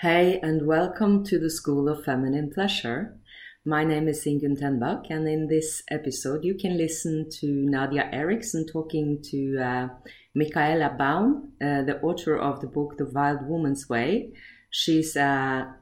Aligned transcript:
Hey, 0.00 0.38
and 0.44 0.64
welcome 0.64 1.24
to 1.24 1.40
the 1.40 1.50
School 1.50 1.88
of 1.88 2.04
Feminine 2.04 2.52
Pleasure. 2.54 3.18
My 3.64 3.82
name 3.82 4.06
is 4.06 4.24
Ingunn 4.24 4.56
Tenbakk, 4.56 5.10
and 5.10 5.26
in 5.26 5.48
this 5.48 5.82
episode, 5.90 6.44
you 6.44 6.54
can 6.54 6.78
listen 6.78 7.28
to 7.40 7.66
Nadja 7.68 8.08
Eriksson 8.12 8.64
talking 8.64 9.20
to 9.24 9.58
uh, 9.58 9.88
Michaela 10.36 10.94
Boehm, 10.96 11.50
uh, 11.60 11.82
the 11.82 11.98
author 12.00 12.36
of 12.36 12.60
the 12.60 12.68
book 12.68 12.96
The 12.96 13.06
Wild 13.06 13.48
Woman's 13.48 13.88
Way. 13.88 14.34
She's 14.70 15.16
a 15.16 15.74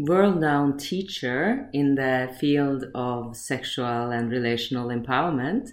world 0.00 0.40
known 0.40 0.76
teacher 0.76 1.70
in 1.72 1.94
the 1.94 2.36
field 2.40 2.86
of 2.92 3.36
sexual 3.36 4.10
and 4.10 4.32
relational 4.32 4.88
empowerment, 4.88 5.68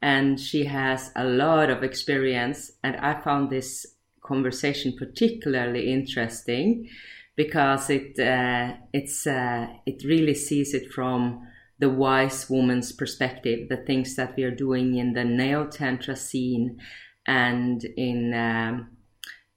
and 0.00 0.40
she 0.40 0.64
has 0.64 1.10
a 1.14 1.24
lot 1.24 1.68
of 1.68 1.82
experience. 1.82 2.72
And 2.82 2.96
I 2.96 3.20
found 3.20 3.50
this 3.50 3.84
conversation 4.22 4.94
particularly 4.96 5.92
interesting 5.92 6.88
because 7.36 7.90
it 7.90 8.18
uh, 8.18 8.74
it's 8.92 9.26
uh, 9.26 9.66
it 9.84 10.02
really 10.04 10.34
sees 10.34 10.74
it 10.74 10.90
from 10.90 11.46
the 11.78 11.90
wise 11.90 12.48
woman's 12.48 12.90
perspective, 12.92 13.68
the 13.68 13.76
things 13.76 14.16
that 14.16 14.34
we 14.36 14.42
are 14.44 14.54
doing 14.54 14.96
in 14.96 15.12
the 15.12 15.24
neo 15.24 15.66
tantra 15.66 16.16
scene 16.16 16.80
and 17.26 17.84
in 17.96 18.32
um, 18.32 18.96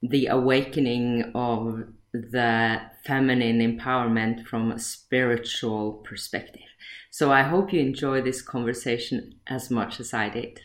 the 0.02 0.28
awakening 0.28 1.32
of 1.34 1.84
the 2.12 2.82
feminine 3.05 3.60
empowerment 3.60 4.46
from 4.46 4.71
a 4.71 4.80
spiritual 4.80 5.93
perspective. 5.93 6.62
So 7.12 7.32
I 7.32 7.43
hope 7.43 7.71
you 7.71 7.80
enjoy 7.80 8.21
this 8.21 8.41
conversation 8.41 9.40
as 9.48 9.71
much 9.71 9.99
as 9.99 10.14
I 10.14 10.30
did. 10.30 10.60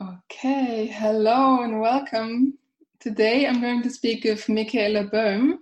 Okay, 0.00 0.86
hello 0.86 1.62
and 1.62 1.80
welcome 1.80 2.58
Today 3.02 3.48
I'm 3.48 3.60
going 3.60 3.82
to 3.82 3.90
speak 3.90 4.22
with 4.22 4.48
Michaela 4.48 5.02
Boehm, 5.02 5.58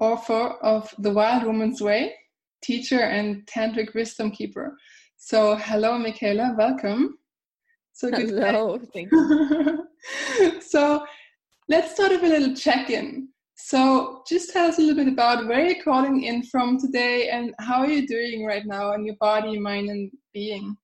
author 0.00 0.54
of 0.64 0.92
The 0.98 1.12
Wild 1.12 1.44
Woman's 1.44 1.80
Way, 1.80 2.12
teacher 2.60 2.98
and 2.98 3.46
tantric 3.46 3.94
wisdom 3.94 4.32
keeper. 4.32 4.76
So, 5.16 5.54
hello, 5.54 5.96
Michaela, 5.96 6.56
welcome. 6.58 7.18
So 7.92 8.10
good. 8.10 8.30
Hello, 8.30 8.80
thank 8.92 9.12
you. 10.40 10.60
so, 10.60 11.06
let's 11.68 11.94
start 11.94 12.10
with 12.10 12.24
a 12.24 12.28
little 12.40 12.56
check-in. 12.56 13.28
So, 13.54 14.24
just 14.28 14.50
tell 14.50 14.68
us 14.68 14.78
a 14.78 14.80
little 14.80 14.96
bit 14.96 15.12
about 15.12 15.46
where 15.46 15.64
you're 15.64 15.84
calling 15.84 16.24
in 16.24 16.42
from 16.42 16.80
today 16.80 17.28
and 17.28 17.54
how 17.60 17.82
are 17.82 17.88
you 17.88 18.08
doing 18.08 18.44
right 18.44 18.66
now 18.66 18.90
in 18.94 19.06
your 19.06 19.16
body, 19.20 19.56
mind, 19.56 19.88
and 19.88 20.10
being. 20.34 20.76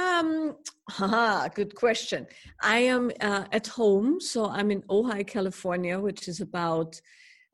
Um, 0.00 0.56
haha, 0.88 1.48
good 1.48 1.74
question. 1.74 2.26
I 2.62 2.78
am 2.78 3.10
uh, 3.20 3.44
at 3.52 3.66
home, 3.66 4.20
so 4.20 4.46
I'm 4.46 4.70
in 4.70 4.82
Ojai, 4.82 5.26
California, 5.26 5.98
which 5.98 6.26
is 6.26 6.40
about 6.40 6.98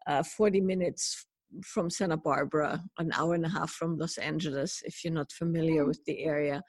uh, 0.06 0.22
40 0.22 0.60
minutes 0.60 1.26
from 1.64 1.90
Santa 1.90 2.16
Barbara, 2.16 2.82
an 2.98 3.10
hour 3.14 3.34
and 3.34 3.44
a 3.44 3.48
half 3.48 3.70
from 3.70 3.98
Los 3.98 4.16
Angeles, 4.18 4.82
if 4.84 5.02
you're 5.02 5.12
not 5.12 5.32
familiar 5.32 5.84
with 5.84 6.00
the 6.06 6.22
area. 6.22 6.62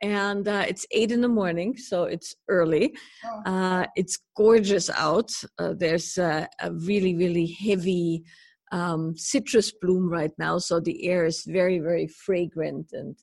And 0.00 0.48
uh, 0.48 0.64
it's 0.66 0.86
eight 0.90 1.12
in 1.12 1.20
the 1.20 1.28
morning, 1.28 1.76
so 1.76 2.04
it's 2.04 2.34
early. 2.48 2.92
Oh. 3.24 3.52
Uh, 3.52 3.86
it's 3.94 4.18
gorgeous 4.36 4.90
out. 4.90 5.30
Uh, 5.58 5.74
there's 5.76 6.18
a 6.18 6.48
really, 6.72 7.14
really 7.14 7.46
heavy 7.46 8.24
um, 8.72 9.16
citrus 9.16 9.72
bloom 9.80 10.08
right 10.08 10.32
now, 10.36 10.58
so 10.58 10.80
the 10.80 11.04
air 11.04 11.26
is 11.26 11.44
very, 11.46 11.78
very 11.78 12.08
fragrant 12.08 12.88
and 12.92 13.16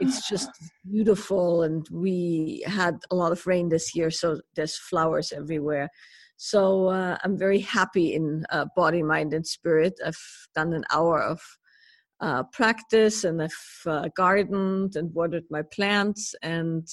it's 0.00 0.28
just 0.28 0.50
beautiful 0.90 1.62
and 1.62 1.86
we 1.90 2.62
had 2.66 2.98
a 3.10 3.14
lot 3.14 3.32
of 3.32 3.46
rain 3.46 3.68
this 3.68 3.94
year 3.94 4.10
so 4.10 4.40
there's 4.54 4.76
flowers 4.76 5.32
everywhere. 5.32 5.88
So 6.36 6.88
uh, 6.88 7.18
i'm 7.24 7.36
very 7.36 7.60
happy 7.60 8.14
in 8.14 8.44
uh, 8.50 8.66
body 8.76 9.02
mind 9.02 9.34
and 9.34 9.46
spirit. 9.46 9.94
I've 10.04 10.24
done 10.54 10.72
an 10.72 10.84
hour 10.92 11.22
of 11.22 11.40
uh, 12.20 12.42
practice 12.52 13.24
and 13.24 13.42
i've 13.42 13.82
uh, 13.86 14.08
gardened 14.16 14.96
and 14.96 15.14
watered 15.14 15.44
my 15.50 15.62
plants 15.62 16.34
and 16.42 16.86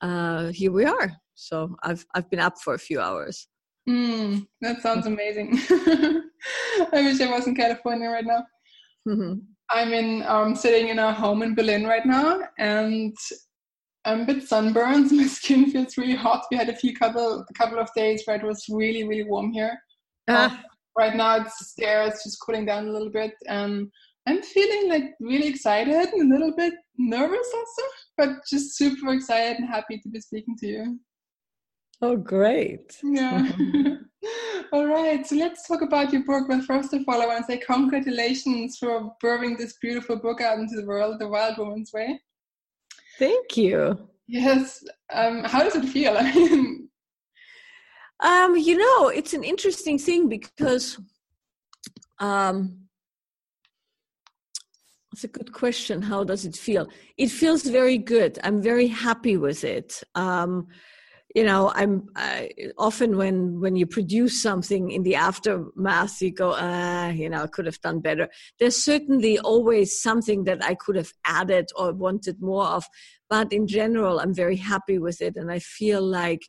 uh, 0.00 0.48
here 0.48 0.72
we 0.72 0.84
are. 0.84 1.12
So 1.34 1.76
i've 1.82 2.04
i've 2.14 2.30
been 2.30 2.40
up 2.40 2.58
for 2.62 2.74
a 2.74 2.78
few 2.78 3.00
hours. 3.00 3.48
Mm, 3.88 4.46
that 4.62 4.80
sounds 4.82 5.06
amazing. 5.06 5.58
I 6.92 7.02
wish 7.02 7.20
i 7.20 7.30
was 7.30 7.46
in 7.46 7.54
california 7.54 8.08
right 8.08 8.24
now. 8.24 8.44
Mm-hmm. 9.08 9.53
I'm 9.70 9.92
in 9.92 10.22
um, 10.24 10.54
sitting 10.54 10.88
in 10.88 10.98
a 10.98 11.12
home 11.12 11.42
in 11.42 11.54
Berlin 11.54 11.84
right 11.84 12.04
now, 12.04 12.40
and 12.58 13.16
I'm 14.04 14.22
a 14.22 14.24
bit 14.26 14.46
sunburned. 14.46 15.10
My 15.12 15.26
skin 15.26 15.70
feels 15.70 15.96
really 15.96 16.14
hot. 16.14 16.44
We 16.50 16.56
had 16.56 16.68
a 16.68 16.76
few 16.76 16.94
couple 16.94 17.44
a 17.48 17.54
couple 17.54 17.78
of 17.78 17.88
days 17.96 18.22
where 18.24 18.36
it 18.36 18.44
was 18.44 18.64
really 18.68 19.04
really 19.04 19.24
warm 19.24 19.52
here. 19.52 19.78
Uh. 20.28 20.50
Um, 20.50 20.58
right 20.96 21.16
now 21.16 21.36
it's 21.36 21.74
there. 21.76 22.02
It's 22.04 22.24
just 22.24 22.40
cooling 22.40 22.66
down 22.66 22.88
a 22.88 22.92
little 22.92 23.10
bit, 23.10 23.32
and 23.48 23.90
I'm 24.26 24.42
feeling 24.42 24.88
like 24.88 25.14
really 25.20 25.48
excited 25.48 26.08
and 26.12 26.32
a 26.32 26.34
little 26.34 26.54
bit 26.56 26.74
nervous 26.96 27.52
also, 27.54 27.82
but 28.16 28.28
just 28.48 28.76
super 28.76 29.12
excited 29.12 29.58
and 29.58 29.68
happy 29.68 29.98
to 29.98 30.08
be 30.08 30.20
speaking 30.20 30.56
to 30.60 30.66
you. 30.66 31.00
Oh, 32.00 32.16
great! 32.16 32.98
Yeah. 33.02 33.50
all 34.72 34.86
right, 34.86 35.26
so 35.26 35.36
let's 35.36 35.66
talk 35.66 35.82
about 35.82 36.12
your 36.12 36.24
book. 36.24 36.46
But 36.48 36.64
first 36.64 36.92
of 36.92 37.04
all, 37.08 37.20
I 37.22 37.26
want 37.26 37.46
to 37.46 37.52
say 37.52 37.58
congratulations 37.58 38.78
for 38.78 39.12
birthing 39.22 39.58
this 39.58 39.76
beautiful 39.80 40.16
book 40.16 40.40
out 40.40 40.58
into 40.58 40.76
the 40.76 40.86
world, 40.86 41.18
The 41.18 41.28
Wild 41.28 41.58
Woman's 41.58 41.92
Way. 41.92 42.20
Thank 43.18 43.56
you. 43.56 44.08
Yes. 44.26 44.84
Um, 45.12 45.44
how 45.44 45.62
does 45.62 45.76
it 45.76 45.86
feel? 45.88 46.16
I 46.18 46.32
mean, 46.32 46.88
um, 48.20 48.56
you 48.56 48.76
know, 48.78 49.08
it's 49.08 49.34
an 49.34 49.44
interesting 49.44 49.98
thing 49.98 50.28
because 50.28 50.98
um, 52.18 52.78
it's 55.12 55.24
a 55.24 55.28
good 55.28 55.52
question. 55.52 56.02
How 56.02 56.24
does 56.24 56.44
it 56.44 56.56
feel? 56.56 56.88
It 57.18 57.28
feels 57.28 57.64
very 57.64 57.98
good. 57.98 58.38
I'm 58.42 58.62
very 58.62 58.86
happy 58.86 59.36
with 59.36 59.64
it. 59.64 60.02
Um, 60.14 60.68
you 61.34 61.42
know 61.42 61.72
i'm 61.74 62.08
often 62.78 63.16
when 63.16 63.60
when 63.60 63.76
you 63.76 63.86
produce 63.86 64.40
something 64.40 64.90
in 64.90 65.02
the 65.02 65.16
aftermath 65.16 66.22
you 66.22 66.30
go 66.30 66.54
ah 66.56 67.08
you 67.08 67.28
know 67.28 67.42
i 67.42 67.46
could 67.46 67.66
have 67.66 67.80
done 67.80 68.00
better. 68.00 68.28
There's 68.58 68.82
certainly 68.82 69.38
always 69.40 70.00
something 70.00 70.44
that 70.44 70.64
i 70.64 70.74
could 70.74 70.96
have 70.96 71.12
added 71.26 71.66
or 71.76 71.92
wanted 71.92 72.40
more 72.40 72.66
of 72.66 72.84
but 73.28 73.52
in 73.52 73.66
general 73.66 74.20
i'm 74.20 74.34
very 74.34 74.56
happy 74.56 74.98
with 74.98 75.20
it 75.20 75.36
and 75.36 75.50
i 75.50 75.58
feel 75.58 76.02
like 76.02 76.42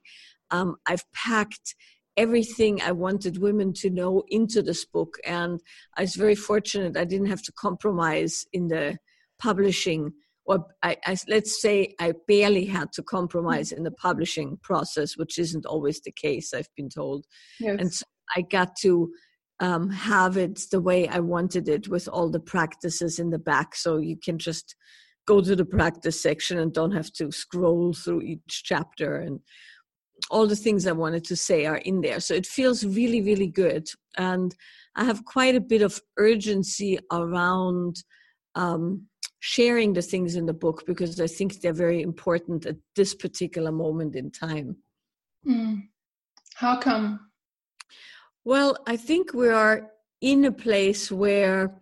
um, 0.51 0.75
i've 0.85 1.03
packed 1.13 1.75
everything 2.15 2.81
i 2.81 2.91
wanted 2.91 3.39
women 3.39 3.73
to 3.73 3.89
know 3.89 4.23
into 4.29 4.61
this 4.61 4.85
book 4.85 5.17
and 5.25 5.59
i 5.97 6.01
was 6.01 6.15
very 6.15 6.35
fortunate 6.35 6.95
i 6.95 7.03
didn't 7.03 7.27
have 7.27 7.41
to 7.41 7.51
compromise 7.53 8.45
in 8.53 8.67
the 8.67 8.97
publishing 9.39 10.13
or 10.45 10.65
I, 10.83 10.97
I, 11.05 11.17
let's 11.27 11.61
say 11.61 11.95
I 11.99 12.13
barely 12.27 12.65
had 12.65 12.91
to 12.93 13.03
compromise 13.03 13.71
in 13.71 13.83
the 13.83 13.91
publishing 13.91 14.59
process, 14.61 15.17
which 15.17 15.39
isn't 15.39 15.65
always 15.65 16.01
the 16.01 16.11
case, 16.11 16.53
I've 16.53 16.69
been 16.75 16.89
told. 16.89 17.25
Yes. 17.59 17.77
And 17.79 17.93
so 17.93 18.05
I 18.35 18.41
got 18.41 18.75
to 18.81 19.11
um, 19.59 19.89
have 19.89 20.37
it 20.37 20.61
the 20.71 20.81
way 20.81 21.07
I 21.07 21.19
wanted 21.19 21.67
it 21.67 21.87
with 21.87 22.07
all 22.07 22.29
the 22.29 22.39
practices 22.39 23.19
in 23.19 23.31
the 23.31 23.39
back. 23.39 23.75
So 23.75 23.97
you 23.97 24.17
can 24.17 24.37
just 24.37 24.75
go 25.27 25.41
to 25.41 25.55
the 25.55 25.65
practice 25.65 26.21
section 26.21 26.59
and 26.59 26.71
don't 26.71 26.91
have 26.91 27.11
to 27.13 27.31
scroll 27.31 27.93
through 27.93 28.21
each 28.21 28.63
chapter. 28.63 29.17
And 29.17 29.39
all 30.29 30.47
the 30.47 30.55
things 30.55 30.85
I 30.85 30.91
wanted 30.91 31.23
to 31.25 31.35
say 31.35 31.65
are 31.65 31.77
in 31.77 32.01
there. 32.01 32.19
So 32.19 32.35
it 32.35 32.45
feels 32.45 32.85
really, 32.85 33.21
really 33.21 33.47
good. 33.47 33.87
And 34.17 34.55
I 34.95 35.03
have 35.05 35.25
quite 35.25 35.55
a 35.55 35.61
bit 35.61 35.81
of 35.81 35.99
urgency 36.17 36.99
around. 37.11 38.03
Um, 38.53 39.07
sharing 39.47 39.93
the 39.93 40.01
things 40.01 40.35
in 40.35 40.47
the 40.47 40.53
book 40.53 40.83
because 40.87 41.21
I 41.21 41.27
think 41.27 41.61
they're 41.61 41.71
very 41.71 42.01
important 42.01 42.65
at 42.65 42.77
this 42.95 43.13
particular 43.13 43.71
moment 43.71 44.15
in 44.15 44.31
time. 44.31 44.77
Mm. 45.47 45.83
How 46.55 46.77
come? 46.77 47.19
Well, 48.43 48.75
I 48.87 48.97
think 48.97 49.35
we 49.35 49.49
are 49.49 49.91
in 50.19 50.45
a 50.45 50.51
place 50.51 51.11
where 51.11 51.79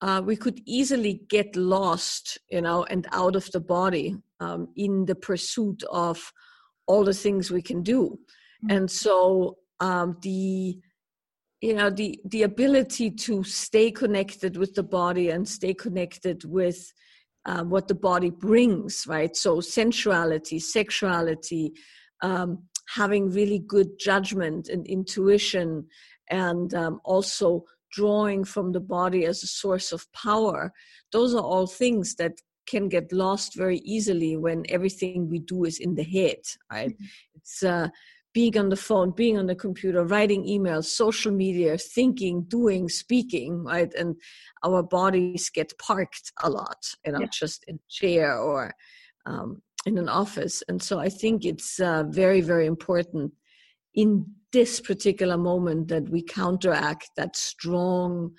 uh, 0.00 0.22
we 0.24 0.36
could 0.36 0.62
easily 0.64 1.20
get 1.28 1.54
lost, 1.54 2.38
you 2.50 2.62
know, 2.62 2.84
and 2.84 3.06
out 3.12 3.36
of 3.36 3.50
the 3.52 3.60
body 3.60 4.16
um, 4.40 4.68
in 4.76 5.04
the 5.04 5.14
pursuit 5.14 5.82
of 5.92 6.32
all 6.86 7.04
the 7.04 7.12
things 7.12 7.50
we 7.50 7.60
can 7.60 7.82
do. 7.82 8.18
Mm. 8.64 8.74
And 8.74 8.90
so 8.90 9.58
um, 9.80 10.16
the 10.22 10.78
you 11.60 11.74
know 11.74 11.90
the 11.90 12.18
the 12.24 12.42
ability 12.42 13.10
to 13.10 13.44
stay 13.44 13.90
connected 13.90 14.56
with 14.56 14.74
the 14.74 14.82
body 14.82 15.28
and 15.28 15.46
stay 15.46 15.74
connected 15.74 16.42
with 16.44 16.90
uh, 17.44 17.64
what 17.64 17.88
the 17.88 17.94
body 17.94 18.30
brings 18.30 19.04
right? 19.08 19.36
So 19.36 19.60
sensuality 19.60 20.60
sexuality 20.60 21.72
um, 22.22 22.64
having 22.94 23.30
really 23.30 23.58
good 23.58 23.98
judgment 23.98 24.68
and 24.68 24.86
intuition 24.86 25.86
and 26.30 26.72
um, 26.74 27.00
also 27.04 27.64
drawing 27.90 28.44
from 28.44 28.72
the 28.72 28.80
body 28.80 29.24
as 29.26 29.42
a 29.42 29.46
source 29.46 29.92
of 29.92 30.10
power. 30.12 30.72
Those 31.10 31.34
are 31.34 31.42
all 31.42 31.66
things 31.66 32.14
that 32.14 32.32
can 32.66 32.88
get 32.88 33.12
lost 33.12 33.56
very 33.56 33.78
easily 33.78 34.36
when 34.36 34.64
everything 34.68 35.28
we 35.28 35.40
do 35.40 35.64
is 35.64 35.78
in 35.78 35.94
the 35.94 36.04
head 36.04 36.38
right? 36.70 36.90
Mm-hmm. 36.90 37.04
it's 37.34 37.62
uh, 37.62 37.88
being 38.34 38.58
on 38.58 38.70
the 38.70 38.76
phone, 38.76 39.10
being 39.10 39.38
on 39.38 39.46
the 39.46 39.54
computer, 39.54 40.04
writing 40.04 40.44
emails, 40.44 40.84
social 40.86 41.32
media, 41.32 41.76
thinking, 41.76 42.42
doing, 42.44 42.88
speaking, 42.88 43.64
right? 43.64 43.92
And 43.94 44.16
our 44.64 44.82
bodies 44.82 45.50
get 45.50 45.76
parked 45.78 46.32
a 46.42 46.48
lot, 46.48 46.94
you 47.04 47.12
know, 47.12 47.20
yeah. 47.20 47.26
just 47.32 47.64
in 47.66 47.76
a 47.76 47.90
chair 47.90 48.38
or 48.38 48.74
um, 49.26 49.60
in 49.84 49.98
an 49.98 50.08
office. 50.08 50.62
And 50.68 50.82
so 50.82 50.98
I 50.98 51.08
think 51.08 51.44
it's 51.44 51.78
uh, 51.78 52.04
very, 52.08 52.40
very 52.40 52.66
important 52.66 53.32
in 53.94 54.24
this 54.52 54.80
particular 54.80 55.36
moment 55.36 55.88
that 55.88 56.08
we 56.08 56.22
counteract 56.22 57.10
that 57.16 57.36
strong 57.36 58.32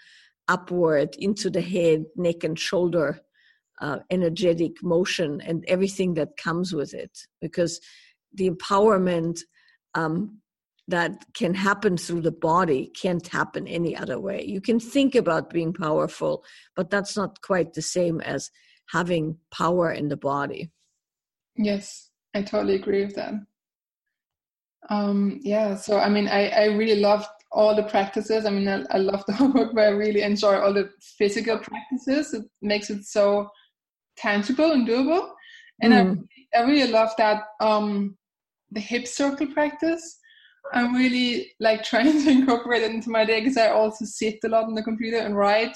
upward 0.47 1.15
into 1.19 1.49
the 1.49 1.61
head, 1.61 2.05
neck, 2.15 2.43
and 2.43 2.57
shoulder 2.57 3.21
uh, 3.81 3.99
energetic 4.09 4.81
motion 4.83 5.41
and 5.41 5.63
everything 5.67 6.13
that 6.15 6.37
comes 6.37 6.73
with 6.73 6.93
it. 6.93 7.27
Because 7.41 7.79
the 8.33 8.49
empowerment 8.49 9.39
um, 9.95 10.39
that 10.87 11.23
can 11.33 11.53
happen 11.53 11.95
through 11.95 12.21
the 12.21 12.31
body 12.31 12.91
can't 13.01 13.27
happen 13.27 13.67
any 13.67 13.95
other 13.95 14.19
way. 14.19 14.43
You 14.45 14.59
can 14.59 14.79
think 14.79 15.15
about 15.15 15.49
being 15.49 15.73
powerful, 15.73 16.43
but 16.75 16.89
that's 16.89 17.15
not 17.15 17.41
quite 17.41 17.73
the 17.73 17.81
same 17.81 18.19
as 18.21 18.49
having 18.91 19.37
power 19.51 19.91
in 19.91 20.09
the 20.09 20.17
body. 20.17 20.71
Yes, 21.55 22.09
I 22.33 22.41
totally 22.41 22.75
agree 22.75 23.05
with 23.05 23.15
that. 23.15 23.33
Um, 24.89 25.39
yeah, 25.43 25.75
so 25.75 25.97
I 25.97 26.09
mean, 26.09 26.27
I, 26.27 26.49
I 26.49 26.65
really 26.65 26.99
loved 26.99 27.27
all 27.51 27.75
the 27.75 27.83
practices. 27.83 28.45
I 28.45 28.49
mean, 28.49 28.67
I, 28.67 28.83
I 28.89 28.97
love 28.97 29.23
the 29.27 29.45
work, 29.55 29.71
but 29.73 29.85
I 29.85 29.89
really 29.89 30.21
enjoy 30.21 30.59
all 30.59 30.73
the 30.73 30.89
physical 31.17 31.59
practices. 31.59 32.33
It 32.33 32.43
makes 32.61 32.89
it 32.89 33.05
so 33.05 33.49
tangible 34.17 34.71
and 34.71 34.87
doable. 34.87 35.29
And 35.81 35.93
mm. 35.93 36.23
I, 36.53 36.59
I 36.59 36.63
really 36.63 36.91
love 36.91 37.11
that 37.17 37.43
um, 37.61 38.17
the 38.73 38.79
hip 38.79 39.07
circle 39.07 39.47
practice. 39.47 40.19
I'm 40.73 40.95
really 40.95 41.51
like 41.59 41.83
trying 41.91 42.23
to 42.23 42.29
incorporate 42.29 42.83
it 42.83 42.91
into 42.91 43.09
my 43.09 43.25
day 43.25 43.39
because 43.39 43.57
I 43.57 43.69
also 43.69 44.05
sit 44.05 44.39
a 44.43 44.49
lot 44.49 44.65
on 44.65 44.75
the 44.75 44.83
computer 44.83 45.17
and 45.17 45.37
write. 45.37 45.75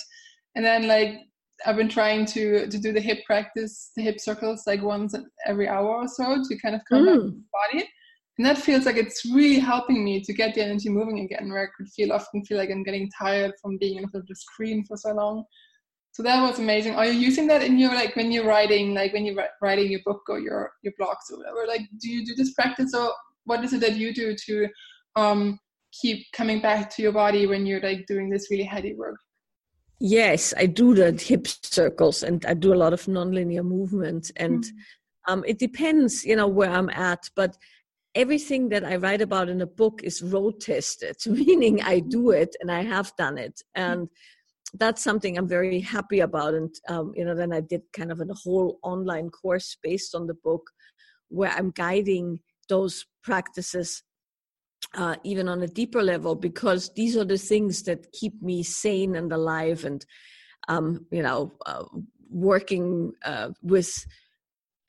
And 0.56 0.66
then 0.66 0.88
like 0.88 1.20
I've 1.66 1.76
been 1.76 1.90
trying 1.90 2.26
to 2.28 2.68
to 2.68 2.78
do 2.78 2.92
the 2.92 3.02
hip 3.02 3.20
practice, 3.26 3.92
the 3.96 4.04
hip 4.04 4.20
circles 4.20 4.64
like 4.68 4.82
once 4.82 5.16
every 5.46 5.68
hour 5.68 5.88
or 5.88 6.08
so 6.08 6.44
to 6.44 6.58
kind 6.60 6.76
of 6.76 6.82
come 6.90 7.04
mm. 7.04 7.06
back 7.06 7.16
to 7.16 7.32
the 7.32 7.44
body. 7.74 7.90
And 8.38 8.46
that 8.46 8.60
feels 8.60 8.86
like 8.86 8.98
it's 8.98 9.26
really 9.26 9.60
helping 9.60 10.04
me 10.04 10.22
to 10.24 10.32
get 10.32 10.54
the 10.54 10.62
energy 10.62 10.90
moving 10.90 11.22
again, 11.22 11.50
where 11.50 11.64
I 11.64 11.72
could 11.76 11.90
feel 11.90 12.14
often 12.14 12.46
feel 12.46 12.60
like 12.60 12.70
I'm 12.70 12.84
getting 12.84 13.10
tired 13.18 13.54
from 13.60 13.80
being 13.80 13.98
in 13.98 14.08
front 14.10 14.24
of 14.24 14.28
the 14.28 14.36
screen 14.36 14.86
for 14.86 14.96
so 14.96 15.12
long. 15.14 15.44
So 16.18 16.24
that 16.24 16.42
was 16.42 16.58
amazing. 16.58 16.96
Are 16.96 17.06
you 17.06 17.12
using 17.12 17.46
that 17.46 17.62
in 17.62 17.78
your 17.78 17.94
like 17.94 18.16
when 18.16 18.32
you're 18.32 18.44
writing, 18.44 18.96
like 18.96 19.14
when 19.14 19.24
you're 19.24 19.36
writing 19.62 19.92
your 19.92 20.00
book 20.04 20.24
or 20.30 20.40
your 20.40 20.72
your 20.82 20.94
blogs 21.00 21.32
or 21.32 21.38
whatever? 21.38 21.68
Like, 21.68 21.82
do 22.02 22.10
you 22.10 22.26
do 22.26 22.34
this 22.34 22.56
practice 22.56 22.96
or 22.96 23.14
what 23.44 23.64
is 23.64 23.72
it 23.72 23.82
that 23.82 23.98
you 23.98 24.12
do 24.16 24.36
to 24.48 24.68
um, 25.16 25.60
keep 26.02 26.26
coming 26.34 26.60
back 26.60 26.90
to 26.96 27.04
your 27.04 27.12
body 27.12 27.46
when 27.46 27.68
you're 27.68 27.82
like 27.82 28.08
doing 28.08 28.32
this 28.32 28.50
really 28.50 28.64
heavy 28.64 28.96
work? 28.96 29.20
Yes, 30.00 30.56
I 30.58 30.66
do 30.66 30.96
the 30.96 31.12
hip 31.12 31.46
circles 31.46 32.24
and 32.24 32.44
I 32.48 32.56
do 32.56 32.74
a 32.74 32.82
lot 32.84 32.94
of 32.94 33.06
nonlinear 33.06 33.64
movement, 33.64 34.32
and 34.38 34.64
mm-hmm. 34.64 35.34
um, 35.34 35.44
it 35.46 35.60
depends, 35.60 36.26
you 36.26 36.36
know, 36.36 36.48
where 36.48 36.72
I'm 36.72 36.90
at, 36.90 37.30
but 37.36 37.56
everything 38.16 38.70
that 38.70 38.84
I 38.84 38.96
write 38.96 39.22
about 39.22 39.50
in 39.50 39.62
a 39.62 39.68
book 39.68 40.02
is 40.04 40.24
road 40.24 40.62
tested, 40.62 41.18
meaning 41.28 41.84
I 41.84 42.00
do 42.00 42.32
it 42.32 42.56
and 42.60 42.72
I 42.72 42.82
have 42.82 43.16
done 43.18 43.38
it. 43.38 43.62
And 43.76 44.10
that's 44.74 45.04
something 45.04 45.38
I'm 45.38 45.48
very 45.48 45.80
happy 45.80 46.20
about. 46.20 46.54
And 46.54 46.74
um, 46.88 47.14
you 47.16 47.26
know, 47.26 47.36
then 47.36 47.54
I 47.54 47.62
did 47.62 47.82
kind 47.94 48.12
of 48.12 48.20
a 48.20 48.34
whole 48.34 48.80
online 48.84 49.30
course 49.30 49.78
based 49.82 50.16
on 50.16 50.28
the 50.28 50.34
book, 50.34 50.70
where 51.30 51.52
I'm 51.52 51.72
guiding 51.72 52.40
those 52.70 53.06
practices 53.24 54.04
uh, 54.96 55.16
even 55.24 55.48
on 55.48 55.62
a 55.62 55.68
deeper 55.68 56.02
level 56.02 56.36
because 56.36 56.92
these 56.96 57.18
are 57.18 57.26
the 57.26 57.38
things 57.38 57.84
that 57.84 58.12
keep 58.12 58.42
me 58.42 58.64
sane 58.64 59.16
and 59.16 59.32
alive 59.32 59.86
and 59.86 60.06
um, 60.68 61.06
you 61.12 61.24
know 61.24 61.54
uh, 61.66 61.84
working 62.30 63.14
uh, 63.26 63.50
with 63.62 64.06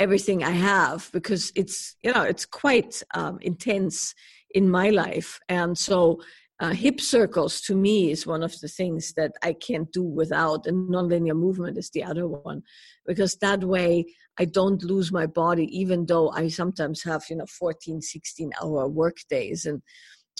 everything 0.00 0.44
i 0.44 0.50
have 0.50 1.10
because 1.12 1.50
it's 1.56 1.96
you 2.02 2.12
know 2.12 2.22
it's 2.22 2.46
quite 2.46 3.02
um, 3.14 3.38
intense 3.40 4.14
in 4.54 4.70
my 4.70 4.90
life 4.90 5.40
and 5.48 5.76
so 5.76 6.20
uh, 6.60 6.70
hip 6.70 7.00
circles 7.00 7.60
to 7.60 7.76
me 7.76 8.10
is 8.10 8.26
one 8.26 8.42
of 8.42 8.58
the 8.60 8.68
things 8.68 9.12
that 9.16 9.32
I 9.42 9.52
can't 9.52 9.90
do 9.92 10.02
without, 10.02 10.66
and 10.66 10.88
nonlinear 10.90 11.36
movement 11.36 11.78
is 11.78 11.90
the 11.90 12.02
other 12.02 12.26
one, 12.26 12.62
because 13.06 13.36
that 13.36 13.62
way 13.62 14.06
I 14.40 14.44
don't 14.44 14.82
lose 14.82 15.12
my 15.12 15.26
body, 15.26 15.66
even 15.78 16.06
though 16.06 16.30
I 16.30 16.48
sometimes 16.48 17.04
have, 17.04 17.22
you 17.30 17.36
know, 17.36 17.46
14, 17.46 18.00
16 18.00 18.50
hour 18.60 18.88
work 18.88 19.18
days. 19.30 19.66
And 19.66 19.82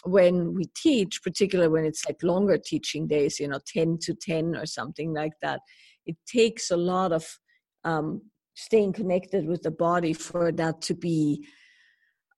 when 0.04 0.54
we 0.54 0.64
teach, 0.76 1.22
particularly 1.22 1.70
when 1.70 1.84
it's 1.84 2.04
like 2.04 2.22
longer 2.24 2.58
teaching 2.58 3.06
days, 3.06 3.38
you 3.38 3.46
know, 3.46 3.60
10 3.66 3.98
to 4.02 4.14
10 4.14 4.56
or 4.56 4.66
something 4.66 5.14
like 5.14 5.34
that, 5.42 5.60
it 6.04 6.16
takes 6.26 6.72
a 6.72 6.76
lot 6.76 7.12
of 7.12 7.28
um, 7.84 8.22
staying 8.54 8.92
connected 8.92 9.46
with 9.46 9.62
the 9.62 9.70
body 9.70 10.12
for 10.12 10.50
that 10.50 10.80
to 10.82 10.94
be, 10.94 11.46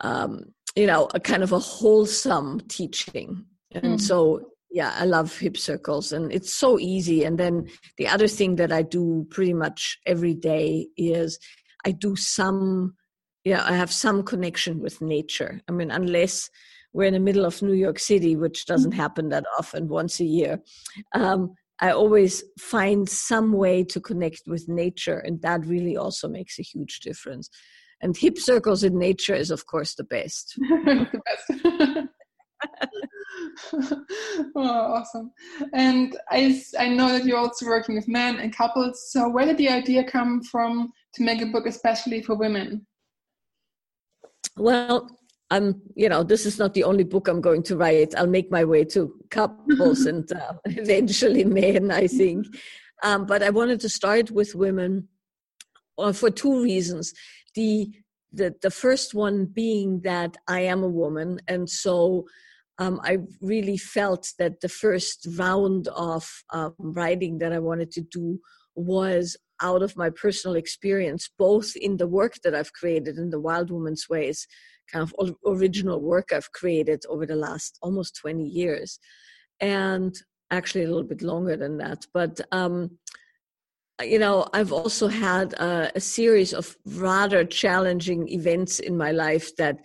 um, 0.01 0.45
you 0.77 0.87
know, 0.87 1.09
a 1.15 1.21
kind 1.21 1.43
of 1.43 1.53
a 1.53 1.59
wholesome 1.59 2.61
teaching 2.69 3.47
and 3.73 3.85
mm-hmm. 3.85 3.97
so 3.97 4.41
yeah 4.71 4.95
i 4.99 5.05
love 5.05 5.37
hip 5.39 5.57
circles 5.57 6.13
and 6.13 6.33
it's 6.33 6.55
so 6.55 6.79
easy. 6.79 7.25
And 7.25 7.39
then 7.39 7.69
the 7.97 8.09
other 8.09 8.29
thing 8.29 8.57
that 8.57 8.73
i 8.73 8.83
do 8.83 9.27
pretty 9.31 9.55
much 9.55 9.99
every 10.07 10.35
day 10.35 10.89
is 10.97 11.39
i 11.85 11.91
do 11.91 12.17
some 12.17 12.95
yeah 13.45 13.65
i 13.67 13.73
have 13.73 13.93
some 13.93 14.23
connection 14.23 14.81
with 14.81 15.01
nature. 15.01 15.61
I 15.69 15.73
mean 15.73 15.91
unless 15.91 16.51
we're 16.93 17.05
in 17.05 17.15
the 17.15 17.21
middle 17.21 17.45
of 17.45 17.63
new 17.63 17.73
york 17.73 17.99
city 17.99 18.37
which 18.37 18.67
doesn't 18.67 18.91
mm-hmm. 18.91 19.01
happen 19.01 19.29
that 19.31 19.45
often 19.59 19.89
once 19.89 20.21
a 20.21 20.25
year 20.25 20.61
um, 21.15 21.55
i 21.81 21.91
always 21.91 22.43
find 22.59 23.09
some 23.09 23.53
way 23.53 23.85
to 23.85 24.01
connect 24.01 24.43
with 24.47 24.69
nature 24.69 25.19
and 25.19 25.41
that 25.43 25.65
really 25.67 25.97
also 25.97 26.29
makes 26.29 26.59
a 26.59 26.63
huge 26.63 27.01
difference. 27.01 27.49
And 28.03 28.17
hip 28.17 28.39
circles 28.39 28.83
in 28.83 28.99
nature 28.99 29.35
is 29.35 29.51
of 29.51 29.67
course 29.67 29.95
the 29.95 30.05
best. 30.05 30.57
The 30.69 31.21
best 31.27 32.09
oh, 33.73 34.51
awesome. 34.57 35.33
And 35.73 36.17
I, 36.31 36.63
I 36.79 36.89
know 36.89 37.09
that 37.13 37.25
you're 37.25 37.39
also 37.39 37.67
working 37.67 37.95
with 37.95 38.09
men 38.09 38.37
and 38.37 38.55
couples. 38.55 39.11
So, 39.11 39.29
where 39.29 39.47
did 39.47 39.59
the 39.59 39.69
idea 39.69 40.05
come 40.05 40.43
from 40.43 40.93
to 41.15 41.23
make 41.23 41.43
a 41.43 41.47
book 41.47 41.67
especially 41.67 42.23
for 42.23 42.35
women? 42.35 42.87
Well, 44.57 45.09
I'm, 45.51 45.81
you 45.95 46.09
know, 46.09 46.23
this 46.23 46.47
is 46.47 46.59
not 46.59 46.75
the 46.75 46.85
only 46.85 47.05
book 47.05 47.29
I'm 47.29 47.41
going 47.41 47.63
to 47.65 47.77
write. 47.77 48.15
I'll 48.17 48.27
make 48.27 48.51
my 48.51 48.65
way 48.65 48.85
to 48.87 49.13
couples 49.31 50.07
and 50.07 50.31
uh, 50.33 50.55
eventually 50.65 51.45
men, 51.45 51.91
I 51.91 52.07
think. 52.07 52.47
Um, 53.03 53.27
but 53.27 53.43
I 53.43 53.51
wanted 53.51 53.81
to 53.81 53.89
start 53.89 54.31
with 54.31 54.55
women 54.55 55.09
uh, 55.99 56.13
for 56.13 56.31
two 56.31 56.63
reasons. 56.63 57.13
The, 57.55 57.91
the 58.33 58.55
the 58.63 58.71
first 58.71 59.13
one 59.13 59.47
being 59.47 60.03
that 60.03 60.37
I 60.47 60.61
am 60.61 60.85
a 60.85 60.89
woman, 60.89 61.41
and 61.49 61.69
so 61.69 62.27
um, 62.81 62.99
I 63.05 63.19
really 63.43 63.77
felt 63.77 64.33
that 64.39 64.63
the 64.63 64.69
first 64.69 65.29
round 65.37 65.89
of 65.89 66.27
um, 66.51 66.75
writing 66.79 67.39
that 67.39 67.53
I 67.53 67.59
wanted 67.59 67.93
to 67.93 68.01
do 68.01 68.41
was 68.75 69.37
out 69.61 69.83
of 69.83 69.97
my 69.99 70.09
personal 70.09 70.57
experience, 70.57 71.29
both 71.39 71.77
in 71.77 71.99
the 71.99 72.07
work 72.07 72.37
that 72.43 72.55
I've 72.55 72.73
created 72.73 73.19
in 73.19 73.29
the 73.29 73.39
Wild 73.39 73.71
Woman's 73.71 74.09
Ways, 74.09 74.47
kind 74.91 75.03
of 75.03 75.37
original 75.47 76.01
work 76.01 76.33
I've 76.33 76.51
created 76.53 77.03
over 77.11 77.27
the 77.27 77.37
last 77.37 77.79
almost 77.83 78.17
20 78.17 78.43
years, 78.43 78.99
and 79.61 80.17
actually 80.51 80.85
a 80.85 80.89
little 80.89 81.05
bit 81.05 81.21
longer 81.21 81.59
than 81.59 81.77
that. 81.79 82.07
But 82.15 82.41
um, 82.51 82.99
you 84.03 84.19
know, 84.19 84.49
I've 84.55 84.73
also 84.73 85.09
had 85.09 85.53
a, 85.55 85.93
a 85.95 86.01
series 86.01 86.55
of 86.55 86.75
rather 86.87 87.45
challenging 87.45 88.29
events 88.29 88.81
in 88.81 88.97
my 88.97 89.11
life 89.13 89.55
that 89.57 89.81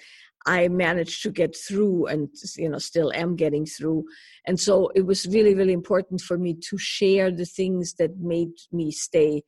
I 0.46 0.68
managed 0.68 1.24
to 1.24 1.32
get 1.32 1.56
through 1.56 2.08
and 2.08 2.30
you 2.56 2.70
know 2.70 2.78
still 2.78 3.12
am 3.14 3.36
getting 3.36 3.66
through. 3.66 4.06
And 4.46 4.60
so 4.60 4.92
it 4.96 5.06
was 5.06 5.28
really 5.28 5.56
really 5.56 5.74
important 5.74 6.22
for 6.22 6.38
me 6.38 6.56
to 6.70 6.78
share 6.78 7.32
the 7.32 7.46
things 7.46 7.96
that 8.00 8.18
made 8.20 8.54
me 8.72 8.92
stay 8.92 9.44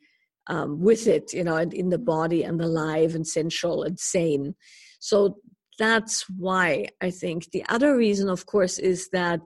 um, 0.48 0.80
with 0.80 1.08
it 1.08 1.34
you 1.34 1.44
know 1.44 1.58
and 1.58 1.74
in 1.74 1.89
the 1.89 2.00
body 2.00 2.44
and 2.44 2.62
alive 2.62 3.16
and 3.16 3.27
sensual 3.27 3.84
and 3.84 4.00
sane. 4.00 4.56
So 5.00 5.38
that's 5.77 6.25
why 6.38 6.88
I 7.01 7.12
think. 7.12 7.51
The 7.51 7.63
other 7.70 7.96
reason 7.96 8.30
of 8.30 8.46
course 8.46 8.80
is 8.80 9.10
that 9.10 9.42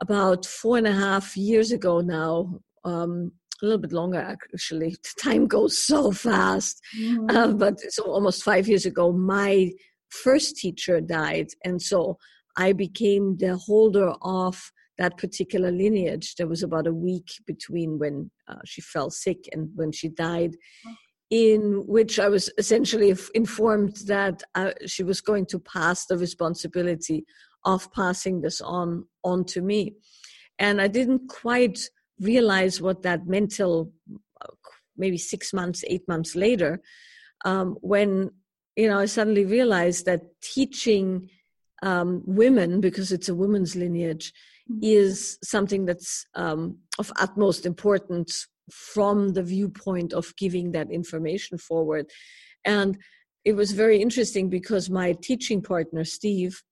about 0.00 0.46
four 0.46 0.76
and 0.78 0.86
a 0.86 0.92
half 0.92 1.36
years 1.36 1.72
ago 1.72 2.00
now 2.00 2.60
um, 2.84 3.32
a 3.62 3.64
little 3.64 3.80
bit 3.80 3.92
longer 3.92 4.18
actually 4.18 4.96
time 5.18 5.46
goes 5.46 5.78
so 5.78 6.12
fast. 6.12 6.80
Mm-hmm. 6.96 7.36
uh, 7.36 7.52
but 7.52 7.80
so 7.80 8.04
almost 8.04 8.44
five 8.44 8.68
years 8.68 8.86
ago 8.86 9.12
my 9.12 9.72
first 10.08 10.56
teacher 10.56 11.00
died. 11.00 11.48
And 11.64 11.80
so 11.80 12.18
I 12.56 12.72
became 12.72 13.36
the 13.38 13.56
holder 13.56 14.14
of 14.22 14.72
that 14.98 15.18
particular 15.18 15.70
lineage. 15.70 16.34
There 16.36 16.46
was 16.46 16.62
about 16.62 16.86
a 16.86 16.92
week 16.94 17.28
between 17.46 17.98
when 17.98 18.30
uh, 18.48 18.56
she 18.64 18.80
fell 18.80 19.10
sick 19.10 19.44
and 19.52 19.70
when 19.74 19.92
she 19.92 20.08
died. 20.08 20.56
in 21.30 21.84
which 21.86 22.18
I 22.18 22.28
was 22.28 22.50
essentially 22.56 23.14
informed 23.34 23.96
that 24.06 24.42
uh, 24.54 24.72
she 24.86 25.02
was 25.02 25.20
going 25.20 25.46
to 25.46 25.58
pass 25.58 26.06
the 26.06 26.16
responsibility 26.16 27.24
of 27.64 27.92
passing 27.92 28.42
this 28.42 28.60
on 28.60 29.06
on 29.24 29.44
to 29.44 29.60
me, 29.60 29.94
and 30.58 30.80
I 30.80 30.86
didn't 30.88 31.28
quite 31.28 31.80
realize 32.20 32.80
what 32.80 33.02
that 33.02 33.26
meant 33.26 33.50
till 33.52 33.90
uh, 34.40 34.52
maybe 34.96 35.18
six 35.18 35.52
months, 35.52 35.84
eight 35.88 36.06
months 36.06 36.36
later, 36.36 36.80
um, 37.44 37.76
when 37.80 38.30
you 38.76 38.88
know 38.88 38.98
I 38.98 39.06
suddenly 39.06 39.44
realized 39.44 40.06
that 40.06 40.22
teaching 40.42 41.30
um, 41.82 42.22
women, 42.26 42.80
because 42.80 43.12
it's 43.12 43.28
a 43.28 43.34
woman's 43.34 43.76
lineage, 43.76 44.32
mm-hmm. 44.70 44.80
is 44.82 45.38
something 45.42 45.86
that's 45.86 46.26
um, 46.34 46.78
of 46.98 47.12
utmost 47.18 47.66
importance 47.66 48.46
from 48.70 49.32
the 49.34 49.42
viewpoint 49.42 50.12
of 50.12 50.34
giving 50.36 50.72
that 50.72 50.90
information 50.90 51.58
forward. 51.58 52.10
And 52.64 52.98
it 53.44 53.54
was 53.54 53.72
very 53.72 54.00
interesting 54.00 54.50
because 54.50 54.90
my 54.90 55.12
teaching 55.22 55.62
partner, 55.62 56.04
Steve, 56.04 56.62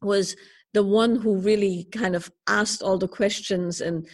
was 0.00 0.34
the 0.72 0.82
one 0.82 1.16
who 1.16 1.36
really 1.36 1.88
kind 1.92 2.16
of 2.16 2.30
asked 2.48 2.82
all 2.82 2.96
the 2.96 3.08
questions 3.08 3.80
and 3.80 4.08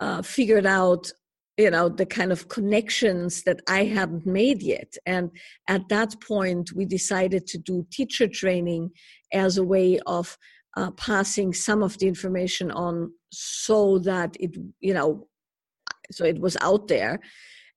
uh, 0.00 0.20
figured 0.20 0.66
out 0.66 1.10
you 1.56 1.70
know 1.70 1.88
the 1.88 2.06
kind 2.06 2.32
of 2.32 2.48
connections 2.48 3.42
that 3.44 3.60
i 3.68 3.84
hadn't 3.84 4.26
made 4.26 4.62
yet. 4.62 4.96
And 5.06 5.30
at 5.68 5.88
that 5.88 6.20
point 6.20 6.72
we 6.72 6.84
decided 6.84 7.46
to 7.48 7.58
do 7.58 7.86
teacher 7.90 8.28
training 8.28 8.90
as 9.32 9.56
a 9.56 9.64
way 9.64 10.00
of 10.06 10.36
uh, 10.76 10.90
passing 10.92 11.52
some 11.52 11.82
of 11.82 11.98
the 11.98 12.08
information 12.08 12.70
on 12.70 13.12
so 13.30 13.98
that 14.00 14.36
it 14.40 14.56
you 14.80 14.94
know 14.94 15.28
so 16.10 16.24
it 16.24 16.38
was 16.38 16.56
out 16.60 16.88
there. 16.88 17.20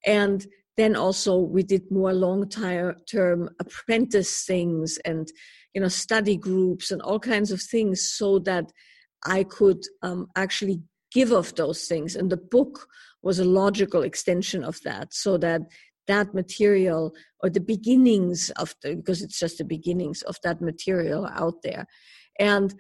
And 0.05 0.45
then 0.75 0.95
also 0.95 1.37
we 1.37 1.63
did 1.63 1.89
more 1.91 2.13
long 2.13 2.49
term 2.49 3.49
apprentice 3.59 4.43
things 4.45 4.97
and 5.05 5.27
you 5.73 5.81
know 5.81 5.87
study 5.87 6.37
groups 6.37 6.91
and 6.91 7.01
all 7.01 7.19
kinds 7.19 7.51
of 7.51 7.61
things 7.61 8.09
so 8.09 8.39
that 8.39 8.71
i 9.25 9.43
could 9.43 9.83
um, 10.03 10.27
actually 10.35 10.81
give 11.11 11.31
of 11.31 11.55
those 11.55 11.87
things. 11.87 12.15
And 12.15 12.29
the 12.29 12.37
book 12.37 12.87
was 13.21 13.39
a 13.39 13.45
logical 13.45 14.03
extension 14.03 14.63
of 14.63 14.79
that 14.83 15.13
so 15.13 15.37
that 15.37 15.61
that 16.07 16.33
material 16.33 17.13
or 17.41 17.49
the 17.49 17.59
beginnings 17.59 18.49
of 18.51 18.73
the 18.81 18.95
because 18.95 19.21
it's 19.21 19.39
just 19.39 19.57
the 19.57 19.65
beginnings 19.65 20.21
of 20.23 20.37
that 20.43 20.61
material 20.61 21.27
out 21.33 21.61
there. 21.63 21.85
And 22.39 22.73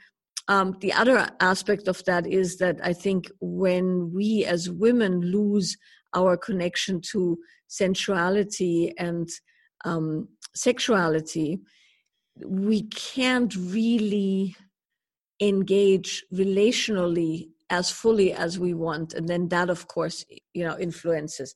um, 0.47 0.77
the 0.79 0.93
other 0.93 1.29
aspect 1.41 1.87
of 1.87 2.03
that 2.05 2.25
is 2.25 2.57
that 2.57 2.79
I 2.81 2.93
think 2.93 3.29
when 3.41 4.11
we 4.13 4.45
as 4.45 4.69
women 4.69 5.21
lose 5.21 5.75
our 6.15 6.37
connection 6.37 7.01
to 7.11 7.37
sensuality 7.67 8.93
and 8.97 9.27
um, 9.83 10.29
sexuality, 10.55 11.59
we 12.45 12.83
can't 12.83 13.53
really 13.55 14.55
engage 15.41 16.23
relationally 16.33 17.49
as 17.69 17.91
fully 17.91 18.33
as 18.33 18.57
we 18.57 18.73
want. 18.73 19.13
And 19.13 19.27
then 19.27 19.49
that, 19.49 19.69
of 19.69 19.87
course, 19.87 20.25
you 20.53 20.63
know, 20.63 20.77
influences 20.77 21.53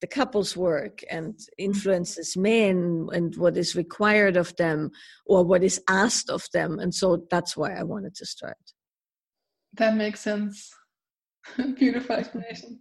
the 0.00 0.06
couple's 0.06 0.54
work 0.54 1.00
and 1.10 1.38
influences 1.56 2.36
men 2.36 3.08
and 3.12 3.34
what 3.36 3.56
is 3.56 3.74
required 3.74 4.36
of 4.36 4.54
them 4.56 4.90
or 5.24 5.44
what 5.44 5.62
is 5.62 5.80
asked 5.88 6.28
of 6.28 6.44
them. 6.52 6.78
And 6.78 6.94
so 6.94 7.26
that's 7.30 7.56
why 7.56 7.72
I 7.72 7.84
wanted 7.84 8.14
to 8.16 8.26
start. 8.26 8.58
That 9.72 9.96
makes 9.96 10.20
sense. 10.20 10.70
Beautiful 11.76 12.16
explanation. 12.16 12.80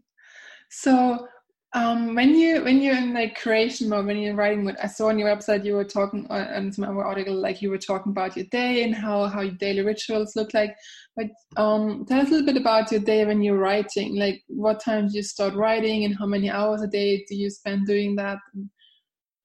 So 0.69 1.27
um, 1.75 2.13
when 2.13 2.35
you 2.35 2.63
when 2.63 2.81
you're 2.81 2.95
in 2.95 3.15
like 3.15 3.39
creation 3.39 3.89
mode, 3.89 4.05
when 4.05 4.17
you're 4.17 4.35
writing, 4.35 4.69
I 4.81 4.85
saw 4.85 5.07
on 5.07 5.17
your 5.17 5.35
website 5.35 5.65
you 5.65 5.73
were 5.73 5.83
talking 5.83 6.27
uh, 6.29 6.47
and 6.51 6.73
some 6.73 6.83
other 6.83 7.03
article 7.03 7.33
like 7.33 7.63
you 7.63 7.71
were 7.71 7.79
talking 7.79 8.11
about 8.11 8.35
your 8.35 8.45
day 8.51 8.83
and 8.83 8.93
how 8.93 9.25
how 9.25 9.41
your 9.41 9.55
daily 9.55 9.81
rituals 9.81 10.35
look 10.35 10.53
like. 10.53 10.75
But 11.15 11.27
um, 11.57 12.05
tell 12.07 12.21
us 12.21 12.27
a 12.27 12.31
little 12.31 12.45
bit 12.45 12.57
about 12.57 12.91
your 12.91 13.01
day 13.01 13.25
when 13.25 13.41
you're 13.41 13.57
writing. 13.57 14.15
Like 14.15 14.43
what 14.47 14.83
time 14.83 15.07
do 15.07 15.15
you 15.15 15.23
start 15.23 15.55
writing 15.55 16.05
and 16.05 16.15
how 16.15 16.27
many 16.27 16.47
hours 16.47 16.83
a 16.83 16.87
day 16.87 17.25
do 17.27 17.35
you 17.35 17.49
spend 17.49 17.87
doing 17.87 18.15
that? 18.17 18.37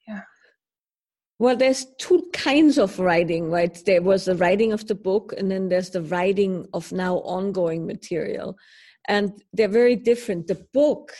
Yeah. 0.06 0.20
Well, 1.38 1.56
there's 1.56 1.86
two 1.98 2.28
kinds 2.34 2.76
of 2.76 2.98
writing, 2.98 3.50
right? 3.50 3.74
There 3.86 4.02
was 4.02 4.26
the 4.26 4.34
writing 4.34 4.72
of 4.72 4.86
the 4.86 4.94
book, 4.94 5.32
and 5.38 5.50
then 5.50 5.68
there's 5.68 5.90
the 5.90 6.02
writing 6.02 6.66
of 6.74 6.92
now 6.92 7.18
ongoing 7.18 7.86
material, 7.86 8.58
and 9.06 9.32
they're 9.54 9.68
very 9.68 9.96
different. 9.96 10.46
The 10.46 10.66
book. 10.74 11.12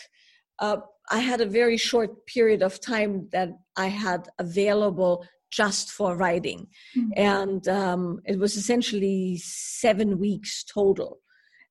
Uh, 0.59 0.79
I 1.11 1.21
had 1.21 1.41
a 1.41 1.47
very 1.47 1.77
short 1.77 2.27
period 2.27 2.63
of 2.63 2.81
time 2.81 3.29
that 3.33 3.51
I 3.77 3.87
had 3.87 4.29
available 4.39 5.25
just 5.51 5.91
for 5.91 6.17
writing. 6.17 6.67
Mm-hmm. 6.97 7.11
And 7.17 7.69
um, 7.69 8.21
it 8.27 8.39
was 8.39 8.57
essentially 8.57 9.39
seven 9.43 10.19
weeks 10.19 10.65
total. 10.65 11.21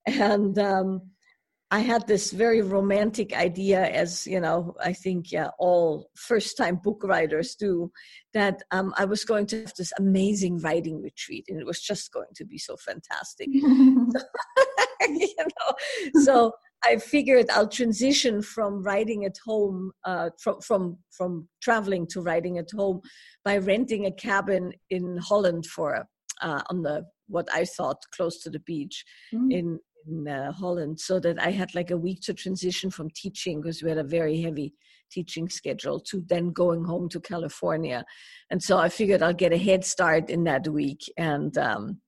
And 0.05 0.57
um, 0.57 1.01
I 1.69 1.79
had 1.79 2.07
this 2.07 2.31
very 2.31 2.61
romantic 2.61 3.35
idea, 3.35 3.85
as 3.87 4.25
you 4.25 4.39
know, 4.39 4.75
I 4.81 4.93
think 4.93 5.31
yeah, 5.31 5.49
all 5.59 6.09
first 6.15 6.55
time 6.55 6.77
book 6.77 7.03
writers 7.03 7.55
do, 7.55 7.91
that 8.33 8.63
um, 8.71 8.93
I 8.97 9.05
was 9.05 9.25
going 9.25 9.47
to 9.47 9.61
have 9.61 9.73
this 9.77 9.91
amazing 9.99 10.59
writing 10.59 11.01
retreat 11.01 11.45
and 11.49 11.59
it 11.59 11.65
was 11.65 11.81
just 11.81 12.13
going 12.13 12.33
to 12.35 12.45
be 12.45 12.57
so 12.57 12.77
fantastic. 12.77 13.49
you 13.51 15.35
know, 15.37 16.21
so 16.23 16.53
I 16.85 16.97
figured 16.97 17.49
I'll 17.49 17.67
transition 17.67 18.41
from 18.41 18.83
writing 18.83 19.25
at 19.25 19.37
home, 19.43 19.91
uh, 20.05 20.29
from 20.39 20.61
from 20.61 20.97
from 21.11 21.47
traveling 21.61 22.07
to 22.07 22.21
writing 22.21 22.57
at 22.57 22.69
home, 22.75 23.01
by 23.43 23.57
renting 23.57 24.05
a 24.05 24.11
cabin 24.11 24.73
in 24.89 25.17
Holland 25.17 25.65
for 25.65 26.07
uh, 26.41 26.61
on 26.69 26.83
the 26.83 27.05
what 27.27 27.47
I 27.53 27.65
thought 27.65 28.01
close 28.15 28.41
to 28.43 28.49
the 28.49 28.59
beach 28.59 29.03
mm. 29.33 29.51
in 29.51 29.79
in 30.07 30.27
uh, 30.27 30.51
Holland, 30.53 30.99
so 30.99 31.19
that 31.19 31.41
I 31.41 31.51
had 31.51 31.73
like 31.75 31.91
a 31.91 31.97
week 31.97 32.21
to 32.21 32.33
transition 32.33 32.89
from 32.89 33.09
teaching 33.09 33.61
because 33.61 33.81
we 33.83 33.89
had 33.89 33.97
a 33.97 34.03
very 34.03 34.41
heavy 34.41 34.73
teaching 35.11 35.49
schedule 35.49 35.99
to 36.01 36.23
then 36.27 36.51
going 36.51 36.83
home 36.85 37.09
to 37.09 37.19
California, 37.19 38.05
and 38.51 38.61
so 38.61 38.77
I 38.77 38.89
figured 38.89 39.23
I'll 39.23 39.33
get 39.33 39.53
a 39.53 39.57
head 39.57 39.83
start 39.83 40.29
in 40.29 40.43
that 40.45 40.67
week 40.67 41.01
and. 41.17 41.57
Um, 41.57 42.01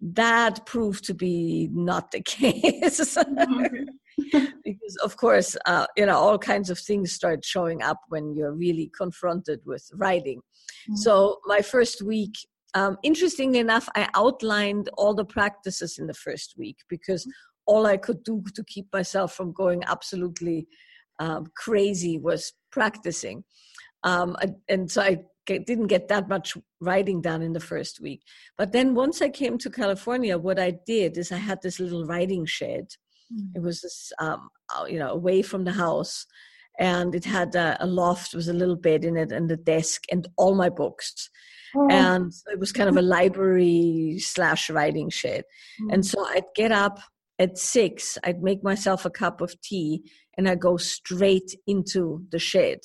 that 0.00 0.64
proved 0.66 1.04
to 1.04 1.14
be 1.14 1.68
not 1.72 2.10
the 2.10 2.20
case 2.22 2.98
because 4.64 4.96
of 5.04 5.16
course 5.16 5.56
uh, 5.66 5.86
you 5.96 6.06
know 6.06 6.16
all 6.16 6.38
kinds 6.38 6.70
of 6.70 6.78
things 6.78 7.12
start 7.12 7.44
showing 7.44 7.82
up 7.82 7.98
when 8.08 8.34
you're 8.34 8.54
really 8.54 8.90
confronted 8.96 9.60
with 9.64 9.88
writing 9.94 10.38
mm-hmm. 10.38 10.96
so 10.96 11.38
my 11.46 11.60
first 11.60 12.02
week 12.02 12.34
um, 12.74 12.96
interestingly 13.02 13.58
enough 13.58 13.88
i 13.94 14.08
outlined 14.14 14.88
all 14.96 15.14
the 15.14 15.24
practices 15.24 15.98
in 15.98 16.06
the 16.06 16.14
first 16.14 16.54
week 16.56 16.76
because 16.88 17.22
mm-hmm. 17.22 17.30
all 17.66 17.86
i 17.86 17.96
could 17.96 18.22
do 18.22 18.42
to 18.54 18.64
keep 18.64 18.86
myself 18.92 19.34
from 19.34 19.52
going 19.52 19.82
absolutely 19.86 20.66
um, 21.18 21.46
crazy 21.56 22.18
was 22.18 22.52
practicing 22.70 23.44
um, 24.02 24.36
and 24.68 24.90
so 24.90 25.02
i 25.02 25.18
didn't 25.46 25.86
get 25.86 26.08
that 26.08 26.28
much 26.28 26.56
writing 26.80 27.20
done 27.20 27.42
in 27.42 27.52
the 27.52 27.60
first 27.60 28.00
week. 28.00 28.22
But 28.58 28.72
then 28.72 28.94
once 28.94 29.22
I 29.22 29.28
came 29.28 29.58
to 29.58 29.70
California, 29.70 30.36
what 30.38 30.58
I 30.58 30.78
did 30.86 31.16
is 31.16 31.32
I 31.32 31.38
had 31.38 31.62
this 31.62 31.80
little 31.80 32.04
writing 32.04 32.44
shed. 32.44 32.88
Mm-hmm. 33.32 33.56
It 33.56 33.62
was 33.62 33.80
this, 33.80 34.12
um, 34.18 34.48
you 34.88 34.98
know, 34.98 35.10
away 35.10 35.42
from 35.42 35.64
the 35.64 35.72
house, 35.72 36.26
and 36.78 37.14
it 37.14 37.24
had 37.24 37.54
a, 37.54 37.76
a, 37.80 37.86
loft 37.86 38.34
with 38.34 38.48
a 38.48 38.52
little 38.52 38.76
bed 38.76 39.04
in 39.04 39.16
it 39.16 39.32
and 39.32 39.50
a 39.50 39.56
desk 39.56 40.04
and 40.10 40.26
all 40.36 40.54
my 40.54 40.68
books. 40.68 41.30
Oh. 41.74 41.88
And 41.90 42.32
it 42.52 42.58
was 42.58 42.72
kind 42.72 42.88
of 42.88 42.96
a 42.96 43.02
library 43.02 44.18
slash 44.18 44.68
writing 44.70 45.10
shed. 45.10 45.44
Mm-hmm. 45.80 45.90
And 45.90 46.06
so 46.06 46.24
I'd 46.26 46.44
get 46.54 46.72
up 46.72 47.00
at 47.38 47.58
six, 47.58 48.18
I'd 48.24 48.42
make 48.42 48.62
myself 48.62 49.04
a 49.04 49.10
cup 49.10 49.40
of 49.40 49.60
tea, 49.60 50.10
and 50.36 50.48
I'd 50.48 50.60
go 50.60 50.76
straight 50.76 51.54
into 51.66 52.24
the 52.30 52.38
shed. 52.38 52.80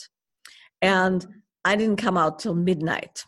And 0.81 1.25
I 1.63 1.75
didn't 1.75 1.97
come 1.97 2.17
out 2.17 2.39
till 2.39 2.55
midnight. 2.55 3.25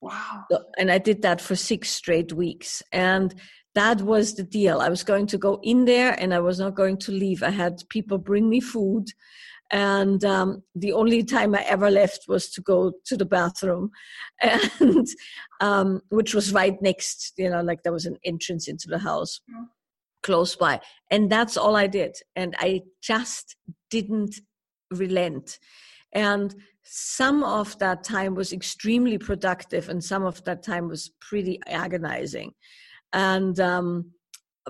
Wow. 0.00 0.44
So, 0.50 0.64
and 0.78 0.90
I 0.90 0.98
did 0.98 1.22
that 1.22 1.40
for 1.40 1.54
six 1.54 1.90
straight 1.90 2.32
weeks. 2.32 2.82
And 2.92 3.34
that 3.74 4.02
was 4.02 4.34
the 4.34 4.42
deal. 4.42 4.80
I 4.80 4.88
was 4.88 5.02
going 5.02 5.26
to 5.28 5.38
go 5.38 5.60
in 5.62 5.84
there 5.84 6.12
and 6.20 6.34
I 6.34 6.40
was 6.40 6.58
not 6.58 6.74
going 6.74 6.98
to 6.98 7.12
leave. 7.12 7.42
I 7.42 7.50
had 7.50 7.82
people 7.88 8.18
bring 8.18 8.48
me 8.48 8.60
food. 8.60 9.06
And 9.70 10.22
um, 10.24 10.62
the 10.74 10.92
only 10.92 11.22
time 11.22 11.54
I 11.54 11.62
ever 11.62 11.90
left 11.90 12.26
was 12.28 12.50
to 12.50 12.60
go 12.60 12.92
to 13.06 13.16
the 13.16 13.24
bathroom, 13.24 13.90
and 14.42 15.08
um, 15.60 16.02
which 16.10 16.34
was 16.34 16.52
right 16.52 16.76
next, 16.82 17.32
you 17.38 17.48
know, 17.48 17.62
like 17.62 17.82
there 17.82 17.92
was 17.92 18.04
an 18.04 18.18
entrance 18.22 18.68
into 18.68 18.88
the 18.88 18.98
house 18.98 19.40
mm. 19.50 19.64
close 20.22 20.54
by. 20.54 20.78
And 21.10 21.32
that's 21.32 21.56
all 21.56 21.74
I 21.74 21.86
did. 21.86 22.16
And 22.36 22.54
I 22.58 22.82
just 23.00 23.56
didn't 23.88 24.40
relent. 24.90 25.58
And 26.12 26.54
some 26.94 27.42
of 27.42 27.78
that 27.78 28.04
time 28.04 28.34
was 28.34 28.52
extremely 28.52 29.16
productive 29.16 29.88
and 29.88 30.04
some 30.04 30.26
of 30.26 30.44
that 30.44 30.62
time 30.62 30.88
was 30.88 31.10
pretty 31.22 31.58
agonizing 31.66 32.52
and 33.14 33.58
um, 33.58 34.10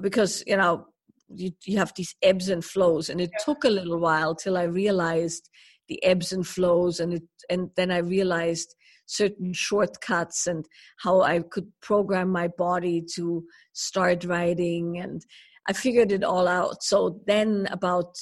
because 0.01 0.45
you 0.47 0.57
know 0.57 0.87
you, 1.35 1.51
you 1.65 1.77
have 1.79 1.93
these 1.97 2.15
ebbs 2.23 2.49
and 2.49 2.65
flows 2.65 3.11
and 3.11 3.21
it 3.21 3.31
yeah. 3.33 3.45
took 3.45 3.65
a 3.65 3.69
little 3.69 3.99
while 3.99 4.37
till 4.37 4.57
i 4.57 4.63
realized 4.63 5.51
the 5.89 6.01
ebbs 6.05 6.33
and 6.33 6.47
flows 6.47 7.01
and 7.01 7.15
it 7.15 7.25
and 7.51 7.71
then 7.75 7.91
i 7.91 7.99
realized 7.99 8.73
certain 9.07 9.53
shortcuts 9.53 10.47
and 10.47 10.65
how 10.99 11.23
i 11.23 11.41
could 11.41 11.67
program 11.81 12.29
my 12.29 12.47
body 12.47 13.03
to 13.17 13.45
start 13.73 14.23
writing 14.23 14.97
and 14.97 15.27
i 15.69 15.73
figured 15.73 16.13
it 16.13 16.23
all 16.23 16.47
out 16.47 16.85
so 16.85 17.21
then 17.27 17.67
about 17.73 18.15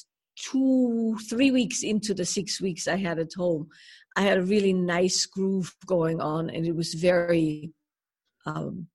two 0.42 1.16
three 1.28 1.50
weeks 1.50 1.82
into 1.82 2.14
the 2.14 2.25
six 2.25 2.61
weeks 2.61 2.88
i 2.88 2.97
had 2.97 3.18
at 3.18 3.32
home 3.37 3.68
i 4.16 4.23
had 4.23 4.38
a 4.38 4.42
really 4.42 4.73
nice 4.73 5.26
groove 5.26 5.75
going 5.87 6.20
on 6.20 6.49
and 6.50 6.66
it 6.66 6.75
was 6.75 6.94
very 6.94 7.73
um, 8.47 8.88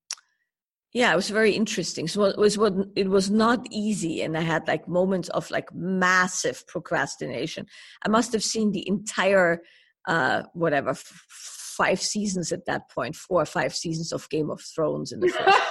yeah 0.93 1.11
it 1.11 1.15
was 1.15 1.29
very 1.29 1.51
interesting. 1.51 2.07
So 2.07 2.23
it 2.23 2.37
was 2.37 2.57
what 2.57 2.73
it 2.95 3.09
was 3.09 3.29
not 3.29 3.67
easy 3.69 4.21
and 4.21 4.37
i 4.37 4.41
had 4.41 4.67
like 4.67 4.87
moments 4.87 5.29
of 5.29 5.51
like 5.51 5.73
massive 5.73 6.65
procrastination. 6.67 7.67
I 8.05 8.09
must 8.09 8.33
have 8.33 8.43
seen 8.43 8.71
the 8.71 8.87
entire 8.87 9.61
uh 10.07 10.43
whatever 10.53 10.91
f- 10.91 11.25
five 11.29 12.01
seasons 12.01 12.51
at 12.51 12.65
that 12.65 12.89
point 12.89 13.15
four 13.15 13.41
or 13.41 13.45
five 13.45 13.75
seasons 13.75 14.11
of 14.11 14.29
game 14.29 14.49
of 14.49 14.61
thrones 14.61 15.11
in 15.11 15.19
the 15.19 15.29
first 15.29 15.61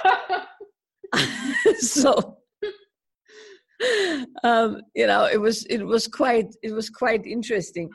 so 1.79 2.37
um 4.43 4.81
you 4.95 5.07
know 5.07 5.25
it 5.25 5.39
was 5.39 5.65
it 5.65 5.83
was 5.83 6.07
quite 6.07 6.55
it 6.63 6.71
was 6.73 6.89
quite 6.89 7.25
interesting. 7.25 7.89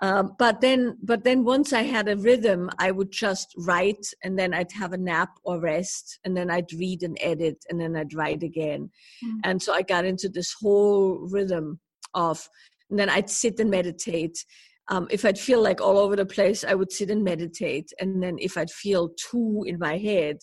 Um, 0.00 0.32
but 0.40 0.60
then 0.60 0.98
but 1.02 1.22
then 1.22 1.44
once 1.44 1.72
i 1.72 1.82
had 1.82 2.08
a 2.08 2.16
rhythm 2.16 2.68
i 2.80 2.90
would 2.90 3.12
just 3.12 3.54
write 3.58 4.04
and 4.24 4.36
then 4.36 4.52
i'd 4.52 4.72
have 4.72 4.92
a 4.92 4.98
nap 4.98 5.30
or 5.44 5.60
rest 5.60 6.18
and 6.24 6.36
then 6.36 6.50
i'd 6.50 6.72
read 6.72 7.04
and 7.04 7.16
edit 7.20 7.64
and 7.70 7.80
then 7.80 7.94
i'd 7.96 8.12
write 8.12 8.42
again. 8.42 8.90
Mm. 9.24 9.38
and 9.44 9.62
so 9.62 9.72
i 9.72 9.82
got 9.82 10.04
into 10.04 10.28
this 10.28 10.52
whole 10.60 11.28
rhythm 11.30 11.78
of 12.12 12.48
and 12.90 12.98
then 12.98 13.08
i'd 13.08 13.30
sit 13.30 13.60
and 13.60 13.70
meditate. 13.70 14.44
Um, 14.88 15.06
if 15.10 15.24
i'd 15.24 15.38
feel 15.38 15.62
like 15.62 15.80
all 15.80 15.96
over 15.96 16.16
the 16.16 16.26
place 16.26 16.64
i 16.64 16.74
would 16.74 16.92
sit 16.92 17.08
and 17.08 17.22
meditate. 17.22 17.92
And 18.00 18.20
then 18.22 18.36
if 18.40 18.58
i'd 18.58 18.70
feel 18.72 19.10
too 19.10 19.62
in 19.64 19.78
my 19.78 19.96
head 19.96 20.38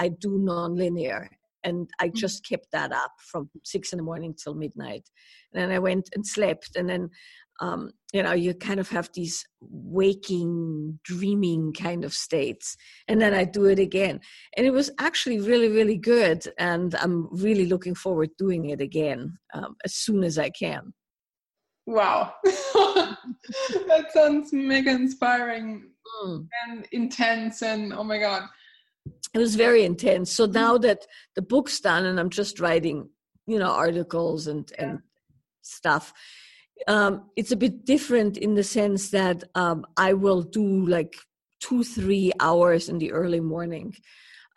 i'd 0.00 0.18
do 0.18 0.36
non-linear 0.38 1.30
and 1.64 1.88
i 2.00 2.08
mm. 2.08 2.14
just 2.14 2.46
kept 2.46 2.66
that 2.72 2.92
up 2.92 3.12
from 3.30 3.48
six 3.64 3.92
in 3.92 3.98
the 3.98 4.02
morning 4.02 4.34
till 4.34 4.54
midnight. 4.54 5.08
And 5.52 5.62
then 5.62 5.70
i 5.70 5.78
went 5.78 6.08
and 6.14 6.26
slept 6.26 6.76
and 6.76 6.88
then 6.88 7.10
um, 7.60 7.92
you 8.12 8.22
know 8.22 8.32
you 8.32 8.52
kind 8.52 8.78
of 8.80 8.90
have 8.90 9.08
these 9.14 9.42
waking 9.60 11.00
dreaming 11.04 11.72
kind 11.72 12.04
of 12.04 12.12
states 12.12 12.76
and 13.08 13.20
then 13.20 13.34
i 13.34 13.44
do 13.44 13.64
it 13.66 13.78
again. 13.78 14.20
And 14.56 14.66
it 14.66 14.72
was 14.72 14.90
actually 14.98 15.40
really 15.40 15.68
really 15.68 15.96
good 15.96 16.42
and 16.58 16.94
i'm 16.96 17.28
really 17.30 17.66
looking 17.66 17.94
forward 17.94 18.30
doing 18.38 18.70
it 18.70 18.80
again 18.80 19.38
um, 19.54 19.76
as 19.84 19.94
soon 19.94 20.24
as 20.24 20.38
i 20.38 20.50
can. 20.50 20.92
Wow. 21.86 22.34
That 23.86 24.10
sounds 24.12 24.52
mega 24.52 24.90
inspiring 24.90 25.90
mm. 26.24 26.46
and 26.66 26.86
intense 26.92 27.62
and 27.62 27.92
oh 27.92 28.02
my 28.02 28.18
god 28.18 28.42
it 29.34 29.38
was 29.38 29.54
very 29.54 29.84
intense 29.84 30.32
so 30.32 30.46
now 30.46 30.78
that 30.78 31.06
the 31.34 31.42
book's 31.42 31.80
done 31.80 32.06
and 32.06 32.18
i'm 32.18 32.30
just 32.30 32.60
writing 32.60 33.08
you 33.46 33.58
know 33.58 33.70
articles 33.70 34.46
and 34.46 34.72
and 34.78 35.00
stuff 35.62 36.12
um, 36.86 37.30
it's 37.36 37.52
a 37.52 37.56
bit 37.56 37.84
different 37.84 38.36
in 38.36 38.54
the 38.54 38.62
sense 38.62 39.10
that 39.10 39.44
um, 39.54 39.86
I 39.96 40.12
will 40.12 40.42
do 40.42 40.86
like 40.86 41.16
two, 41.60 41.84
three 41.84 42.32
hours 42.40 42.88
in 42.88 42.98
the 42.98 43.12
early 43.12 43.40
morning. 43.40 43.94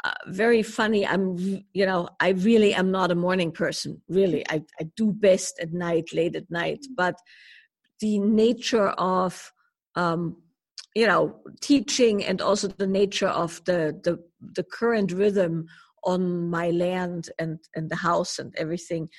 Uh, 0.04 0.14
very 0.28 0.64
funny. 0.64 1.06
I'm, 1.06 1.38
you 1.74 1.86
know, 1.86 2.10
I 2.20 2.30
really 2.30 2.74
am 2.74 2.92
not 2.92 3.12
a 3.12 3.16
morning 3.16 3.52
person. 3.52 4.02
Really, 4.08 4.46
I, 4.50 4.64
I 4.80 4.86
do 4.96 5.12
best 5.12 5.60
at 5.60 5.74
night, 5.74 6.10
late 6.14 6.36
at 6.36 6.50
night. 6.50 6.86
But 6.96 7.16
the 8.00 8.20
nature 8.20 8.90
of, 8.90 9.52
um, 9.96 10.38
you 10.96 11.06
know, 11.06 11.40
teaching 11.62 12.24
and 12.24 12.42
also 12.42 12.68
the 12.68 12.88
nature 12.88 13.28
of 13.28 13.64
the 13.66 14.00
the 14.04 14.24
the 14.42 14.64
current 14.64 15.12
rhythm 15.12 15.66
on 16.04 16.50
my 16.50 16.70
land 16.70 17.30
and 17.40 17.60
and 17.76 17.90
the 17.90 17.96
house 17.96 18.40
and 18.40 18.54
everything 18.58 19.10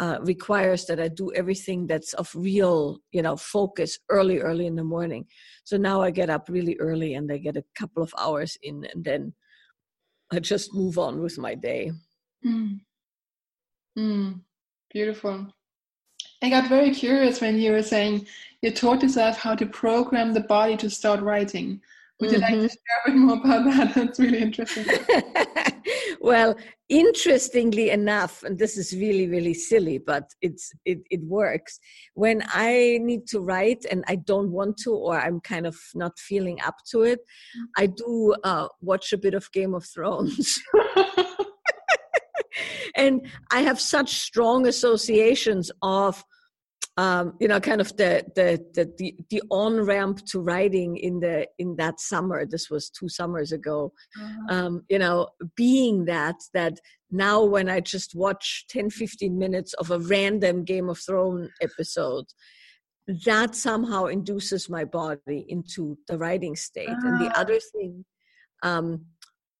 uh, 0.00 0.18
requires 0.22 0.86
that 0.86 0.98
I 0.98 1.08
do 1.08 1.30
everything 1.34 1.86
that's 1.86 2.14
of 2.14 2.30
real, 2.34 3.00
you 3.12 3.20
know, 3.20 3.36
focus 3.36 3.98
early, 4.08 4.38
early 4.38 4.66
in 4.66 4.74
the 4.74 4.82
morning. 4.82 5.26
So 5.64 5.76
now 5.76 6.00
I 6.00 6.10
get 6.10 6.30
up 6.30 6.48
really 6.48 6.76
early 6.80 7.14
and 7.14 7.30
I 7.30 7.36
get 7.36 7.58
a 7.58 7.64
couple 7.78 8.02
of 8.02 8.14
hours 8.18 8.56
in, 8.62 8.86
and 8.94 9.04
then 9.04 9.34
I 10.32 10.38
just 10.38 10.74
move 10.74 10.96
on 10.96 11.20
with 11.20 11.36
my 11.36 11.54
day. 11.54 11.92
Mm. 12.46 12.80
Mm. 13.98 14.40
Beautiful. 14.90 15.48
I 16.42 16.48
got 16.48 16.68
very 16.68 16.94
curious 16.94 17.42
when 17.42 17.58
you 17.58 17.72
were 17.72 17.82
saying 17.82 18.26
you 18.62 18.70
taught 18.70 19.02
yourself 19.02 19.36
how 19.36 19.54
to 19.54 19.66
program 19.66 20.32
the 20.32 20.40
body 20.40 20.78
to 20.78 20.88
start 20.88 21.20
writing. 21.20 21.82
Would 22.20 22.32
you 22.32 22.38
mm-hmm. 22.38 22.60
like 22.60 22.62
to 22.62 22.68
share 22.68 23.00
a 23.06 23.10
bit 23.10 23.16
more 23.16 23.36
about 23.36 23.64
that? 23.64 23.94
That's 23.94 24.20
really 24.20 24.38
interesting. 24.38 24.84
well, 26.20 26.54
interestingly 26.88 27.90
enough, 27.90 28.42
and 28.42 28.58
this 28.58 28.76
is 28.76 28.92
really, 28.92 29.26
really 29.26 29.54
silly, 29.54 29.98
but 29.98 30.24
it's 30.42 30.72
it, 30.84 30.98
it 31.10 31.22
works. 31.22 31.78
When 32.14 32.44
I 32.48 32.98
need 33.00 33.26
to 33.28 33.40
write 33.40 33.86
and 33.90 34.04
I 34.06 34.16
don't 34.16 34.50
want 34.50 34.76
to, 34.78 34.92
or 34.92 35.18
I'm 35.18 35.40
kind 35.40 35.66
of 35.66 35.76
not 35.94 36.18
feeling 36.18 36.60
up 36.60 36.76
to 36.90 37.02
it, 37.02 37.20
I 37.78 37.86
do 37.86 38.34
uh, 38.44 38.68
watch 38.82 39.12
a 39.12 39.18
bit 39.18 39.34
of 39.34 39.50
Game 39.52 39.74
of 39.74 39.86
Thrones. 39.86 40.60
and 42.96 43.26
I 43.50 43.62
have 43.62 43.80
such 43.80 44.20
strong 44.20 44.66
associations 44.66 45.70
of 45.82 46.22
um, 47.00 47.32
you 47.40 47.48
know, 47.48 47.60
kind 47.60 47.80
of 47.80 47.96
the 47.96 48.22
the 48.34 48.62
the 48.74 48.92
the, 48.98 49.16
the 49.30 49.42
on 49.48 49.80
ramp 49.86 50.22
to 50.26 50.38
writing 50.38 50.98
in 50.98 51.20
the 51.20 51.48
in 51.58 51.76
that 51.76 51.98
summer. 51.98 52.44
This 52.44 52.68
was 52.68 52.90
two 52.90 53.08
summers 53.08 53.52
ago. 53.52 53.94
Uh-huh. 54.20 54.54
Um, 54.54 54.82
you 54.90 54.98
know, 54.98 55.28
being 55.56 56.04
that 56.04 56.36
that 56.52 56.78
now 57.10 57.42
when 57.42 57.70
I 57.70 57.80
just 57.80 58.14
watch 58.14 58.66
10, 58.68 58.90
15 58.90 59.38
minutes 59.38 59.72
of 59.74 59.90
a 59.90 59.98
random 59.98 60.62
Game 60.62 60.90
of 60.90 60.98
Thrones 60.98 61.48
episode, 61.62 62.26
that 63.24 63.54
somehow 63.54 64.04
induces 64.04 64.68
my 64.68 64.84
body 64.84 65.46
into 65.48 65.96
the 66.06 66.18
writing 66.18 66.54
state. 66.54 66.88
And 66.88 67.18
the 67.18 67.32
ah. 67.34 67.40
other 67.40 67.60
thing. 67.72 68.04
Um, 68.62 69.06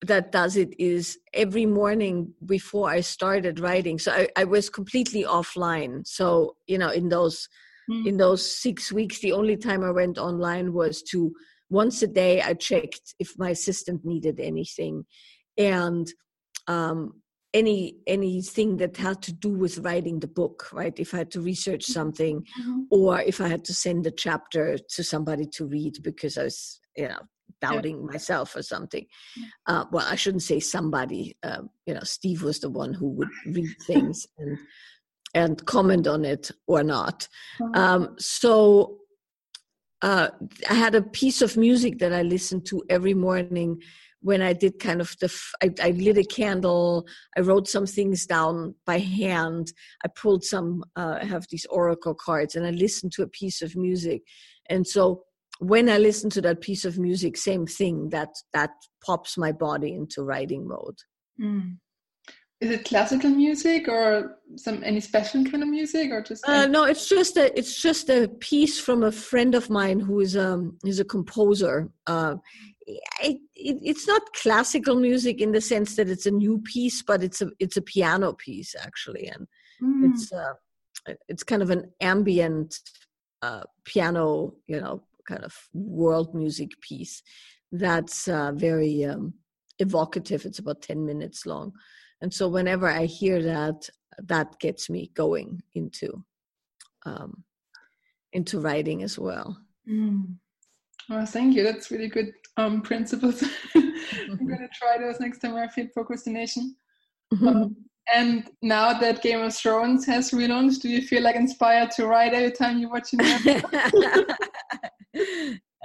that 0.02 0.32
does 0.32 0.56
it 0.56 0.74
is 0.78 1.18
every 1.34 1.66
morning 1.66 2.32
before 2.46 2.88
I 2.88 3.00
started 3.00 3.60
writing. 3.60 3.98
So 3.98 4.12
I, 4.12 4.28
I 4.36 4.44
was 4.44 4.70
completely 4.70 5.24
offline. 5.24 6.06
So 6.06 6.56
you 6.66 6.78
know, 6.78 6.90
in 6.90 7.08
those 7.08 7.48
mm. 7.90 8.06
in 8.06 8.16
those 8.16 8.44
six 8.44 8.92
weeks, 8.92 9.20
the 9.20 9.32
only 9.32 9.56
time 9.56 9.84
I 9.84 9.90
went 9.90 10.18
online 10.18 10.72
was 10.72 11.02
to 11.10 11.32
once 11.68 12.02
a 12.02 12.06
day. 12.06 12.40
I 12.40 12.54
checked 12.54 13.14
if 13.18 13.38
my 13.38 13.50
assistant 13.50 14.04
needed 14.04 14.40
anything, 14.40 15.04
and 15.58 16.10
um, 16.66 17.20
any 17.52 17.96
anything 18.06 18.76
that 18.76 18.96
had 18.96 19.20
to 19.22 19.32
do 19.32 19.48
with 19.50 19.78
writing 19.78 20.20
the 20.20 20.28
book 20.28 20.68
right 20.72 20.98
if 20.98 21.12
i 21.12 21.18
had 21.18 21.30
to 21.30 21.40
research 21.40 21.82
mm-hmm. 21.82 21.92
something 21.92 22.46
mm-hmm. 22.60 22.82
or 22.90 23.20
if 23.22 23.40
i 23.40 23.48
had 23.48 23.64
to 23.64 23.74
send 23.74 24.06
a 24.06 24.10
chapter 24.10 24.78
to 24.78 25.02
somebody 25.02 25.44
to 25.44 25.66
read 25.66 25.94
because 26.02 26.38
i 26.38 26.44
was 26.44 26.80
you 26.96 27.08
know 27.08 27.20
doubting 27.60 28.06
myself 28.06 28.56
or 28.56 28.62
something. 28.62 29.06
Uh, 29.66 29.84
well, 29.92 30.06
I 30.08 30.16
shouldn't 30.16 30.42
say 30.42 30.60
somebody. 30.60 31.36
Uh, 31.42 31.62
you 31.86 31.94
know, 31.94 32.02
Steve 32.02 32.42
was 32.42 32.60
the 32.60 32.70
one 32.70 32.94
who 32.94 33.08
would 33.10 33.30
read 33.46 33.74
things 33.86 34.26
and 34.38 34.58
and 35.32 35.64
comment 35.64 36.08
on 36.08 36.24
it 36.24 36.50
or 36.66 36.82
not. 36.82 37.28
Uh-huh. 37.60 37.80
Um, 37.80 38.16
so 38.18 38.98
uh, 40.02 40.28
I 40.68 40.74
had 40.74 40.94
a 40.94 41.02
piece 41.02 41.42
of 41.42 41.56
music 41.56 41.98
that 41.98 42.12
I 42.12 42.22
listened 42.22 42.66
to 42.66 42.82
every 42.88 43.14
morning 43.14 43.80
when 44.22 44.42
I 44.42 44.52
did 44.52 44.78
kind 44.78 45.00
of 45.00 45.14
the. 45.20 45.26
F- 45.26 45.52
I, 45.62 45.70
I 45.82 45.90
lit 45.90 46.18
a 46.18 46.24
candle. 46.24 47.06
I 47.36 47.40
wrote 47.40 47.68
some 47.68 47.86
things 47.86 48.26
down 48.26 48.74
by 48.86 48.98
hand. 48.98 49.72
I 50.04 50.08
pulled 50.08 50.44
some. 50.44 50.84
Uh, 50.96 51.18
I 51.20 51.24
have 51.24 51.46
these 51.50 51.66
oracle 51.66 52.14
cards, 52.14 52.54
and 52.54 52.66
I 52.66 52.70
listened 52.70 53.12
to 53.12 53.22
a 53.22 53.28
piece 53.28 53.62
of 53.62 53.76
music, 53.76 54.22
and 54.68 54.86
so 54.86 55.24
when 55.60 55.90
I 55.90 55.98
listen 55.98 56.30
to 56.30 56.40
that 56.42 56.62
piece 56.62 56.84
of 56.84 56.98
music, 56.98 57.36
same 57.36 57.66
thing 57.66 58.08
that 58.10 58.30
that 58.52 58.70
pops 59.04 59.36
my 59.36 59.52
body 59.52 59.92
into 59.92 60.22
writing 60.22 60.66
mode. 60.66 60.98
Mm. 61.40 61.76
Is 62.60 62.70
it 62.70 62.84
classical 62.84 63.30
music 63.30 63.88
or 63.88 64.38
some 64.56 64.82
any 64.84 65.00
special 65.00 65.44
kind 65.44 65.62
of 65.62 65.68
music 65.68 66.10
or 66.10 66.22
just? 66.22 66.46
Uh, 66.48 66.66
no, 66.66 66.84
it's 66.84 67.08
just 67.08 67.36
a 67.36 67.56
it's 67.58 67.80
just 67.80 68.08
a 68.10 68.28
piece 68.40 68.80
from 68.80 69.02
a 69.02 69.12
friend 69.12 69.54
of 69.54 69.70
mine 69.70 70.00
who 70.00 70.20
is 70.20 70.36
um 70.36 70.78
is 70.84 70.98
a 70.98 71.04
composer. 71.04 71.90
Uh, 72.06 72.36
it, 72.86 73.38
it, 73.54 73.78
it's 73.82 74.06
not 74.06 74.22
classical 74.34 74.96
music 74.96 75.40
in 75.40 75.52
the 75.52 75.60
sense 75.60 75.96
that 75.96 76.08
it's 76.08 76.26
a 76.26 76.30
new 76.30 76.58
piece, 76.58 77.02
but 77.02 77.22
it's 77.22 77.42
a 77.42 77.50
it's 77.58 77.76
a 77.76 77.82
piano 77.82 78.32
piece 78.32 78.74
actually, 78.82 79.26
and 79.26 79.46
mm. 79.82 80.10
it's 80.10 80.32
uh, 80.32 80.54
it's 81.28 81.42
kind 81.42 81.62
of 81.62 81.70
an 81.70 81.92
ambient 82.00 82.78
uh, 83.42 83.62
piano, 83.84 84.54
you 84.66 84.80
know, 84.80 85.02
kind 85.30 85.44
of 85.44 85.54
world 85.72 86.34
music 86.34 86.70
piece 86.80 87.22
that's 87.72 88.28
uh, 88.28 88.52
very 88.54 89.04
um, 89.04 89.34
evocative. 89.78 90.44
It's 90.44 90.58
about 90.58 90.82
10 90.82 91.04
minutes 91.04 91.46
long. 91.46 91.72
And 92.20 92.32
so 92.32 92.48
whenever 92.48 92.88
I 92.88 93.06
hear 93.06 93.42
that, 93.42 93.88
that 94.24 94.58
gets 94.58 94.90
me 94.90 95.10
going 95.14 95.62
into 95.74 96.24
um, 97.06 97.44
into 98.32 98.60
writing 98.60 99.02
as 99.02 99.18
well. 99.18 99.58
Mm. 99.88 100.36
Well, 101.08 101.26
thank 101.26 101.56
you. 101.56 101.64
That's 101.64 101.90
really 101.90 102.08
good 102.08 102.32
um, 102.56 102.82
principles. 102.82 103.42
I'm 103.74 104.46
going 104.46 104.58
to 104.58 104.68
try 104.74 104.98
those 104.98 105.18
next 105.18 105.38
time 105.38 105.56
I 105.56 105.66
feel 105.68 105.86
procrastination. 105.92 106.76
Um, 107.44 107.76
and 108.14 108.50
now 108.60 108.92
that 108.98 109.22
Game 109.22 109.40
of 109.40 109.54
Thrones 109.54 110.04
has 110.06 110.30
relaunched, 110.32 110.82
do 110.82 110.88
you 110.88 111.00
feel 111.02 111.22
like 111.22 111.36
inspired 111.36 111.90
to 111.92 112.06
write 112.06 112.34
every 112.34 112.52
time 112.52 112.78
you 112.78 112.90
watch 112.90 113.08
it? 113.12 114.36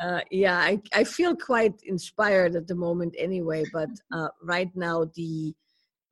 uh, 0.02 0.22
yeah, 0.32 0.58
I, 0.58 0.82
I 0.94 1.04
feel 1.04 1.36
quite 1.36 1.76
inspired 1.84 2.56
at 2.56 2.68
the 2.68 2.76
moment 2.76 3.16
anyway, 3.18 3.64
but 3.74 3.90
uh, 4.14 4.30
right 4.42 4.70
now 4.76 5.06
the 5.16 5.54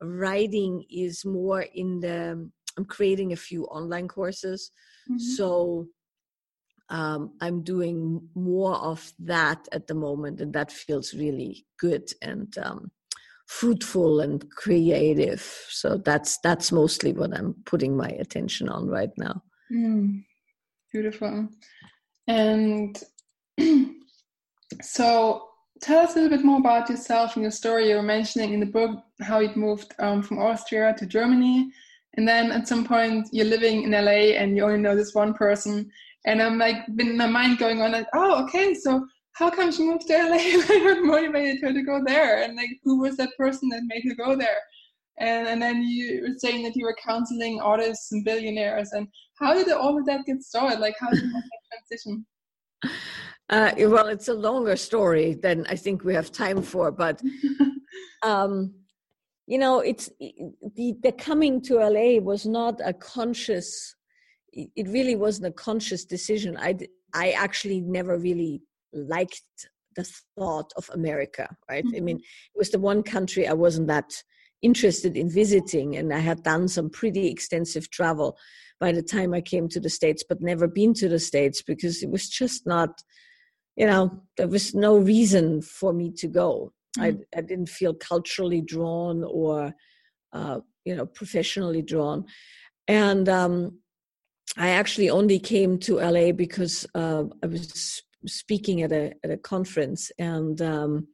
writing 0.00 0.84
is 0.90 1.24
more 1.24 1.62
in 1.62 2.00
the, 2.00 2.50
I'm 2.76 2.84
creating 2.84 3.32
a 3.32 3.36
few 3.36 3.64
online 3.66 4.08
courses. 4.08 4.70
Mm-hmm. 5.08 5.18
So 5.18 5.86
um, 6.88 7.32
I'm 7.40 7.62
doing 7.62 8.28
more 8.34 8.76
of 8.76 9.12
that 9.20 9.66
at 9.72 9.86
the 9.86 9.94
moment, 9.94 10.40
and 10.40 10.52
that 10.52 10.70
feels 10.70 11.14
really 11.14 11.66
good 11.78 12.10
and 12.20 12.56
um, 12.58 12.90
fruitful 13.46 14.20
and 14.20 14.48
creative. 14.50 15.40
So 15.70 15.96
that's 15.96 16.38
that's 16.42 16.72
mostly 16.72 17.12
what 17.12 17.34
I'm 17.36 17.54
putting 17.64 17.96
my 17.96 18.08
attention 18.08 18.68
on 18.68 18.88
right 18.88 19.10
now. 19.16 19.42
Mm, 19.72 20.24
beautiful. 20.92 21.48
And 22.26 23.00
so, 24.82 25.48
tell 25.80 26.04
us 26.04 26.12
a 26.12 26.20
little 26.20 26.36
bit 26.36 26.44
more 26.44 26.58
about 26.58 26.88
yourself 26.88 27.36
and 27.36 27.42
your 27.42 27.50
story. 27.50 27.90
You 27.90 27.96
were 27.96 28.02
mentioning 28.02 28.54
in 28.54 28.60
the 28.60 28.66
book 28.66 28.98
how 29.20 29.40
you 29.40 29.50
moved 29.54 29.94
um, 29.98 30.22
from 30.22 30.38
Austria 30.38 30.94
to 30.98 31.06
Germany, 31.06 31.70
and 32.16 32.26
then 32.26 32.50
at 32.52 32.68
some 32.68 32.84
point 32.84 33.28
you're 33.32 33.46
living 33.46 33.82
in 33.82 33.90
LA 33.90 34.36
and 34.38 34.56
you 34.56 34.64
only 34.64 34.78
know 34.78 34.96
this 34.96 35.14
one 35.14 35.34
person 35.34 35.90
and 36.26 36.42
I'm 36.42 36.58
like, 36.58 36.76
in 36.98 37.16
my 37.16 37.26
mind 37.26 37.58
going 37.58 37.82
on 37.82 37.92
like, 37.92 38.06
oh, 38.14 38.44
okay, 38.44 38.74
so 38.74 39.06
how 39.32 39.50
come 39.50 39.70
she 39.70 39.82
moved 39.82 40.06
to 40.06 40.14
LA? 40.14 40.36
what 40.84 41.04
motivated 41.04 41.62
her 41.62 41.72
to 41.72 41.82
go 41.82 42.02
there? 42.04 42.42
And 42.42 42.56
like, 42.56 42.70
who 42.82 43.00
was 43.00 43.16
that 43.18 43.36
person 43.36 43.68
that 43.70 43.82
made 43.86 44.04
her 44.08 44.14
go 44.14 44.36
there? 44.36 44.58
And 45.18 45.46
and 45.46 45.62
then 45.62 45.82
you 45.82 46.22
were 46.22 46.38
saying 46.38 46.64
that 46.64 46.76
you 46.76 46.84
were 46.84 46.96
counseling 47.02 47.60
artists 47.60 48.12
and 48.12 48.24
billionaires. 48.24 48.90
And 48.92 49.06
how 49.38 49.54
did 49.54 49.70
all 49.70 49.98
of 49.98 50.06
that 50.06 50.24
get 50.26 50.42
started? 50.42 50.80
Like, 50.80 50.96
how 50.98 51.10
did 51.10 51.22
you 51.22 51.32
make 51.32 51.42
that 51.42 51.88
transition? 51.88 52.26
Uh, 53.50 53.70
well, 53.76 54.06
it's 54.06 54.28
a 54.28 54.34
longer 54.34 54.74
story 54.74 55.34
than 55.34 55.66
I 55.66 55.76
think 55.76 56.02
we 56.02 56.14
have 56.14 56.32
time 56.32 56.62
for, 56.62 56.90
but 56.90 57.20
um, 58.22 58.72
you 59.46 59.58
know, 59.58 59.80
it's 59.80 60.08
the 60.18 60.94
the 61.02 61.12
coming 61.12 61.60
to 61.62 61.74
LA 61.76 62.18
was 62.20 62.46
not 62.46 62.80
a 62.82 62.94
conscious 62.94 63.94
it 64.54 64.88
really 64.88 65.16
wasn't 65.16 65.46
a 65.46 65.52
conscious 65.52 66.04
decision. 66.04 66.56
I 66.56 66.76
I 67.12 67.32
actually 67.32 67.80
never 67.80 68.18
really 68.18 68.62
liked 68.92 69.42
the 69.96 70.08
thought 70.36 70.72
of 70.76 70.88
America. 70.92 71.48
Right? 71.68 71.84
Mm-hmm. 71.84 71.96
I 71.96 72.00
mean, 72.00 72.16
it 72.16 72.58
was 72.58 72.70
the 72.70 72.78
one 72.78 73.02
country 73.02 73.46
I 73.46 73.52
wasn't 73.52 73.88
that 73.88 74.12
interested 74.64 75.16
in 75.16 75.28
visiting, 75.28 75.96
and 75.96 76.12
I 76.12 76.18
had 76.18 76.42
done 76.42 76.68
some 76.68 76.90
pretty 76.90 77.28
extensive 77.28 77.90
travel 77.90 78.36
by 78.80 78.92
the 78.92 79.02
time 79.02 79.34
I 79.34 79.40
came 79.40 79.68
to 79.68 79.80
the 79.80 79.90
states, 79.90 80.24
but 80.28 80.40
never 80.40 80.66
been 80.66 80.94
to 80.94 81.08
the 81.08 81.18
states 81.18 81.62
because 81.62 82.02
it 82.02 82.10
was 82.10 82.28
just 82.28 82.66
not. 82.66 83.02
You 83.76 83.86
know, 83.86 84.22
there 84.36 84.46
was 84.46 84.72
no 84.72 84.96
reason 84.96 85.60
for 85.60 85.92
me 85.92 86.12
to 86.18 86.28
go. 86.28 86.72
Mm-hmm. 86.96 87.18
I 87.34 87.38
I 87.38 87.40
didn't 87.42 87.68
feel 87.68 87.94
culturally 87.94 88.60
drawn 88.60 89.24
or, 89.24 89.74
uh, 90.32 90.60
you 90.84 90.94
know, 90.94 91.06
professionally 91.06 91.82
drawn, 91.82 92.24
and 92.86 93.28
um, 93.28 93.78
I 94.56 94.70
actually 94.70 95.10
only 95.10 95.38
came 95.38 95.78
to 95.80 95.96
LA 95.96 96.32
because 96.32 96.86
uh, 96.94 97.24
I 97.42 97.46
was 97.46 98.02
speaking 98.26 98.82
at 98.82 98.92
a 98.92 99.12
at 99.24 99.30
a 99.30 99.36
conference, 99.36 100.12
and 100.18 100.60
um, 100.62 101.08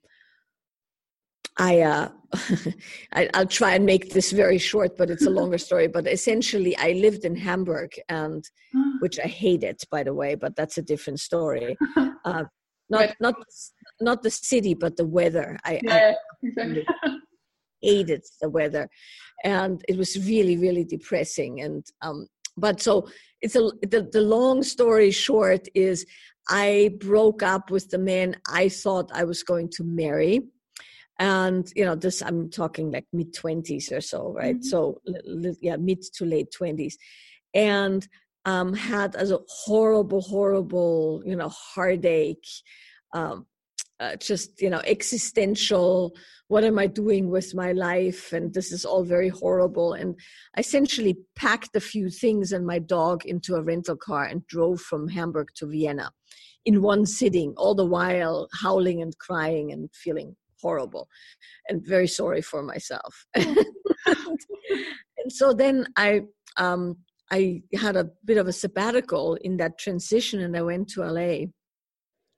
I, 1.58 1.80
uh, 1.80 2.08
I 3.12 3.28
will 3.34 3.46
try 3.46 3.74
and 3.74 3.84
make 3.84 4.12
this 4.12 4.30
very 4.32 4.58
short, 4.58 4.96
but 4.96 5.10
it's 5.10 5.26
a 5.26 5.30
longer 5.30 5.58
story. 5.68 5.88
But 5.88 6.06
essentially, 6.06 6.76
I 6.76 6.92
lived 6.92 7.24
in 7.24 7.36
Hamburg, 7.36 7.92
and 8.08 8.44
which 9.00 9.18
I 9.18 9.26
hated, 9.28 9.80
by 9.90 10.02
the 10.02 10.14
way, 10.14 10.34
but 10.34 10.56
that's 10.56 10.78
a 10.78 10.82
different 10.82 11.20
story. 11.20 11.76
Uh, 12.22 12.44
not 12.90 13.14
not 13.18 13.34
not 14.02 14.22
the 14.22 14.30
city, 14.30 14.74
but 14.74 14.94
the 14.98 15.06
weather. 15.06 15.56
I, 15.64 15.80
yeah, 15.82 16.12
I 16.58 17.16
hated 17.80 18.22
the 18.42 18.50
weather, 18.50 18.90
and 19.42 19.82
it 19.88 19.96
was 19.96 20.18
really 20.26 20.58
really 20.58 20.84
depressing. 20.84 21.62
And 21.62 21.82
um, 22.02 22.26
but 22.58 22.80
so 22.80 23.08
it's 23.40 23.56
a 23.56 23.70
the, 23.82 24.08
the 24.12 24.20
long 24.20 24.62
story 24.62 25.10
short 25.10 25.66
is 25.74 26.06
i 26.48 26.90
broke 27.00 27.42
up 27.42 27.70
with 27.70 27.88
the 27.90 27.98
man 27.98 28.36
i 28.48 28.68
thought 28.68 29.10
i 29.14 29.24
was 29.24 29.42
going 29.42 29.68
to 29.68 29.84
marry 29.84 30.40
and 31.20 31.70
you 31.76 31.85
know 31.85 31.94
this 31.94 32.22
i'm 32.22 32.50
talking 32.50 32.90
like 32.90 33.06
mid 33.12 33.33
20s 33.33 33.92
or 33.92 34.00
so 34.00 34.33
right? 34.33 34.56
Mm-hmm. 34.56 34.62
so 34.62 35.00
yeah 35.61 35.76
mid 35.76 36.02
to 36.14 36.24
late 36.24 36.52
20s 36.59 36.94
and 37.54 38.09
um 38.46 38.72
had 38.72 39.14
as 39.14 39.30
a 39.30 39.38
horrible 39.46 40.22
horrible 40.22 41.22
you 41.24 41.37
know 41.37 41.50
heartache 41.50 42.48
um 43.12 43.46
uh, 44.00 44.16
just 44.16 44.62
you 44.62 44.70
know 44.70 44.80
existential 44.87 46.16
what 46.48 46.64
am 46.64 46.78
i 46.78 46.87
doing 46.87 47.30
with 47.30 47.54
my 47.54 47.70
life? 47.70 48.33
And 48.33 48.52
this 48.52 48.72
is 48.72 48.85
all 48.85 49.04
very 49.04 49.28
horrible. 49.28 49.92
And 49.92 50.18
i 50.56 50.61
essentially 50.61 51.18
packed 51.37 51.76
a 51.76 51.80
few 51.80 52.09
things 52.09 52.50
and 52.50 52.66
my 52.66 52.78
dog 52.78 53.24
into 53.26 53.54
a 53.54 53.62
rental 53.62 53.96
car 53.96 54.24
and 54.24 54.46
drove 54.46 54.80
from 54.80 55.06
hamburg 55.06 55.48
to 55.56 55.66
vienna 55.66 56.11
in 56.64 56.80
one 56.83 57.04
sitting 57.04 57.52
all 57.56 57.74
the 57.74 57.85
while 57.85 58.48
howling 58.62 59.02
and 59.02 59.16
crying 59.18 59.70
and 59.70 59.90
feeling 59.92 60.35
horrible 60.61 61.09
and 61.68 61.87
very 61.87 62.07
sorry 62.07 62.42
for 62.42 62.62
myself 62.62 63.27
and 63.35 63.57
so 65.29 65.53
then 65.53 65.87
i 65.96 66.20
um, 66.57 66.96
i 67.31 67.62
had 67.75 67.96
a 67.96 68.09
bit 68.25 68.38
of 68.38 68.49
a 68.49 68.53
sabbatical 68.53 69.35
in 69.37 69.57
that 69.57 69.79
transition 69.79 70.40
and 70.40 70.57
i 70.57 70.62
went 70.62 70.88
to 70.88 71.03
la 71.03 71.46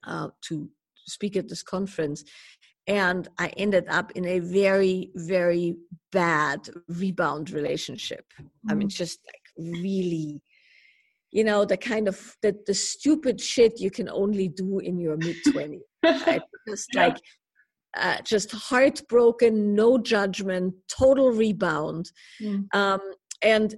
uh, 0.04 0.28
to 0.40 0.68
speak 1.06 1.36
at 1.36 1.48
this 1.48 1.62
conference 1.62 2.24
and 2.86 3.28
i 3.38 3.48
ended 3.56 3.84
up 3.88 4.10
in 4.12 4.26
a 4.26 4.38
very 4.40 5.10
very 5.14 5.76
bad 6.10 6.68
rebound 6.88 7.50
relationship 7.50 8.24
mm-hmm. 8.40 8.70
i 8.70 8.74
mean 8.74 8.88
mm. 8.88 8.94
just 8.94 9.20
like 9.26 9.72
really 9.82 10.42
you 11.30 11.42
know 11.42 11.64
the 11.64 11.76
kind 11.76 12.08
of 12.08 12.36
the, 12.42 12.54
the 12.66 12.74
stupid 12.74 13.40
shit 13.40 13.80
you 13.80 13.90
can 13.90 14.08
only 14.08 14.48
do 14.48 14.78
in 14.78 14.98
your 14.98 15.16
mid 15.16 15.36
20s 15.46 15.80
right? 16.04 16.42
just 16.68 16.88
yeah. 16.94 17.06
like 17.06 17.16
uh, 17.96 18.20
just 18.22 18.52
heartbroken 18.52 19.74
no 19.74 19.98
judgment 19.98 20.74
total 20.88 21.30
rebound 21.30 22.10
mm. 22.40 22.64
um, 22.74 23.00
and 23.42 23.74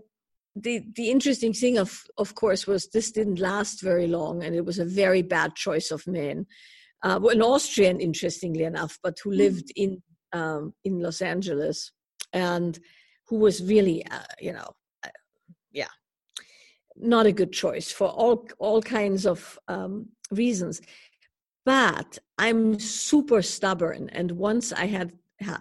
the 0.56 0.84
the 0.94 1.10
interesting 1.10 1.52
thing 1.52 1.78
of 1.78 2.02
of 2.16 2.34
course 2.34 2.66
was 2.66 2.88
this 2.90 3.10
didn't 3.10 3.40
last 3.40 3.82
very 3.82 4.06
long 4.06 4.44
and 4.44 4.54
it 4.54 4.64
was 4.64 4.78
a 4.78 4.84
very 4.84 5.22
bad 5.22 5.54
choice 5.56 5.90
of 5.90 6.06
men 6.06 6.46
uh, 7.04 7.20
an 7.28 7.42
Austrian, 7.42 8.00
interestingly 8.00 8.64
enough, 8.64 8.98
but 9.02 9.18
who 9.22 9.30
hmm. 9.30 9.36
lived 9.36 9.72
in 9.76 10.02
um, 10.32 10.74
in 10.84 11.00
Los 11.00 11.22
Angeles 11.22 11.92
and 12.32 12.78
who 13.28 13.36
was 13.36 13.62
really, 13.62 14.04
uh, 14.06 14.24
you 14.40 14.52
know, 14.52 14.74
uh, 15.04 15.10
yeah, 15.70 15.92
not 16.96 17.26
a 17.26 17.32
good 17.32 17.52
choice 17.52 17.92
for 17.92 18.08
all 18.08 18.48
all 18.58 18.82
kinds 18.82 19.26
of 19.26 19.58
um, 19.68 20.08
reasons. 20.30 20.80
But 21.64 22.18
I'm 22.38 22.78
super 22.78 23.42
stubborn, 23.42 24.10
and 24.10 24.32
once 24.32 24.72
I 24.72 24.86
had 24.86 25.12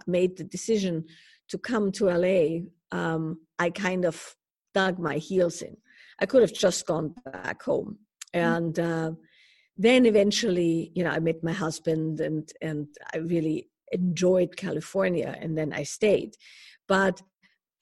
made 0.05 0.37
the 0.37 0.43
decision 0.43 1.05
to 1.49 1.57
come 1.57 1.91
to 1.93 2.05
LA, 2.05 2.59
um, 2.91 3.39
I 3.59 3.69
kind 3.69 4.05
of 4.05 4.35
dug 4.73 4.99
my 4.99 5.17
heels 5.17 5.61
in. 5.61 5.77
I 6.19 6.25
could 6.25 6.41
have 6.41 6.53
just 6.53 6.85
gone 6.85 7.15
back 7.31 7.63
home, 7.63 7.97
hmm. 8.33 8.39
and. 8.39 8.79
Uh, 8.79 9.11
then 9.77 10.05
eventually 10.05 10.91
you 10.93 11.03
know 11.03 11.09
i 11.09 11.19
met 11.19 11.43
my 11.43 11.51
husband 11.51 12.19
and 12.19 12.51
and 12.61 12.87
i 13.13 13.17
really 13.17 13.67
enjoyed 13.91 14.55
california 14.55 15.35
and 15.41 15.57
then 15.57 15.73
i 15.73 15.83
stayed 15.83 16.35
but 16.87 17.21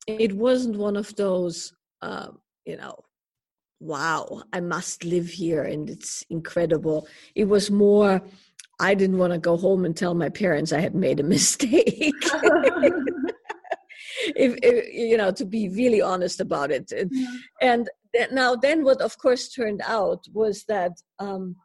it 0.08 0.34
wasn't 0.34 0.76
one 0.76 0.96
of 0.96 1.16
those 1.16 1.74
uh, 2.02 2.30
you 2.66 2.78
know 2.78 2.96
wow 3.82 4.44
i 4.54 4.60
must 4.60 5.04
live 5.04 5.28
here 5.28 5.64
and 5.64 5.90
it's 5.90 6.24
incredible 6.30 7.08
it 7.36 7.46
was 7.46 7.70
more 7.72 8.22
i 8.80 8.94
didn't 8.94 9.18
want 9.18 9.34
to 9.34 9.40
go 9.40 9.58
home 9.58 9.84
and 9.86 9.98
tell 9.98 10.14
my 10.14 10.30
parents 10.30 10.72
i 10.72 10.80
had 10.80 10.96
made 10.96 11.20
a 11.20 11.24
mistake 11.36 12.14
if, 14.36 14.56
if, 14.62 14.94
you 14.94 15.18
know 15.18 15.32
to 15.32 15.46
be 15.46 15.68
really 15.70 16.02
honest 16.02 16.40
about 16.40 16.72
it 16.72 16.92
and, 16.92 17.10
yeah. 17.12 17.28
and 17.62 17.90
now 18.32 18.56
then 18.56 18.84
what 18.84 19.02
of 19.02 19.18
course 19.18 19.50
turned 19.50 19.82
out 19.86 20.24
was 20.32 20.64
that 20.66 20.92
um, 21.20 21.56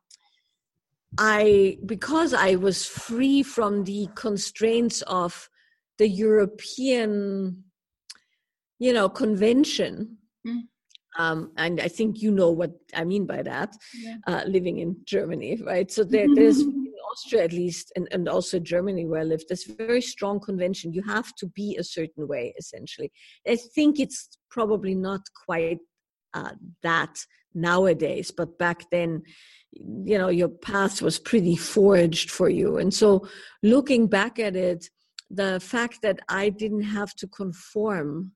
I 1.19 1.79
because 1.87 2.35
I 2.35 2.57
was 2.57 2.87
free 2.87 3.43
from 3.43 3.85
the 3.85 4.09
constraints 4.15 5.03
of 5.03 5.49
the 5.99 6.09
European, 6.09 7.65
you 8.79 8.93
know, 8.93 9.09
convention. 9.09 10.19
Mm. 10.47 10.63
Um, 11.19 11.53
and 11.57 11.81
I 11.81 11.89
think 11.89 12.21
you 12.21 12.31
know 12.31 12.51
what 12.51 12.73
I 12.95 13.05
mean 13.05 13.27
by 13.27 13.43
that, 13.43 13.75
yeah. 13.95 14.17
uh, 14.27 14.43
living 14.47 14.79
in 14.79 14.97
Germany, 15.05 15.61
right? 15.65 15.91
So 15.91 16.05
there, 16.05 16.27
there's 16.35 16.61
in 16.61 16.93
Austria 17.11 17.45
at 17.45 17.53
least, 17.53 17.93
and, 17.97 18.09
and 18.11 18.29
also 18.29 18.59
Germany 18.59 19.07
where 19.07 19.21
I 19.21 19.25
live, 19.25 19.43
there's 19.49 19.65
very 19.65 20.03
strong 20.03 20.41
convention. 20.41 20.93
You 20.93 21.03
have 21.03 21.35
to 21.37 21.47
be 21.47 21.77
a 21.77 21.85
certain 21.85 22.29
way, 22.29 22.55
essentially. 22.59 23.11
I 23.49 23.57
think 23.57 23.99
it's 23.99 24.29
probably 24.51 24.95
not 24.95 25.21
quite 25.47 25.79
uh, 26.35 26.53
that 26.83 27.19
nowadays, 27.55 28.31
but 28.31 28.59
back 28.59 28.91
then, 28.91 29.23
you 29.73 30.19
know, 30.19 30.29
your 30.29 30.49
path 30.49 31.01
was 31.01 31.19
pretty 31.19 31.57
forged 31.77 32.31
for 32.31 32.49
you. 32.49 32.77
And 32.77 32.93
so 32.93 33.27
looking 33.63 34.07
back 34.07 34.39
at 34.39 34.55
it, 34.55 34.91
the 35.31 35.59
fact 35.61 36.03
that 36.03 36.21
I 36.29 36.51
didn't 36.51 36.83
have 36.83 37.15
to 37.17 37.27
conform 37.27 38.33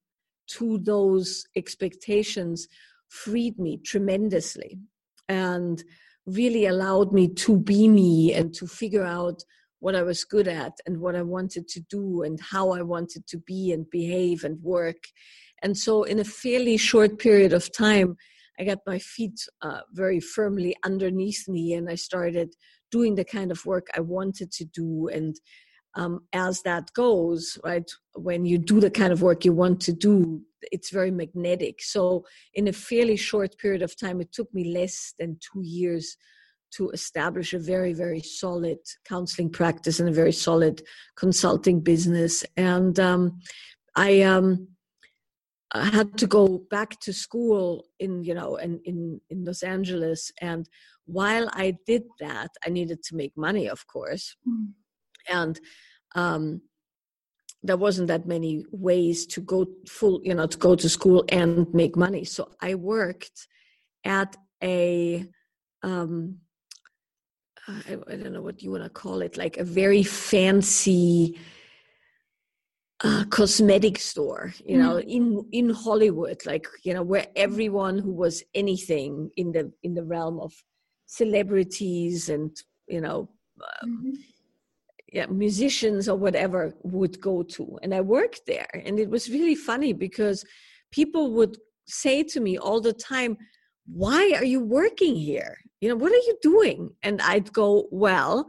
to 0.57 0.79
those 0.79 1.45
expectations 1.57 2.69
freed 3.09 3.59
me 3.59 3.79
tremendously 3.79 4.79
and 5.29 5.83
really 6.27 6.67
allowed 6.67 7.13
me 7.13 7.29
to 7.29 7.59
be 7.59 7.89
me 7.89 8.33
and 8.35 8.55
to 8.55 8.67
figure 8.67 9.05
out 9.05 9.43
what 9.81 9.97
I 9.97 10.03
was 10.03 10.25
good 10.25 10.47
at 10.47 10.75
and 10.87 11.01
what 11.01 11.17
I 11.17 11.23
wanted 11.23 11.67
to 11.69 11.81
do 11.81 12.23
and 12.23 12.39
how 12.41 12.71
I 12.71 12.83
wanted 12.83 13.27
to 13.29 13.39
be 13.39 13.73
and 13.73 13.89
behave 13.91 14.45
and 14.45 14.63
work. 14.63 15.05
And 15.63 15.77
so, 15.77 16.05
in 16.05 16.19
a 16.19 16.25
fairly 16.25 16.77
short 16.77 17.19
period 17.19 17.53
of 17.53 17.75
time, 17.75 18.17
I 18.59 18.65
got 18.65 18.79
my 18.87 18.99
feet 18.99 19.41
uh, 19.63 19.81
very 19.93 20.21
firmly 20.21 20.77
underneath 20.85 21.49
me 21.49 21.73
and 21.73 21.89
I 21.89 21.95
started 21.95 22.55
doing 22.91 23.15
the 23.15 23.25
kind 23.25 23.51
of 23.51 23.65
work 23.65 23.87
I 23.97 24.01
wanted 24.01 24.53
to 24.53 24.65
do. 24.67 25.09
And 25.09 25.35
um, 25.94 26.20
as 26.33 26.62
that 26.62 26.92
goes, 26.92 27.59
right, 27.64 27.90
when 28.14 28.44
you 28.44 28.59
do 28.59 28.81
the 28.81 28.90
kind 28.90 29.12
of 29.12 29.22
work 29.22 29.44
you 29.44 29.53
want 29.53 29.81
to 29.83 29.92
do, 29.92 30.42
it's 30.70 30.90
very 30.90 31.11
magnetic. 31.11 31.83
So, 31.83 32.24
in 32.55 32.68
a 32.68 32.72
fairly 32.72 33.16
short 33.16 33.59
period 33.59 33.83
of 33.83 33.98
time, 33.98 34.20
it 34.20 34.33
took 34.33 34.53
me 34.55 34.72
less 34.72 35.14
than 35.18 35.38
two 35.40 35.62
years 35.62 36.16
to 36.74 36.90
establish 36.90 37.53
a 37.53 37.59
very, 37.59 37.92
very 37.92 38.20
solid 38.20 38.79
counseling 39.05 39.50
practice 39.50 39.98
and 39.98 40.09
a 40.09 40.12
very 40.12 40.33
solid 40.33 40.83
consulting 41.16 41.81
business. 41.81 42.44
And 42.57 43.00
um, 43.00 43.40
I, 43.96 44.22
um, 44.22 44.68
I 45.72 45.87
had 45.87 46.16
to 46.18 46.29
go 46.29 46.59
back 46.70 47.00
to 47.00 47.12
school 47.12 47.87
in, 47.98 48.22
you 48.22 48.35
know, 48.35 48.55
in, 48.57 48.81
in, 48.85 49.20
in 49.31 49.44
Los 49.44 49.64
Angeles. 49.64 50.31
And 50.40 50.68
while 51.07 51.48
I 51.53 51.76
did 51.87 52.05
that, 52.20 52.50
I 52.64 52.70
needed 52.70 53.03
to 53.05 53.16
make 53.16 53.37
money, 53.37 53.68
of 53.68 53.88
course. 53.88 54.37
Mm 54.46 54.74
and 55.28 55.61
um, 56.14 56.61
there 57.62 57.76
wasn't 57.76 58.09
that 58.09 58.26
many 58.26 58.64
ways 58.70 59.26
to 59.26 59.40
go 59.40 59.66
full 59.87 60.20
you 60.24 60.35
know 60.35 60.46
to 60.46 60.59
go 60.59 60.74
to 60.74 60.88
school 60.88 61.24
and 61.28 61.72
make 61.74 61.96
money 61.96 62.24
so 62.24 62.50
i 62.61 62.74
worked 62.74 63.46
at 64.04 64.37
a 64.62 65.24
um, 65.83 66.37
I, 67.66 67.96
I 68.09 68.16
don't 68.16 68.33
know 68.33 68.42
what 68.42 68.62
you 68.62 68.70
want 68.70 68.85
to 68.85 68.90
call 68.90 69.22
it 69.22 69.37
like 69.37 69.56
a 69.56 69.64
very 69.64 70.02
fancy 70.02 71.38
uh, 73.02 73.24
cosmetic 73.30 73.98
store 73.98 74.52
you 74.64 74.76
know 74.76 74.96
mm. 74.96 75.04
in 75.06 75.44
in 75.52 75.70
hollywood 75.70 76.44
like 76.44 76.66
you 76.83 76.92
know 76.92 77.02
where 77.02 77.26
everyone 77.37 77.98
who 77.98 78.12
was 78.12 78.42
anything 78.54 79.30
in 79.37 79.52
the 79.52 79.72
in 79.83 79.94
the 79.94 80.04
realm 80.04 80.38
of 80.40 80.52
celebrities 81.06 82.28
and 82.28 82.56
you 82.88 83.00
know 83.00 83.28
uh, 83.62 83.87
mm-hmm 83.87 84.11
yeah, 85.12 85.27
musicians 85.27 86.09
or 86.09 86.16
whatever 86.16 86.73
would 86.83 87.20
go 87.20 87.42
to. 87.42 87.79
And 87.83 87.94
I 87.94 88.01
worked 88.01 88.42
there. 88.46 88.68
And 88.85 88.99
it 88.99 89.11
was 89.11 89.31
really 89.31 89.55
funny 89.55 89.92
because 89.92 90.44
people 90.92 91.33
would 91.33 91.57
say 91.87 92.23
to 92.23 92.40
me 92.40 92.59
all 92.59 92.81
the 92.81 92.92
time, 92.92 93.37
Why 93.87 94.33
are 94.37 94.44
you 94.44 94.61
working 94.61 95.16
here? 95.16 95.59
You 95.81 95.88
know, 95.88 95.96
what 95.96 96.12
are 96.12 96.27
you 96.29 96.37
doing? 96.42 96.90
And 97.03 97.20
I'd 97.23 97.53
go, 97.53 97.88
Well, 97.90 98.46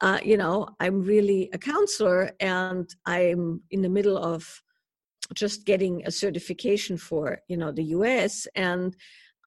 uh, 0.00 0.18
you 0.22 0.36
know, 0.36 0.68
I'm 0.80 1.02
really 1.02 1.48
a 1.52 1.58
counselor 1.58 2.30
and 2.40 2.88
I'm 3.06 3.62
in 3.70 3.80
the 3.80 3.88
middle 3.88 4.18
of 4.18 4.62
just 5.34 5.64
getting 5.64 6.06
a 6.06 6.10
certification 6.10 6.98
for, 6.98 7.40
you 7.48 7.56
know, 7.56 7.72
the 7.72 7.84
US. 7.84 8.46
And 8.54 8.94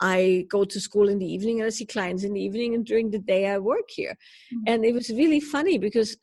I 0.01 0.45
go 0.49 0.63
to 0.63 0.79
school 0.79 1.09
in 1.09 1.19
the 1.19 1.31
evening 1.31 1.59
and 1.59 1.67
I 1.67 1.69
see 1.69 1.85
clients 1.85 2.23
in 2.23 2.33
the 2.33 2.41
evening, 2.41 2.73
and 2.73 2.85
during 2.85 3.11
the 3.11 3.19
day 3.19 3.47
I 3.47 3.57
work 3.57 3.89
here. 3.89 4.15
Mm-hmm. 4.53 4.63
And 4.67 4.85
it 4.85 4.93
was 4.93 5.09
really 5.09 5.39
funny 5.39 5.77
because 5.77 6.17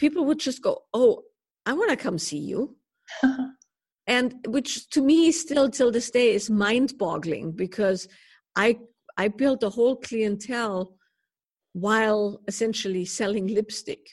people 0.00 0.24
would 0.24 0.40
just 0.40 0.62
go, 0.62 0.82
"Oh, 0.92 1.22
I 1.66 1.72
want 1.74 1.90
to 1.90 1.96
come 1.96 2.18
see 2.18 2.38
you," 2.38 2.76
and 4.06 4.34
which 4.48 4.88
to 4.90 5.02
me 5.02 5.30
still 5.30 5.68
till 5.70 5.92
this 5.92 6.10
day 6.10 6.34
is 6.34 6.50
mind-boggling 6.50 7.52
because 7.52 8.08
I 8.56 8.78
I 9.16 9.28
built 9.28 9.62
a 9.62 9.70
whole 9.70 9.96
clientele 9.96 10.96
while 11.72 12.40
essentially 12.48 13.04
selling 13.04 13.46
lipstick. 13.46 14.04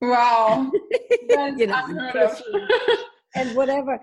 Wow, 0.00 0.70
you 1.58 1.66
know, 1.66 1.82
and 3.34 3.54
whatever 3.56 3.98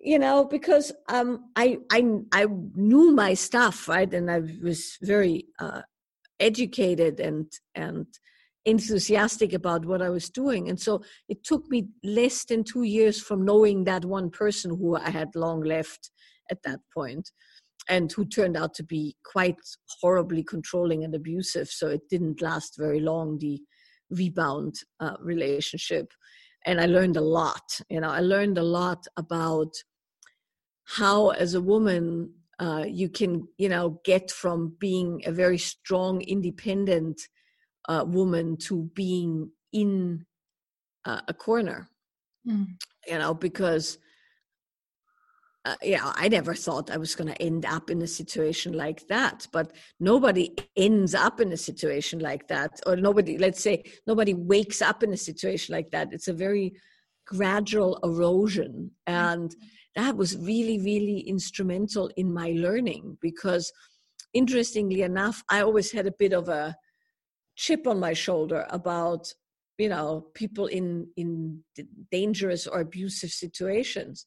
you 0.00 0.18
know 0.18 0.44
because 0.44 0.90
um 1.08 1.50
i 1.54 1.78
i 1.92 2.02
i 2.32 2.46
knew 2.74 3.12
my 3.12 3.34
stuff 3.34 3.88
right? 3.88 4.12
And 4.12 4.30
i 4.30 4.40
was 4.62 4.98
very 5.02 5.46
uh 5.58 5.82
educated 6.40 7.20
and 7.20 7.46
and 7.74 8.06
enthusiastic 8.66 9.52
about 9.52 9.86
what 9.86 10.02
I 10.02 10.10
was 10.10 10.28
doing. 10.28 10.68
And 10.68 10.78
so 10.78 11.02
it 11.28 11.44
took 11.44 11.66
me 11.70 11.88
less 12.02 12.44
than 12.44 12.64
two 12.64 12.82
years 12.82 13.20
from 13.20 13.44
knowing 13.44 13.84
that 13.84 14.04
one 14.04 14.28
person 14.28 14.70
who 14.70 14.96
I 14.96 15.08
had 15.08 15.28
long 15.34 15.62
left 15.62 16.10
at 16.50 16.62
that 16.64 16.80
point 16.92 17.30
and 17.88 18.10
who 18.10 18.24
turned 18.24 18.56
out 18.56 18.74
to 18.74 18.82
be 18.82 19.16
quite 19.24 19.60
horribly 20.00 20.42
controlling 20.42 21.04
and 21.04 21.14
abusive. 21.14 21.68
So 21.68 21.86
it 21.88 22.02
didn't 22.10 22.42
last 22.42 22.76
very 22.76 23.00
long, 23.00 23.38
the 23.38 23.62
rebound 24.10 24.74
uh, 24.98 25.16
relationship. 25.20 26.12
And 26.64 26.80
I 26.80 26.86
learned 26.86 27.16
a 27.16 27.20
lot. 27.20 27.80
You 27.88 28.00
know, 28.00 28.10
I 28.10 28.20
learned 28.20 28.58
a 28.58 28.64
lot 28.64 29.06
about 29.16 29.72
how, 30.84 31.30
as 31.30 31.54
a 31.54 31.60
woman, 31.60 32.32
uh, 32.58 32.84
you 32.88 33.08
can, 33.08 33.46
you 33.58 33.68
know, 33.68 34.00
get 34.04 34.32
from 34.32 34.74
being 34.80 35.22
a 35.24 35.30
very 35.30 35.58
strong, 35.58 36.22
independent 36.22 37.20
uh, 37.88 38.04
woman 38.06 38.56
to 38.56 38.90
being 38.94 39.50
in 39.72 40.24
uh, 41.04 41.20
a 41.28 41.34
corner 41.34 41.88
mm. 42.46 42.66
you 43.06 43.18
know 43.18 43.34
because 43.34 43.98
uh, 45.66 45.74
yeah, 45.82 46.12
I 46.14 46.28
never 46.28 46.54
thought 46.54 46.92
I 46.92 46.96
was 46.96 47.16
going 47.16 47.26
to 47.26 47.42
end 47.42 47.66
up 47.66 47.90
in 47.90 48.00
a 48.00 48.06
situation 48.06 48.72
like 48.72 49.08
that. 49.08 49.48
But 49.50 49.72
nobody 49.98 50.54
ends 50.76 51.12
up 51.12 51.40
in 51.40 51.52
a 51.52 51.56
situation 51.56 52.20
like 52.20 52.46
that, 52.46 52.80
or 52.86 52.94
nobody, 52.94 53.36
let's 53.36 53.60
say, 53.60 53.82
nobody 54.06 54.32
wakes 54.32 54.80
up 54.80 55.02
in 55.02 55.12
a 55.12 55.16
situation 55.16 55.74
like 55.74 55.90
that. 55.90 56.12
It's 56.12 56.28
a 56.28 56.32
very 56.32 56.74
gradual 57.26 57.98
erosion. 58.04 58.92
And 59.08 59.52
that 59.96 60.16
was 60.16 60.36
really, 60.36 60.78
really 60.78 61.18
instrumental 61.20 62.12
in 62.16 62.32
my 62.32 62.50
learning 62.56 63.18
because, 63.20 63.72
interestingly 64.34 65.02
enough, 65.02 65.42
I 65.50 65.62
always 65.62 65.90
had 65.90 66.06
a 66.06 66.14
bit 66.16 66.32
of 66.32 66.48
a 66.48 66.76
chip 67.56 67.86
on 67.86 67.98
my 67.98 68.12
shoulder 68.12 68.66
about 68.70 69.32
you 69.78 69.88
know 69.88 70.26
people 70.34 70.66
in 70.66 71.08
in 71.16 71.62
dangerous 72.10 72.66
or 72.66 72.80
abusive 72.80 73.30
situations 73.30 74.24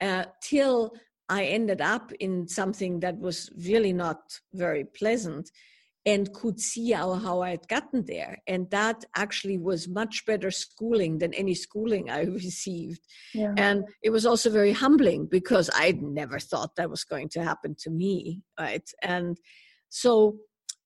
uh, 0.00 0.24
till 0.42 0.92
i 1.28 1.44
ended 1.44 1.80
up 1.80 2.12
in 2.20 2.46
something 2.46 3.00
that 3.00 3.18
was 3.18 3.50
really 3.66 3.92
not 3.92 4.20
very 4.52 4.84
pleasant 4.84 5.50
and 6.04 6.32
could 6.32 6.60
see 6.60 6.92
how, 6.92 7.14
how 7.14 7.42
i 7.42 7.50
had 7.50 7.66
gotten 7.66 8.04
there. 8.06 8.38
And 8.46 8.70
that 8.70 9.04
actually 9.16 9.58
was 9.58 9.88
much 9.88 10.24
better 10.24 10.52
schooling 10.52 11.18
than 11.18 11.34
any 11.34 11.54
schooling 11.54 12.08
i 12.08 12.22
received. 12.46 13.00
Yeah. 13.34 13.52
and 13.56 13.84
it 14.02 14.10
was 14.10 14.24
also 14.24 14.48
very 14.50 14.72
humbling 14.72 15.26
because 15.26 15.68
I'd 15.74 16.02
never 16.02 16.38
thought 16.38 16.76
that 16.76 16.90
was 16.90 17.02
going 17.02 17.28
to 17.30 17.42
happen 17.42 17.74
to 17.80 17.90
me 17.90 18.42
right? 18.58 18.88
And 19.02 19.36
so 19.88 20.36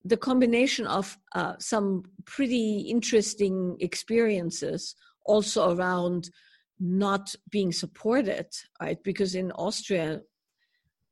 the 0.05 0.17
combination 0.17 0.87
of 0.87 1.19
uh, 1.35 1.55
some 1.59 2.05
pretty 2.25 2.81
interesting 2.81 3.77
experiences 3.81 4.95
also 5.27 5.75
around 5.75 6.31
not 6.79 7.35
being 7.51 7.73
supported 7.73 8.47
right? 8.81 9.03
Because 9.05 9.35
in 9.35 9.53
austria 9.53 10.23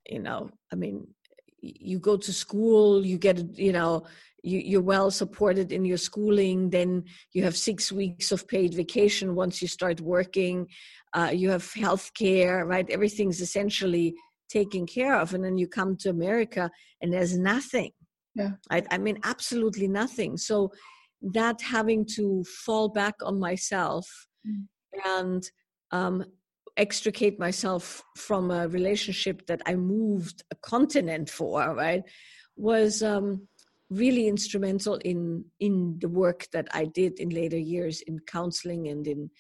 you 0.09 0.19
know 0.19 0.51
i 0.73 0.77
mean 0.77 1.07
you 1.61 1.99
go 1.99 2.17
to 2.17 2.33
school 2.33 3.05
you 3.05 3.19
get 3.19 3.39
you 3.59 3.73
know 3.73 4.05
you, 4.43 4.79
are 4.79 4.83
well 4.83 5.11
supported 5.11 5.73
in 5.73 5.85
your 5.85 5.97
schooling 5.97 6.71
then 6.71 7.05
you 7.33 7.43
have 7.43 7.57
six 7.57 7.93
weeks 7.93 8.33
of 8.33 8.47
paid 8.49 8.73
vacation 8.73 9.35
once 9.35 9.61
you 9.61 9.69
start 9.69 10.01
working 10.01 10.67
uh, 11.15 11.31
you 11.33 11.51
have 11.51 11.73
health 11.73 12.13
care 12.15 12.65
right? 12.67 12.89
Everything's 12.91 13.41
essentially 13.41 14.15
taken 14.49 14.87
care 14.87 15.17
of 15.19 15.35
and 15.35 15.45
then 15.45 15.59
you 15.59 15.67
come 15.67 15.97
to 15.97 16.09
america 16.09 16.71
and 17.03 17.13
there's 17.13 17.37
nothing 17.37 17.91
yeah 18.35 18.53
I, 18.71 18.83
I 18.91 18.99
mean 18.99 19.19
absolutely 19.25 19.89
nothing 19.89 20.37
so 20.37 20.73
that 21.21 21.61
having 21.61 22.05
to 22.17 22.45
fall 22.45 22.89
back 22.89 23.15
on 23.23 23.39
myself 23.39 24.07
mm. 24.47 24.67
and 25.05 25.51
um, 25.91 26.25
extricate 26.77 27.39
myself 27.39 28.03
from 28.17 28.51
a 28.51 28.69
relationship 28.69 29.47
that 29.47 29.61
I 29.67 29.75
moved 29.75 30.45
a 30.51 30.55
continent 30.57 31.29
for, 31.29 31.75
right, 31.75 32.03
was 32.57 33.03
um, 33.03 33.49
really 33.91 34.29
instrumental 34.29 34.95
in 34.97 35.45
in 35.61 35.99
the 36.01 36.09
work 36.09 36.47
that 36.53 36.69
I 36.73 36.85
did 36.85 37.19
in 37.19 37.31
later 37.31 37.59
years 37.59 38.01
in 38.03 38.21
counseling 38.21 38.89
and 38.89 39.07
in 39.07 39.31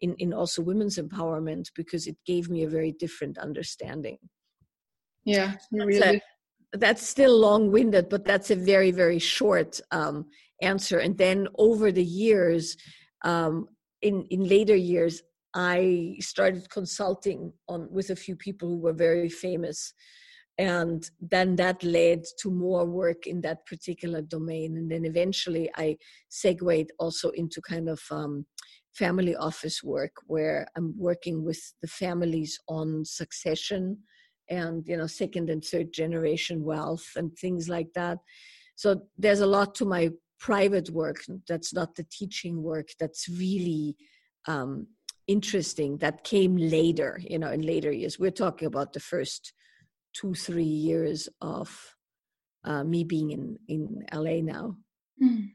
in, 0.00 0.14
in 0.18 0.32
also 0.32 0.62
women's 0.62 0.98
empowerment 0.98 1.70
because 1.74 2.06
it 2.06 2.16
gave 2.26 2.50
me 2.50 2.64
a 2.64 2.68
very 2.68 2.92
different 2.92 3.38
understanding. 3.38 4.18
Yeah, 5.24 5.54
really. 5.72 6.22
That's, 6.72 7.06
still 7.06 7.38
long-winded, 7.38 8.08
but 8.08 8.24
that's 8.24 8.50
a 8.50 8.56
very 8.56 8.90
very 8.90 9.18
short 9.18 9.80
um, 9.90 10.26
answer. 10.60 10.98
And 10.98 11.16
then 11.16 11.48
over 11.56 11.92
the 11.92 12.04
years, 12.04 12.76
um, 13.24 13.68
in 14.02 14.26
in 14.30 14.48
later 14.48 14.76
years, 14.76 15.22
I 15.54 16.16
started 16.20 16.68
consulting 16.68 17.52
on 17.68 17.88
with 17.90 18.10
a 18.10 18.16
few 18.16 18.36
people 18.36 18.68
who 18.68 18.78
were 18.78 18.92
very 18.92 19.28
famous 19.28 19.94
and 20.58 21.10
then 21.20 21.56
that 21.56 21.82
led 21.82 22.24
to 22.38 22.50
more 22.50 22.86
work 22.86 23.26
in 23.26 23.40
that 23.42 23.66
particular 23.66 24.22
domain 24.22 24.76
and 24.76 24.90
then 24.90 25.04
eventually 25.04 25.70
i 25.76 25.96
segued 26.28 26.90
also 26.98 27.30
into 27.30 27.60
kind 27.60 27.88
of 27.88 28.00
um, 28.10 28.46
family 28.94 29.36
office 29.36 29.82
work 29.82 30.12
where 30.26 30.66
i'm 30.76 30.94
working 30.96 31.44
with 31.44 31.60
the 31.82 31.88
families 31.88 32.58
on 32.68 33.04
succession 33.04 33.98
and 34.48 34.86
you 34.86 34.96
know 34.96 35.06
second 35.06 35.50
and 35.50 35.64
third 35.64 35.92
generation 35.92 36.62
wealth 36.62 37.08
and 37.16 37.36
things 37.36 37.68
like 37.68 37.92
that 37.94 38.18
so 38.74 39.02
there's 39.18 39.40
a 39.40 39.46
lot 39.46 39.74
to 39.74 39.84
my 39.84 40.10
private 40.38 40.90
work 40.90 41.16
that's 41.48 41.72
not 41.72 41.94
the 41.94 42.06
teaching 42.10 42.62
work 42.62 42.88
that's 43.00 43.28
really 43.28 43.96
um, 44.46 44.86
interesting 45.26 45.96
that 45.98 46.24
came 46.24 46.56
later 46.56 47.20
you 47.22 47.38
know 47.38 47.50
in 47.50 47.62
later 47.62 47.90
years 47.90 48.18
we're 48.18 48.30
talking 48.30 48.66
about 48.66 48.92
the 48.92 49.00
first 49.00 49.52
two 50.16 50.34
three 50.34 50.62
years 50.62 51.28
of 51.40 51.96
uh, 52.64 52.84
me 52.84 53.04
being 53.04 53.30
in 53.30 53.58
in 53.68 54.04
LA 54.12 54.40
now. 54.42 54.76
Mm. 55.22 55.52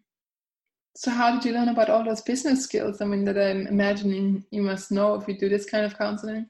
So 0.95 1.11
how 1.11 1.31
did 1.31 1.45
you 1.45 1.53
learn 1.53 1.69
about 1.69 1.89
all 1.89 2.03
those 2.03 2.21
business 2.21 2.63
skills? 2.63 3.01
I 3.01 3.05
mean, 3.05 3.23
that 3.25 3.37
I'm 3.37 3.67
imagining 3.67 4.43
you 4.51 4.61
must 4.61 4.91
know 4.91 5.15
if 5.15 5.27
you 5.27 5.37
do 5.37 5.49
this 5.49 5.69
kind 5.69 5.85
of 5.85 5.97
counseling. 5.97 6.47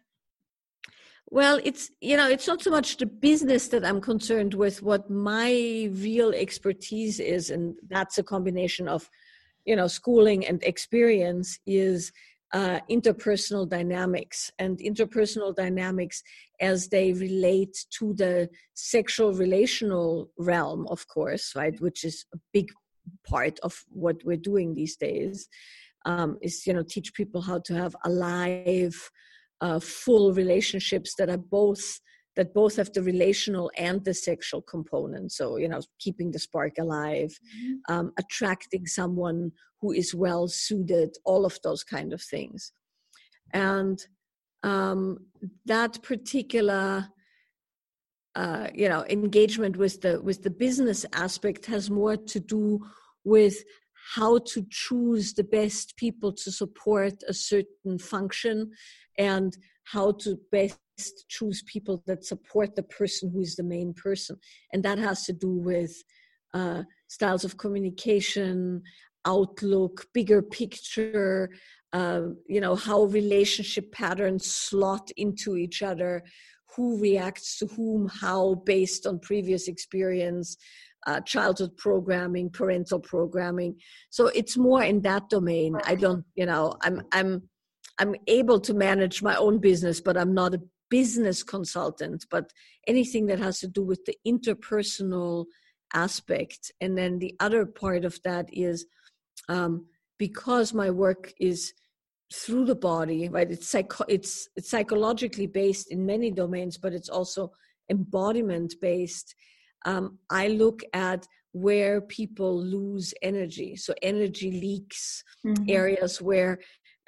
Well, 1.33 1.61
it's 1.63 1.89
you 2.01 2.17
know, 2.17 2.27
it's 2.27 2.45
not 2.45 2.61
so 2.61 2.69
much 2.69 2.97
the 2.97 3.05
business 3.05 3.69
that 3.69 3.85
I'm 3.85 4.01
concerned 4.01 4.53
with. 4.53 4.83
What 4.83 5.09
my 5.09 5.89
real 5.93 6.31
expertise 6.33 7.21
is, 7.21 7.49
and 7.49 7.75
that's 7.87 8.17
a 8.17 8.23
combination 8.23 8.89
of, 8.89 9.09
you 9.63 9.77
know, 9.77 9.87
schooling 9.87 10.45
and 10.45 10.61
experience, 10.61 11.57
is 11.65 12.11
uh, 12.51 12.81
interpersonal 12.89 13.67
dynamics 13.67 14.51
and 14.59 14.77
interpersonal 14.79 15.55
dynamics 15.55 16.21
as 16.59 16.89
they 16.89 17.13
relate 17.13 17.85
to 17.97 18.13
the 18.13 18.49
sexual 18.73 19.31
relational 19.31 20.29
realm, 20.37 20.85
of 20.89 21.07
course, 21.07 21.55
right, 21.55 21.79
which 21.79 22.03
is 22.03 22.25
a 22.33 22.37
big 22.51 22.67
part 23.25 23.57
of 23.63 23.85
what 23.89 24.17
we're 24.25 24.35
doing 24.35 24.73
these 24.73 24.97
days. 24.97 25.47
Um, 26.03 26.39
is 26.41 26.67
you 26.67 26.73
know 26.73 26.83
teach 26.83 27.13
people 27.13 27.39
how 27.39 27.59
to 27.59 27.73
have 27.75 27.95
alive, 28.03 29.09
uh, 29.61 29.79
full 29.79 30.33
relationships 30.33 31.15
that 31.17 31.29
are 31.29 31.37
both 31.37 31.99
that 32.37 32.53
both 32.53 32.77
have 32.77 32.93
the 32.93 33.03
relational 33.03 33.69
and 33.77 34.05
the 34.05 34.13
sexual 34.13 34.61
component. 34.61 35.33
So, 35.33 35.57
you 35.57 35.67
know, 35.67 35.81
keeping 35.99 36.31
the 36.31 36.39
spark 36.39 36.77
alive, 36.79 37.37
mm-hmm. 37.57 37.93
um, 37.93 38.13
attracting 38.17 38.85
someone 38.87 39.51
who 39.81 39.91
is 39.91 40.15
well 40.15 40.47
suited, 40.47 41.17
all 41.25 41.45
of 41.45 41.59
those 41.61 41.83
kind 41.83 42.13
of 42.13 42.21
things. 42.21 42.71
And 43.53 43.99
um, 44.63 45.25
that 45.65 46.01
particular 46.03 47.09
uh, 48.35 48.67
you 48.73 48.87
know 48.87 49.03
engagement 49.09 49.75
with 49.75 49.99
the 50.01 50.21
with 50.21 50.41
the 50.43 50.49
business 50.49 51.05
aspect 51.13 51.65
has 51.65 51.89
more 51.89 52.15
to 52.15 52.39
do 52.39 52.79
with 53.25 53.63
how 54.15 54.39
to 54.39 54.65
choose 54.69 55.33
the 55.33 55.43
best 55.43 55.95
people 55.97 56.31
to 56.33 56.51
support 56.51 57.13
a 57.27 57.33
certain 57.33 57.97
function 57.99 58.71
and 59.17 59.57
how 59.83 60.11
to 60.11 60.37
best 60.51 60.79
choose 61.27 61.63
people 61.63 62.03
that 62.07 62.25
support 62.25 62.75
the 62.75 62.83
person 62.83 63.29
who 63.29 63.41
is 63.41 63.55
the 63.55 63.63
main 63.63 63.93
person. 63.93 64.37
And 64.73 64.83
that 64.83 64.97
has 64.97 65.25
to 65.25 65.33
do 65.33 65.51
with 65.51 66.03
uh, 66.53 66.83
styles 67.07 67.43
of 67.43 67.57
communication 67.57 68.81
outlook 69.25 70.07
bigger 70.13 70.41
picture 70.41 71.49
uh, 71.93 72.21
you 72.47 72.61
know 72.61 72.75
how 72.75 73.03
relationship 73.03 73.91
patterns 73.91 74.51
slot 74.51 75.11
into 75.17 75.57
each 75.57 75.83
other 75.83 76.23
who 76.75 76.99
reacts 76.99 77.59
to 77.59 77.65
whom 77.67 78.07
how 78.07 78.55
based 78.65 79.05
on 79.05 79.19
previous 79.19 79.67
experience 79.67 80.57
uh, 81.07 81.19
childhood 81.21 81.75
programming 81.77 82.49
parental 82.49 82.99
programming 82.99 83.75
so 84.09 84.27
it's 84.27 84.57
more 84.57 84.83
in 84.83 85.01
that 85.01 85.27
domain 85.29 85.75
i 85.85 85.95
don't 85.95 86.23
you 86.35 86.45
know 86.45 86.75
i'm 86.81 87.01
i'm 87.11 87.41
i'm 87.99 88.15
able 88.27 88.59
to 88.59 88.73
manage 88.73 89.21
my 89.23 89.35
own 89.35 89.57
business 89.57 89.99
but 89.99 90.15
i'm 90.17 90.33
not 90.33 90.53
a 90.53 90.61
business 90.91 91.41
consultant, 91.41 92.27
but 92.29 92.51
anything 92.85 93.25
that 93.25 93.39
has 93.39 93.59
to 93.59 93.67
do 93.67 93.81
with 93.81 94.05
the 94.05 94.15
interpersonal 94.27 95.45
aspect. 95.95 96.71
And 96.81 96.95
then 96.95 97.17
the 97.17 97.33
other 97.39 97.65
part 97.65 98.05
of 98.05 98.19
that 98.23 98.49
is 98.51 98.85
um, 99.49 99.87
because 100.19 100.73
my 100.73 100.91
work 100.91 101.33
is 101.39 101.73
through 102.31 102.65
the 102.65 102.75
body, 102.75 103.29
right? 103.29 103.49
It's, 103.49 103.69
psycho- 103.69 104.05
it's, 104.07 104.47
it's 104.55 104.69
psychologically 104.69 105.47
based 105.47 105.91
in 105.91 106.05
many 106.05 106.29
domains, 106.29 106.77
but 106.77 106.93
it's 106.93 107.09
also 107.09 107.51
embodiment 107.89 108.75
based. 108.79 109.33
Um, 109.85 110.19
I 110.29 110.47
look 110.49 110.81
at 110.93 111.27
where 111.53 112.01
people 112.01 112.61
lose 112.61 113.13
energy. 113.21 113.75
So, 113.75 113.93
energy 114.01 114.51
leaks, 114.51 115.23
mm-hmm. 115.45 115.65
areas 115.67 116.21
where 116.21 116.59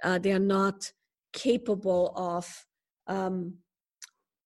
uh, 0.04 0.20
they 0.20 0.32
are 0.32 0.40
not 0.40 0.92
capable 1.32 2.14
of 2.16 2.66
um, 3.08 3.56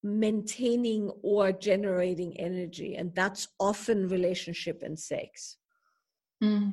maintaining 0.02 1.10
or 1.22 1.52
generating 1.52 2.38
energy. 2.38 2.96
And 2.96 3.14
that's 3.14 3.48
often 3.58 4.08
relationship 4.08 4.82
and 4.82 4.98
sex. 4.98 5.56
Mm, 6.42 6.72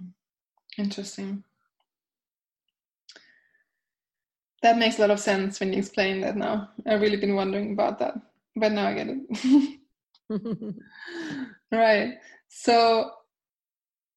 interesting. 0.77 1.43
That 4.61 4.77
makes 4.77 4.97
a 4.97 5.01
lot 5.01 5.11
of 5.11 5.19
sense 5.19 5.59
when 5.59 5.73
you 5.73 5.79
explain 5.79 6.21
that 6.21 6.37
now. 6.37 6.69
I've 6.87 7.01
really 7.01 7.17
been 7.17 7.35
wondering 7.35 7.73
about 7.73 7.99
that 7.99 8.15
but 8.55 8.71
now 8.71 8.87
i 8.87 8.93
get 8.93 9.07
it 9.09 9.79
right 11.71 12.15
so 12.47 13.11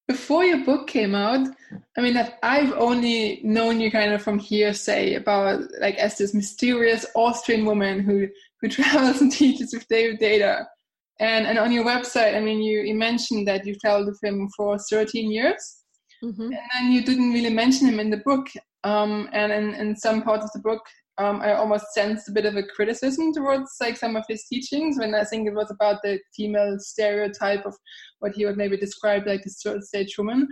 before 0.07 0.44
your 0.44 0.64
book 0.64 0.87
came 0.87 1.14
out 1.14 1.47
i 1.97 2.01
mean 2.01 2.16
i've 2.42 2.73
only 2.73 3.40
known 3.44 3.79
you 3.81 3.90
kind 3.90 4.12
of 4.12 4.23
from 4.23 4.38
hearsay 4.38 5.14
about 5.14 5.61
like 5.81 5.97
as 5.97 6.16
this 6.16 6.33
mysterious 6.33 7.05
austrian 7.14 7.66
woman 7.66 8.01
who 8.01 8.27
who 8.61 8.68
travels 8.68 9.21
and 9.21 9.33
teaches 9.33 9.73
with 9.73 9.87
David 9.88 10.21
Deida. 10.21 10.64
And, 11.21 11.47
and 11.47 11.59
on 11.59 11.73
your 11.73 11.85
website, 11.85 12.37
I 12.37 12.40
mean, 12.40 12.62
you, 12.62 12.81
you 12.81 12.94
mentioned 12.94 13.49
that 13.49 13.66
you've 13.66 13.81
traveled 13.81 14.07
with 14.07 14.23
him 14.23 14.49
for 14.57 14.79
13 14.79 15.31
years. 15.31 15.83
Mm-hmm. 16.23 16.42
And 16.42 16.53
then 16.53 16.92
you 16.92 17.03
didn't 17.03 17.33
really 17.33 17.53
mention 17.53 17.88
him 17.88 18.01
in 18.01 18.11
the 18.11 18.23
book. 18.25 18.47
Um, 18.85 19.29
and 19.33 19.53
in, 19.53 19.75
in 19.75 19.97
some 19.97 20.23
parts 20.23 20.44
of 20.44 20.53
the 20.53 20.61
book, 20.61 20.81
um, 21.18 21.40
I 21.40 21.54
almost 21.54 21.92
sensed 21.92 22.28
a 22.28 22.33
bit 22.33 22.46
of 22.46 22.57
a 22.57 22.62
criticism 22.62 23.33
towards 23.33 23.72
like 23.81 23.96
some 23.96 24.14
of 24.14 24.24
his 24.28 24.44
teachings 24.44 24.98
when 24.98 25.14
I 25.14 25.24
think 25.24 25.48
it 25.48 25.54
was 25.54 25.70
about 25.70 26.00
the 26.02 26.20
female 26.35 26.76
stereotype 26.78 27.66
of 27.66 27.74
what 28.20 28.35
he 28.37 28.46
would 28.46 28.57
maybe 28.57 28.77
describe 28.77 29.27
like 29.27 29.42
the 29.42 29.50
third 29.50 29.83
stage 29.83 30.16
woman. 30.16 30.46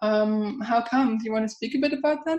Um, 0.00 0.60
how 0.62 0.82
come? 0.82 1.18
Do 1.18 1.24
you 1.24 1.32
want 1.32 1.44
to 1.44 1.54
speak 1.54 1.74
a 1.74 1.78
bit 1.78 1.92
about 1.92 2.24
that? 2.24 2.38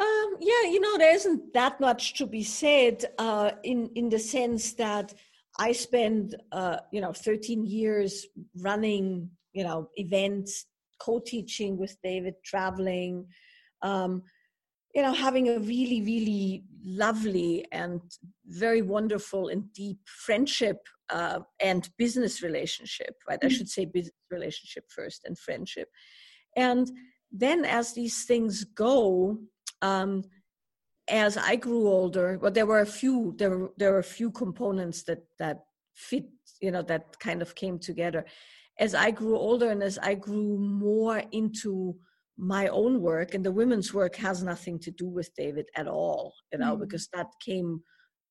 Um, 0.00 0.36
yeah, 0.40 0.70
you 0.70 0.80
know, 0.80 0.96
there 0.96 1.14
isn't 1.14 1.52
that 1.54 1.80
much 1.80 2.14
to 2.14 2.26
be 2.26 2.42
said 2.42 3.04
uh, 3.18 3.52
in 3.62 3.90
in 3.94 4.08
the 4.08 4.18
sense 4.18 4.74
that 4.74 5.14
I 5.58 5.72
spend, 5.72 6.36
uh, 6.52 6.78
you 6.92 7.00
know, 7.00 7.12
13 7.12 7.64
years 7.64 8.26
running, 8.60 9.30
you 9.52 9.64
know, 9.64 9.88
events, 9.96 10.66
co-teaching 11.00 11.76
with 11.76 11.96
David, 12.02 12.34
traveling, 12.44 13.26
um, 13.82 14.22
you 14.94 15.02
know, 15.02 15.12
having 15.12 15.48
a 15.48 15.58
really, 15.58 16.02
really 16.02 16.64
lovely 16.84 17.66
and 17.72 18.00
very 18.46 18.82
wonderful 18.82 19.48
and 19.48 19.72
deep 19.72 19.98
friendship 20.04 20.86
uh, 21.10 21.40
and 21.60 21.90
business 21.98 22.42
relationship. 22.42 23.16
Right? 23.28 23.38
Mm-hmm. 23.40 23.46
I 23.46 23.56
should 23.56 23.68
say 23.68 23.84
business 23.84 24.14
relationship 24.30 24.84
first 24.90 25.24
and 25.24 25.38
friendship, 25.38 25.88
and 26.56 26.90
then 27.32 27.64
as 27.64 27.94
these 27.94 28.24
things 28.24 28.64
go 28.64 29.38
um, 29.82 30.24
as 31.08 31.36
I 31.36 31.56
grew 31.56 31.88
older, 31.88 32.38
well, 32.40 32.50
there 32.50 32.66
were 32.66 32.80
a 32.80 32.86
few 32.86 33.34
there 33.36 33.68
there 33.76 33.92
were 33.92 33.98
a 33.98 34.14
few 34.18 34.30
components 34.30 35.02
that 35.04 35.24
that 35.38 35.64
fit, 35.94 36.26
you 36.60 36.70
know, 36.70 36.82
that 36.82 37.18
kind 37.18 37.42
of 37.42 37.54
came 37.54 37.78
together. 37.78 38.24
As 38.78 38.94
I 38.94 39.10
grew 39.10 39.36
older 39.36 39.70
and 39.70 39.82
as 39.82 39.98
I 39.98 40.14
grew 40.14 40.58
more 40.58 41.22
into 41.30 41.96
my 42.36 42.66
own 42.68 43.00
work 43.00 43.34
and 43.34 43.44
the 43.44 43.52
women's 43.52 43.94
work 43.94 44.16
has 44.16 44.42
nothing 44.42 44.78
to 44.78 44.90
do 44.90 45.06
with 45.06 45.34
david 45.36 45.66
at 45.76 45.86
all 45.86 46.34
you 46.52 46.58
know 46.58 46.72
mm-hmm. 46.72 46.84
because 46.84 47.08
that 47.12 47.28
came 47.44 47.80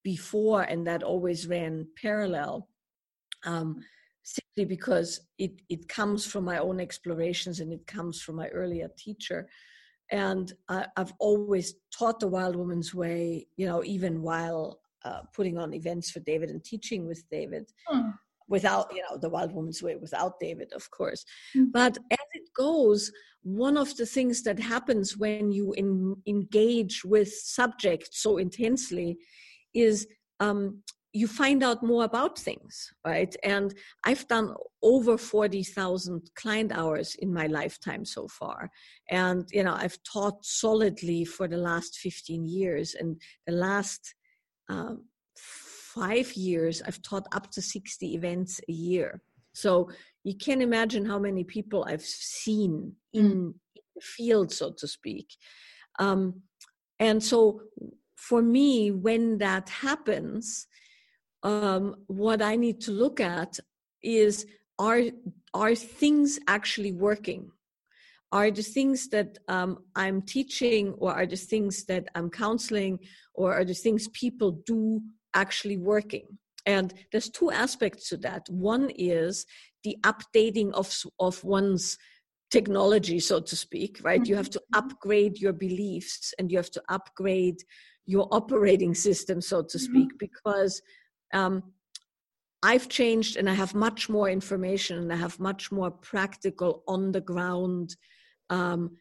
before 0.04 0.64
and 0.64 0.86
that 0.86 1.04
always 1.04 1.48
ran 1.48 1.88
parallel 2.02 2.68
um, 3.46 3.82
simply 4.24 4.66
because 4.66 5.22
it, 5.38 5.62
it 5.70 5.88
comes 5.88 6.26
from 6.26 6.46
my 6.46 6.58
own 6.58 6.80
explorations 6.80 7.60
and 7.60 7.74
it 7.74 7.86
comes 7.88 8.22
from 8.22 8.36
my 8.36 8.48
earlier 8.50 8.90
teacher 8.98 9.48
and 10.12 10.54
I, 10.70 10.86
have 10.98 11.14
always 11.20 11.76
taught 11.98 12.20
the 12.20 12.28
wild 12.28 12.56
woman's 12.56 12.94
way 12.94 13.48
you 13.56 13.66
know 13.66 13.84
even 13.84 14.22
while 14.22 14.80
uh, 15.06 15.22
putting 15.34 15.58
on 15.58 15.74
events 15.74 16.12
for 16.12 16.20
david 16.22 16.50
and 16.50 16.64
teaching 16.64 17.08
with 17.08 17.24
david 17.30 17.72
mm. 17.90 18.14
Without 18.48 18.88
you 18.94 19.02
know 19.10 19.18
the 19.18 19.30
wild 19.30 19.52
woman's 19.52 19.82
way 19.82 19.96
without 19.96 20.40
david 20.40 20.72
of 20.74 20.90
course 20.92 21.26
mm. 21.56 21.66
but 21.72 21.98
as 22.12 22.28
it 22.34 22.50
goes 22.56 23.12
one 23.44 23.78
of 23.78 23.96
the 23.98 24.06
things 24.06 24.42
that 24.44 24.60
happens 24.60 25.18
when 25.18 25.52
you 25.52 25.74
in, 25.74 26.16
engage 26.28 27.04
with 27.04 27.32
subjects 27.34 28.22
so 28.22 28.38
intensely 28.38 29.18
is 29.74 30.08
um, 30.40 30.82
you 31.14 31.28
find 31.28 31.62
out 31.64 31.84
more 31.84 32.06
about 32.06 32.40
things, 32.40 32.92
right? 33.06 33.36
And 33.44 33.74
I've 34.04 34.28
done 34.28 34.56
over 34.82 35.16
40,000 35.16 36.32
client 36.36 36.72
hours 36.72 37.16
in 37.20 37.32
my 37.32 37.46
lifetime 37.46 38.04
so 38.04 38.28
far. 38.28 38.72
And, 39.12 39.48
you 39.52 39.64
know, 39.64 39.76
I've 39.76 40.00
taught 40.12 40.44
solidly 40.44 41.24
for 41.24 41.48
the 41.48 41.58
last 41.58 41.98
15 41.98 42.46
years. 42.48 42.96
And 42.96 43.22
the 43.46 43.54
last 43.54 44.16
um, 44.70 45.06
five 45.94 46.34
years, 46.34 46.82
I've 46.86 47.02
taught 47.02 47.28
up 47.32 47.52
to 47.52 47.62
60 47.62 48.16
events 48.16 48.60
a 48.68 48.72
year. 48.72 49.22
So 49.54 49.90
you 50.24 50.36
can 50.36 50.62
imagine 50.62 51.06
how 51.06 51.20
many 51.20 51.44
people 51.44 51.86
I've 51.88 52.02
seen 52.02 52.94
in, 53.14 53.32
mm. 53.32 53.54
the 53.96 54.02
field, 54.02 54.52
so 54.52 54.72
to 54.72 54.88
speak. 54.88 55.28
Um, 56.00 56.42
and 57.00 57.24
so 57.24 57.62
for 58.16 58.42
me, 58.42 58.92
when 58.92 59.38
that 59.40 59.70
happens, 59.70 60.68
um, 61.44 61.96
what 62.08 62.42
I 62.42 62.56
need 62.56 62.80
to 62.82 62.92
look 62.92 63.20
at 63.20 63.60
is 64.02 64.46
are 64.80 65.02
are 65.54 65.76
things 65.76 66.40
actually 66.48 66.94
working? 66.94 67.52
Are 68.32 68.50
the 68.50 68.64
things 68.64 69.10
that 69.10 69.38
um, 69.48 69.84
I'm 69.96 70.24
teaching, 70.24 70.94
or 70.94 71.14
are 71.14 71.28
the 71.28 71.36
things 71.36 71.86
that 71.86 72.08
I'm 72.16 72.30
counseling, 72.32 73.00
or 73.36 73.54
are 73.54 73.66
the 73.66 73.76
things 73.76 74.08
people 74.08 74.64
do 74.66 75.02
actually 75.34 75.78
working? 75.78 76.26
And 76.66 76.94
there's 77.12 77.30
two 77.30 77.52
aspects 77.52 78.10
to 78.10 78.18
that. 78.18 78.48
One 78.50 78.90
is 78.96 79.46
the 79.84 79.98
updating 80.04 80.72
of 80.74 80.96
of 81.20 81.44
one's 81.44 81.98
technology, 82.52 83.20
so 83.20 83.40
to 83.40 83.56
speak, 83.56 84.00
right? 84.04 84.26
You 84.26 84.36
have 84.36 84.50
to 84.52 84.60
mm-hmm. 84.60 84.80
upgrade 84.80 85.40
your 85.40 85.54
beliefs 85.54 86.34
and 86.38 86.52
you 86.52 86.58
have 86.58 86.70
to 86.72 86.84
upgrade 86.88 87.60
your 88.06 88.28
operating 88.32 88.94
system, 88.94 89.42
so 89.42 89.64
to 89.64 89.78
mm-hmm. 89.78 89.86
speak, 89.86 90.10
because 90.20 90.82
um, 91.34 91.64
I've 92.62 92.88
changed 92.90 93.38
and 93.38 93.50
I 93.50 93.54
have 93.54 93.74
much 93.74 94.08
more 94.08 94.30
information 94.30 95.00
and 95.00 95.12
I 95.12 95.16
have 95.16 95.40
much 95.40 95.72
more 95.72 95.92
practical 95.92 96.84
on 96.88 97.12
the 97.12 97.22
ground 97.22 97.96
um, 98.50 98.98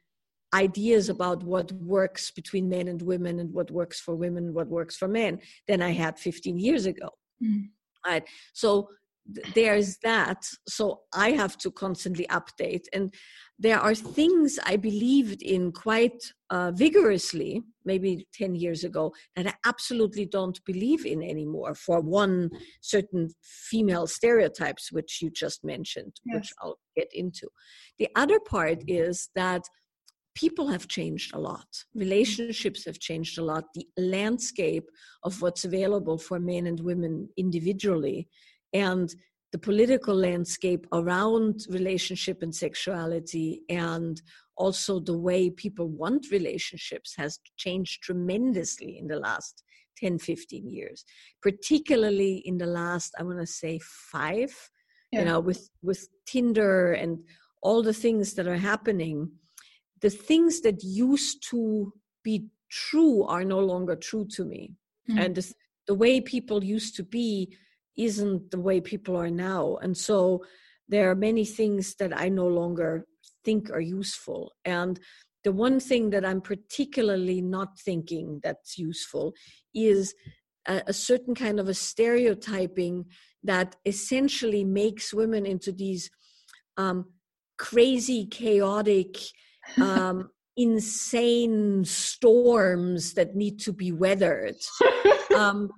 ideas 0.54 1.08
about 1.08 1.42
what 1.42 1.72
works 1.72 2.30
between 2.30 2.68
men 2.68 2.88
and 2.88 3.00
women 3.02 3.40
and 3.40 3.52
what 3.52 3.70
works 3.70 4.00
for 4.00 4.14
women, 4.14 4.54
what 4.54 4.68
works 4.68 4.96
for 4.96 5.08
men 5.08 5.40
than 5.66 5.82
I 5.82 5.92
had 5.92 6.18
15 6.18 6.58
years 6.58 6.86
ago. 6.86 7.10
Mm. 7.42 7.70
Right. 8.04 8.24
So 8.52 8.88
there's 9.54 9.98
that 9.98 10.44
so 10.66 11.02
i 11.14 11.30
have 11.30 11.56
to 11.56 11.70
constantly 11.70 12.26
update 12.26 12.84
and 12.92 13.14
there 13.58 13.78
are 13.78 13.94
things 13.94 14.58
i 14.64 14.76
believed 14.76 15.42
in 15.42 15.70
quite 15.70 16.32
uh, 16.50 16.72
vigorously 16.72 17.62
maybe 17.84 18.26
10 18.34 18.56
years 18.56 18.82
ago 18.82 19.12
that 19.36 19.46
i 19.46 19.54
absolutely 19.64 20.26
don't 20.26 20.64
believe 20.64 21.06
in 21.06 21.22
anymore 21.22 21.74
for 21.74 22.00
one 22.00 22.50
certain 22.80 23.28
female 23.42 24.08
stereotypes 24.08 24.90
which 24.90 25.22
you 25.22 25.30
just 25.30 25.62
mentioned 25.62 26.14
yes. 26.24 26.34
which 26.34 26.52
i'll 26.60 26.78
get 26.96 27.08
into 27.12 27.48
the 27.98 28.08
other 28.16 28.40
part 28.40 28.82
is 28.88 29.30
that 29.36 29.62
people 30.34 30.68
have 30.68 30.88
changed 30.88 31.34
a 31.34 31.38
lot. 31.38 31.66
Relationships 31.94 32.84
have 32.84 32.98
changed 32.98 33.38
a 33.38 33.44
lot. 33.44 33.64
The 33.74 33.86
landscape 33.96 34.88
of 35.22 35.42
what's 35.42 35.64
available 35.64 36.18
for 36.18 36.40
men 36.40 36.66
and 36.66 36.80
women 36.80 37.28
individually 37.36 38.28
and 38.72 39.14
the 39.52 39.58
political 39.58 40.14
landscape 40.14 40.86
around 40.92 41.66
relationship 41.68 42.42
and 42.42 42.54
sexuality 42.54 43.60
and 43.68 44.22
also 44.56 44.98
the 44.98 45.16
way 45.16 45.50
people 45.50 45.88
want 45.88 46.26
relationships 46.30 47.14
has 47.16 47.38
changed 47.56 48.02
tremendously 48.02 48.98
in 48.98 49.08
the 49.08 49.18
last 49.18 49.62
10 49.98 50.18
15 50.18 50.66
years. 50.66 51.04
Particularly 51.42 52.42
in 52.46 52.56
the 52.56 52.66
last 52.66 53.14
i 53.18 53.22
want 53.22 53.38
to 53.38 53.46
say 53.46 53.78
five 53.82 54.52
yeah. 55.10 55.20
you 55.20 55.24
know 55.26 55.40
with 55.40 55.68
with 55.82 56.08
tinder 56.26 56.92
and 56.92 57.18
all 57.62 57.82
the 57.82 57.92
things 57.92 58.34
that 58.34 58.48
are 58.48 58.56
happening 58.56 59.30
the 60.02 60.10
things 60.10 60.60
that 60.60 60.82
used 60.82 61.48
to 61.50 61.92
be 62.22 62.46
true 62.70 63.24
are 63.24 63.44
no 63.44 63.60
longer 63.60 63.96
true 63.96 64.26
to 64.26 64.44
me 64.44 64.74
mm-hmm. 65.08 65.18
and 65.18 65.34
the, 65.34 65.52
the 65.86 65.94
way 65.94 66.20
people 66.20 66.62
used 66.62 66.96
to 66.96 67.02
be 67.02 67.56
isn't 67.96 68.50
the 68.50 68.60
way 68.60 68.80
people 68.80 69.16
are 69.16 69.30
now. 69.30 69.76
And 69.82 69.96
so 69.96 70.44
there 70.88 71.10
are 71.10 71.14
many 71.14 71.44
things 71.44 71.94
that 71.96 72.18
I 72.18 72.28
no 72.28 72.46
longer 72.46 73.06
think 73.44 73.70
are 73.70 73.80
useful. 73.80 74.52
And 74.64 74.98
the 75.44 75.52
one 75.52 75.80
thing 75.80 76.10
that 76.10 76.24
I'm 76.24 76.40
particularly 76.40 77.40
not 77.42 77.78
thinking 77.78 78.40
that's 78.42 78.78
useful 78.78 79.34
is 79.74 80.14
a, 80.66 80.82
a 80.86 80.92
certain 80.92 81.34
kind 81.34 81.58
of 81.58 81.68
a 81.68 81.74
stereotyping 81.74 83.06
that 83.42 83.76
essentially 83.84 84.64
makes 84.64 85.12
women 85.12 85.44
into 85.44 85.72
these 85.72 86.10
um, 86.76 87.06
crazy, 87.58 88.26
chaotic, 88.26 89.16
um, 89.80 90.30
insane 90.56 91.84
storms 91.84 93.14
that 93.14 93.34
need 93.34 93.58
to 93.60 93.72
be 93.72 93.92
weathered. 93.92 94.56
Um, 95.34 95.70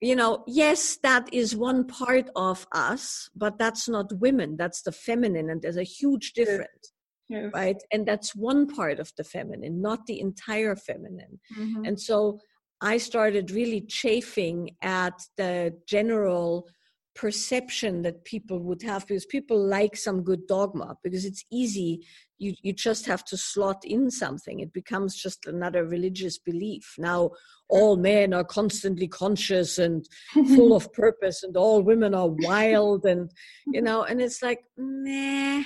you 0.00 0.16
know, 0.16 0.44
yes, 0.46 0.98
that 1.02 1.32
is 1.32 1.56
one 1.56 1.86
part 1.86 2.28
of 2.36 2.66
us, 2.72 3.30
but 3.34 3.58
that's 3.58 3.88
not 3.88 4.12
women. 4.18 4.56
That's 4.56 4.82
the 4.82 4.92
feminine, 4.92 5.48
and 5.50 5.62
there's 5.62 5.76
a 5.76 5.82
huge 5.82 6.32
difference. 6.34 6.92
Yes. 7.28 7.50
Right. 7.54 7.82
And 7.90 8.06
that's 8.06 8.36
one 8.36 8.66
part 8.66 9.00
of 9.00 9.10
the 9.16 9.24
feminine, 9.24 9.80
not 9.80 10.06
the 10.06 10.20
entire 10.20 10.76
feminine. 10.76 11.40
Mm-hmm. 11.58 11.84
And 11.86 11.98
so 11.98 12.40
I 12.82 12.98
started 12.98 13.50
really 13.50 13.80
chafing 13.80 14.76
at 14.82 15.22
the 15.38 15.74
general 15.86 16.68
perception 17.14 18.02
that 18.02 18.24
people 18.24 18.58
would 18.58 18.82
have 18.82 19.06
because 19.06 19.24
people 19.26 19.56
like 19.56 19.96
some 19.96 20.22
good 20.22 20.46
dogma 20.48 20.96
because 21.04 21.24
it's 21.24 21.44
easy 21.50 22.04
you 22.38 22.54
you 22.62 22.72
just 22.72 23.06
have 23.06 23.24
to 23.24 23.36
slot 23.36 23.84
in 23.84 24.10
something. 24.10 24.60
It 24.60 24.72
becomes 24.72 25.16
just 25.16 25.46
another 25.46 25.84
religious 25.84 26.38
belief. 26.38 26.94
Now 26.98 27.30
all 27.68 27.96
men 27.96 28.34
are 28.34 28.44
constantly 28.44 29.08
conscious 29.08 29.78
and 29.78 30.06
full 30.32 30.74
of 30.74 30.92
purpose 30.92 31.42
and 31.42 31.56
all 31.56 31.82
women 31.82 32.14
are 32.14 32.28
wild 32.28 33.06
and 33.06 33.30
you 33.66 33.80
know 33.80 34.02
and 34.02 34.20
it's 34.20 34.42
like 34.42 34.60
nah 34.76 35.62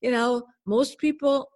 you 0.00 0.10
know 0.10 0.44
most 0.64 0.98
people 0.98 1.48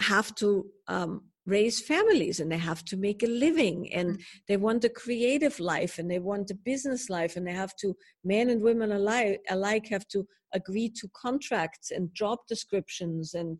have 0.00 0.34
to 0.36 0.66
um, 0.88 1.22
raise 1.46 1.80
families 1.80 2.38
and 2.38 2.50
they 2.52 2.58
have 2.58 2.84
to 2.84 2.96
make 2.96 3.22
a 3.22 3.26
living 3.26 3.92
and 3.92 4.10
mm. 4.10 4.22
they 4.46 4.56
want 4.56 4.84
a 4.84 4.88
creative 4.88 5.58
life 5.58 5.98
and 5.98 6.10
they 6.10 6.20
want 6.20 6.50
a 6.50 6.54
business 6.54 7.10
life 7.10 7.36
and 7.36 7.46
they 7.46 7.52
have 7.52 7.74
to 7.76 7.94
men 8.24 8.48
and 8.50 8.62
women 8.62 8.92
alike 8.92 9.40
alike 9.50 9.88
have 9.88 10.06
to 10.06 10.24
agree 10.54 10.88
to 10.88 11.08
contracts 11.20 11.90
and 11.90 12.14
job 12.14 12.38
descriptions 12.48 13.34
and 13.34 13.58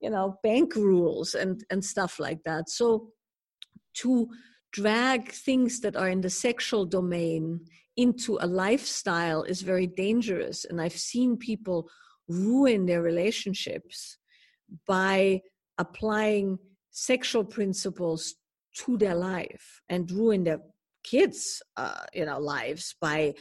you 0.00 0.10
know 0.10 0.38
bank 0.42 0.74
rules 0.74 1.34
and 1.34 1.64
and 1.70 1.84
stuff 1.84 2.18
like 2.18 2.42
that 2.44 2.68
so 2.68 3.10
to 3.94 4.28
drag 4.72 5.30
things 5.30 5.80
that 5.80 5.96
are 5.96 6.08
in 6.08 6.20
the 6.20 6.30
sexual 6.30 6.84
domain 6.84 7.60
into 7.96 8.38
a 8.40 8.46
lifestyle 8.46 9.42
is 9.44 9.62
very 9.62 9.86
dangerous 9.86 10.64
and 10.64 10.80
i've 10.80 10.92
seen 10.98 11.36
people 11.36 11.88
ruin 12.28 12.86
their 12.86 13.02
relationships 13.02 14.18
by 14.86 15.40
applying 15.78 16.58
sexual 17.00 17.44
principles 17.44 18.34
to 18.74 18.98
their 18.98 19.14
life 19.14 19.80
and 19.88 20.10
ruin 20.10 20.44
their 20.44 20.60
kids 21.02 21.62
uh, 21.76 22.04
you 22.12 22.26
know 22.26 22.38
lives 22.38 22.94
by 23.00 23.32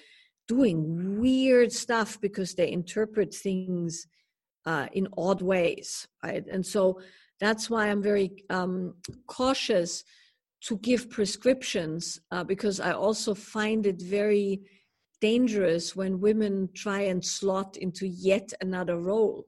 doing 0.47 1.19
weird 1.19 1.71
stuff 1.71 2.19
because 2.21 2.53
they 2.55 2.71
interpret 2.71 3.33
things 3.33 4.07
uh, 4.65 4.87
in 4.93 5.07
odd 5.17 5.41
ways 5.41 6.07
right? 6.23 6.45
And 6.51 6.65
so 6.65 6.99
that's 7.41 7.69
why 7.69 7.87
i'm 7.87 8.03
very 8.03 8.29
um, 8.49 8.95
cautious 9.27 10.03
to 10.67 10.77
give 10.79 11.09
prescriptions 11.09 12.19
uh, 12.31 12.43
because 12.43 12.79
i 12.79 12.91
also 12.91 13.33
find 13.33 13.85
it 13.85 14.01
very 14.01 14.61
dangerous 15.21 15.95
when 15.95 16.21
women 16.21 16.69
try 16.73 17.01
and 17.11 17.23
slot 17.23 17.75
into 17.77 18.07
yet 18.07 18.47
another 18.61 18.97
role 18.99 19.45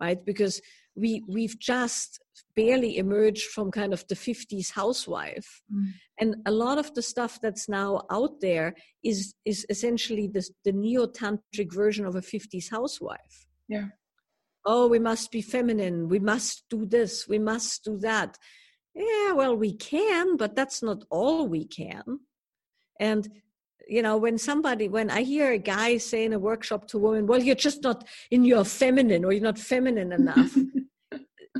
right? 0.00 0.24
Because 0.24 0.60
we 0.96 1.22
we've 1.28 1.58
just 1.58 2.20
barely 2.54 2.96
emerged 2.96 3.48
from 3.50 3.70
kind 3.70 3.92
of 3.92 4.04
the 4.08 4.14
50s 4.14 4.72
housewife. 4.72 5.62
Mm. 5.72 5.92
and 6.20 6.36
a 6.46 6.50
lot 6.50 6.78
of 6.78 6.94
the 6.94 7.02
stuff 7.02 7.38
that's 7.42 7.68
now 7.68 8.02
out 8.10 8.40
there 8.40 8.74
is 9.04 9.34
is 9.44 9.66
essentially 9.68 10.26
the, 10.26 10.44
the 10.64 10.72
neo-tantric 10.72 11.72
version 11.72 12.06
of 12.06 12.16
a 12.16 12.20
50s 12.20 12.70
housewife. 12.70 13.46
Yeah. 13.68 13.88
Oh 14.64 14.88
we 14.88 14.98
must 14.98 15.30
be 15.30 15.42
feminine. 15.42 16.08
We 16.08 16.18
must 16.18 16.64
do 16.70 16.86
this. 16.86 17.28
We 17.28 17.38
must 17.38 17.84
do 17.84 17.98
that. 17.98 18.38
Yeah 18.94 19.32
well 19.32 19.56
we 19.56 19.72
can 19.76 20.36
but 20.36 20.56
that's 20.56 20.82
not 20.82 21.04
all 21.10 21.46
we 21.46 21.66
can. 21.66 22.20
And 22.98 23.28
you 23.86 24.02
know 24.02 24.16
when 24.16 24.36
somebody 24.36 24.88
when 24.88 25.10
i 25.10 25.22
hear 25.22 25.52
a 25.52 25.58
guy 25.58 25.96
say 25.96 26.24
in 26.24 26.32
a 26.32 26.38
workshop 26.38 26.86
to 26.88 26.96
a 26.98 27.00
woman 27.00 27.26
well 27.26 27.42
you're 27.42 27.54
just 27.54 27.82
not 27.82 28.06
in 28.30 28.44
your 28.44 28.64
feminine 28.64 29.24
or 29.24 29.32
you're 29.32 29.42
not 29.42 29.58
feminine 29.58 30.12
enough. 30.12 30.54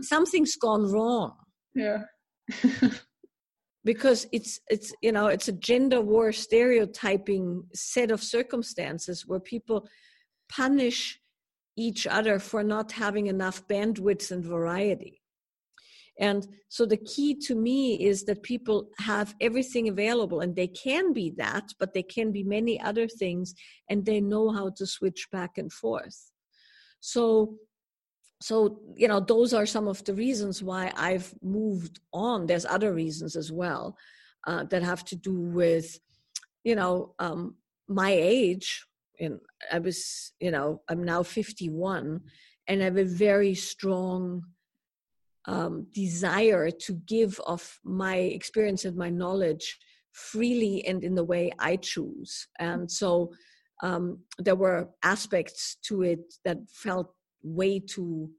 Something's 0.02 0.56
gone 0.56 0.90
wrong. 0.90 1.34
Yeah. 1.74 2.04
Because 3.84 4.26
it's 4.32 4.58
it's 4.68 4.92
you 5.00 5.12
know 5.12 5.28
it's 5.28 5.46
a 5.46 5.52
gender 5.52 6.00
war 6.00 6.32
stereotyping 6.32 7.62
set 7.72 8.10
of 8.10 8.20
circumstances 8.20 9.28
where 9.28 9.38
people 9.38 9.86
punish 10.48 11.20
each 11.76 12.04
other 12.04 12.40
for 12.40 12.64
not 12.64 12.90
having 12.90 13.28
enough 13.28 13.68
bandwidth 13.68 14.32
and 14.32 14.44
variety 14.44 15.22
and 16.18 16.46
so 16.68 16.86
the 16.86 16.96
key 16.96 17.34
to 17.46 17.54
me 17.54 17.94
is 18.02 18.24
that 18.24 18.42
people 18.42 18.88
have 18.98 19.34
everything 19.40 19.88
available 19.88 20.40
and 20.40 20.56
they 20.56 20.68
can 20.68 21.12
be 21.12 21.30
that, 21.36 21.64
but 21.78 21.92
they 21.92 22.02
can 22.02 22.32
be 22.32 22.42
many 22.42 22.80
other 22.80 23.06
things 23.06 23.54
and 23.90 24.04
they 24.04 24.20
know 24.20 24.50
how 24.50 24.70
to 24.76 24.86
switch 24.86 25.28
back 25.30 25.58
and 25.58 25.70
forth. 25.70 26.30
So 27.00 27.58
so 28.40 28.80
you 28.94 29.08
know 29.08 29.20
those 29.20 29.54
are 29.54 29.66
some 29.66 29.88
of 29.88 30.04
the 30.04 30.12
reasons 30.12 30.62
why 30.62 30.92
i've 30.96 31.34
moved 31.42 32.00
on 32.12 32.46
there's 32.46 32.66
other 32.66 32.92
reasons 32.92 33.34
as 33.34 33.50
well 33.50 33.96
uh, 34.46 34.62
that 34.64 34.82
have 34.82 35.02
to 35.04 35.16
do 35.16 35.40
with 35.40 35.98
you 36.62 36.74
know 36.74 37.14
um, 37.18 37.54
my 37.88 38.10
age 38.10 38.84
and 39.20 39.40
i 39.72 39.78
was 39.78 40.32
you 40.38 40.50
know 40.50 40.82
i'm 40.90 41.02
now 41.02 41.22
51 41.22 42.20
and 42.68 42.82
i 42.82 42.84
have 42.84 42.98
a 42.98 43.04
very 43.04 43.54
strong 43.54 44.42
um, 45.47 45.86
desire 45.94 46.70
to 46.70 46.94
give 47.07 47.40
of 47.47 47.78
my 47.84 48.16
experience 48.16 48.84
and 48.84 48.97
my 48.97 49.11
knowledge 49.11 49.78
freely 50.12 50.84
and 50.86 51.05
in 51.05 51.14
the 51.14 51.24
way 51.24 51.53
I 51.59 51.76
choose. 51.76 52.49
And 52.59 52.90
so 52.90 53.32
um, 53.82 54.20
there 54.38 54.57
were 54.57 54.88
aspects 55.03 55.76
to 55.86 56.03
it 56.03 56.34
that 56.44 56.59
felt 56.70 57.12
way 57.42 57.78
too 57.78 58.30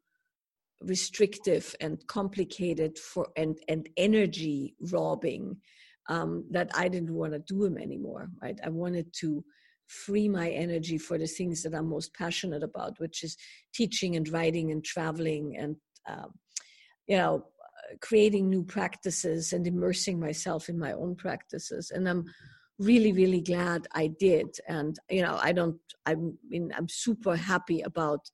restrictive 0.81 1.75
and 1.81 2.05
complicated 2.07 2.97
for 2.99 3.29
and 3.35 3.57
and 3.67 3.89
energy 3.97 4.75
robbing 4.91 5.57
um, 6.09 6.45
that 6.51 6.69
I 6.75 6.87
didn't 6.87 7.13
want 7.13 7.33
to 7.33 7.39
do 7.39 7.63
them 7.63 7.77
anymore. 7.77 8.29
Right, 8.41 8.59
I 8.63 8.69
wanted 8.69 9.13
to 9.21 9.43
free 9.87 10.27
my 10.27 10.49
energy 10.49 10.97
for 10.97 11.17
the 11.17 11.27
things 11.27 11.63
that 11.63 11.73
I'm 11.73 11.89
most 11.89 12.13
passionate 12.13 12.63
about, 12.63 12.99
which 12.99 13.23
is 13.23 13.37
teaching 13.73 14.15
and 14.17 14.27
writing 14.29 14.71
and 14.71 14.83
traveling 14.83 15.55
and 15.57 15.75
um, 16.07 16.31
you 17.07 17.17
know 17.17 17.45
creating 18.01 18.49
new 18.49 18.63
practices 18.63 19.53
and 19.53 19.65
immersing 19.65 20.19
myself 20.19 20.69
in 20.69 20.77
my 20.77 20.91
own 20.91 21.15
practices. 21.15 21.91
And 21.91 22.07
i'm 22.07 22.25
really 22.79 23.11
really 23.11 23.41
glad 23.41 23.87
i 23.93 24.07
did. 24.07 24.47
And 24.67 24.97
you 25.09 25.21
know 25.21 25.39
i 25.41 25.51
don't 25.51 25.79
i 26.05 26.15
mean 26.47 26.71
i'm 26.75 26.89
super 26.89 27.35
happy 27.35 27.81
about 27.81 28.29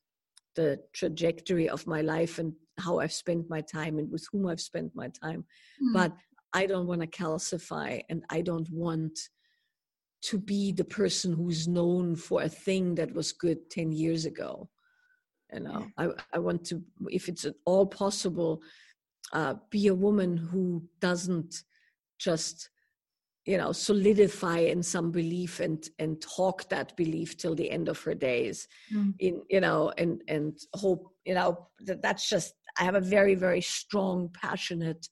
the 0.55 0.79
trajectory 0.93 1.69
of 1.69 1.87
my 1.87 2.01
life 2.01 2.39
and 2.39 2.53
how 2.79 2.99
i've 2.99 3.13
spent 3.13 3.49
my 3.49 3.61
time 3.61 3.97
and 3.99 4.11
with 4.11 4.25
whom 4.31 4.47
i've 4.47 4.61
spent 4.61 4.91
my 4.95 5.09
time. 5.23 5.45
Mm. 5.81 5.93
but 5.93 6.11
i 6.53 6.65
don't 6.65 6.87
want 6.87 7.01
to 7.01 7.07
calcify 7.07 8.01
and 8.09 8.23
i 8.29 8.41
don't 8.41 8.69
want 8.71 9.17
to 10.21 10.37
be 10.37 10.71
the 10.71 10.85
person 10.85 11.33
who's 11.33 11.67
known 11.67 12.15
for 12.15 12.41
a 12.43 12.49
thing 12.49 12.95
that 12.95 13.13
was 13.13 13.31
good 13.31 13.69
10 13.69 13.91
years 13.91 14.25
ago 14.25 14.69
you 15.53 15.59
know 15.59 15.87
i, 15.97 16.09
I 16.33 16.39
want 16.39 16.65
to 16.65 16.81
if 17.09 17.29
it's 17.29 17.45
at 17.45 17.55
all 17.65 17.85
possible 17.85 18.61
uh, 19.31 19.55
be 19.71 19.87
a 19.87 19.95
woman 19.95 20.37
who 20.37 20.83
doesn't 20.99 21.63
just 22.19 22.69
you 23.45 23.57
know 23.57 23.71
solidify 23.71 24.59
in 24.59 24.81
some 24.81 25.11
belief 25.11 25.59
and 25.59 25.89
and 25.99 26.21
talk 26.21 26.67
that 26.69 26.95
belief 26.95 27.37
till 27.37 27.55
the 27.55 27.69
end 27.69 27.89
of 27.89 28.01
her 28.01 28.13
days 28.13 28.67
mm. 28.93 29.13
in 29.19 29.41
you 29.49 29.59
know 29.59 29.91
and 29.97 30.21
and 30.27 30.57
hope 30.73 31.07
you 31.25 31.33
know 31.33 31.67
that 31.81 32.01
that's 32.01 32.29
just 32.29 32.53
i 32.79 32.83
have 32.83 32.95
a 32.95 33.01
very 33.01 33.35
very 33.35 33.61
strong 33.61 34.29
passionate 34.41 35.07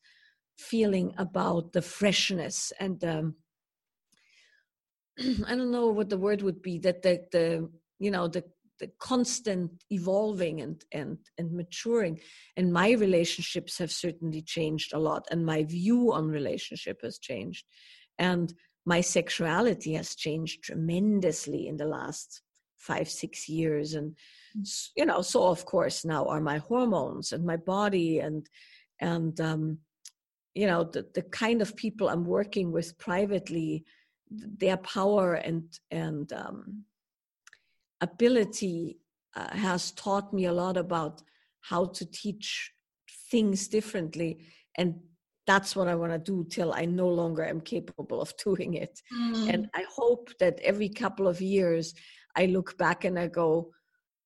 feeling 0.57 1.13
about 1.17 1.73
the 1.73 1.81
freshness 1.81 2.71
and 2.79 3.03
um 3.03 3.35
i 5.47 5.55
don't 5.55 5.71
know 5.71 5.87
what 5.87 6.09
the 6.09 6.17
word 6.17 6.41
would 6.41 6.61
be 6.61 6.77
that 6.79 7.01
the 7.01 7.21
the 7.31 7.69
you 7.99 8.11
know 8.11 8.27
the 8.27 8.43
the 8.81 8.91
constant 8.99 9.71
evolving 9.91 10.59
and 10.59 10.83
and 10.91 11.17
and 11.37 11.53
maturing. 11.53 12.19
And 12.57 12.73
my 12.73 12.91
relationships 12.91 13.77
have 13.77 13.91
certainly 13.91 14.41
changed 14.41 14.91
a 14.93 14.99
lot 14.99 15.27
and 15.31 15.45
my 15.45 15.63
view 15.63 16.11
on 16.11 16.27
relationship 16.27 16.99
has 17.03 17.19
changed. 17.19 17.65
And 18.17 18.53
my 18.85 18.99
sexuality 18.99 19.93
has 19.93 20.15
changed 20.15 20.63
tremendously 20.63 21.67
in 21.67 21.77
the 21.77 21.85
last 21.85 22.41
five 22.75 23.07
six 23.07 23.47
years. 23.47 23.93
And 23.93 24.17
mm. 24.57 24.89
you 24.97 25.05
know 25.05 25.21
so 25.21 25.47
of 25.47 25.63
course 25.65 26.03
now 26.03 26.25
are 26.25 26.41
my 26.41 26.57
hormones 26.57 27.31
and 27.31 27.45
my 27.45 27.57
body 27.57 28.19
and 28.19 28.49
and 28.99 29.39
um 29.39 29.77
you 30.55 30.67
know 30.67 30.83
the, 30.83 31.05
the 31.13 31.21
kind 31.21 31.61
of 31.61 31.75
people 31.75 32.09
i'm 32.09 32.25
working 32.25 32.73
with 32.73 32.97
privately 32.97 33.85
their 34.29 34.77
power 34.77 35.33
and 35.33 35.63
and 35.91 36.33
um 36.33 36.83
ability 38.01 38.97
uh, 39.35 39.55
has 39.55 39.91
taught 39.91 40.33
me 40.33 40.45
a 40.45 40.53
lot 40.53 40.77
about 40.77 41.21
how 41.61 41.85
to 41.85 42.05
teach 42.05 42.71
things 43.29 43.67
differently 43.67 44.39
and 44.77 44.95
that's 45.47 45.75
what 45.75 45.87
i 45.87 45.95
want 45.95 46.11
to 46.11 46.17
do 46.17 46.45
till 46.49 46.73
i 46.73 46.85
no 46.85 47.07
longer 47.07 47.43
am 47.43 47.61
capable 47.61 48.21
of 48.21 48.33
doing 48.43 48.73
it. 48.73 49.01
Mm. 49.13 49.53
and 49.53 49.69
i 49.73 49.83
hope 49.89 50.29
that 50.39 50.59
every 50.61 50.89
couple 50.89 51.27
of 51.27 51.41
years 51.41 51.93
i 52.35 52.45
look 52.45 52.77
back 52.77 53.05
and 53.05 53.17
i 53.17 53.27
go 53.27 53.71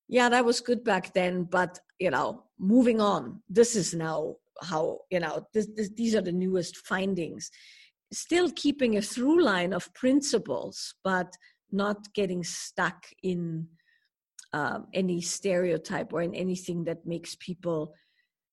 yeah 0.08 0.30
that 0.30 0.46
was 0.46 0.60
good 0.62 0.84
back 0.84 1.14
then 1.14 1.44
but 1.44 1.80
you 2.00 2.10
know 2.10 2.46
moving 2.60 3.02
on. 3.02 3.42
This 3.50 3.76
is 3.76 3.94
now 3.94 4.36
how 4.62 5.00
you 5.10 5.20
know 5.20 5.46
this, 5.54 5.68
this, 5.76 5.90
these 5.90 6.16
are 6.16 6.22
the 6.22 6.32
newest 6.32 6.78
findings. 6.78 7.50
Still 8.12 8.52
keeping 8.52 8.98
a 8.98 9.02
through 9.02 9.44
line 9.44 9.74
of 9.74 9.94
principles 9.94 10.94
but 11.04 11.34
not 11.72 12.14
getting 12.14 12.44
stuck 12.44 13.06
in 13.24 13.68
um, 14.54 14.88
any 14.94 15.22
stereotype 15.22 16.14
or 16.14 16.22
in 16.22 16.34
anything 16.34 16.86
that 16.86 17.06
makes 17.06 17.36
people 17.36 17.94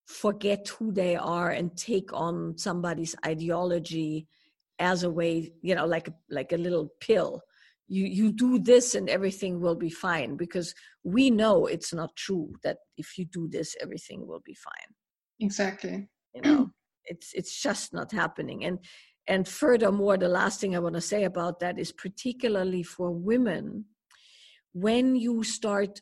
forget 0.07 0.69
who 0.69 0.93
they 0.93 1.15
are 1.17 1.51
and 1.51 1.77
take 1.77 2.13
on 2.13 2.59
somebody's 2.59 3.15
ideology 3.25 4.27
as 4.79 5.05
a 5.05 5.11
way 5.11 5.53
you 5.63 5.75
know 5.75 5.87
like 5.87 6.09
like 6.31 6.53
a 6.53 6.57
little 6.57 6.93
pill. 7.01 7.41
You 7.89 8.05
you 8.07 8.33
do 8.33 8.59
this 8.59 8.95
and 8.95 9.09
everything 9.09 9.61
will 9.61 9.77
be 9.77 9.91
fine 9.91 10.37
because 10.37 10.75
we 11.05 11.31
know 11.31 11.67
it's 11.67 11.93
not 11.93 12.17
true 12.17 12.53
that 12.65 12.79
if 12.97 13.19
you 13.19 13.27
do 13.27 13.49
this 13.49 13.77
everything 13.81 14.27
will 14.27 14.43
be 14.45 14.55
fine. 14.55 14.91
Exactly. 15.41 16.09
You 16.35 16.43
know 16.43 16.71
it's 17.05 17.33
it's 17.35 17.63
just 17.63 17.93
not 17.93 18.13
happening. 18.13 18.65
And 18.65 18.79
and 19.29 19.47
furthermore 19.47 20.17
the 20.17 20.29
last 20.29 20.61
thing 20.61 20.75
i 20.75 20.79
want 20.79 20.95
to 20.95 21.01
say 21.01 21.25
about 21.25 21.61
that 21.61 21.79
is 21.79 21.93
particularly 21.93 22.83
for 22.83 23.11
women 23.11 23.85
when 24.73 25.15
you 25.17 25.43
start 25.45 26.01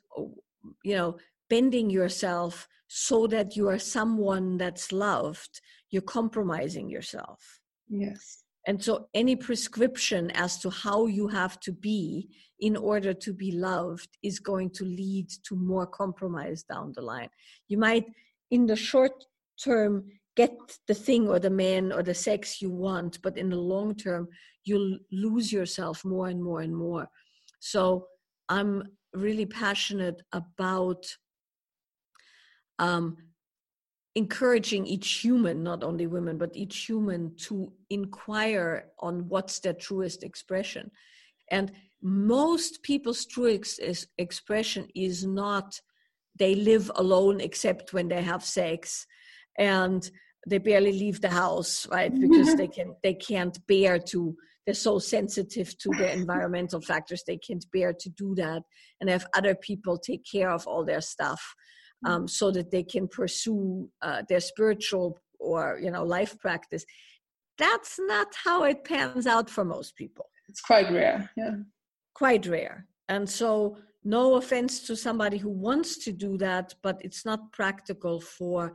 you 0.85 0.97
know 0.97 1.17
bending 1.49 1.91
yourself 1.91 2.69
so 2.89 3.27
that 3.27 3.57
you 3.57 3.69
are 3.69 3.79
someone 3.79 4.57
that's 4.57 4.93
loved 4.93 5.61
you're 5.91 6.03
compromising 6.03 6.89
yourself. 6.89 7.61
Yes. 7.89 8.45
And 8.67 8.83
so 8.83 9.09
any 9.15 9.37
prescription 9.37 10.31
as 10.33 10.59
to 10.59 10.71
how 10.71 11.07
you 11.07 11.29
have 11.29 11.59
to 11.61 11.73
be 11.73 12.29
in 12.61 12.77
order 12.77 13.15
to 13.15 13.33
be 13.33 13.53
loved 13.53 14.09
is 14.23 14.39
going 14.39 14.71
to 14.71 14.85
lead 14.85 15.29
to 15.45 15.57
more 15.57 15.87
compromise 15.87 16.63
down 16.63 16.93
the 16.95 17.01
line. 17.01 17.31
You 17.69 17.79
might 17.79 18.05
in 18.51 18.67
the 18.67 18.77
short 18.77 19.13
term 19.63 20.05
get 20.41 20.57
the 20.91 20.99
thing 21.07 21.23
or 21.29 21.39
the 21.39 21.57
man 21.65 21.93
or 21.97 22.03
the 22.03 22.19
sex 22.29 22.41
you 22.63 22.71
want 22.87 23.13
but 23.25 23.37
in 23.43 23.49
the 23.51 23.63
long 23.75 23.95
term 24.05 24.23
you'll 24.67 24.97
lose 25.27 25.49
yourself 25.59 25.97
more 26.05 26.29
and 26.33 26.43
more 26.49 26.61
and 26.67 26.75
more 26.87 27.05
so 27.61 28.07
I'm 28.51 28.83
really 29.13 29.47
passionate 29.47 30.23
about 30.33 31.07
um, 32.79 33.17
encouraging 34.15 34.87
each 34.87 35.21
human, 35.25 35.63
not 35.63 35.85
only 35.85 36.07
women, 36.07 36.39
but 36.39 36.57
each 36.57 36.79
human 36.79 37.37
to 37.37 37.73
inquire 37.91 38.87
on 38.99 39.29
what's 39.29 39.61
their 39.61 39.75
truest 39.75 40.25
expression. 40.25 40.91
And 41.51 41.71
most 42.03 42.83
people's 42.83 43.27
true 43.27 43.55
ex- 43.55 44.07
expression 44.19 44.89
is 44.95 45.25
not 45.25 45.81
they 46.39 46.55
live 46.55 46.91
alone 46.95 47.41
except 47.41 47.93
when 47.93 48.09
they 48.09 48.23
have 48.23 48.43
sex 48.43 49.07
and 49.59 50.11
they 50.47 50.59
barely 50.59 50.93
leave 50.93 51.21
the 51.21 51.31
house 51.31 51.87
right? 51.91 52.13
Because 52.19 52.55
they 52.57 52.69
can 52.77 52.95
they 53.03 53.15
can't 53.15 53.59
bear 53.67 53.99
to 53.99 54.37
they're 54.67 54.75
so 54.75 54.99
sensitive 54.99 55.77
to 55.79 55.91
the 55.99 56.13
environmental 56.13 56.81
factors 56.81 57.23
they 57.27 57.39
can't 57.39 57.65
bear 57.73 57.93
to 57.93 58.11
do 58.11 58.35
that 58.37 58.63
and 59.01 59.11
have 59.11 59.27
other 59.35 59.55
people 59.55 59.99
take 59.99 60.25
care 60.31 60.51
of 60.51 60.67
all 60.67 60.85
their 60.85 61.01
stuff 61.01 61.43
um, 62.07 62.29
so 62.29 62.51
that 62.51 62.71
they 62.71 62.83
can 62.83 63.09
pursue 63.09 63.89
uh, 64.03 64.23
their 64.29 64.41
spiritual 64.41 65.19
or 65.39 65.79
you 65.83 65.91
know 65.91 66.05
life 66.05 66.39
practice. 66.39 66.85
That's 67.59 67.99
not 67.99 68.29
how 68.45 68.65
it 68.65 68.85
pans 68.85 69.27
out 69.27 69.51
for 69.51 69.65
most 69.65 69.97
people. 69.97 70.27
It's 70.49 70.61
quite 70.61 70.91
rare 70.91 71.31
yeah. 71.37 71.57
Quite 72.15 72.47
rare. 72.47 72.87
And 73.09 73.29
so 73.29 73.79
no 74.05 74.37
offense 74.37 74.81
to 74.87 74.97
somebody 74.97 75.37
who 75.37 75.51
wants 75.51 75.99
to 76.05 76.13
do 76.13 76.39
that 76.39 76.75
but 76.83 77.01
it's 77.05 77.27
not 77.27 77.53
practical 77.53 78.19
for 78.21 78.73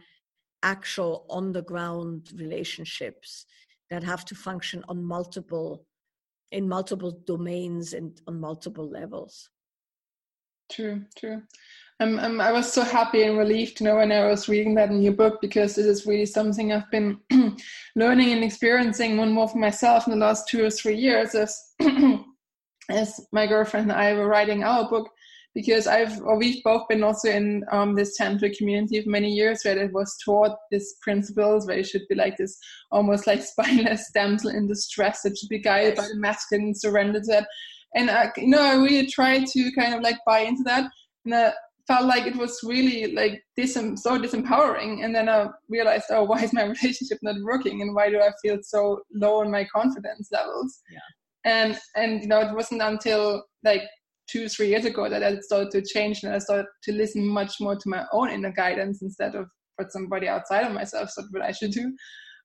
actual 0.66 1.26
on 1.30 1.53
the 1.53 1.61
ground 1.61 2.32
relationships 2.36 3.45
that 3.89 4.03
have 4.03 4.26
to 4.26 4.36
function 4.36 4.84
on 4.89 5.03
multiple 5.03 5.86
in 6.51 6.68
multiple 6.68 7.11
domains 7.26 7.93
and 7.93 8.22
on 8.28 8.39
multiple 8.39 8.89
levels. 8.89 9.49
True 10.72 11.03
true. 11.18 11.43
Um, 12.01 12.20
um, 12.20 12.41
I 12.41 12.51
was 12.51 12.74
so 12.74 12.82
happy 12.82 13.24
and 13.24 13.38
relieved, 13.38 13.80
you 13.80 13.86
know, 13.86 13.95
when 13.95 14.11
I 14.11 14.28
was 14.28 14.49
reading 14.49 14.76
that 14.76 14.89
in 14.89 15.01
your 15.01 15.13
book 15.13 15.39
because 15.39 15.76
this 15.76 15.86
is 15.86 16.05
really 16.05 16.26
something 16.26 16.74
I've 16.74 16.91
been 16.91 17.20
learning 17.95 18.34
and 18.34 18.43
experiencing 18.43 19.16
one 19.16 19.32
more 19.32 19.47
for 19.47 19.59
myself 19.59 20.05
in 20.05 20.11
the 20.11 20.26
last 20.26 20.49
two 20.49 20.66
or 20.66 20.70
three 20.70 20.97
years 20.97 21.36
as 21.36 21.57
as 22.89 23.26
my 23.32 23.47
girlfriend 23.47 23.91
and 23.91 23.99
I 23.99 24.13
were 24.13 24.28
writing 24.28 24.63
our 24.63 24.89
book 24.89 25.09
because 25.56 25.88
I've 25.88 26.22
or 26.22 26.38
we've 26.38 26.62
both 26.64 26.88
been 26.89 27.03
also 27.03 27.30
in 27.30 27.64
um, 27.72 27.95
this 27.95 28.20
tantric 28.20 28.58
community 28.58 29.01
for 29.01 29.10
many 29.10 29.32
years 29.32 29.62
where 29.64 29.78
it 29.78 29.93
was 29.93 30.16
taught 30.24 30.56
these 30.70 30.95
principles 31.01 31.66
where 31.66 31.78
you 31.78 31.84
should 31.84 32.08
be 32.08 32.16
like 32.16 32.38
this 32.38 32.58
almost 32.91 33.26
like 33.26 33.41
spineless 33.53 34.12
damsel 34.14 34.51
in 34.51 34.68
distress. 34.68 35.22
That 35.24 35.38
should 35.38 35.49
be 35.49 35.60
guided 35.60 35.95
by 35.95 36.10
the 36.10 36.18
masculine 36.18 36.76
surrender 36.76 37.22
to 37.22 37.28
that 37.28 37.47
and 37.95 38.12
I, 38.12 38.32
you 38.38 38.47
know 38.47 38.62
I 38.62 38.76
really 38.76 39.08
tried 39.08 39.47
to 39.47 39.72
kind 39.72 39.95
of 39.95 40.01
like 40.01 40.18
buy 40.26 40.39
into 40.39 40.64
that 40.64 40.91
and 41.24 41.34
I 41.34 41.53
felt 41.88 42.06
like 42.06 42.26
it 42.26 42.36
was 42.36 42.60
really 42.64 43.14
like 43.14 43.43
dis- 43.56 43.74
so 43.74 44.20
disempowering. 44.20 45.03
And 45.03 45.16
then 45.16 45.30
I 45.30 45.47
realized 45.70 46.06
oh 46.10 46.24
why 46.24 46.41
is 46.43 46.53
my 46.53 46.64
relationship 46.82 47.20
not 47.22 47.41
working 47.43 47.82
and 47.82 47.95
why 47.95 48.10
do 48.10 48.20
I 48.20 48.32
feel 48.41 48.60
so 48.62 49.01
low 49.14 49.41
in 49.41 49.51
my 49.51 49.66
confidence 49.66 50.30
levels? 50.32 50.82
Yeah. 50.91 50.99
And 51.45 51.80
and 51.95 52.22
you 52.22 52.28
know 52.28 52.41
it 52.41 52.53
wasn't 52.53 52.82
until 52.82 53.45
like 53.64 53.84
two 54.28 54.49
three 54.49 54.69
years 54.69 54.86
ago 54.86 55.09
that 55.09 55.23
I 55.23 55.39
started 55.39 55.71
to 55.71 55.82
change 55.82 56.23
and 56.23 56.34
I 56.34 56.39
started 56.39 56.65
to 56.84 56.93
listen 56.93 57.28
much 57.28 57.55
more 57.59 57.76
to 57.76 57.89
my 57.89 58.05
own 58.11 58.30
inner 58.30 58.51
guidance 58.51 59.01
instead 59.01 59.36
of 59.36 59.47
what 59.76 59.91
somebody 59.91 60.28
outside 60.28 60.65
of 60.65 60.73
myself 60.73 61.09
said 61.09 61.26
what 61.32 61.43
I 61.43 61.51
should 61.51 61.71
do. 61.71 61.93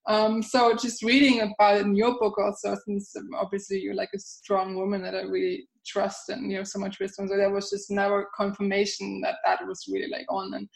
Um, 0.09 0.43
so 0.43 0.75
just 0.75 1.03
reading 1.03 1.41
about 1.41 1.79
it 1.79 1.87
in 1.87 1.95
your 1.95 2.19
book 2.19 2.39
also, 2.39 2.77
since 2.87 3.15
obviously 3.39 3.79
you're 3.79 3.95
like 3.95 4.11
a 4.15 4.19
strong 4.19 4.75
woman 4.75 5.03
that 5.03 5.15
I 5.15 5.23
really 5.23 5.69
trust 5.87 6.31
and 6.31 6.51
you 6.51 6.59
have 6.59 6.69
so 6.69 6.79
much 6.79 6.99
wisdom. 6.99 7.29
So 7.29 7.37
there 7.37 7.53
was 7.53 7.71
just 7.71 7.91
never 7.91 8.29
confirmation 8.37 9.21
that 9.23 9.37
that 9.45 9.67
was 9.67 9.85
really 9.93 10.09
like 10.11 10.27
on 10.29 10.55
and 10.55 10.69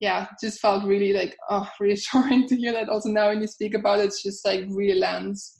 yeah, 0.00 0.26
just 0.40 0.60
felt 0.60 0.84
really 0.84 1.12
like 1.12 1.36
oh 1.50 1.68
reassuring 1.80 2.46
to 2.48 2.56
hear 2.56 2.72
that 2.72 2.88
also 2.88 3.08
now 3.08 3.28
when 3.28 3.40
you 3.40 3.46
speak 3.46 3.74
about 3.74 4.00
it, 4.00 4.06
it's 4.06 4.22
just 4.22 4.44
like 4.44 4.64
really 4.68 4.98
lands 4.98 5.57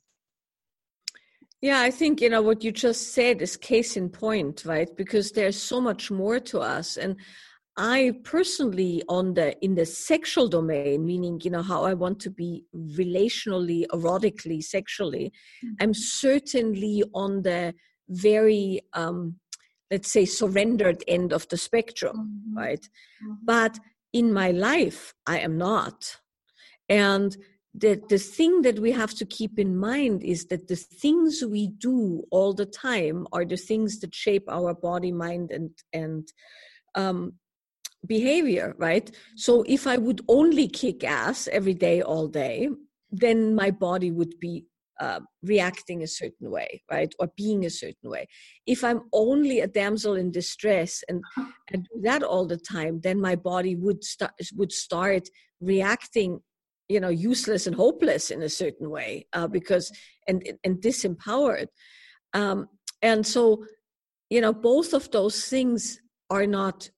yeah, 1.60 1.80
I 1.80 1.90
think 1.90 2.20
you 2.20 2.30
know 2.30 2.42
what 2.42 2.62
you 2.62 2.70
just 2.70 3.12
said 3.12 3.42
is 3.42 3.56
case 3.56 3.96
in 3.96 4.08
point, 4.10 4.64
right? 4.64 4.88
Because 4.96 5.32
there's 5.32 5.60
so 5.60 5.80
much 5.80 6.10
more 6.10 6.38
to 6.40 6.60
us, 6.60 6.96
and 6.96 7.16
I 7.76 8.12
personally, 8.24 9.02
on 9.08 9.34
the 9.34 9.56
in 9.64 9.74
the 9.76 9.86
sexual 9.86 10.48
domain, 10.48 11.04
meaning 11.04 11.40
you 11.42 11.50
know 11.50 11.62
how 11.62 11.84
I 11.84 11.94
want 11.94 12.20
to 12.20 12.30
be 12.30 12.64
relationally, 12.74 13.86
erotically, 13.92 14.62
sexually, 14.62 15.32
mm-hmm. 15.64 15.74
I'm 15.80 15.94
certainly 15.94 17.02
on 17.14 17.42
the 17.42 17.74
very 18.08 18.80
um, 18.94 19.36
let's 19.90 20.12
say 20.12 20.24
surrendered 20.24 21.02
end 21.08 21.32
of 21.32 21.48
the 21.48 21.56
spectrum, 21.56 22.16
mm-hmm. 22.16 22.58
right? 22.58 22.80
Mm-hmm. 22.80 23.34
But 23.44 23.78
in 24.12 24.32
my 24.32 24.50
life, 24.52 25.14
I 25.26 25.38
am 25.38 25.56
not, 25.58 26.16
and 26.88 27.36
the, 27.80 28.02
the 28.08 28.18
thing 28.18 28.62
that 28.62 28.78
we 28.78 28.90
have 28.92 29.14
to 29.14 29.24
keep 29.24 29.58
in 29.58 29.76
mind 29.76 30.22
is 30.22 30.46
that 30.46 30.68
the 30.68 30.76
things 30.76 31.42
we 31.44 31.68
do 31.68 32.24
all 32.30 32.52
the 32.52 32.66
time 32.66 33.26
are 33.32 33.44
the 33.44 33.56
things 33.56 34.00
that 34.00 34.14
shape 34.14 34.44
our 34.48 34.74
body 34.74 35.12
mind 35.12 35.50
and 35.50 35.70
and 35.92 36.32
um, 36.94 37.34
behavior 38.06 38.74
right? 38.78 39.10
So 39.36 39.64
if 39.66 39.86
i 39.86 39.96
would 39.96 40.20
only 40.28 40.68
kick 40.68 41.04
ass 41.04 41.48
every 41.52 41.74
day 41.74 42.02
all 42.02 42.26
day 42.28 42.68
then 43.10 43.54
my 43.54 43.70
body 43.70 44.10
would 44.10 44.38
be 44.38 44.66
uh, 45.00 45.20
reacting 45.42 46.02
a 46.02 46.06
certain 46.06 46.50
way 46.50 46.82
right? 46.90 47.12
Or 47.20 47.28
being 47.36 47.64
a 47.64 47.70
certain 47.70 48.10
way. 48.10 48.26
If 48.66 48.82
i'm 48.82 49.02
only 49.12 49.60
a 49.60 49.68
damsel 49.68 50.14
in 50.14 50.30
distress 50.30 51.04
and 51.08 51.22
and 51.72 51.84
do 51.84 52.00
that 52.02 52.22
all 52.22 52.46
the 52.46 52.62
time 52.76 53.00
then 53.00 53.20
my 53.20 53.36
body 53.36 53.76
would 53.76 54.02
start 54.02 54.32
would 54.56 54.72
start 54.72 55.28
reacting 55.60 56.40
you 56.88 57.00
know 57.00 57.08
useless 57.08 57.66
and 57.66 57.76
hopeless 57.76 58.30
in 58.30 58.42
a 58.42 58.48
certain 58.48 58.90
way 58.90 59.26
uh, 59.32 59.46
because 59.46 59.92
and 60.26 60.42
and 60.64 60.78
disempowered. 60.78 61.68
Um, 62.34 62.68
and 63.02 63.26
so 63.26 63.64
you 64.30 64.40
know 64.40 64.52
both 64.52 64.92
of 64.92 65.10
those 65.10 65.44
things 65.46 66.00
are 66.30 66.46
not 66.46 66.90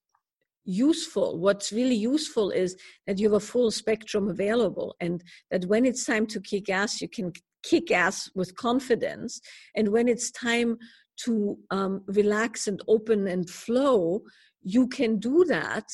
useful. 0.64 1.38
What's 1.38 1.72
really 1.72 1.97
useful 1.97 2.51
is 2.51 2.76
that 3.07 3.18
you 3.18 3.28
have 3.28 3.43
a 3.43 3.47
full 3.47 3.70
spectrum 3.70 4.28
available 4.28 4.95
and 5.01 5.22
that 5.51 5.64
when 5.64 5.84
it's 5.84 6.05
time 6.05 6.26
to 6.28 6.41
kick 6.41 6.68
ass 6.68 7.01
you 7.01 7.09
can 7.09 7.32
kick 7.62 7.91
ass 7.91 8.30
with 8.34 8.57
confidence. 8.57 9.41
And 9.74 9.88
when 9.88 10.09
it's 10.09 10.30
time 10.30 10.78
to 11.24 11.59
um, 11.70 12.03
relax 12.07 12.66
and 12.66 12.80
open 12.88 13.26
and 13.26 13.49
flow 13.49 14.22
you 14.62 14.86
can 14.86 15.18
do 15.18 15.45
that 15.47 15.84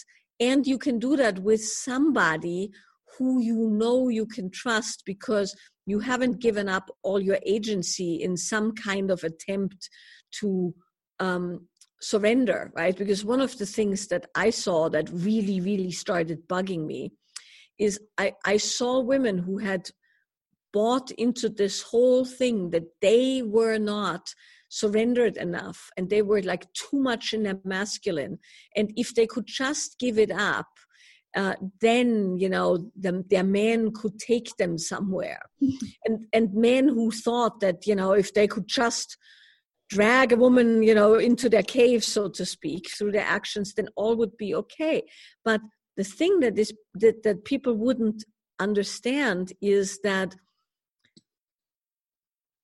and 0.41 0.67
you 0.67 0.79
can 0.79 0.99
do 0.99 1.17
that 1.17 1.39
with 1.39 1.65
somebody 1.65 2.71
who 3.19 3.41
you 3.41 3.69
know 3.71 4.09
you 4.09 4.27
can 4.27 4.51
trust 4.51 5.03
because 5.05 5.55
you 5.87 6.01
haven't 6.01 6.41
given 6.41 6.69
up 6.69 6.91
all 7.03 7.21
your 7.21 7.39
agency 7.47 8.17
in 8.23 8.37
some 8.37 8.73
kind 8.73 9.11
of 9.11 9.23
attempt 9.25 9.89
to 10.41 10.75
um, 11.21 11.69
surrender, 12.01 12.73
right? 12.75 12.97
Because 12.97 13.25
one 13.25 13.41
of 13.41 13.57
the 13.59 13.67
things 13.67 14.09
that 14.09 14.27
I 14.35 14.51
saw 14.51 14.89
that 14.91 15.09
really, 15.11 15.61
really 15.61 15.93
started 15.93 16.47
bugging 16.49 16.87
me 16.87 17.13
is 17.79 18.01
I, 18.19 18.35
I 18.45 18.57
saw 18.57 19.01
women 19.01 19.39
who 19.39 19.59
had 19.59 19.89
bought 20.73 21.11
into 21.13 21.49
this 21.49 21.83
whole 21.83 22.25
thing 22.25 22.71
that 22.71 22.85
they 23.01 23.43
were 23.43 23.79
not 23.79 24.35
surrendered 24.69 25.37
enough 25.37 25.91
and 25.97 26.11
they 26.11 26.23
were 26.23 26.43
like 26.43 26.67
too 26.73 27.01
much 27.01 27.33
in 27.33 27.45
their 27.45 27.59
masculine. 27.65 28.39
And 28.75 28.93
if 28.97 29.15
they 29.15 29.27
could 29.27 29.47
just 29.47 29.99
give 29.99 30.19
it 30.19 30.31
up, 30.31 30.67
uh, 31.37 31.55
then 31.83 32.39
you 32.39 32.49
know 32.49 32.91
the, 32.99 33.23
their 33.29 33.45
men 33.45 33.93
could 33.93 34.19
take 34.19 34.57
them 34.57 34.79
somewhere. 34.79 35.43
And 36.07 36.27
and 36.33 36.55
men 36.55 36.89
who 36.89 37.11
thought 37.11 37.61
that 37.61 37.87
you 37.87 37.95
know 37.95 38.13
if 38.13 38.33
they 38.33 38.47
could 38.47 38.69
just 38.69 39.17
drag 39.89 40.33
a 40.33 40.37
woman 40.37 40.83
you 40.83 40.95
know 40.95 41.15
into 41.15 41.49
their 41.49 41.63
cave 41.63 42.03
so 42.03 42.29
to 42.29 42.45
speak 42.45 42.91
through 42.91 43.13
their 43.13 43.27
actions 43.39 43.75
then 43.75 43.89
all 43.97 44.17
would 44.17 44.37
be 44.37 44.55
okay. 44.55 45.03
But 45.45 45.61
the 45.97 46.05
thing 46.05 46.41
that 46.41 46.59
is 46.59 46.73
that, 46.95 47.23
that 47.25 47.45
people 47.45 47.75
wouldn't 47.75 48.25
understand 48.59 49.53
is 49.61 49.99
that 50.03 50.35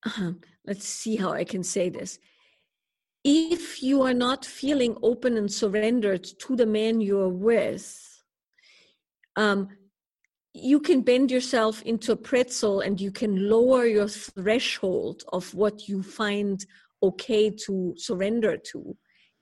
uh, 0.07 0.33
let's 0.67 0.87
see 0.87 1.17
how 1.17 1.33
i 1.33 1.45
can 1.45 1.63
say 1.63 1.89
this. 1.91 2.19
If 3.25 3.83
you 3.83 4.03
are 4.03 4.15
not 4.15 4.45
feeling 4.45 4.97
open 5.03 5.37
and 5.37 5.51
surrendered 5.53 6.25
to 6.41 6.57
the 6.57 6.67
man 6.67 7.01
you're 7.01 7.29
with 7.29 8.12
um, 9.37 9.69
you 10.55 10.81
can 10.81 11.01
bend 11.01 11.31
yourself 11.31 11.83
into 11.83 12.13
a 12.13 12.17
pretzel 12.17 12.81
and 12.81 13.01
you 13.01 13.11
can 13.11 13.49
lower 13.49 13.87
your 13.87 14.09
threshold 14.09 15.25
of 15.33 15.55
what 15.55 15.89
you 15.89 16.03
find 16.03 16.67
okay 17.03 17.51
to 17.51 17.95
surrender 17.97 18.57
to 18.57 18.97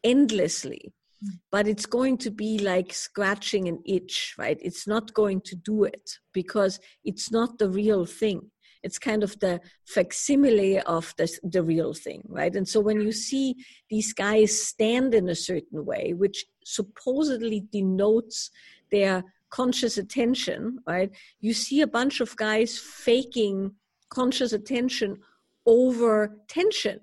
endlessly. 0.04 0.92
Hmm. 1.22 1.28
but 1.50 1.68
it's 1.68 1.84
going 1.84 2.16
to 2.18 2.30
be 2.30 2.58
like 2.58 2.94
scratching 2.94 3.68
an 3.68 3.82
itch 3.84 4.34
right? 4.38 4.58
It's 4.62 4.86
not 4.86 5.12
going 5.12 5.42
to 5.42 5.56
do 5.56 5.84
it 5.84 6.18
because 6.32 6.80
it's 7.04 7.30
not 7.30 7.58
the 7.58 7.68
real 7.68 8.06
thing. 8.06 8.50
It's 8.82 8.98
kind 8.98 9.22
of 9.22 9.38
the 9.40 9.60
facsimile 9.86 10.80
of 10.80 11.12
the, 11.18 11.28
the 11.42 11.62
real 11.62 11.92
thing 11.92 12.22
right? 12.26 12.54
And 12.54 12.66
so 12.66 12.80
when 12.80 13.00
you 13.02 13.12
see 13.12 13.56
these 13.90 14.14
guys 14.14 14.62
stand 14.62 15.14
in 15.14 15.28
a 15.28 15.34
certain 15.34 15.84
way 15.84 16.14
which 16.14 16.46
supposedly 16.64 17.66
denotes 17.70 18.50
their 18.90 19.22
conscious 19.50 19.98
attention, 19.98 20.78
right? 20.86 21.10
You 21.40 21.52
see 21.52 21.80
a 21.80 21.86
bunch 21.86 22.20
of 22.20 22.36
guys 22.36 22.78
faking 22.78 23.72
conscious 24.10 24.52
attention 24.52 25.18
over 25.66 26.36
tension, 26.48 27.00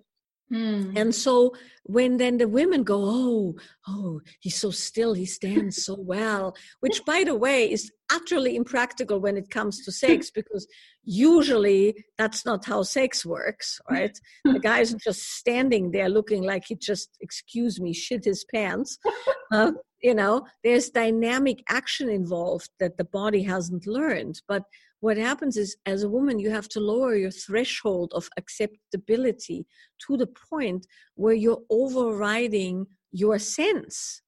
Mm. 0.52 0.98
And 0.98 1.14
so 1.14 1.54
when 1.84 2.18
then 2.18 2.38
the 2.38 2.48
women 2.48 2.84
go, 2.84 3.02
oh, 3.04 3.56
oh, 3.88 4.22
he's 4.40 4.56
so 4.56 4.72
still, 4.72 5.14
he 5.14 5.26
stands 5.26 5.84
so 5.86 5.96
well, 6.00 6.56
which 6.80 7.04
by 7.06 7.24
the 7.24 7.36
way 7.36 7.70
is 7.72 7.92
utterly 8.12 8.56
impractical 8.56 9.20
when 9.20 9.38
it 9.38 9.50
comes 9.50 9.84
to 9.84 9.92
sex 9.92 10.32
because 10.36 10.68
usually 11.04 12.06
that's 12.18 12.46
not 12.46 12.66
how 12.66 12.84
sex 12.84 13.26
works, 13.26 13.80
right? 13.90 14.18
the 14.46 14.60
guy 14.60 14.80
isn't 14.80 15.02
just 15.02 15.22
standing 15.38 15.92
there 15.92 16.10
looking 16.10 16.44
like 16.44 16.66
he 16.68 16.76
just, 16.76 17.10
excuse 17.22 17.80
me, 17.80 17.94
shit 17.94 18.26
his 18.26 18.46
pants. 18.54 18.98
Uh, 19.50 19.72
you 20.04 20.14
know, 20.14 20.46
there's 20.62 20.90
dynamic 20.90 21.64
action 21.70 22.10
involved 22.10 22.70
that 22.82 22.98
the 22.98 23.06
body 23.06 23.44
hasn't 23.44 23.88
learned. 23.88 24.42
But 24.46 24.64
what 25.00 25.18
happens 25.18 25.58
is 25.58 25.78
as 25.86 26.04
a 26.04 26.10
woman 26.10 26.40
you 26.40 26.50
have 26.50 26.68
to 26.70 26.80
lower 26.80 27.16
your 27.16 27.32
threshold 27.32 28.12
of 28.16 28.30
acceptability 28.38 29.66
to 30.06 30.18
the 30.18 30.28
point 30.28 30.86
where 31.16 31.34
you're 31.34 31.62
overriding 31.70 32.88
your 33.12 33.40
sense 33.40 34.22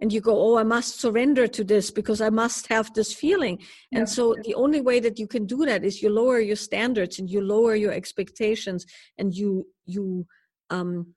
and 0.00 0.12
you 0.12 0.20
go 0.20 0.34
oh 0.38 0.58
i 0.58 0.62
must 0.62 1.00
surrender 1.00 1.46
to 1.46 1.64
this 1.64 1.90
because 1.90 2.20
i 2.20 2.30
must 2.30 2.66
have 2.68 2.92
this 2.94 3.12
feeling. 3.12 3.58
And 3.92 4.06
yeah. 4.06 4.14
so 4.16 4.34
the 4.44 4.54
only 4.54 4.80
way 4.80 5.00
that 5.00 5.18
you 5.18 5.26
can 5.26 5.46
do 5.46 5.64
that 5.66 5.84
is 5.84 6.02
you 6.02 6.10
lower 6.10 6.40
your 6.40 6.56
standards 6.56 7.18
and 7.18 7.30
you 7.30 7.40
lower 7.40 7.74
your 7.74 7.92
expectations 7.92 8.86
and 9.18 9.34
you 9.34 9.66
you 9.84 10.26
um 10.70 11.14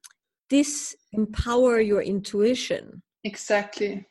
disempower 0.51 1.85
your 1.85 2.01
intuition. 2.01 3.03
Exactly. 3.23 4.05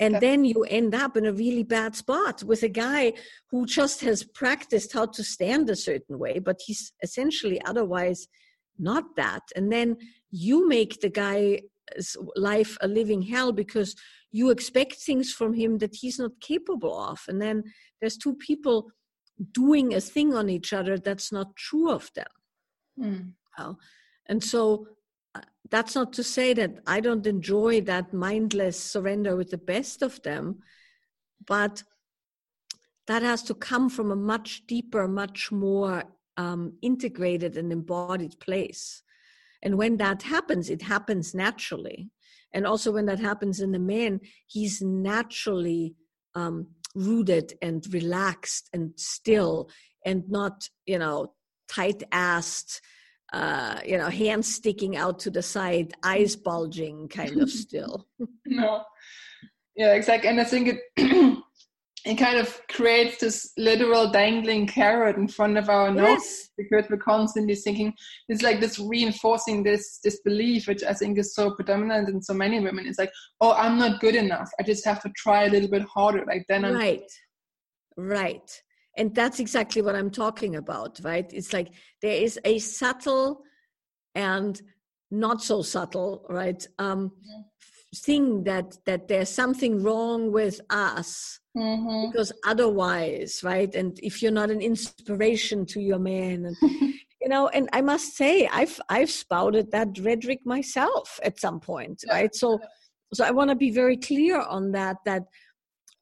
And 0.00 0.20
then 0.20 0.44
you 0.44 0.64
end 0.64 0.92
up 0.92 1.16
in 1.16 1.24
a 1.24 1.32
really 1.32 1.62
bad 1.62 1.94
spot 1.94 2.42
with 2.42 2.64
a 2.64 2.68
guy 2.68 3.12
who 3.50 3.64
just 3.64 4.00
has 4.00 4.24
practiced 4.24 4.92
how 4.92 5.06
to 5.06 5.22
stand 5.22 5.70
a 5.70 5.76
certain 5.76 6.18
way 6.18 6.38
but 6.38 6.60
he's 6.66 6.92
essentially 7.02 7.60
otherwise 7.64 8.26
not 8.78 9.04
that. 9.16 9.42
And 9.54 9.70
then 9.70 9.96
you 10.30 10.68
make 10.68 11.00
the 11.00 11.10
guy's 11.10 11.60
life 12.36 12.76
a 12.80 12.88
living 12.88 13.22
hell 13.22 13.52
because 13.52 13.94
you 14.32 14.50
expect 14.50 14.94
things 14.94 15.32
from 15.32 15.54
him 15.54 15.78
that 15.78 15.94
he's 15.94 16.18
not 16.18 16.40
capable 16.40 16.98
of 16.98 17.22
and 17.28 17.40
then 17.40 17.62
there's 18.00 18.16
two 18.16 18.34
people 18.34 18.90
doing 19.52 19.94
a 19.94 20.00
thing 20.00 20.34
on 20.34 20.48
each 20.48 20.72
other 20.72 20.98
that's 20.98 21.30
not 21.30 21.56
true 21.56 21.90
of 21.90 22.10
them 22.14 22.26
mm. 23.00 23.76
and 24.26 24.42
so 24.42 24.86
that's 25.70 25.94
not 25.94 26.12
to 26.14 26.22
say 26.22 26.52
that 26.54 26.78
I 26.86 27.00
don't 27.00 27.26
enjoy 27.26 27.80
that 27.82 28.12
mindless 28.12 28.78
surrender 28.78 29.34
with 29.36 29.50
the 29.50 29.58
best 29.58 30.02
of 30.02 30.22
them, 30.22 30.60
but 31.46 31.82
that 33.06 33.22
has 33.22 33.42
to 33.44 33.54
come 33.54 33.88
from 33.88 34.10
a 34.10 34.16
much 34.16 34.66
deeper, 34.66 35.08
much 35.08 35.50
more 35.50 36.04
um, 36.36 36.74
integrated 36.82 37.56
and 37.56 37.72
embodied 37.72 38.38
place. 38.40 39.02
And 39.64 39.76
when 39.78 39.96
that 39.96 40.22
happens, 40.22 40.70
it 40.70 40.82
happens 40.82 41.34
naturally. 41.34 42.10
And 42.52 42.66
also, 42.66 42.92
when 42.92 43.06
that 43.06 43.18
happens 43.18 43.60
in 43.60 43.72
the 43.72 43.80
man, 43.80 44.20
he's 44.46 44.80
naturally 44.80 45.96
um, 46.36 46.68
rooted 46.94 47.54
and 47.60 47.84
relaxed 47.92 48.68
and 48.72 48.92
still 48.96 49.68
and 50.06 50.22
not, 50.28 50.68
you 50.86 50.98
know, 50.98 51.32
tight 51.68 52.04
assed 52.12 52.80
uh, 53.34 53.80
you 53.84 53.98
know, 53.98 54.08
hands 54.08 54.54
sticking 54.54 54.96
out 54.96 55.18
to 55.18 55.28
the 55.28 55.42
side, 55.42 55.92
eyes 56.04 56.36
bulging, 56.36 57.08
kind 57.08 57.40
of 57.40 57.50
still. 57.64 58.06
no, 58.46 58.84
yeah, 59.74 59.94
exactly. 59.94 60.30
And 60.30 60.40
I 60.40 60.44
think 60.44 60.78
it 60.96 61.38
it 62.04 62.16
kind 62.16 62.38
of 62.38 62.60
creates 62.68 63.18
this 63.18 63.52
literal 63.56 64.10
dangling 64.10 64.66
carrot 64.66 65.16
in 65.16 65.26
front 65.26 65.56
of 65.56 65.68
our 65.68 65.90
nose 65.90 66.06
yes. 66.06 66.50
because 66.58 66.84
we're 66.90 66.98
constantly 66.98 67.54
thinking 67.54 67.94
it's 68.28 68.42
like 68.42 68.60
this 68.60 68.78
reinforcing 68.78 69.62
this 69.62 70.00
this 70.04 70.20
belief, 70.20 70.68
which 70.68 70.82
I 70.82 70.92
think 70.92 71.18
is 71.18 71.34
so 71.34 71.52
predominant 71.52 72.08
in 72.08 72.20
so 72.20 72.34
many 72.34 72.60
women. 72.60 72.86
It's 72.86 72.98
like, 72.98 73.12
oh, 73.40 73.52
I'm 73.52 73.78
not 73.78 74.00
good 74.00 74.14
enough. 74.14 74.50
I 74.60 74.62
just 74.62 74.84
have 74.84 75.02
to 75.02 75.10
try 75.16 75.44
a 75.44 75.50
little 75.50 75.70
bit 75.70 75.82
harder. 75.82 76.24
Like 76.26 76.44
then 76.48 76.64
I'm 76.64 76.74
right, 76.74 77.10
right 77.96 78.62
and 78.96 79.14
that's 79.14 79.40
exactly 79.40 79.82
what 79.82 79.94
i'm 79.94 80.10
talking 80.10 80.56
about 80.56 81.00
right 81.02 81.32
it's 81.32 81.52
like 81.52 81.68
there 82.02 82.16
is 82.16 82.38
a 82.44 82.58
subtle 82.58 83.42
and 84.14 84.62
not 85.10 85.42
so 85.42 85.62
subtle 85.62 86.24
right 86.28 86.66
um 86.78 87.12
yeah. 87.22 87.38
thing 87.96 88.44
that 88.44 88.76
that 88.86 89.08
there's 89.08 89.28
something 89.28 89.82
wrong 89.82 90.32
with 90.32 90.60
us 90.70 91.40
mm-hmm. 91.56 92.10
because 92.10 92.32
otherwise 92.46 93.40
right 93.42 93.74
and 93.74 93.98
if 94.02 94.22
you're 94.22 94.32
not 94.32 94.50
an 94.50 94.60
inspiration 94.60 95.64
to 95.66 95.80
your 95.80 95.98
man 95.98 96.46
and 96.46 96.56
you 97.20 97.28
know 97.28 97.48
and 97.48 97.68
i 97.72 97.80
must 97.80 98.16
say 98.16 98.46
i've 98.52 98.80
i've 98.88 99.10
spouted 99.10 99.70
that 99.70 99.88
rhetoric 100.00 100.40
myself 100.44 101.20
at 101.22 101.40
some 101.40 101.60
point 101.60 102.02
yeah. 102.06 102.14
right 102.14 102.34
so 102.34 102.58
so 103.12 103.24
i 103.24 103.30
want 103.30 103.50
to 103.50 103.56
be 103.56 103.70
very 103.70 103.96
clear 103.96 104.40
on 104.40 104.72
that 104.72 104.96
that 105.04 105.22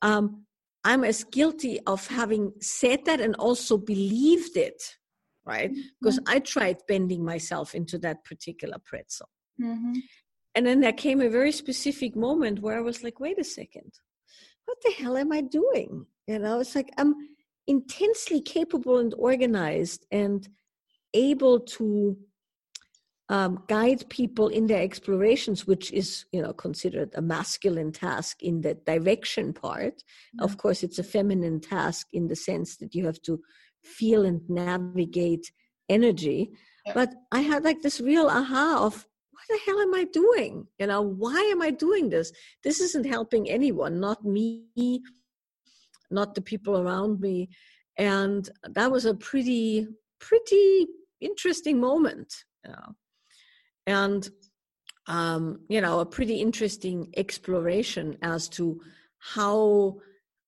um 0.03 0.44
I'm 0.84 1.05
as 1.05 1.24
guilty 1.24 1.80
of 1.86 2.07
having 2.09 2.53
said 2.61 3.05
that 3.05 3.20
and 3.20 3.36
also 3.36 3.78
believed 3.78 4.57
it, 4.57 4.96
right? 5.44 5.70
Mm-hmm. 5.70 5.80
Because 6.00 6.18
I 6.26 6.40
tried 6.40 6.78
bending 6.88 7.24
myself 7.24 7.74
into 7.74 7.98
that 7.98 8.24
particular 8.24 8.78
pretzel. 8.84 9.28
Mm-hmm. 9.61 9.94
And 10.55 10.66
then 10.66 10.80
there 10.80 10.92
came 10.92 11.20
a 11.20 11.30
very 11.30 11.53
specific 11.53 12.16
moment 12.16 12.61
where 12.61 12.76
I 12.76 12.82
was 12.82 13.03
like, 13.03 13.20
wait 13.20 13.38
a 13.38 13.44
second, 13.44 13.92
what 14.67 14.79
the 14.83 14.93
hell 14.93 15.17
am 15.17 15.33
I 15.33 15.41
doing? 15.41 16.07
You 16.27 16.39
know, 16.39 16.61
it's 16.61 16.75
like 16.75 16.91
I'm 16.99 17.15
intensely 17.67 18.41
capable 18.41 18.99
and 18.99 19.15
organized 19.15 20.07
and 20.11 20.49
able 21.15 21.61
to 21.61 22.17
um, 23.29 23.63
guide 23.69 24.09
people 24.11 24.49
in 24.49 24.67
their 24.67 24.83
explorations, 24.83 25.67
which 25.67 25.91
is 25.93 26.27
you 26.33 26.43
know 26.43 26.53
considered 26.53 27.13
a 27.15 27.23
masculine 27.23 27.93
task 27.93 28.43
in 28.43 28.61
the 28.61 28.75
direction 28.75 29.53
part. 29.53 30.03
Of 30.41 30.59
course, 30.59 30.83
it's 30.83 30.99
a 30.99 31.05
feminine 31.05 31.61
task 31.61 32.09
in 32.13 32.29
the 32.29 32.37
sense 32.37 32.77
that 32.77 32.95
you 32.95 33.07
have 33.07 33.23
to 33.23 33.41
feel 33.83 34.25
and 34.25 34.41
navigate 34.49 35.51
energy. 35.89 36.51
Yeah. 36.87 36.93
But 36.95 37.15
I 37.31 37.41
had 37.41 37.65
like 37.65 37.83
this 37.83 38.01
real 38.01 38.27
aha 38.27 38.81
of 38.85 39.07
the 39.49 39.59
hell 39.66 39.80
am 39.80 39.95
I 39.95 40.05
doing? 40.05 40.66
You 40.78 40.86
know, 40.86 41.03
why 41.03 41.40
am 41.53 41.62
I 41.62 41.70
doing 41.70 42.11
this? 42.11 42.32
This 42.62 42.80
isn't 42.80 43.07
helping 43.07 43.49
anyone, 43.49 44.01
not 44.01 44.24
me, 44.24 45.03
not 46.11 46.34
the 46.34 46.43
people 46.43 46.78
around 46.78 47.20
me. 47.20 47.49
And 47.99 48.49
that 48.64 48.90
was 48.90 49.05
a 49.05 49.14
pretty, 49.14 49.88
pretty 50.20 50.86
interesting 51.20 51.80
moment. 51.80 52.32
You 52.64 52.72
know 52.72 52.97
and 53.86 54.28
um, 55.07 55.61
you 55.68 55.80
know 55.80 56.01
a 56.01 56.07
pretty 56.07 56.40
interesting 56.40 57.12
exploration 57.16 58.16
as 58.22 58.49
to 58.49 58.80
how 59.18 59.97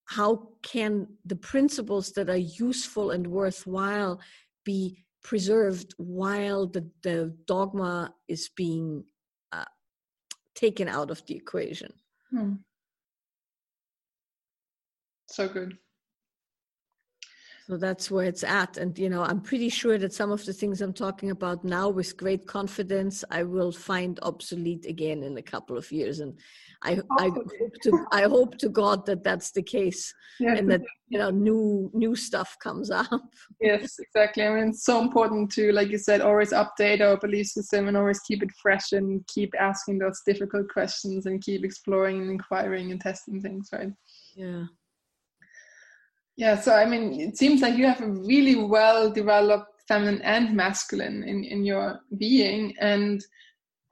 how 0.07 0.49
can 0.62 1.07
the 1.24 1.36
principles 1.36 2.12
that 2.12 2.28
are 2.28 2.36
useful 2.36 3.11
and 3.11 3.26
worthwhile 3.26 4.20
be 4.64 5.03
preserved 5.25 5.95
while 5.97 6.66
the, 6.66 6.89
the 7.03 7.35
dogma 7.47 8.14
is 8.29 8.51
being 8.55 9.03
uh, 9.51 9.64
taken 10.55 10.87
out 10.87 11.11
of 11.11 11.25
the 11.27 11.35
equation 11.35 11.93
hmm. 12.31 12.53
so 15.27 15.49
good 15.49 15.77
so 17.67 17.79
that's 17.79 18.11
where 18.11 18.27
it's 18.27 18.45
at. 18.45 18.77
And, 18.77 18.99
you 18.99 19.09
know, 19.09 19.23
I'm 19.23 19.41
pretty 19.41 19.71
sure 19.71 19.97
that 19.97 20.12
some 20.12 20.31
of 20.31 20.45
the 20.45 20.53
things 20.53 20.83
I'm 20.83 20.93
talking 20.93 21.31
about 21.31 21.65
now 21.65 21.89
with 21.89 22.15
great 22.15 22.47
confidence, 22.47 23.25
I 23.31 23.43
will 23.45 23.73
find 23.73 24.21
obsolete 24.23 24.85
again 24.85 25.23
in 25.23 25.39
a 25.39 25.43
couple 25.43 25.79
of 25.79 25.91
years. 25.91 26.21
And 26.21 26.39
I, 26.83 27.01
I 27.19 27.31
hope 27.31 27.73
to, 27.85 28.07
I 28.12 28.23
hope 28.25 28.59
to 28.59 28.69
God 28.69 29.07
that 29.07 29.25
that's 29.25 29.51
the 29.51 29.62
case 29.62 30.12
yes. 30.39 30.59
and 30.59 30.71
that, 30.71 30.83
you 31.09 31.19
know, 31.19 31.31
new, 31.31 31.91
new 31.95 32.15
stuff 32.15 32.55
comes 32.62 32.91
up. 32.91 33.09
Yes, 33.62 33.99
exactly. 33.99 34.47
I 34.47 34.55
mean, 34.55 34.69
it's 34.69 34.85
so 34.85 35.01
important 35.01 35.51
to, 35.53 35.73
like 35.73 35.89
you 35.89 35.97
said, 35.97 36.21
always 36.21 36.53
update 36.53 37.01
our 37.01 37.17
belief 37.17 37.47
system 37.47 37.89
and 37.89 37.97
always 37.97 38.21
keep 38.21 38.43
it 38.43 38.51
fresh 38.61 38.93
and 38.93 39.27
keep 39.27 39.55
asking 39.59 40.01
those 40.01 40.21
difficult 40.27 40.69
questions 40.69 41.25
and 41.25 41.43
keep 41.43 41.65
exploring 41.65 42.21
and 42.21 42.31
inquiring 42.31 42.93
and 42.93 43.01
testing 43.01 43.41
things, 43.41 43.71
right? 43.73 43.89
Yeah. 44.37 44.65
Yeah, 46.37 46.61
so 46.61 46.74
I 46.74 46.85
mean, 46.85 47.20
it 47.20 47.39
seems 47.39 47.62
like 47.62 47.76
you 47.76 47.87
have 47.87 48.01
a 48.01 48.09
really 48.09 48.57
well 48.57 49.11
developed 49.11 49.74
feminine 49.87 50.22
and 50.22 50.57
masculine 50.57 51.22
in, 51.24 51.45
in 51.45 51.64
your 51.64 52.01
being. 52.18 52.74
And 52.80 53.24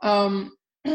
um, 0.03 0.57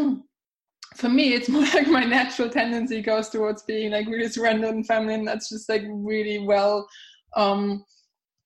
for 0.95 1.09
me, 1.09 1.33
it's 1.33 1.49
more 1.49 1.65
like 1.73 1.87
my 1.87 2.03
natural 2.03 2.49
tendency 2.49 3.01
goes 3.01 3.29
towards 3.29 3.63
being 3.63 3.91
like 3.91 4.07
really 4.07 4.27
surrendered 4.27 4.75
and 4.75 4.85
feminine. 4.85 5.25
That's 5.25 5.49
just 5.49 5.69
like 5.69 5.83
really 5.87 6.39
well, 6.39 6.87
um, 7.35 7.85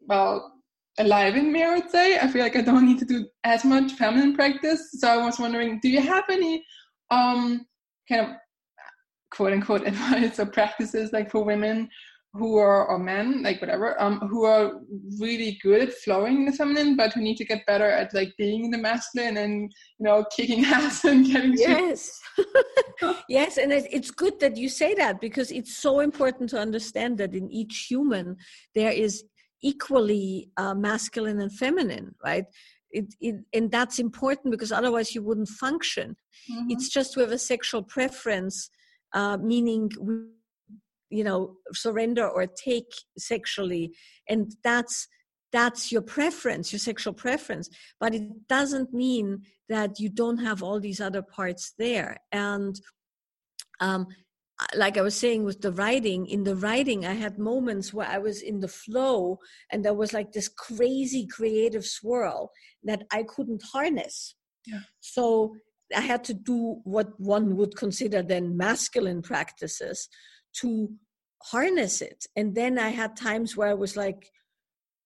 well, 0.02 0.54
alive 1.00 1.36
in 1.36 1.52
me, 1.52 1.64
I 1.64 1.76
would 1.76 1.90
say. 1.90 2.20
I 2.20 2.28
feel 2.28 2.44
like 2.44 2.58
I 2.58 2.62
don't 2.62 2.86
need 2.86 3.00
to 3.00 3.06
do 3.06 3.26
as 3.44 3.64
much 3.64 3.94
feminine 3.94 4.36
practice. 4.36 4.92
So 4.94 5.08
I 5.08 5.18
was 5.18 5.40
wondering, 5.40 5.80
do 5.82 5.90
you 5.90 6.02
have 6.02 6.26
any 6.30 6.64
um, 7.10 7.66
kind 8.08 8.28
of 8.28 8.36
quote 9.32 9.54
unquote 9.54 9.88
advice 9.88 10.40
or 10.40 10.46
practices 10.46 11.12
like 11.14 11.32
for 11.32 11.44
women 11.44 11.90
who 12.34 12.58
are 12.58 12.88
or 12.88 12.98
men 12.98 13.44
like 13.44 13.60
whatever 13.60 14.02
um 14.02 14.20
who 14.30 14.46
are 14.46 14.80
really 15.20 15.60
good 15.62 15.82
at 15.82 15.94
flowing 15.94 16.38
in 16.38 16.46
the 16.46 16.52
feminine 16.54 16.96
but 16.96 17.12
who 17.12 17.22
need 17.22 17.36
to 17.36 17.44
get 17.44 17.66
better 17.66 17.90
at 17.90 18.14
like 18.14 18.32
being 18.38 18.66
in 18.66 18.72
the 18.72 18.78
masculine 18.78 19.38
and 19.38 19.72
you 20.00 20.06
know 20.06 20.24
kicking 20.36 20.64
ass 20.66 21.04
and 21.04 21.26
getting 21.26 21.54
yes. 21.58 22.20
Yes 23.28 23.58
and 23.58 23.72
it's 23.72 24.12
good 24.12 24.40
that 24.40 24.58
you 24.58 24.70
say 24.70 24.94
that 24.94 25.20
because 25.20 25.52
it's 25.52 25.76
so 25.76 26.00
important 26.00 26.50
to 26.52 26.60
understand 26.60 27.18
that 27.18 27.34
in 27.34 27.52
each 27.52 27.88
human 27.90 28.38
there 28.76 28.92
is 28.92 29.24
equally 29.64 30.50
uh, 30.58 30.74
masculine 30.74 31.40
and 31.42 31.52
feminine 31.52 32.16
right? 32.24 32.46
It, 32.94 33.14
it, 33.22 33.36
and 33.54 33.72
that's 33.72 34.00
important 34.00 34.52
because 34.52 34.72
otherwise 34.72 35.16
you 35.16 35.24
wouldn't 35.24 35.48
function. 35.48 36.16
Mm-hmm. 36.52 36.72
it's 36.72 36.90
just 36.90 37.16
we 37.16 37.22
have 37.24 37.32
a 37.32 37.38
sexual 37.38 37.84
preference 37.84 38.70
uh, 39.14 39.38
meaning 39.38 39.92
we 40.00 40.16
you 41.12 41.24
know 41.24 41.56
surrender 41.74 42.28
or 42.28 42.48
take 42.48 42.92
sexually 43.18 43.94
and 44.30 44.56
that's 44.64 45.08
that's 45.52 45.92
your 45.92 46.02
preference 46.02 46.72
your 46.72 46.80
sexual 46.80 47.14
preference 47.14 47.70
but 48.00 48.16
it 48.16 48.48
doesn't 48.48 48.94
mean 48.94 49.42
that 49.70 50.00
you 50.00 50.10
don't 50.10 50.38
have 50.38 50.64
all 50.64 50.80
these 50.80 51.02
other 51.02 51.22
parts 51.22 51.74
there 51.78 52.18
and 52.32 52.80
um, 53.82 54.08
like 54.76 54.98
I 54.98 55.02
was 55.02 55.16
saying 55.16 55.44
with 55.44 55.62
the 55.62 55.72
writing, 55.72 56.28
in 56.28 56.44
the 56.44 56.56
writing, 56.56 57.06
I 57.06 57.14
had 57.14 57.40
moments 57.40 57.94
where 57.94 58.08
I 58.08 58.20
was 58.20 58.42
in 58.42 58.60
the 58.60 58.68
flow 58.68 59.40
and 59.72 59.84
there 59.84 59.94
was 59.94 60.14
like 60.14 60.32
this 60.32 60.48
crazy 60.48 61.26
creative 61.26 61.86
swirl 61.86 62.52
that 62.84 63.04
I 63.12 63.24
couldn't 63.24 63.64
harness. 63.74 64.36
Yeah. 64.66 64.82
So 65.00 65.56
I 65.96 66.02
had 66.02 66.24
to 66.26 66.34
do 66.34 66.80
what 66.84 67.20
one 67.20 67.58
would 67.58 67.76
consider 67.76 68.22
then 68.22 68.56
masculine 68.56 69.22
practices 69.22 70.08
to 70.60 70.92
harness 71.44 72.02
it. 72.02 72.26
And 72.36 72.56
then 72.56 72.78
I 72.78 72.90
had 72.90 73.16
times 73.16 73.58
where 73.58 73.70
I 73.70 73.74
was 73.74 73.96
like 73.96 74.32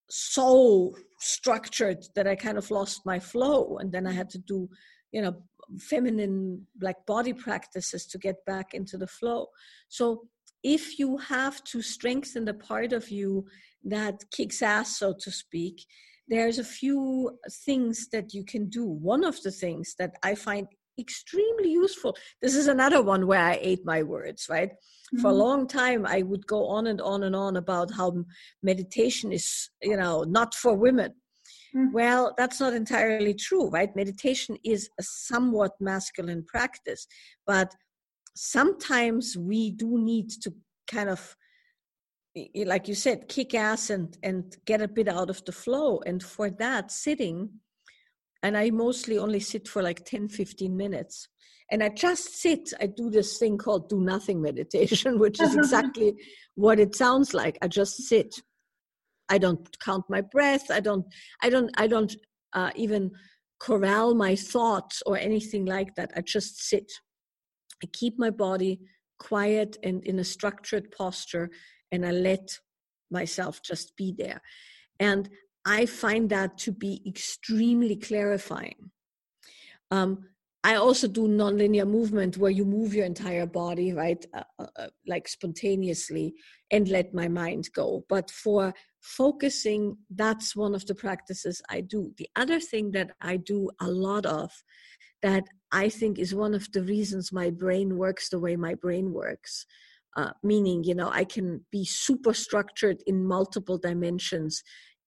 so 0.10 0.96
structured 1.20 2.06
that 2.16 2.28
I 2.28 2.36
kind 2.36 2.58
of 2.58 2.72
lost 2.72 3.06
my 3.06 3.20
flow. 3.20 3.78
And 3.78 3.91
then 3.91 4.06
I 4.06 4.12
had 4.12 4.30
to 4.32 4.38
do, 4.38 4.70
you 5.12 5.22
know, 5.22 5.36
feminine 5.80 6.68
like 6.82 7.06
body 7.06 7.34
practices 7.34 8.06
to 8.08 8.18
get 8.18 8.46
back 8.46 8.74
into 8.74 8.98
the 8.98 9.08
flow. 9.08 9.48
So 9.88 10.28
if 10.64 11.00
you 11.00 11.18
have 11.18 11.64
to 11.66 11.82
strengthen 11.82 12.46
the 12.46 12.54
part 12.54 12.93
of 12.93 13.10
you 13.10 13.46
that 13.84 14.24
kicks 14.32 14.62
ass, 14.62 14.98
so 14.98 15.14
to 15.20 15.32
speak, 15.32 15.86
there's 16.28 16.58
a 16.58 16.64
few 16.64 17.38
things 17.66 18.08
that 18.12 18.34
you 18.34 18.43
can 18.43 18.68
do. 18.68 18.84
One 18.84 19.24
of 19.24 19.41
the 19.43 19.52
things 19.52 19.96
that 20.00 20.16
I 20.24 20.34
find 20.36 20.68
extremely 21.00 21.72
useful. 21.72 22.16
This 22.41 22.56
is 22.56 22.68
another 22.68 23.02
one 23.02 23.28
where 23.28 23.41
I 23.41 23.60
ate 23.62 23.86
my 23.86 24.04
words, 24.04 24.48
right? 24.50 24.70
Mm-hmm. 24.70 25.22
For 25.22 25.28
a 25.28 25.32
mm-hmm. 25.32 25.39
long 25.39 25.68
time, 25.68 26.06
I 26.06 26.22
would 26.22 26.46
go 26.48 26.68
on 26.68 26.88
and 26.88 27.02
on 27.02 27.24
and 27.24 27.36
on 27.36 27.58
about 27.58 27.91
how 27.91 28.26
meditation 28.64 29.32
is, 29.32 29.70
you 29.82 29.98
know, 29.98 30.24
not 30.24 30.54
for 30.54 30.76
women. 30.76 31.14
Mm-hmm. 31.76 31.93
Well, 31.93 32.34
that's 32.38 32.60
not 32.60 32.74
entirely 32.74 33.34
true, 33.34 33.70
right? 33.70 33.96
Meditation 33.96 34.58
is 34.64 34.89
a 35.00 35.04
somewhat 35.04 35.72
masculine 35.80 36.43
practice, 36.43 37.08
but 37.46 37.74
sometimes 38.36 39.38
we 39.38 39.72
do 39.72 39.98
need 39.98 40.30
to 40.30 40.54
kind 40.88 41.10
of 41.10 41.36
like 42.66 42.88
you 42.88 42.96
said 42.96 43.30
kick 43.30 43.54
ass 43.54 43.89
and 43.89 44.18
and 44.22 44.58
get 44.66 44.82
a 44.82 44.88
bit 44.88 45.08
out 45.08 45.30
of 45.30 45.43
the 45.46 45.54
flow 45.54 46.02
and 46.06 46.22
for 46.22 46.50
that 46.50 46.91
sitting 46.91 47.50
and 48.46 48.56
I 48.56 48.70
mostly 48.70 49.18
only 49.18 49.39
sit 49.39 49.68
for 49.68 49.82
like 49.82 50.06
10, 50.06 50.28
15 50.28 50.78
minutes. 50.78 51.28
And 51.72 51.82
I 51.82 51.89
just 51.89 52.36
sit. 52.36 52.74
I 52.80 52.86
do 52.86 53.10
this 53.10 53.39
thing 53.39 53.58
called 53.58 53.89
do 53.89 54.00
nothing 54.00 54.39
meditation, 54.50 55.18
which 55.18 55.41
is 55.41 55.56
exactly 55.62 56.14
what 56.54 56.80
it 56.80 56.96
sounds 56.96 57.34
like. 57.34 57.58
I 57.64 57.68
just 57.68 58.04
sit. 58.04 58.36
I 59.30 59.39
don't 59.39 59.68
count 59.80 60.06
my 60.10 60.22
breath. 60.22 60.70
I 60.70 60.80
don't, 60.80 61.08
I 61.41 61.50
don't, 61.50 61.72
I 61.76 61.88
don't 61.88 62.16
uh, 62.54 62.70
even 62.76 63.10
corral 63.60 64.14
my 64.14 64.36
thoughts 64.36 65.02
or 65.08 65.18
anything 65.18 65.66
like 65.66 65.96
that. 65.96 66.12
I 66.16 66.22
just 66.22 66.62
sit. 66.62 66.91
I 67.84 67.88
keep 67.93 68.20
my 68.20 68.30
body 68.30 68.80
quiet 69.18 69.76
and 69.82 70.04
in 70.04 70.20
a 70.20 70.24
structured 70.24 70.91
posture, 70.96 71.50
and 71.91 72.06
I 72.06 72.12
let 72.12 72.60
myself 73.10 73.64
just 73.64 73.98
be 73.98 74.14
there. 74.16 74.39
And 75.00 75.30
I 75.66 75.86
find 75.86 76.30
that 76.30 76.57
to 76.59 76.72
be 76.72 77.01
extremely 77.07 77.95
clarifying. 77.95 78.91
Um, 79.91 80.26
I 80.63 80.76
also 80.76 81.07
do 81.07 81.28
nonlinear 81.28 81.88
movement 81.88 82.38
where 82.38 82.49
you 82.49 82.66
move 82.66 82.95
your 82.95 83.05
entire 83.05 83.45
body, 83.45 83.93
right, 83.93 84.26
uh, 84.34 84.43
uh, 84.57 84.66
uh, 84.78 84.88
like 85.05 85.28
spontaneously, 85.28 86.34
and 86.72 86.88
let 86.88 87.13
my 87.13 87.28
mind 87.28 87.70
go. 87.76 88.03
But 88.09 88.32
for 88.32 88.74
focusing, 88.99 89.95
that's 90.09 90.55
one 90.55 90.74
of 90.74 90.86
the 90.88 90.95
practices 90.95 91.61
I 91.70 91.82
do. 91.82 92.13
The 92.18 92.28
other 92.36 92.59
thing 92.59 92.91
that 92.93 93.11
I 93.22 93.38
do 93.38 93.70
a 93.80 93.88
lot 93.88 94.26
of 94.26 94.51
that 95.22 95.43
I 95.72 95.89
think 95.89 96.18
is 96.18 96.34
one 96.34 96.55
of 96.55 96.72
the 96.72 96.82
reasons 96.82 97.32
my 97.32 97.51
brain 97.51 97.97
works 97.97 98.30
the 98.30 98.39
way 98.39 98.55
my 98.55 98.74
brain 98.74 99.13
works. 99.13 99.68
Uh, 100.18 100.32
meaning, 100.41 100.84
you 100.84 100.95
know, 100.95 101.09
I 101.11 101.26
can 101.26 101.66
be 101.72 101.86
super 101.86 102.34
structured 102.34 103.03
in 103.05 103.26
multiple 103.26 103.78
dimensions 103.78 104.63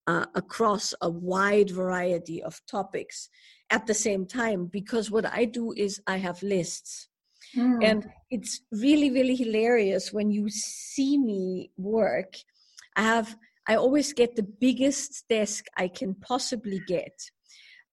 uh, 0.09 0.25
across 0.33 0.95
a 1.01 1.09
wide 1.09 1.69
variety 1.69 2.41
of 2.41 2.59
topics 2.65 3.29
at 3.69 3.85
the 3.85 3.93
same 3.93 4.25
time 4.25 4.65
because 4.65 5.11
what 5.11 5.25
I 5.25 5.45
do 5.45 5.71
is 5.85 6.01
I 6.07 6.17
have 6.17 6.41
lists. 6.41 7.09
Mm. 7.55 7.83
And 7.89 8.09
it's 8.31 8.61
really, 8.71 9.11
really 9.11 9.35
hilarious 9.35 10.11
when 10.11 10.31
you 10.31 10.49
see 10.49 11.15
me 11.17 11.71
work. 11.77 12.33
I 12.95 13.03
have, 13.03 13.35
I 13.67 13.75
always 13.75 14.13
get 14.13 14.35
the 14.35 14.49
biggest 14.67 15.25
desk 15.29 15.65
I 15.77 15.87
can 15.87 16.15
possibly 16.15 16.81
get. 16.87 17.15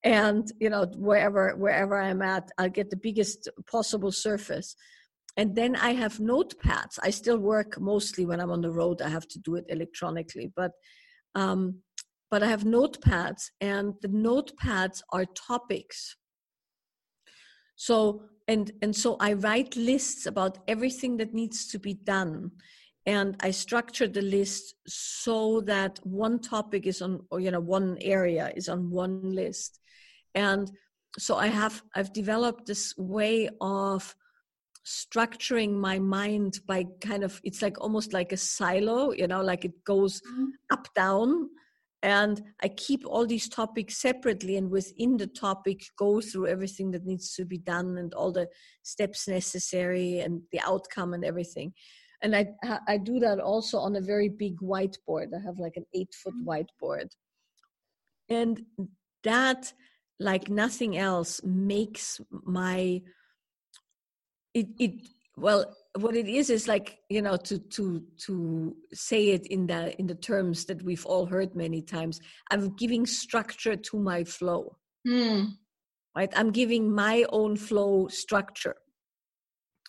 And, 0.02 0.50
you 0.58 0.70
know, 0.70 0.86
wherever, 0.96 1.54
wherever 1.56 2.00
I'm 2.00 2.22
at, 2.22 2.50
I'll 2.56 2.76
get 2.80 2.88
the 2.88 3.02
biggest 3.08 3.48
possible 3.70 4.12
surface. 4.12 4.74
And 5.36 5.54
then 5.54 5.76
I 5.76 5.92
have 5.92 6.16
notepads. 6.16 6.98
I 7.02 7.10
still 7.10 7.38
work 7.38 7.78
mostly 7.78 8.24
when 8.24 8.40
I'm 8.40 8.50
on 8.50 8.62
the 8.62 8.70
road. 8.70 9.02
I 9.02 9.10
have 9.10 9.28
to 9.28 9.38
do 9.38 9.56
it 9.56 9.66
electronically, 9.68 10.50
but 10.56 10.72
um, 11.34 11.82
but 12.30 12.42
I 12.42 12.46
have 12.46 12.64
notepads, 12.64 13.50
and 13.60 13.94
the 14.02 14.08
notepads 14.08 15.02
are 15.12 15.24
topics. 15.26 16.16
So 17.76 18.22
and 18.48 18.72
and 18.82 18.94
so 18.94 19.16
I 19.20 19.34
write 19.34 19.76
lists 19.76 20.26
about 20.26 20.58
everything 20.68 21.16
that 21.18 21.34
needs 21.34 21.68
to 21.68 21.78
be 21.78 21.94
done, 21.94 22.50
and 23.04 23.36
I 23.40 23.50
structure 23.50 24.08
the 24.08 24.22
list 24.22 24.74
so 24.86 25.60
that 25.62 25.98
one 26.04 26.40
topic 26.40 26.86
is 26.86 27.02
on, 27.02 27.20
or 27.30 27.40
you 27.40 27.50
know, 27.50 27.60
one 27.60 27.98
area 28.00 28.52
is 28.56 28.68
on 28.68 28.90
one 28.90 29.34
list, 29.34 29.80
and 30.34 30.70
so 31.18 31.36
I 31.36 31.46
have 31.48 31.82
I've 31.94 32.12
developed 32.12 32.66
this 32.66 32.94
way 32.96 33.48
of 33.60 34.14
structuring 34.86 35.72
my 35.72 35.98
mind 35.98 36.60
by 36.66 36.84
kind 37.00 37.24
of 37.24 37.40
it's 37.42 37.60
like 37.60 37.80
almost 37.80 38.12
like 38.12 38.30
a 38.30 38.36
silo 38.36 39.10
you 39.10 39.26
know 39.26 39.42
like 39.42 39.64
it 39.64 39.84
goes 39.84 40.20
mm-hmm. 40.20 40.44
up 40.70 40.86
down 40.94 41.48
and 42.06 42.40
i 42.62 42.68
keep 42.68 43.02
all 43.04 43.26
these 43.26 43.48
topics 43.48 43.98
separately 43.98 44.56
and 44.56 44.70
within 44.70 45.16
the 45.16 45.26
topic 45.26 45.80
go 45.98 46.20
through 46.20 46.46
everything 46.46 46.92
that 46.92 47.04
needs 47.04 47.34
to 47.34 47.44
be 47.44 47.58
done 47.58 47.98
and 47.98 48.14
all 48.14 48.30
the 48.30 48.46
steps 48.84 49.26
necessary 49.26 50.20
and 50.20 50.40
the 50.52 50.60
outcome 50.60 51.12
and 51.14 51.24
everything. 51.24 51.72
And 52.22 52.36
i 52.36 52.44
i 52.92 52.96
do 52.96 53.18
that 53.24 53.40
also 53.40 53.78
on 53.78 53.96
a 53.96 54.00
very 54.12 54.28
big 54.28 54.56
whiteboard. 54.58 55.28
I 55.34 55.40
have 55.44 55.58
like 55.58 55.76
an 55.76 55.86
eight 55.98 56.14
foot 56.14 56.34
mm. 56.34 56.46
whiteboard. 56.48 57.08
And 58.28 58.62
that 59.24 59.72
like 60.20 60.48
nothing 60.48 60.96
else 60.96 61.32
makes 61.44 62.20
my 62.30 63.02
it 64.54 64.68
it 64.78 64.92
well 65.36 65.62
what 65.98 66.16
it 66.16 66.28
is 66.28 66.50
is 66.50 66.68
like 66.68 66.98
you 67.08 67.22
know 67.22 67.36
to 67.36 67.58
to 67.58 68.02
to 68.18 68.76
say 68.92 69.30
it 69.30 69.46
in 69.46 69.66
the 69.66 69.98
in 69.98 70.06
the 70.06 70.14
terms 70.14 70.64
that 70.66 70.82
we've 70.82 71.06
all 71.06 71.26
heard 71.26 71.54
many 71.54 71.82
times. 71.82 72.20
I'm 72.50 72.74
giving 72.76 73.06
structure 73.06 73.76
to 73.76 73.98
my 73.98 74.24
flow. 74.24 74.76
Mm. 75.06 75.52
right? 76.16 76.32
I'm 76.34 76.50
giving 76.50 76.92
my 76.92 77.24
own 77.28 77.56
flow 77.56 78.08
structure. 78.08 78.74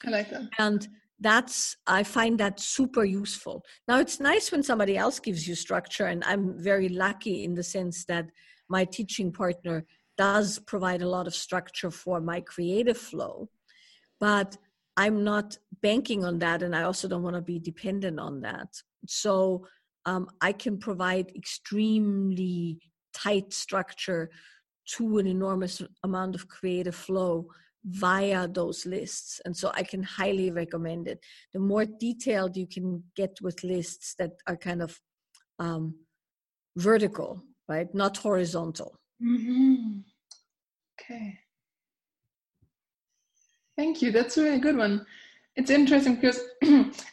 I 0.06 0.12
like 0.12 0.30
that. 0.30 0.44
And 0.60 0.88
that's 1.20 1.76
i 1.88 2.04
find 2.04 2.40
that 2.40 2.60
super 2.60 3.04
useful. 3.04 3.64
Now 3.88 4.00
it's 4.00 4.20
nice 4.20 4.52
when 4.52 4.62
somebody 4.62 4.96
else 4.98 5.20
gives 5.20 5.48
you 5.48 5.56
structure 5.56 6.06
and 6.06 6.24
i'm 6.26 6.54
very 6.72 6.90
lucky 6.90 7.44
in 7.44 7.56
the 7.56 7.64
sense 7.64 8.06
that 8.06 8.26
my 8.70 8.86
teaching 8.86 9.32
partner 9.32 9.86
does 10.18 10.60
provide 10.60 11.02
a 11.02 11.10
lot 11.10 11.28
of 11.28 11.36
structure 11.36 11.92
for 11.92 12.20
my 12.20 12.42
creative 12.42 12.98
flow. 12.98 13.50
But 14.20 14.58
I'm 14.98 15.24
not 15.24 15.58
banking 15.82 16.26
on 16.26 16.40
that, 16.40 16.64
and 16.64 16.76
I 16.76 16.84
also 16.84 17.08
don't 17.08 17.24
want 17.24 17.36
to 17.36 17.42
be 17.42 17.60
dependent 17.60 18.20
on 18.20 18.42
that. 18.42 18.68
So 19.06 19.66
um, 20.06 20.28
I 20.42 20.52
can 20.52 20.78
provide 20.80 21.32
extremely 21.36 22.80
tight 23.14 23.54
structure 23.54 24.30
to 24.96 25.20
an 25.20 25.28
enormous 25.28 25.82
amount 26.04 26.34
of 26.34 26.48
creative 26.48 26.96
flow 26.96 27.48
via 27.86 28.48
those 28.48 28.86
lists. 28.86 29.40
And 29.46 29.56
so 29.56 29.72
I 29.74 29.84
can 29.84 30.04
highly 30.04 30.52
recommend 30.52 31.08
it. 31.08 31.20
The 31.54 31.60
more 31.60 31.86
detailed 31.86 32.58
you 32.58 32.68
can 32.68 33.04
get 33.16 33.38
with 33.42 33.64
lists 33.64 34.16
that 34.18 34.32
are 34.48 34.58
kind 34.58 34.82
of 34.82 35.00
um, 35.60 35.96
vertical, 36.76 37.44
right? 37.68 37.94
Not 37.94 38.18
horizontal. 38.18 39.00
Mm-hmm. 39.24 40.00
Okay. 41.00 41.40
Thank 43.78 44.02
you. 44.02 44.12
That's 44.12 44.38
a 44.38 44.44
really 44.44 44.60
good 44.60 44.76
one. 44.76 45.06
It's 45.56 45.70
interesting 45.70 46.16
because 46.16 46.40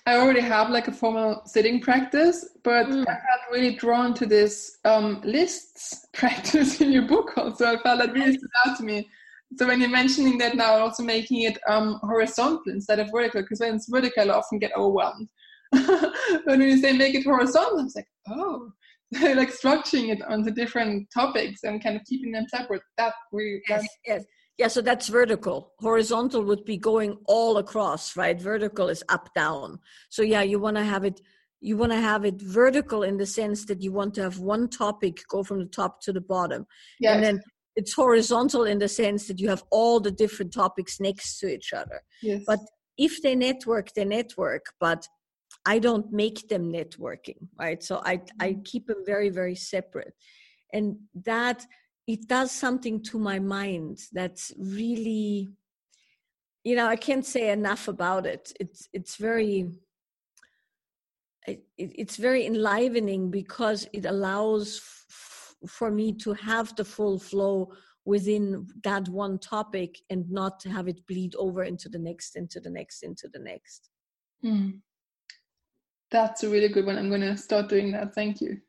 I 0.06 0.16
already 0.16 0.40
have 0.40 0.70
like 0.70 0.88
a 0.88 0.92
formal 0.92 1.42
sitting 1.46 1.80
practice, 1.80 2.46
but 2.62 2.86
mm. 2.86 3.02
I 3.02 3.14
felt 3.14 3.52
really 3.52 3.74
drawn 3.74 4.14
to 4.14 4.26
this 4.26 4.78
um, 4.84 5.20
lists 5.24 6.06
practice 6.14 6.80
in 6.80 6.90
your 6.90 7.06
book 7.06 7.36
also. 7.36 7.66
I 7.66 7.82
felt 7.82 8.00
that 8.00 8.12
really 8.12 8.36
stood 8.36 8.50
out 8.66 8.76
to 8.78 8.82
me. 8.82 9.08
So 9.56 9.66
when 9.66 9.80
you're 9.80 9.90
mentioning 9.90 10.38
that 10.38 10.56
now, 10.56 10.74
also 10.74 11.02
making 11.02 11.42
it 11.42 11.58
um, 11.68 12.00
horizontal 12.02 12.72
instead 12.72 12.98
of 12.98 13.10
vertical, 13.10 13.42
because 13.42 13.60
when 13.60 13.76
it's 13.76 13.88
vertical, 13.88 14.30
I 14.30 14.34
often 14.34 14.58
get 14.58 14.72
overwhelmed. 14.76 15.28
but 15.72 16.12
when 16.44 16.62
you 16.62 16.78
say 16.78 16.92
make 16.92 17.14
it 17.14 17.24
horizontal, 17.24 17.80
I 17.80 17.84
was 17.84 17.94
like, 17.94 18.08
oh, 18.28 18.72
like 19.12 19.52
structuring 19.52 20.12
it 20.12 20.22
onto 20.22 20.50
different 20.50 21.08
topics 21.12 21.62
and 21.62 21.82
kind 21.82 21.96
of 21.96 22.02
keeping 22.04 22.32
them 22.32 22.46
separate. 22.48 22.82
That 22.98 23.12
really 23.32 23.62
yes, 23.68 23.86
yes. 24.06 24.24
Yeah, 24.58 24.68
so 24.68 24.80
that's 24.80 25.08
vertical. 25.08 25.72
Horizontal 25.80 26.44
would 26.44 26.64
be 26.64 26.76
going 26.76 27.18
all 27.26 27.56
across, 27.56 28.16
right? 28.16 28.40
Vertical 28.40 28.88
is 28.88 29.02
up 29.08 29.34
down. 29.34 29.80
So 30.10 30.22
yeah, 30.22 30.42
you 30.42 30.60
want 30.60 30.76
to 30.76 30.84
have 30.84 31.04
it 31.04 31.20
you 31.60 31.78
want 31.78 31.92
to 31.92 31.98
have 31.98 32.26
it 32.26 32.40
vertical 32.42 33.02
in 33.02 33.16
the 33.16 33.24
sense 33.24 33.64
that 33.64 33.82
you 33.82 33.90
want 33.90 34.12
to 34.12 34.22
have 34.22 34.38
one 34.38 34.68
topic 34.68 35.22
go 35.30 35.42
from 35.42 35.60
the 35.60 35.64
top 35.64 36.02
to 36.02 36.12
the 36.12 36.20
bottom. 36.20 36.66
Yes. 37.00 37.14
And 37.14 37.24
then 37.24 37.42
it's 37.74 37.94
horizontal 37.94 38.64
in 38.64 38.78
the 38.78 38.88
sense 38.88 39.26
that 39.28 39.40
you 39.40 39.48
have 39.48 39.64
all 39.70 39.98
the 39.98 40.10
different 40.10 40.52
topics 40.52 41.00
next 41.00 41.38
to 41.38 41.46
each 41.48 41.72
other. 41.72 42.02
Yes. 42.22 42.42
But 42.46 42.58
if 42.98 43.22
they 43.22 43.34
network, 43.34 43.94
they 43.94 44.04
network, 44.04 44.66
but 44.78 45.08
I 45.64 45.78
don't 45.78 46.12
make 46.12 46.48
them 46.48 46.70
networking, 46.70 47.48
right? 47.58 47.82
So 47.82 48.02
I 48.04 48.20
I 48.38 48.50
mm-hmm. 48.50 48.62
keep 48.62 48.86
them 48.86 49.02
very 49.06 49.30
very 49.30 49.54
separate, 49.54 50.14
and 50.72 50.96
that 51.24 51.64
it 52.06 52.26
does 52.28 52.50
something 52.50 53.02
to 53.02 53.18
my 53.18 53.38
mind 53.38 53.98
that's 54.12 54.52
really 54.58 55.48
you 56.62 56.76
know 56.76 56.86
i 56.86 56.96
can't 56.96 57.26
say 57.26 57.50
enough 57.50 57.88
about 57.88 58.26
it. 58.26 58.52
It's 58.60 58.88
it's 58.92 59.16
very 59.16 59.70
it, 61.46 61.64
it's 61.76 62.16
very 62.16 62.46
enlivening 62.46 63.30
because 63.30 63.86
it 63.92 64.06
allows 64.06 64.80
f- 65.10 65.54
for 65.68 65.90
me 65.90 66.12
to 66.12 66.32
have 66.32 66.74
the 66.76 66.84
full 66.84 67.18
flow 67.18 67.72
within 68.04 68.66
that 68.82 69.08
one 69.08 69.38
topic 69.38 69.98
and 70.10 70.30
not 70.30 70.62
have 70.64 70.88
it 70.88 71.06
bleed 71.06 71.34
over 71.36 71.64
into 71.64 71.88
the 71.88 71.98
next 71.98 72.36
into 72.36 72.60
the 72.60 72.70
next 72.70 73.02
into 73.02 73.28
the 73.28 73.38
next. 73.38 73.90
Mm. 74.44 74.80
that's 76.10 76.44
a 76.44 76.48
really 76.48 76.68
good 76.68 76.86
one. 76.86 76.98
I'm 76.98 77.08
going 77.08 77.22
to 77.22 77.36
start 77.36 77.68
doing 77.68 77.92
that. 77.92 78.14
Thank 78.14 78.40
you 78.40 78.60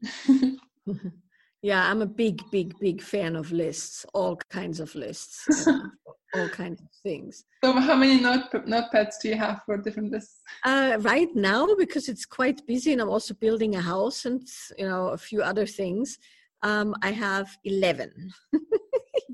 Yeah, 1.66 1.90
I'm 1.90 2.04
a 2.04 2.06
big, 2.06 2.44
big, 2.52 2.78
big 2.78 3.02
fan 3.02 3.36
of 3.36 3.52
lists, 3.52 4.06
all 4.14 4.38
kinds 4.52 4.80
of 4.80 4.94
lists, 4.94 5.68
all 6.36 6.48
kinds 6.50 6.80
of 6.80 6.88
things. 7.02 7.44
So, 7.64 7.74
how 7.74 7.96
many 7.96 8.22
note 8.22 8.52
notepads 8.68 9.16
do 9.20 9.30
you 9.30 9.36
have 9.36 9.64
for 9.66 9.76
different 9.78 10.12
lists? 10.12 10.42
Uh, 10.64 10.98
right 11.00 11.36
now, 11.36 11.68
because 11.76 12.08
it's 12.08 12.24
quite 12.24 12.62
busy, 12.68 12.94
and 12.94 13.02
I'm 13.02 13.10
also 13.10 13.34
building 13.34 13.74
a 13.74 13.82
house 13.82 14.26
and 14.26 14.48
you 14.78 14.88
know 14.88 15.08
a 15.08 15.18
few 15.18 15.42
other 15.42 15.66
things. 15.66 16.20
Um, 16.62 16.94
I 17.02 17.10
have 17.10 17.48
eleven. 17.64 18.12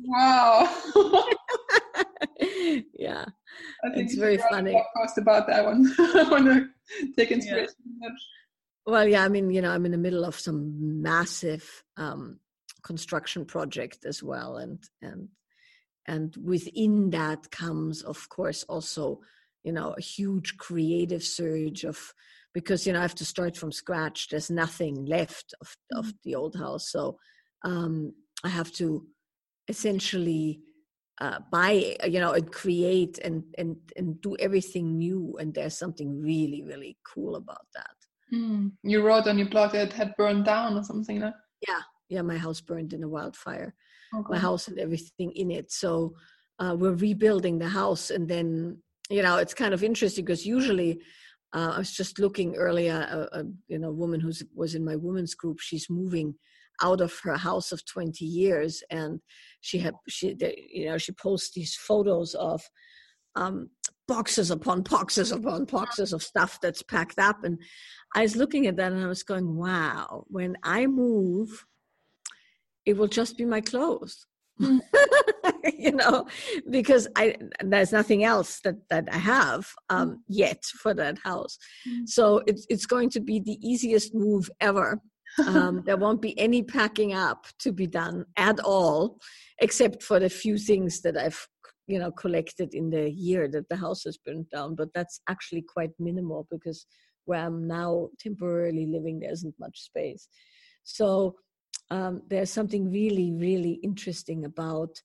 wow. 0.05 0.73
yeah, 2.97 3.25
it's 3.95 4.15
very 4.15 4.37
funny. 4.37 4.81
Post 4.95 5.17
about 5.17 5.47
that 5.47 5.65
one. 5.65 5.93
I 5.99 6.23
want 6.31 6.45
to 6.45 6.69
take 7.17 7.31
inspiration. 7.31 7.75
Yeah. 8.01 8.07
Well, 8.85 9.07
yeah, 9.07 9.23
I 9.23 9.29
mean, 9.29 9.51
you 9.51 9.61
know, 9.61 9.71
I'm 9.71 9.85
in 9.85 9.91
the 9.91 9.97
middle 9.97 10.25
of 10.25 10.39
some 10.39 11.01
massive 11.01 11.83
um, 11.97 12.39
construction 12.83 13.45
project 13.45 14.05
as 14.05 14.23
well, 14.23 14.57
and 14.57 14.83
and 15.01 15.29
and 16.07 16.35
within 16.43 17.11
that 17.11 17.51
comes, 17.51 18.01
of 18.01 18.27
course, 18.29 18.63
also, 18.63 19.21
you 19.63 19.71
know, 19.71 19.93
a 19.97 20.01
huge 20.01 20.57
creative 20.57 21.23
surge 21.23 21.83
of 21.83 22.13
because 22.53 22.85
you 22.87 22.93
know 22.93 22.99
I 22.99 23.03
have 23.03 23.15
to 23.15 23.25
start 23.25 23.55
from 23.55 23.71
scratch. 23.71 24.29
There's 24.29 24.49
nothing 24.49 25.05
left 25.05 25.53
of 25.61 25.75
of 25.93 26.05
mm-hmm. 26.05 26.17
the 26.23 26.35
old 26.35 26.55
house, 26.55 26.89
so 26.91 27.19
um, 27.63 28.13
I 28.43 28.49
have 28.49 28.71
to 28.73 29.05
essentially 29.67 30.61
uh, 31.19 31.39
buy, 31.51 31.95
you 32.07 32.19
know, 32.19 32.31
and 32.31 32.51
create 32.51 33.19
and 33.19 33.43
and 33.57 33.77
and 33.95 34.19
do 34.21 34.35
everything 34.39 34.97
new. 34.97 35.37
And 35.39 35.53
there's 35.53 35.77
something 35.77 36.19
really 36.19 36.63
really 36.63 36.97
cool 37.05 37.35
about 37.35 37.67
that. 37.75 38.00
Mm. 38.33 38.71
You 38.83 39.05
wrote 39.05 39.27
on 39.27 39.37
your 39.37 39.49
blog 39.49 39.73
that 39.73 39.89
it 39.89 39.93
had 39.93 40.15
burned 40.17 40.45
down 40.45 40.77
or 40.77 40.83
something 40.83 41.19
like 41.19 41.33
Yeah, 41.67 41.81
yeah, 42.09 42.21
my 42.21 42.37
house 42.37 42.61
burned 42.61 42.93
in 42.93 43.03
a 43.03 43.09
wildfire. 43.09 43.73
Okay. 44.13 44.33
My 44.33 44.37
house 44.37 44.67
and 44.67 44.79
everything 44.79 45.31
in 45.33 45.51
it. 45.51 45.71
So 45.71 46.15
uh, 46.59 46.75
we're 46.77 46.93
rebuilding 46.93 47.59
the 47.59 47.69
house, 47.69 48.09
and 48.09 48.27
then 48.27 48.77
you 49.09 49.21
know 49.21 49.37
it's 49.37 49.53
kind 49.53 49.73
of 49.73 49.83
interesting 49.83 50.25
because 50.25 50.45
usually 50.45 51.01
uh, 51.53 51.73
I 51.75 51.77
was 51.79 51.91
just 51.91 52.19
looking 52.19 52.55
earlier. 52.55 53.27
A, 53.31 53.39
a 53.39 53.43
you 53.67 53.79
know 53.79 53.91
woman 53.91 54.19
who 54.19 54.31
was 54.55 54.75
in 54.75 54.85
my 54.85 54.95
women's 54.95 55.35
group. 55.35 55.59
She's 55.59 55.89
moving 55.89 56.35
out 56.81 57.01
of 57.01 57.17
her 57.23 57.37
house 57.37 57.71
of 57.71 57.85
20 57.85 58.25
years, 58.25 58.83
and 58.89 59.19
she 59.61 59.79
had 59.79 59.95
she 60.07 60.35
you 60.73 60.85
know 60.85 60.97
she 60.97 61.11
posts 61.13 61.51
these 61.53 61.75
photos 61.75 62.33
of 62.35 62.61
um, 63.35 63.69
boxes 64.11 64.51
upon 64.51 64.81
boxes 64.81 65.31
upon 65.31 65.63
boxes 65.63 66.11
of 66.11 66.21
stuff 66.21 66.59
that's 66.61 66.83
packed 66.83 67.17
up. 67.17 67.45
And 67.45 67.57
I 68.13 68.23
was 68.23 68.35
looking 68.35 68.67
at 68.67 68.75
that 68.75 68.91
and 68.91 69.01
I 69.01 69.07
was 69.07 69.23
going, 69.23 69.55
wow, 69.55 70.25
when 70.27 70.57
I 70.63 70.85
move, 70.87 71.65
it 72.85 72.97
will 72.97 73.07
just 73.07 73.37
be 73.37 73.45
my 73.45 73.61
clothes. 73.61 74.27
Hmm. 74.59 74.79
you 75.77 75.93
know, 75.93 76.27
because 76.69 77.07
I 77.15 77.37
there's 77.63 77.93
nothing 77.93 78.25
else 78.25 78.59
that 78.65 78.75
that 78.89 79.07
I 79.11 79.17
have 79.17 79.65
um, 79.89 80.09
hmm. 80.09 80.15
yet 80.27 80.65
for 80.65 80.93
that 80.93 81.17
house, 81.23 81.57
mm. 81.87 82.07
so 82.07 82.43
it's 82.47 82.67
it's 82.69 82.85
going 82.85 83.09
to 83.11 83.21
be 83.21 83.39
the 83.39 83.57
easiest 83.61 84.13
move 84.13 84.51
ever. 84.59 84.99
um, 85.47 85.83
there 85.85 85.97
won't 85.97 86.21
be 86.21 86.37
any 86.37 86.61
packing 86.63 87.13
up 87.13 87.47
to 87.59 87.71
be 87.71 87.87
done 87.87 88.25
at 88.35 88.59
all, 88.59 89.19
except 89.59 90.03
for 90.03 90.19
the 90.19 90.29
few 90.29 90.57
things 90.57 91.01
that 91.01 91.17
I've 91.17 91.47
you 91.87 91.99
know 91.99 92.11
collected 92.11 92.73
in 92.73 92.89
the 92.89 93.09
year 93.11 93.47
that 93.47 93.67
the 93.69 93.75
house 93.75 94.03
has 94.03 94.17
burned 94.17 94.49
down 94.49 94.75
but 94.75 94.89
that's 94.93 95.21
actually 95.27 95.61
quite 95.61 95.91
minimal 95.99 96.47
because 96.49 96.85
where 97.25 97.41
i'm 97.45 97.67
now 97.67 98.09
temporarily 98.19 98.85
living 98.85 99.19
there 99.19 99.31
isn't 99.31 99.55
much 99.59 99.81
space. 99.81 100.27
So 100.83 101.35
um, 101.89 102.23
there's 102.27 102.49
something 102.49 102.91
really 102.91 103.31
really 103.33 103.79
interesting 103.83 104.45
about 104.45 105.01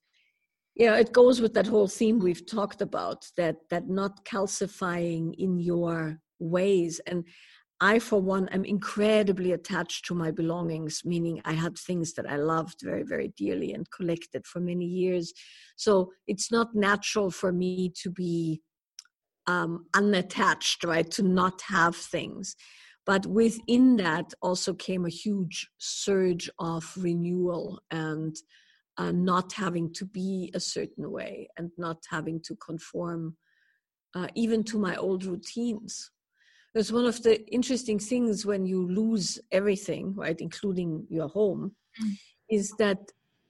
you 0.74 0.86
know 0.86 0.94
it 0.94 1.12
goes 1.12 1.40
with 1.40 1.54
that 1.54 1.66
whole 1.66 1.88
theme 1.88 2.18
we've 2.18 2.46
talked 2.46 2.80
about 2.80 3.26
that 3.36 3.56
that 3.70 3.88
not 3.88 4.24
calcifying 4.24 5.34
in 5.38 5.58
your 5.58 6.20
ways. 6.38 7.00
And 7.06 7.24
I, 7.80 7.98
for 7.98 8.20
one, 8.20 8.48
am 8.48 8.64
incredibly 8.64 9.52
attached 9.52 10.06
to 10.06 10.14
my 10.14 10.30
belongings, 10.30 11.02
meaning 11.04 11.42
I 11.44 11.52
had 11.52 11.76
things 11.76 12.14
that 12.14 12.28
I 12.28 12.36
loved 12.36 12.80
very, 12.82 13.02
very 13.02 13.28
dearly 13.36 13.74
and 13.74 13.90
collected 13.90 14.46
for 14.46 14.60
many 14.60 14.86
years. 14.86 15.32
So 15.76 16.12
it's 16.26 16.50
not 16.50 16.74
natural 16.74 17.30
for 17.30 17.52
me 17.52 17.92
to 18.02 18.10
be 18.10 18.62
um, 19.46 19.86
unattached, 19.94 20.84
right? 20.84 21.10
To 21.12 21.22
not 21.22 21.60
have 21.68 21.94
things. 21.94 22.56
But 23.04 23.26
within 23.26 23.96
that 23.98 24.32
also 24.42 24.72
came 24.74 25.04
a 25.04 25.10
huge 25.10 25.68
surge 25.78 26.50
of 26.58 26.92
renewal 26.96 27.78
and 27.90 28.34
uh, 28.98 29.12
not 29.12 29.52
having 29.52 29.92
to 29.94 30.06
be 30.06 30.50
a 30.54 30.60
certain 30.60 31.10
way 31.10 31.48
and 31.58 31.70
not 31.76 31.98
having 32.08 32.40
to 32.46 32.56
conform 32.56 33.36
uh, 34.14 34.28
even 34.34 34.64
to 34.64 34.78
my 34.78 34.96
old 34.96 35.24
routines 35.24 36.10
because 36.76 36.92
one 36.92 37.06
of 37.06 37.22
the 37.22 37.42
interesting 37.50 37.98
things 37.98 38.44
when 38.44 38.66
you 38.66 38.86
lose 38.86 39.38
everything, 39.50 40.14
right, 40.14 40.38
including 40.38 41.06
your 41.08 41.26
home, 41.26 41.74
mm. 41.98 42.12
is 42.50 42.70
that 42.78 42.98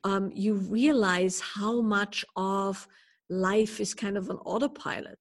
um, 0.05 0.31
you 0.33 0.55
realize 0.55 1.41
how 1.41 1.81
much 1.81 2.24
of 2.37 2.87
life 3.29 3.81
is 3.81 3.95
kind 3.95 4.16
of 4.16 4.31
an 4.31 4.37
autopilot. 4.45 5.18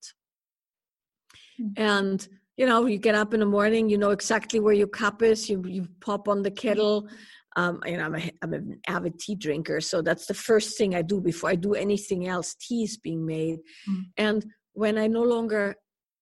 Mm. 1.60 1.74
And 1.78 2.28
you 2.58 2.68
know, 2.68 2.86
you 2.86 2.99
get 2.99 3.16
up 3.16 3.34
in 3.34 3.39
the 3.39 3.47
morning, 3.47 3.89
you 3.89 3.97
know 3.97 4.12
exactly 4.12 4.60
where 4.60 4.76
your 4.76 4.88
cup 4.88 5.24
is. 5.24 5.49
You 5.49 5.64
you 5.66 5.88
pop 5.99 6.28
on 6.28 6.43
the 6.43 6.51
kettle. 6.51 7.10
Um, 7.56 7.80
you 7.88 7.97
know, 7.97 8.03
I'm, 8.03 8.16
a, 8.16 8.32
I'm 8.43 8.53
an 8.53 8.80
avid 8.86 9.18
tea 9.18 9.34
drinker, 9.34 9.82
so 9.82 10.03
that's 10.03 10.28
the 10.28 10.36
first 10.36 10.78
thing 10.78 10.93
I 10.93 11.01
do 11.01 11.20
before 11.22 11.49
I 11.49 11.56
do 11.56 11.74
anything 11.74 12.28
else. 12.28 12.53
Tea 12.53 12.84
is 12.84 12.97
being 12.97 13.26
made, 13.26 13.62
mm. 13.89 14.03
and 14.16 14.45
when 14.74 14.99
I 14.99 15.08
no 15.08 15.24
longer 15.24 15.76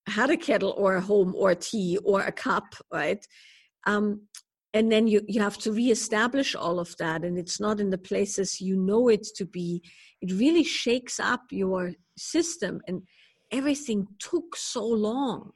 had 0.08 0.30
a 0.30 0.38
kettle 0.38 0.74
or 0.78 0.96
a 0.96 1.02
home 1.02 1.34
or 1.36 1.56
tea 1.56 1.98
or 2.04 2.22
a 2.22 2.32
cup, 2.32 2.76
right? 2.92 3.26
Um, 3.86 4.28
and 4.74 4.92
then 4.92 5.08
you 5.08 5.22
you 5.28 5.40
have 5.42 5.58
to 5.60 5.72
reestablish 5.72 6.56
all 6.56 6.80
of 6.80 6.96
that 6.98 7.24
and 7.24 7.38
it's 7.38 7.60
not 7.60 7.80
in 7.80 7.92
the 7.92 7.98
places 7.98 8.60
you 8.60 8.76
know 8.76 9.08
it 9.08 9.26
to 9.36 9.46
be. 9.46 9.82
It 10.22 10.32
really 10.34 10.64
shakes 10.64 11.20
up 11.20 11.42
your 11.52 11.94
system 12.18 12.82
and 12.88 13.04
everything 13.52 14.08
took 14.20 14.56
so 14.56 14.86
long. 14.86 15.52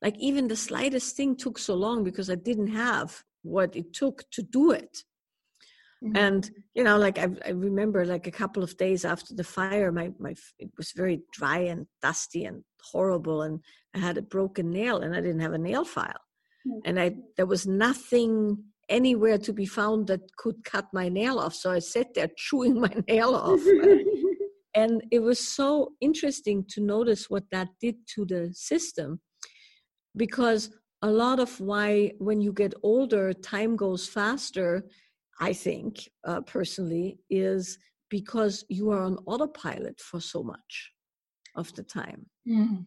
Like 0.00 0.16
even 0.18 0.48
the 0.48 0.56
slightest 0.56 1.16
thing 1.16 1.36
took 1.36 1.58
so 1.58 1.74
long 1.74 2.02
because 2.02 2.28
i 2.28 2.34
didn't 2.34 2.72
have 2.72 3.22
what 3.42 3.76
it 3.76 3.92
took 3.92 4.24
to 4.32 4.42
do 4.42 4.72
it 4.72 5.04
mm-hmm. 6.02 6.16
and 6.16 6.50
you 6.74 6.84
know 6.84 6.96
like 6.98 7.18
I, 7.18 7.28
I, 7.46 7.50
remember 7.50 8.04
like 8.04 8.26
a 8.26 8.30
couple 8.30 8.62
of 8.62 8.76
days 8.76 9.04
after 9.04 9.34
the 9.34 9.44
fire 9.44 9.92
my 9.92 10.10
my 10.18 10.34
it 10.58 10.70
was 10.76 10.92
very 10.92 11.22
dry 11.32 11.58
and 11.58 11.86
dusty 12.00 12.44
and 12.44 12.64
horrible 12.82 13.42
and 13.42 13.60
i 13.94 13.98
had 13.98 14.18
a 14.18 14.22
broken 14.22 14.70
nail 14.70 14.98
and 14.98 15.14
i 15.14 15.20
didn't 15.20 15.40
have 15.40 15.52
a 15.52 15.58
nail 15.58 15.84
file 15.84 16.24
mm-hmm. 16.66 16.78
and 16.84 17.00
i 17.00 17.14
there 17.36 17.46
was 17.46 17.66
nothing 17.66 18.62
anywhere 18.88 19.38
to 19.38 19.52
be 19.52 19.66
found 19.66 20.06
that 20.08 20.20
could 20.36 20.64
cut 20.64 20.86
my 20.92 21.08
nail 21.08 21.38
off 21.38 21.54
so 21.54 21.70
i 21.70 21.78
sat 21.78 22.12
there 22.14 22.28
chewing 22.36 22.80
my 22.80 22.94
nail 23.08 23.34
off 23.46 23.60
and 24.74 25.02
it 25.10 25.20
was 25.20 25.38
so 25.38 25.92
interesting 26.00 26.64
to 26.70 26.80
notice 26.80 27.28
what 27.28 27.44
that 27.52 27.68
did 27.80 27.96
to 28.14 28.24
the 28.24 28.50
system 28.54 29.20
because 30.16 30.70
a 31.02 31.10
lot 31.10 31.40
of 31.40 31.60
why 31.60 32.12
when 32.18 32.40
you 32.40 32.52
get 32.52 32.74
older 32.82 33.32
time 33.32 33.76
goes 33.76 34.06
faster 34.06 34.84
i 35.40 35.52
think 35.52 36.08
uh, 36.26 36.40
personally 36.42 37.18
is 37.30 37.78
because 38.12 38.64
you 38.68 38.90
are 38.90 39.02
on 39.02 39.16
autopilot 39.26 39.98
for 39.98 40.20
so 40.20 40.42
much 40.42 40.92
of 41.56 41.72
the 41.74 41.82
time. 41.82 42.26
Mm. 42.46 42.86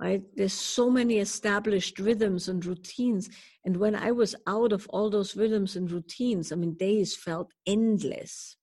right? 0.00 0.22
There's 0.36 0.52
so 0.52 0.88
many 0.90 1.18
established 1.18 1.98
rhythms 1.98 2.48
and 2.48 2.64
routines 2.64 3.28
and 3.64 3.76
when 3.76 3.94
i 3.96 4.10
was 4.12 4.36
out 4.46 4.72
of 4.72 4.86
all 4.90 5.10
those 5.10 5.36
rhythms 5.36 5.74
and 5.76 5.90
routines 5.90 6.52
i 6.52 6.56
mean 6.56 6.74
days 6.74 7.16
felt 7.16 7.50
endless. 7.66 8.56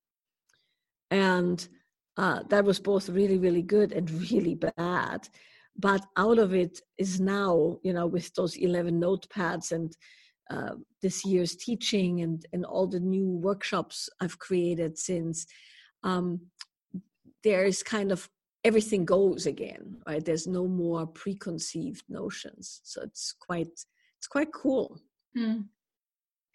And 1.12 1.68
uh, 2.18 2.44
that 2.50 2.64
was 2.64 2.80
both 2.80 3.10
really 3.10 3.38
really 3.38 3.62
good 3.62 3.92
and 3.92 4.10
really 4.32 4.56
bad 4.56 5.28
but 5.78 6.06
out 6.16 6.40
of 6.40 6.54
it 6.54 6.80
is 6.98 7.20
now 7.20 7.78
you 7.84 7.94
know 7.94 8.08
with 8.08 8.34
those 8.36 8.56
11 8.56 9.02
notepads 9.02 9.72
and 9.72 9.94
uh, 10.50 10.76
this 11.02 11.26
year's 11.26 11.56
teaching 11.56 12.22
and 12.22 12.46
and 12.54 12.66
all 12.66 12.88
the 12.88 13.00
new 13.00 13.28
workshops 13.28 14.10
i've 14.22 14.40
created 14.40 14.98
since 14.98 15.46
um, 16.04 16.40
there 17.44 17.66
is 17.66 17.82
kind 17.84 18.12
of 18.12 18.30
everything 18.64 19.06
goes 19.06 19.46
again 19.46 19.96
right? 20.08 20.24
There's 20.24 20.48
no 20.48 20.68
more 20.68 21.08
preconceived 21.08 22.04
notions. 22.10 22.82
So 22.84 23.02
it's 23.02 23.34
quite 23.34 23.68
it's 23.68 24.28
quite 24.28 24.52
cool. 24.54 25.00
Mm. 25.38 25.66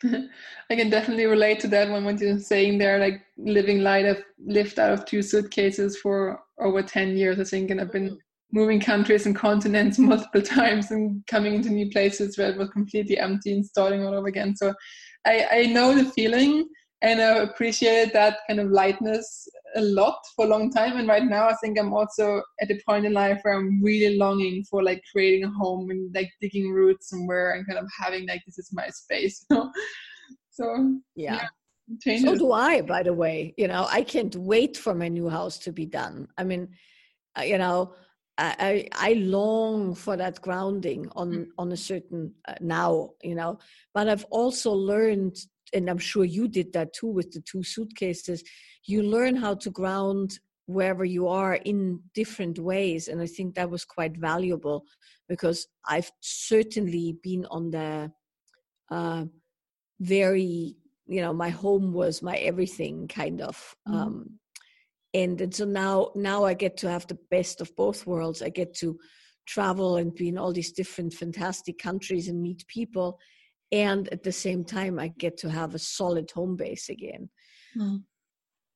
I 0.05 0.77
can 0.77 0.89
definitely 0.89 1.27
relate 1.27 1.61
to 1.61 1.69
that 1.69 1.91
one 1.91 2.05
when 2.05 2.17
you're 2.19 2.39
saying 2.39 2.79
there, 2.79 2.99
like 2.99 3.23
living 3.37 3.81
light 3.81 4.07
of 4.07 4.23
lived 4.39 4.79
out 4.79 4.93
of 4.93 5.05
two 5.05 5.21
suitcases 5.21 5.99
for 5.99 6.41
over 6.59 6.83
10 6.83 7.17
years, 7.17 7.39
I 7.39 7.45
think, 7.45 7.71
and 7.71 7.81
I've 7.81 7.93
been 7.93 8.11
mm 8.11 8.19
moving 8.53 8.81
countries 8.81 9.27
and 9.27 9.37
continents 9.37 9.99
multiple 9.99 10.43
times 10.43 10.91
and 10.91 11.25
coming 11.27 11.55
into 11.55 11.71
new 11.71 11.91
places 11.91 12.37
where 12.37 12.51
it 12.51 12.59
was 12.59 12.71
completely 12.71 13.19
empty 13.19 13.53
and 13.53 13.65
starting 13.65 14.05
all 14.05 14.15
over 14.15 14.29
again. 14.29 14.57
So 14.57 14.75
I, 15.27 15.47
I 15.53 15.67
know 15.67 15.95
the 15.95 16.11
feeling 16.11 16.69
and 17.03 17.21
I 17.21 17.39
appreciated 17.39 18.13
that 18.13 18.39
kind 18.47 18.61
of 18.61 18.71
lightness 18.71 19.49
a 19.77 19.81
lot 19.81 20.19
for 20.37 20.45
a 20.45 20.49
long 20.49 20.71
time. 20.71 20.99
And 20.99 21.09
right 21.09 21.25
now, 21.25 21.49
I 21.49 21.55
think 21.63 21.79
I'm 21.79 21.95
also 21.95 22.43
at 22.61 22.71
a 22.71 22.81
point 22.87 23.07
in 23.07 23.13
life 23.13 23.39
where 23.43 23.55
I'm 23.55 23.83
really 23.83 24.17
longing 24.19 24.65
for 24.65 24.83
like 24.83 25.03
creating 25.11 25.45
a 25.45 25.51
home 25.51 25.91
and 25.91 26.15
like 26.15 26.31
digging 26.41 26.71
roots 26.71 27.09
somewhere 27.09 27.53
and 27.53 27.67
kind 27.67 27.79
of 27.79 27.87
having 27.99 28.27
like 28.27 28.43
this 28.45 28.59
is 28.59 28.71
my 28.73 28.89
space. 28.89 29.47
so 30.51 31.01
yeah. 31.15 31.35
yeah 31.35 31.47
so 32.19 32.37
do 32.37 32.53
I, 32.53 32.83
by 32.83 33.03
the 33.03 33.13
way. 33.13 33.55
You 33.57 33.69
know, 33.69 33.87
I 33.91 34.03
can't 34.03 34.35
wait 34.37 34.77
for 34.77 34.95
my 34.95 35.09
new 35.09 35.29
house 35.29 35.59
to 35.61 35.73
be 35.73 35.87
done. 35.87 36.29
I 36.39 36.45
mean, 36.45 36.69
uh, 37.39 37.43
you 37.43 37.59
know, 37.59 37.95
I, 38.41 38.89
I 38.95 39.13
long 39.15 39.95
for 39.95 40.17
that 40.17 40.41
grounding 40.41 41.09
on 41.15 41.31
mm. 41.31 41.47
on 41.59 41.73
a 41.73 41.77
certain 41.77 42.33
uh, 42.49 42.55
now 42.61 43.11
you 43.23 43.35
know 43.35 43.59
but 43.93 44.09
i've 44.09 44.25
also 44.31 44.73
learned 44.73 45.37
and 45.75 45.91
i'm 45.91 45.99
sure 45.99 46.25
you 46.25 46.49
did 46.49 46.73
that 46.73 46.93
too 46.95 47.09
with 47.09 47.31
the 47.33 47.43
two 47.43 47.63
suitcases 47.63 48.43
you 48.85 49.03
learn 49.03 49.37
how 49.37 49.55
to 49.55 49.71
ground 49.71 50.39
wherever 50.67 51.05
you 51.05 51.29
are 51.29 51.55
in 51.55 52.01
different 52.15 52.59
ways 52.59 53.09
and 53.09 53.21
i 53.21 53.27
think 53.27 53.55
that 53.55 53.71
was 53.71 53.85
quite 53.85 54.17
valuable 54.17 54.85
because 55.29 55.67
i've 55.87 56.11
certainly 56.21 57.17
been 57.23 57.45
on 57.51 57.71
the 57.71 58.11
uh, 58.91 59.25
very 60.01 60.77
you 61.07 61.21
know 61.21 61.33
my 61.33 61.51
home 61.51 61.93
was 61.93 62.23
my 62.23 62.37
everything 62.37 63.07
kind 63.07 63.41
of 63.43 63.75
mm. 63.87 63.95
um, 63.95 64.31
and, 65.15 65.41
and 65.41 65.55
so 65.55 65.65
now 65.65 66.11
now 66.15 66.45
i 66.45 66.55
get 66.55 66.77
to 66.79 66.89
have 66.89 67.07
the 67.07 67.19
best 67.31 67.61
of 67.61 67.75
both 67.77 68.07
worlds. 68.07 68.43
I 68.43 68.49
get 68.49 68.75
to 68.77 68.99
travel 69.47 69.97
and 69.97 70.15
be 70.15 70.29
in 70.29 70.39
all 70.39 70.53
these 70.53 70.73
different 70.73 71.13
fantastic 71.13 71.79
countries 71.79 72.29
and 72.29 72.41
meet 72.41 72.65
people. 72.69 73.19
And 73.73 74.09
at 74.13 74.23
the 74.23 74.33
same 74.33 74.65
time 74.65 74.99
i 74.99 75.09
get 75.09 75.37
to 75.39 75.51
have 75.51 75.75
a 75.75 75.79
solid 75.79 76.31
home 76.31 76.57
base 76.57 76.89
again 76.89 77.29
mm. 77.77 78.03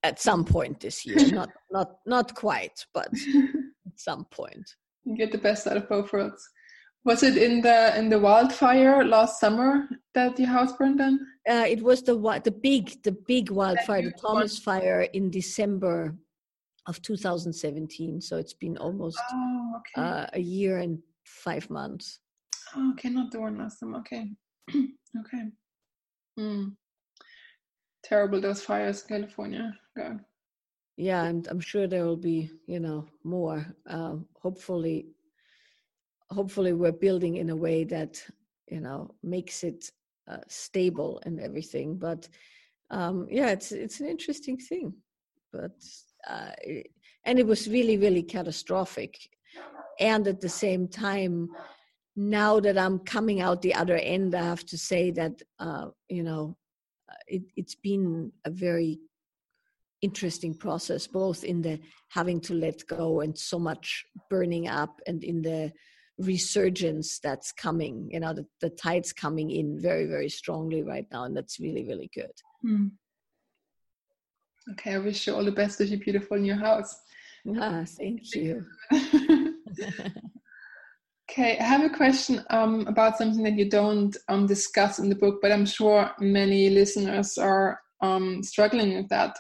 at 0.03 0.21
some 0.21 0.45
point 0.45 0.81
this 0.81 1.05
year. 1.07 1.29
Not 1.33 1.51
not 1.71 1.91
not 2.07 2.35
quite 2.35 2.85
but 2.93 3.09
at 3.87 3.97
some 3.97 4.25
point. 4.31 4.69
You 5.05 5.17
get 5.17 5.33
the 5.33 5.39
best 5.39 5.67
out 5.67 5.77
of 5.77 5.89
both 5.89 6.13
worlds 6.13 6.49
was 7.05 7.23
it 7.23 7.37
in 7.37 7.61
the 7.61 7.97
in 7.99 8.09
the 8.09 8.19
wildfire 8.19 9.05
last 9.05 9.39
summer 9.39 9.89
that 10.15 10.39
your 10.39 10.49
house 10.49 10.73
burned 10.77 10.99
down 10.99 11.19
uh, 11.49 11.67
it 11.69 11.83
was 11.83 12.03
the 12.03 12.15
the 12.45 12.51
big 12.51 13.03
the 13.03 13.13
big 13.27 13.51
wildfire 13.51 14.03
the 14.03 14.13
thomas 14.13 14.59
fire 14.59 15.03
in 15.13 15.31
december 15.31 16.15
of 16.87 17.01
2017. 17.03 18.21
So 18.21 18.37
it's 18.37 18.53
been 18.53 18.77
almost 18.79 19.21
oh, 19.33 19.73
okay. 19.79 20.07
uh, 20.07 20.27
a 20.33 20.41
year 20.41 20.79
and 20.79 20.99
five 21.25 21.69
months. 21.71 22.21
Oh, 22.77 22.93
okay, 22.93 23.09
not 23.09 23.31
the 23.31 23.41
one 23.41 23.59
last 23.59 23.81
time. 23.81 23.95
Okay, 23.97 24.31
okay. 24.71 25.45
Mm. 26.39 26.75
Terrible 28.03 28.41
those 28.41 28.63
fires 28.63 29.03
in 29.03 29.09
California. 29.09 29.73
God. 29.97 30.21
Yeah, 30.97 31.25
and 31.25 31.47
I'm 31.49 31.61
sure 31.61 31.87
there 31.87 32.05
will 32.05 32.17
be, 32.17 32.51
you 32.67 32.81
know, 32.81 33.07
more. 33.25 33.67
Uh, 33.89 34.17
hopefully, 34.41 35.07
hopefully 36.35 36.73
we're 36.73 36.93
building 36.93 37.37
in 37.37 37.51
a 37.51 37.57
way 37.57 37.85
that 37.85 38.23
you 38.69 38.81
know 38.81 39.15
makes 39.23 39.65
it 39.65 39.91
uh, 40.29 40.39
stable 40.49 41.21
and 41.25 41.41
everything. 41.41 41.97
But 41.97 42.29
um, 42.91 43.27
yeah, 43.31 43.51
it's 43.51 43.73
it's 43.73 44.01
an 44.01 44.09
interesting 44.09 44.59
thing. 44.59 44.95
But 45.53 45.77
uh, 46.29 46.51
and 47.25 47.39
it 47.39 47.47
was 47.47 47.69
really 47.69 47.97
really 47.97 48.23
catastrophic 48.23 49.17
and 50.01 50.27
at 50.27 50.41
the 50.41 50.49
same 50.49 50.89
time 50.89 51.49
now 52.17 52.61
that 52.61 52.79
i'm 52.79 52.99
coming 53.01 53.41
out 53.41 53.63
the 53.63 53.75
other 53.75 53.97
end 53.97 54.35
i 54.35 54.43
have 54.43 54.65
to 54.65 54.79
say 54.79 55.11
that 55.11 55.43
uh, 55.59 55.87
you 56.09 56.23
know 56.23 56.57
it, 57.27 57.43
it's 57.57 57.75
been 57.75 58.31
a 58.45 58.51
very 58.51 58.99
interesting 60.03 60.55
process 60.55 61.07
both 61.07 61.45
in 61.45 61.63
the 61.63 61.81
having 62.09 62.41
to 62.41 62.55
let 62.55 62.87
go 62.87 63.21
and 63.21 63.37
so 63.39 63.59
much 63.59 64.05
burning 64.29 64.69
up 64.69 65.01
and 65.07 65.25
in 65.25 65.41
the 65.43 65.73
resurgence 66.19 67.19
that's 67.19 67.51
coming 67.53 68.09
you 68.13 68.21
know 68.21 68.33
the, 68.33 68.47
the 68.61 68.71
tide's 68.71 69.13
coming 69.13 69.51
in 69.51 69.81
very 69.81 70.07
very 70.07 70.29
strongly 70.29 70.83
right 70.83 71.07
now 71.11 71.25
and 71.25 71.37
that's 71.37 71.59
really 71.59 71.85
really 71.85 72.11
good 72.15 72.33
mm. 72.65 72.91
Okay, 74.73 74.95
I 74.95 74.99
wish 74.99 75.27
you 75.27 75.35
all 75.35 75.45
the 75.45 75.53
best 75.53 75.79
with 75.79 75.91
your 75.91 76.01
beautiful 76.01 76.39
new 76.39 76.55
house. 76.55 76.97
Ah, 77.61 77.85
thank 77.87 78.35
you. 78.35 78.65
okay, 81.31 81.59
I 81.59 81.63
have 81.63 81.85
a 81.85 81.91
question 81.95 82.43
um, 82.49 82.87
about 82.87 83.19
something 83.19 83.43
that 83.43 83.59
you 83.59 83.69
don't 83.69 84.17
um, 84.29 84.47
discuss 84.47 84.99
in 84.99 85.11
the 85.11 85.15
book, 85.15 85.41
but 85.43 85.53
I'm 85.53 85.67
sure 85.67 86.11
many 86.19 86.71
listeners 86.71 87.37
are 87.37 87.79
um, 88.01 88.43
struggling 88.43 88.97
with 88.97 89.11
that. 89.11 89.37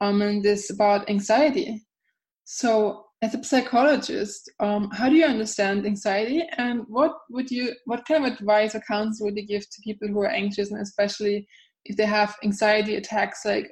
Um, 0.00 0.20
and 0.22 0.42
this 0.42 0.70
about 0.70 1.08
anxiety. 1.08 1.86
So, 2.42 3.03
as 3.24 3.34
a 3.34 3.42
psychologist, 3.42 4.50
um, 4.60 4.90
how 4.90 5.08
do 5.08 5.16
you 5.16 5.24
understand 5.24 5.86
anxiety, 5.86 6.42
and 6.58 6.82
what 6.88 7.12
would 7.30 7.50
you, 7.50 7.72
what 7.86 8.04
kind 8.06 8.24
of 8.24 8.32
advice 8.32 8.74
or 8.74 8.82
counsel 8.86 9.26
would 9.26 9.36
you 9.36 9.46
give 9.46 9.62
to 9.62 9.82
people 9.82 10.08
who 10.08 10.20
are 10.20 10.28
anxious, 10.28 10.70
and 10.70 10.80
especially 10.80 11.46
if 11.86 11.96
they 11.96 12.04
have 12.04 12.36
anxiety 12.44 12.96
attacks, 12.96 13.44
like 13.44 13.70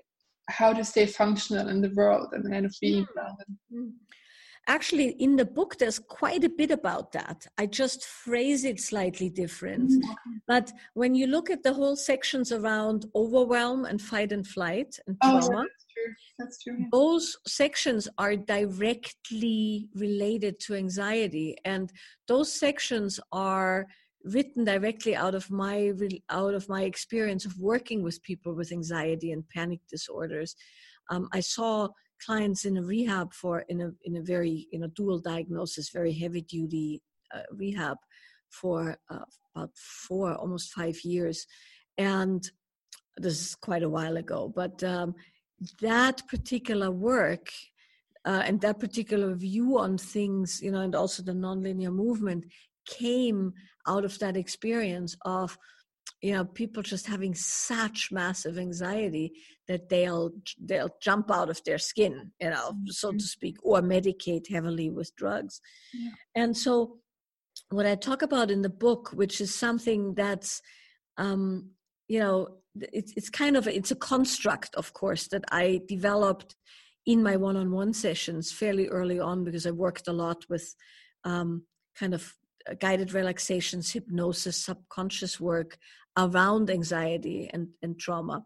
how 0.48 0.72
to 0.72 0.84
stay 0.84 1.06
functional 1.06 1.68
in 1.68 1.80
the 1.82 1.92
world 1.94 2.28
and 2.32 2.50
kind 2.50 2.64
of 2.66 2.74
being 2.80 3.06
grounded. 3.12 3.92
Actually, 4.68 5.10
in 5.18 5.34
the 5.36 5.44
book, 5.44 5.76
there's 5.78 5.98
quite 5.98 6.44
a 6.44 6.48
bit 6.48 6.70
about 6.70 7.10
that. 7.12 7.47
I 7.59 7.66
just 7.66 8.05
phrase 8.05 8.64
it 8.64 8.80
slightly 8.80 9.28
different. 9.28 9.90
Mm-hmm. 9.90 10.32
But 10.47 10.72
when 10.94 11.16
you 11.16 11.26
look 11.26 11.51
at 11.51 11.64
the 11.64 11.72
whole 11.72 11.97
sections 11.97 12.52
around 12.52 13.06
overwhelm 13.14 13.84
and 13.86 14.01
fight 14.01 14.30
and 14.30 14.47
flight 14.47 14.98
and 15.06 15.16
trauma, 15.20 15.40
oh, 15.43 15.51
yeah, 15.52 15.62
that's 15.62 15.86
true. 15.93 16.14
That's 16.39 16.62
true. 16.62 16.86
those 16.93 17.36
sections 17.47 18.09
are 18.18 18.36
directly 18.36 19.89
related 19.94 20.60
to 20.60 20.74
anxiety. 20.76 21.56
And 21.64 21.93
those 22.28 22.52
sections 22.52 23.18
are 23.32 23.86
written 24.24 24.64
directly 24.64 25.16
out 25.16 25.34
of 25.34 25.51
my 25.51 25.93
out 26.30 26.55
of 26.55 26.68
my 26.68 26.82
experience 26.82 27.44
of 27.44 27.59
working 27.59 28.02
with 28.02 28.22
people 28.22 28.55
with 28.55 28.72
anxiety 28.72 29.32
and 29.32 29.48
panic 29.48 29.80
disorders. 29.90 30.55
Um, 31.10 31.28
I 31.32 31.40
saw 31.40 31.89
clients 32.24 32.64
in 32.64 32.76
a 32.76 32.82
rehab 32.82 33.32
for 33.32 33.60
in 33.68 33.80
a 33.80 33.90
in 34.04 34.16
a 34.16 34.22
very 34.22 34.68
you 34.72 34.78
know 34.78 34.88
dual 34.88 35.18
diagnosis, 35.18 35.90
very 35.90 36.12
heavy 36.12 36.42
duty 36.42 37.02
uh, 37.34 37.42
rehab 37.50 37.96
for 38.50 38.96
uh, 39.10 39.24
about 39.54 39.70
four 39.76 40.34
almost 40.34 40.72
five 40.72 40.98
years, 41.04 41.46
and 41.98 42.50
this 43.16 43.40
is 43.40 43.54
quite 43.54 43.82
a 43.82 43.88
while 43.88 44.16
ago. 44.16 44.52
But 44.54 44.82
um, 44.82 45.14
that 45.80 46.26
particular 46.28 46.90
work 46.90 47.50
uh, 48.24 48.42
and 48.46 48.60
that 48.60 48.78
particular 48.78 49.34
view 49.34 49.78
on 49.78 49.98
things, 49.98 50.60
you 50.62 50.70
know, 50.70 50.80
and 50.80 50.94
also 50.94 51.22
the 51.22 51.32
nonlinear 51.32 51.92
movement 51.92 52.44
came 52.86 53.52
out 53.86 54.04
of 54.04 54.18
that 54.20 54.36
experience 54.36 55.16
of 55.24 55.58
you 56.22 56.32
know 56.32 56.44
people 56.44 56.82
just 56.82 57.06
having 57.06 57.34
such 57.34 58.10
massive 58.12 58.56
anxiety 58.56 59.32
that 59.66 59.88
they'll 59.88 60.30
they'll 60.64 60.94
jump 61.02 61.30
out 61.30 61.50
of 61.50 61.60
their 61.64 61.78
skin 61.78 62.30
you 62.40 62.48
know 62.48 62.70
mm-hmm. 62.70 62.86
so 62.88 63.12
to 63.12 63.24
speak 63.24 63.56
or 63.62 63.82
medicate 63.82 64.48
heavily 64.48 64.88
with 64.88 65.14
drugs 65.16 65.60
yeah. 65.92 66.10
and 66.34 66.56
so 66.56 66.98
what 67.70 67.84
i 67.84 67.94
talk 67.94 68.22
about 68.22 68.50
in 68.50 68.62
the 68.62 68.70
book 68.70 69.10
which 69.14 69.40
is 69.40 69.54
something 69.54 70.14
that's 70.14 70.62
um 71.18 71.70
you 72.08 72.20
know 72.20 72.48
it's 72.74 73.12
it's 73.16 73.28
kind 73.28 73.56
of 73.56 73.66
a, 73.66 73.76
it's 73.76 73.90
a 73.90 73.96
construct 73.96 74.74
of 74.76 74.92
course 74.94 75.28
that 75.28 75.44
i 75.50 75.80
developed 75.88 76.56
in 77.04 77.20
my 77.22 77.36
one-on-one 77.36 77.92
sessions 77.92 78.52
fairly 78.52 78.86
early 78.88 79.18
on 79.18 79.42
because 79.44 79.66
i 79.66 79.70
worked 79.70 80.06
a 80.06 80.12
lot 80.12 80.44
with 80.48 80.74
um, 81.24 81.64
kind 81.96 82.14
of 82.14 82.32
guided 82.78 83.12
relaxations, 83.12 83.92
hypnosis, 83.92 84.56
subconscious 84.56 85.40
work 85.40 85.78
around 86.16 86.70
anxiety 86.70 87.48
and, 87.52 87.68
and 87.82 87.98
trauma 87.98 88.44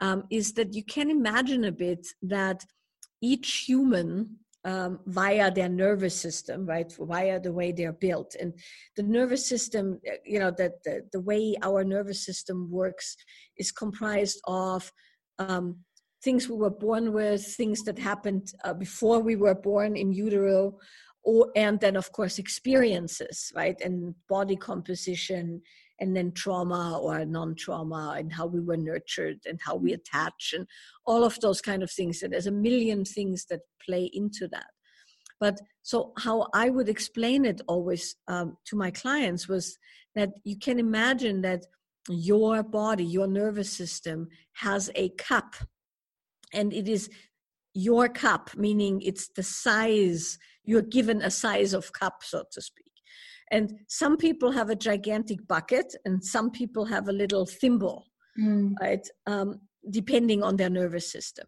um, 0.00 0.24
is 0.30 0.52
that 0.54 0.74
you 0.74 0.84
can 0.84 1.10
imagine 1.10 1.64
a 1.64 1.72
bit 1.72 2.06
that 2.22 2.64
each 3.20 3.64
human 3.66 4.38
um, 4.64 5.00
via 5.06 5.50
their 5.50 5.68
nervous 5.68 6.18
system, 6.18 6.64
right, 6.64 6.90
via 6.98 7.38
the 7.38 7.52
way 7.52 7.70
they're 7.70 7.92
built. 7.92 8.34
And 8.40 8.54
the 8.96 9.02
nervous 9.02 9.46
system, 9.46 10.00
uh, 10.08 10.14
you 10.24 10.38
know, 10.38 10.50
that 10.52 10.82
the, 10.84 11.02
the 11.12 11.20
way 11.20 11.54
our 11.62 11.84
nervous 11.84 12.24
system 12.24 12.70
works 12.70 13.16
is 13.58 13.70
comprised 13.70 14.40
of 14.46 14.90
um, 15.38 15.76
things 16.22 16.48
we 16.48 16.56
were 16.56 16.70
born 16.70 17.12
with, 17.12 17.44
things 17.44 17.82
that 17.82 17.98
happened 17.98 18.52
uh, 18.64 18.72
before 18.72 19.20
we 19.20 19.36
were 19.36 19.54
born 19.54 19.96
in 19.96 20.12
utero, 20.12 20.78
or 21.24 21.50
and 21.56 21.80
then 21.80 21.96
of 21.96 22.12
course 22.12 22.38
experiences 22.38 23.50
right 23.56 23.80
and 23.80 24.14
body 24.28 24.56
composition 24.56 25.60
and 26.00 26.16
then 26.16 26.32
trauma 26.32 26.98
or 27.00 27.24
non-trauma 27.24 28.16
and 28.18 28.32
how 28.32 28.46
we 28.46 28.60
were 28.60 28.76
nurtured 28.76 29.38
and 29.46 29.60
how 29.64 29.76
we 29.76 29.92
attach 29.92 30.52
and 30.56 30.66
all 31.06 31.24
of 31.24 31.38
those 31.40 31.60
kind 31.60 31.82
of 31.82 31.90
things. 31.90 32.22
And 32.22 32.32
there's 32.32 32.46
a 32.46 32.52
million 32.52 33.04
things 33.04 33.46
that 33.50 33.60
play 33.84 34.10
into 34.12 34.48
that. 34.48 34.66
But 35.40 35.60
so 35.82 36.12
how 36.18 36.48
i 36.54 36.70
would 36.70 36.88
explain 36.88 37.44
it 37.44 37.60
always 37.68 38.16
um, 38.28 38.56
to 38.66 38.76
my 38.76 38.90
clients 38.90 39.48
was 39.48 39.78
that 40.14 40.30
you 40.44 40.56
can 40.58 40.78
imagine 40.78 41.42
that 41.42 41.66
your 42.08 42.62
body 42.62 43.04
your 43.04 43.26
nervous 43.26 43.70
system 43.70 44.28
has 44.52 44.90
a 44.94 45.08
cup. 45.10 45.56
And 46.52 46.72
it 46.72 46.88
is 46.88 47.10
your 47.74 48.08
cup 48.08 48.56
meaning 48.56 49.02
it's 49.02 49.28
the 49.28 49.42
size 49.42 50.38
you're 50.64 50.82
given 50.82 51.20
a 51.20 51.30
size 51.30 51.74
of 51.74 51.92
cup, 51.92 52.22
so 52.22 52.44
to 52.52 52.62
speak. 52.62 52.93
And 53.50 53.78
some 53.88 54.16
people 54.16 54.52
have 54.52 54.70
a 54.70 54.76
gigantic 54.76 55.46
bucket, 55.46 55.94
and 56.04 56.24
some 56.24 56.50
people 56.50 56.84
have 56.86 57.08
a 57.08 57.12
little 57.12 57.46
thimble, 57.46 58.06
mm. 58.38 58.72
right? 58.80 59.06
Um, 59.26 59.60
depending 59.90 60.42
on 60.42 60.56
their 60.56 60.70
nervous 60.70 61.10
system. 61.10 61.46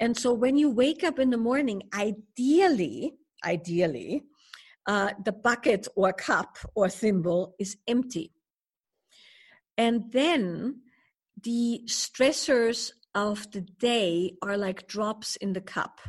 And 0.00 0.16
so 0.16 0.32
when 0.32 0.56
you 0.56 0.70
wake 0.70 1.04
up 1.04 1.18
in 1.18 1.30
the 1.30 1.36
morning, 1.36 1.82
ideally, 1.94 3.14
ideally, 3.44 4.22
uh, 4.86 5.10
the 5.24 5.32
bucket 5.32 5.86
or 5.96 6.12
cup 6.12 6.56
or 6.74 6.88
thimble 6.88 7.54
is 7.58 7.76
empty. 7.86 8.32
And 9.76 10.10
then 10.12 10.80
the 11.42 11.82
stressors 11.86 12.92
of 13.14 13.50
the 13.52 13.60
day 13.60 14.32
are 14.42 14.56
like 14.56 14.88
drops 14.88 15.36
in 15.36 15.52
the 15.52 15.60
cup. 15.60 16.00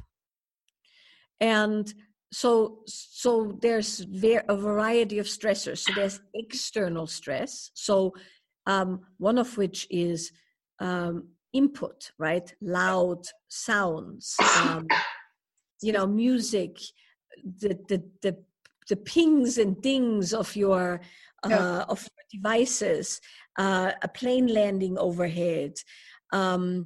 And 1.39 1.93
so 2.31 2.80
so 2.85 3.57
there's 3.61 4.01
a 4.01 4.56
variety 4.56 5.19
of 5.19 5.26
stressors. 5.26 5.80
So 5.80 5.93
there's 5.95 6.22
external 6.34 7.07
stress. 7.07 7.72
So 7.73 8.14
um, 8.65 9.01
one 9.18 9.38
of 9.38 9.57
which 9.57 9.88
is 9.89 10.31
um, 10.80 11.30
input 11.53 12.11
right? 12.18 12.53
Loud 12.61 13.26
sounds 13.47 14.35
um, 14.57 14.88
you 15.81 15.91
know 15.91 16.06
music 16.06 16.77
the, 17.43 17.80
the 17.88 18.03
the 18.22 18.38
the 18.89 18.95
pings 18.95 19.57
and 19.57 19.81
dings 19.81 20.34
of 20.34 20.56
your 20.56 21.01
uh, 21.43 21.85
of 21.88 22.01
your 22.01 22.41
devices 22.41 23.22
uh, 23.57 23.91
a 24.01 24.07
plane 24.07 24.47
landing 24.47 24.97
overhead 24.97 25.73
um, 26.31 26.85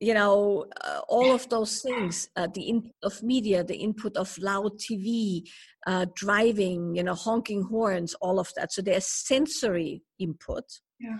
you 0.00 0.14
know 0.14 0.66
uh, 0.82 1.00
all 1.08 1.30
of 1.32 1.48
those 1.50 1.80
things 1.80 2.28
uh, 2.36 2.48
the 2.54 2.62
input 2.62 2.92
of 3.02 3.22
media 3.22 3.62
the 3.62 3.76
input 3.76 4.16
of 4.16 4.36
loud 4.38 4.72
tv 4.78 5.42
uh, 5.86 6.06
driving 6.14 6.94
you 6.94 7.02
know 7.02 7.14
honking 7.14 7.62
horns 7.62 8.14
all 8.14 8.40
of 8.40 8.50
that. 8.56 8.72
So 8.72 8.82
there's 8.82 9.06
sensory 9.06 10.02
input. 10.18 10.64
Yeah. 10.98 11.18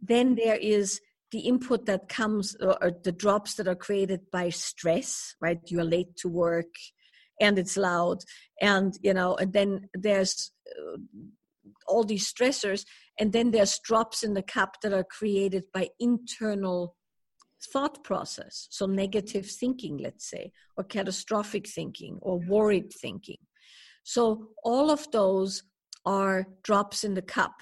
then 0.00 0.36
there 0.36 0.56
is 0.56 1.00
the 1.32 1.40
input 1.40 1.86
that 1.86 2.08
comes 2.08 2.56
or, 2.60 2.82
or 2.82 2.92
the 3.02 3.10
drops 3.10 3.54
that 3.54 3.66
are 3.66 3.74
created 3.74 4.20
by 4.30 4.50
stress 4.50 5.34
right? 5.40 5.58
You're 5.66 5.84
late 5.84 6.16
to 6.18 6.28
work 6.28 6.72
and 7.40 7.58
it's 7.58 7.76
loud. 7.76 8.18
And 8.60 8.94
you 9.02 9.14
know 9.14 9.36
and 9.36 9.52
then 9.52 9.88
there's 9.94 10.52
uh, 10.70 10.98
all 11.86 12.04
these 12.04 12.32
stressors. 12.32 12.84
And 13.18 13.32
then 13.32 13.50
there's 13.50 13.78
drops 13.78 14.22
in 14.22 14.34
the 14.34 14.42
cup 14.42 14.76
that 14.82 14.92
are 14.92 15.04
created 15.04 15.64
by 15.72 15.88
internal 15.98 16.95
thought 17.72 18.04
process. 18.04 18.68
So, 18.70 18.86
negative 18.86 19.46
thinking, 19.46 19.98
let's 19.98 20.28
say, 20.30 20.52
or 20.76 20.84
catastrophic 20.84 21.68
thinking, 21.68 22.18
or 22.22 22.38
worried 22.38 22.92
thinking. 22.92 23.38
So, 24.04 24.48
all 24.64 24.90
of 24.90 25.10
those 25.12 25.62
are 26.04 26.46
drops 26.62 27.04
in 27.04 27.14
the 27.14 27.22
cup. 27.22 27.54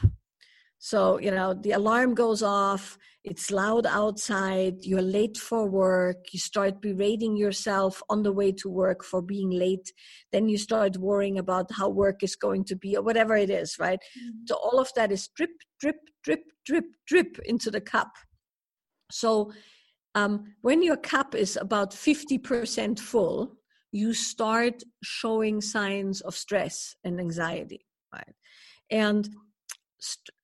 So, 0.79 1.19
you 1.19 1.31
know, 1.31 1.55
the 1.55 1.73
alarm 1.73 2.15
goes 2.15 2.43
off, 2.43 2.99
it's 3.25 3.51
loud 3.51 3.87
outside, 3.87 4.85
you're 4.85 5.01
late 5.01 5.39
for 5.39 5.67
work, 5.67 6.27
you 6.31 6.39
start 6.39 6.83
berating 6.83 7.39
yourself 7.39 8.03
on 8.11 8.23
the 8.23 8.33
way 8.33 8.53
to 8.53 8.69
work 8.69 9.03
for 9.03 9.23
being 9.23 9.49
late, 9.51 9.91
then 10.31 10.47
you 10.47 10.59
start 10.59 10.99
worrying 10.99 11.39
about 11.39 11.73
how 11.73 11.89
work 11.89 12.23
is 12.23 12.37
going 12.37 12.65
to 12.65 12.77
be 12.77 12.99
or 12.99 13.03
whatever 13.03 13.35
it 13.35 13.49
is, 13.49 13.79
right? 13.79 13.99
Mm-hmm. 13.99 14.45
So, 14.47 14.57
all 14.57 14.79
of 14.79 14.91
that 14.95 15.11
is 15.11 15.29
drip, 15.35 15.53
drip, 15.81 15.97
drip, 16.23 16.43
drip, 16.67 16.85
drip 17.07 17.39
into 17.47 17.71
the 17.71 17.81
cup. 17.81 18.11
So, 19.11 19.53
um, 20.15 20.55
when 20.63 20.83
your 20.83 20.97
cup 20.97 21.35
is 21.35 21.57
about 21.57 21.91
50% 21.91 22.99
full, 22.99 23.57
you 23.93 24.13
start 24.13 24.83
showing 25.03 25.61
signs 25.61 26.21
of 26.21 26.35
stress 26.35 26.97
and 27.05 27.21
anxiety, 27.21 27.87
right? 28.13 28.35
And 28.91 29.29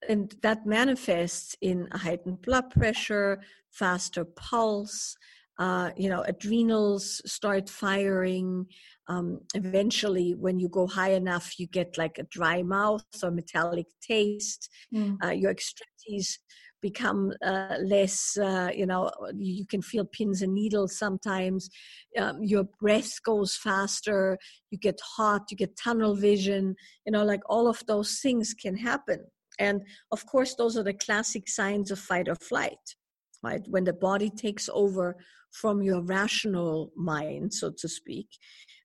and 0.09 0.33
that 0.41 0.65
manifests 0.65 1.55
in 1.61 1.87
a 1.91 1.97
heightened 1.99 2.41
blood 2.41 2.71
pressure, 2.71 3.41
faster 3.69 4.25
pulse, 4.25 5.15
uh, 5.59 5.91
you 5.95 6.09
know, 6.09 6.21
adrenals 6.23 7.21
start 7.31 7.69
firing. 7.69 8.65
Um, 9.07 9.41
eventually, 9.53 10.33
when 10.33 10.59
you 10.59 10.67
go 10.67 10.87
high 10.87 11.11
enough, 11.11 11.59
you 11.59 11.67
get 11.67 11.97
like 11.97 12.17
a 12.17 12.23
dry 12.23 12.63
mouth 12.63 13.05
or 13.21 13.29
metallic 13.29 13.85
taste. 14.01 14.69
Mm. 14.93 15.23
Uh, 15.23 15.29
your 15.29 15.51
extremities 15.51 16.39
become 16.81 17.31
uh, 17.45 17.77
less 17.83 18.37
uh, 18.37 18.69
you 18.73 18.85
know 18.85 19.11
you 19.35 19.65
can 19.65 19.81
feel 19.81 20.05
pins 20.05 20.41
and 20.41 20.53
needles 20.53 20.97
sometimes. 20.97 21.69
Um, 22.17 22.43
your 22.43 22.65
breath 22.79 23.21
goes 23.23 23.55
faster 23.55 24.37
you 24.69 24.77
get 24.77 24.99
hot 25.15 25.43
you 25.49 25.57
get 25.57 25.77
tunnel 25.77 26.15
vision 26.15 26.75
you 27.05 27.11
know 27.11 27.23
like 27.23 27.41
all 27.47 27.67
of 27.67 27.81
those 27.87 28.19
things 28.19 28.53
can 28.53 28.75
happen. 28.75 29.19
And 29.59 29.81
of 30.11 30.25
course 30.25 30.55
those 30.55 30.77
are 30.77 30.83
the 30.83 30.93
classic 30.93 31.47
signs 31.47 31.91
of 31.91 31.99
fight 31.99 32.27
or 32.27 32.35
flight 32.35 32.95
right? 33.43 33.61
When 33.67 33.83
the 33.83 33.93
body 33.93 34.29
takes 34.29 34.69
over 34.71 35.15
from 35.51 35.81
your 35.81 36.01
rational 36.01 36.91
mind 36.95 37.53
so 37.53 37.71
to 37.77 37.87
speak 37.87 38.27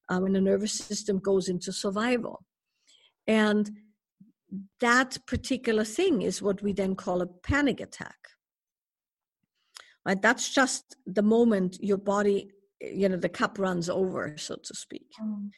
um, 0.08 0.22
when 0.22 0.32
the 0.32 0.40
nervous 0.40 0.72
system 0.72 1.18
goes 1.18 1.48
into 1.48 1.72
survival. 1.72 2.44
And 3.26 3.70
that 4.80 5.18
particular 5.26 5.84
thing 5.84 6.22
is 6.22 6.42
what 6.42 6.62
we 6.62 6.72
then 6.72 6.94
call 6.94 7.22
a 7.22 7.26
panic 7.26 7.80
attack. 7.80 8.16
Right? 10.06 10.20
That's 10.20 10.54
just 10.54 10.96
the 11.06 11.22
moment 11.22 11.78
your 11.80 11.98
body 11.98 12.50
you 12.80 13.08
know 13.08 13.16
the 13.16 13.28
cup 13.28 13.58
runs 13.58 13.88
over 13.88 14.34
so 14.36 14.56
to 14.56 14.74
speak. 14.74 15.08
Mm. 15.20 15.50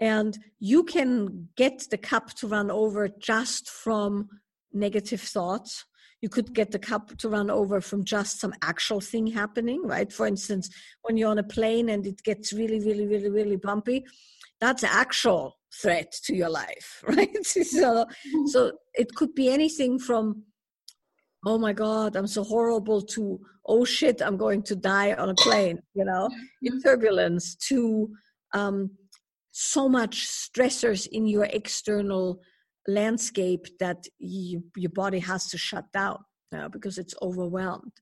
and 0.00 0.38
you 0.60 0.84
can 0.84 1.48
get 1.56 1.86
the 1.90 1.98
cup 1.98 2.30
to 2.34 2.46
run 2.46 2.70
over 2.70 3.08
just 3.08 3.70
from 3.70 4.28
negative 4.72 5.20
thoughts. 5.20 5.84
You 6.20 6.28
could 6.28 6.52
get 6.52 6.72
the 6.72 6.78
cup 6.78 7.16
to 7.18 7.28
run 7.28 7.48
over 7.48 7.80
from 7.80 8.04
just 8.04 8.40
some 8.40 8.52
actual 8.62 9.00
thing 9.00 9.26
happening 9.28 9.80
right? 9.84 10.12
For 10.12 10.26
instance 10.26 10.68
when 11.02 11.16
you're 11.16 11.30
on 11.30 11.38
a 11.38 11.42
plane 11.42 11.88
and 11.88 12.06
it 12.06 12.22
gets 12.22 12.52
really 12.52 12.80
really 12.80 13.06
really 13.06 13.30
really 13.30 13.56
bumpy 13.56 14.04
that's 14.60 14.84
actual 14.84 15.57
threat 15.82 16.12
to 16.24 16.34
your 16.34 16.48
life 16.48 17.04
right 17.08 17.44
so 17.44 18.06
so 18.46 18.72
it 18.94 19.14
could 19.14 19.34
be 19.34 19.50
anything 19.50 19.98
from 19.98 20.42
oh 21.46 21.58
my 21.58 21.72
god 21.72 22.16
i'm 22.16 22.26
so 22.26 22.42
horrible 22.42 23.02
to 23.02 23.38
oh 23.66 23.84
shit 23.84 24.22
i'm 24.22 24.36
going 24.36 24.62
to 24.62 24.74
die 24.74 25.12
on 25.14 25.28
a 25.28 25.34
plane 25.34 25.78
you 25.94 26.04
know 26.04 26.28
in 26.62 26.80
turbulence 26.80 27.54
to 27.54 28.08
um, 28.54 28.90
so 29.50 29.88
much 29.88 30.26
stressors 30.26 31.06
in 31.10 31.26
your 31.26 31.44
external 31.44 32.40
landscape 32.86 33.66
that 33.80 34.06
you, 34.18 34.62
your 34.76 34.90
body 34.90 35.18
has 35.18 35.48
to 35.48 35.58
shut 35.58 35.84
down 35.92 36.18
uh, 36.56 36.68
because 36.68 36.98
it's 36.98 37.14
overwhelmed. 37.22 37.92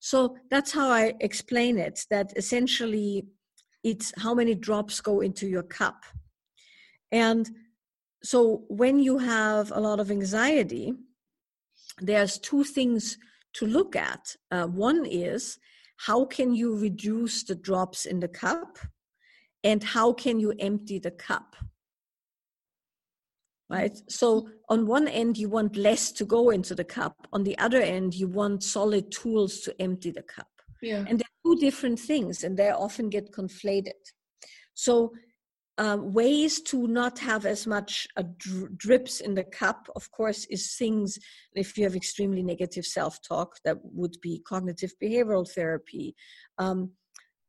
So 0.00 0.36
that's 0.50 0.72
how 0.72 0.88
I 0.90 1.14
explain 1.20 1.78
it 1.78 2.00
that 2.10 2.32
essentially 2.36 3.26
it's 3.82 4.12
how 4.18 4.34
many 4.34 4.54
drops 4.54 5.00
go 5.00 5.20
into 5.20 5.46
your 5.46 5.62
cup. 5.62 6.04
And 7.14 7.48
so 8.24 8.64
when 8.68 8.98
you 8.98 9.18
have 9.18 9.70
a 9.70 9.78
lot 9.78 10.00
of 10.00 10.10
anxiety, 10.10 10.94
there's 12.00 12.40
two 12.40 12.64
things 12.64 13.16
to 13.52 13.66
look 13.66 13.94
at. 13.94 14.34
Uh, 14.50 14.66
one 14.66 15.06
is 15.06 15.58
how 16.08 16.24
can 16.24 16.52
you 16.52 16.76
reduce 16.76 17.44
the 17.44 17.54
drops 17.54 18.04
in 18.04 18.18
the 18.18 18.26
cup? 18.28 18.78
And 19.62 19.84
how 19.84 20.12
can 20.12 20.40
you 20.40 20.52
empty 20.58 20.98
the 20.98 21.12
cup? 21.12 21.54
right? 23.70 23.96
So 24.08 24.48
on 24.68 24.86
one 24.86 25.08
end, 25.08 25.38
you 25.38 25.48
want 25.48 25.76
less 25.76 26.12
to 26.12 26.24
go 26.24 26.50
into 26.50 26.74
the 26.74 26.84
cup. 26.84 27.26
On 27.32 27.44
the 27.44 27.56
other 27.58 27.80
end, 27.80 28.14
you 28.14 28.28
want 28.28 28.62
solid 28.62 29.10
tools 29.10 29.60
to 29.60 29.74
empty 29.80 30.10
the 30.10 30.22
cup. 30.22 30.48
Yeah. 30.82 31.04
And 31.08 31.18
they're 31.18 31.38
two 31.44 31.56
different 31.56 31.98
things, 31.98 32.44
and 32.44 32.56
they 32.56 32.70
often 32.70 33.08
get 33.08 33.32
conflated. 33.32 34.02
So 34.74 35.12
um, 35.78 36.12
ways 36.12 36.60
to 36.62 36.86
not 36.86 37.18
have 37.18 37.46
as 37.46 37.66
much 37.66 38.06
uh, 38.16 38.22
dr- 38.38 38.76
drips 38.76 39.20
in 39.20 39.34
the 39.34 39.44
cup, 39.44 39.88
of 39.96 40.10
course, 40.12 40.46
is 40.46 40.76
things 40.76 41.18
if 41.54 41.76
you 41.76 41.84
have 41.84 41.96
extremely 41.96 42.42
negative 42.42 42.86
self-talk, 42.86 43.56
that 43.64 43.78
would 43.82 44.16
be 44.22 44.42
cognitive 44.46 44.92
behavioral 45.02 45.50
therapy. 45.50 46.14
Um, 46.58 46.92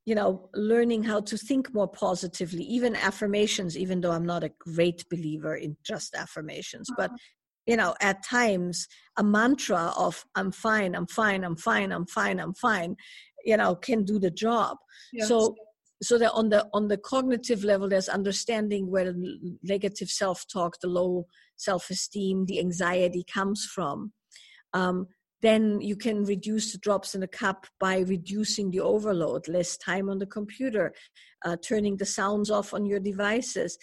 you 0.06 0.14
know 0.14 0.50
learning 0.54 1.04
how 1.04 1.20
to 1.20 1.38
think 1.38 1.74
more 1.74 1.88
positively 1.88 2.64
even 2.64 2.96
affirmations 2.96 3.78
even 3.78 4.02
though 4.02 4.12
i'm 4.12 4.26
not 4.26 4.44
a 4.44 4.52
great 4.60 5.04
believer 5.10 5.56
in 5.56 5.76
just 5.84 6.16
affirmations 6.16 6.88
but 6.96 7.10
uh-huh. 7.10 7.18
you 7.66 7.76
know 7.76 7.96
at 8.02 8.24
times 8.24 8.88
a 9.18 9.24
mantra 9.24 9.92
of 9.98 10.24
i'm 10.36 10.52
fine 10.52 10.96
i'm 10.96 11.08
fine 11.08 11.44
i'm 11.44 11.56
fine 11.56 11.92
i'm 11.92 12.06
fine 12.06 12.40
i'm 12.40 12.54
fine 12.54 12.96
you 13.44 13.58
know 13.58 13.76
can 13.76 14.04
do 14.04 14.20
the 14.20 14.32
job 14.32 14.78
yes. 15.12 15.28
so 15.28 15.56
so 16.02 16.18
that 16.18 16.32
on 16.34 16.50
the 16.50 16.68
on 16.74 16.88
the 16.88 16.98
cognitive 16.98 17.64
level 17.64 17.88
there's 17.88 18.10
understanding 18.10 18.90
where 18.90 19.06
the 19.06 19.58
negative 19.64 20.10
self-talk 20.10 20.80
the 20.82 20.88
low 20.88 21.26
self-esteem 21.56 22.46
the 22.46 22.60
anxiety 22.60 23.24
comes 23.24 23.66
from 23.66 24.12
um, 24.74 25.08
then 25.42 25.80
you 25.80 25.96
can 25.96 26.24
reduce 26.24 26.72
the 26.72 26.78
drops 26.80 27.14
in 27.14 27.22
the 27.22 27.28
cup 27.28 27.68
by 27.80 28.00
reducing 28.00 28.72
the 28.72 28.80
overload, 28.80 29.48
less 29.48 29.78
time 29.78 30.10
on 30.10 30.18
the 30.18 30.26
computer, 30.26 30.94
uh, 31.46 31.56
turning 31.62 31.98
the 31.98 32.06
sounds 32.06 32.50
off 32.50 32.74
on 32.74 32.86
your 32.86 33.00
devices, 33.00 33.78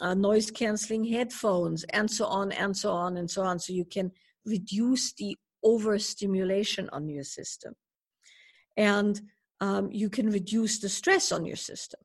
uh, 0.00 0.14
noise 0.14 0.50
canceling 0.50 1.04
headphones, 1.04 1.84
and 1.90 2.10
so 2.10 2.24
on 2.26 2.50
and 2.50 2.76
so 2.76 2.90
on 2.90 3.16
and 3.16 3.30
so 3.30 3.42
on. 3.42 3.60
So 3.60 3.72
you 3.72 3.84
can 3.84 4.10
reduce 4.44 5.12
the 5.12 5.36
overstimulation 5.62 6.88
on 6.90 7.08
your 7.08 7.24
system. 7.24 7.74
And 8.76 9.20
um, 9.64 9.88
you 9.90 10.10
can 10.10 10.28
reduce 10.28 10.78
the 10.78 10.90
stress 10.90 11.32
on 11.32 11.46
your 11.46 11.56
system 11.56 12.00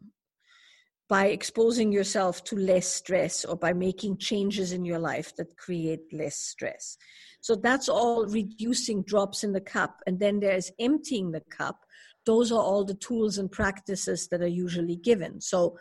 by 1.10 1.26
exposing 1.28 1.92
yourself 1.92 2.42
to 2.46 2.56
less 2.56 2.88
stress 2.88 3.44
or 3.44 3.58
by 3.58 3.74
making 3.74 4.18
changes 4.18 4.72
in 4.72 4.86
your 4.86 5.00
life 5.00 5.36
that 5.36 5.58
create 5.58 6.06
less 6.14 6.38
stress. 6.38 6.98
So 7.42 7.56
that's 7.56 7.90
all 7.90 8.26
reducing 8.28 9.02
drops 9.04 9.44
in 9.44 9.52
the 9.52 9.66
cup. 9.78 9.94
And 10.08 10.20
then 10.20 10.40
there's 10.40 10.72
emptying 10.80 11.32
the 11.32 11.44
cup. 11.50 11.78
Those 12.26 12.50
are 12.52 12.62
all 12.62 12.86
the 12.86 13.02
tools 13.08 13.38
and 13.40 13.52
practices 13.52 14.28
that 14.30 14.42
are 14.42 14.56
usually 14.66 14.96
given. 14.96 15.42
So 15.42 15.78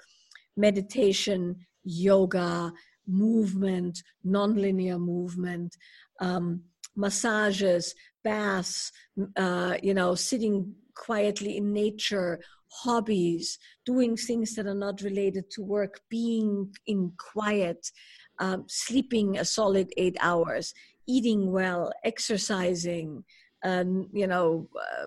meditation, 0.57 1.57
yoga, 1.85 2.73
movement, 3.07 4.03
nonlinear 4.27 4.99
movement, 4.99 5.77
um, 6.21 6.63
massages, 6.97 7.95
baths, 8.25 8.91
uh, 9.37 9.77
you 9.83 9.95
know, 9.95 10.15
sitting 10.15 10.75
quietly 11.07 11.57
in 11.57 11.73
nature, 11.73 12.41
hobbies, 12.83 13.59
doing 13.87 14.17
things 14.17 14.55
that 14.55 14.67
are 14.67 14.83
not 14.87 15.01
related 15.01 15.51
to 15.53 15.63
work, 15.63 16.01
being 16.11 16.75
in 16.87 17.13
quiet, 17.33 17.91
um, 18.39 18.65
sleeping 18.69 19.39
a 19.39 19.45
solid 19.45 19.89
eight 19.97 20.17
hours, 20.21 20.75
eating 21.07 21.51
well, 21.51 21.91
exercising, 22.05 23.25
um, 23.65 24.09
you 24.13 24.27
know, 24.27 24.69
uh, 24.77 25.07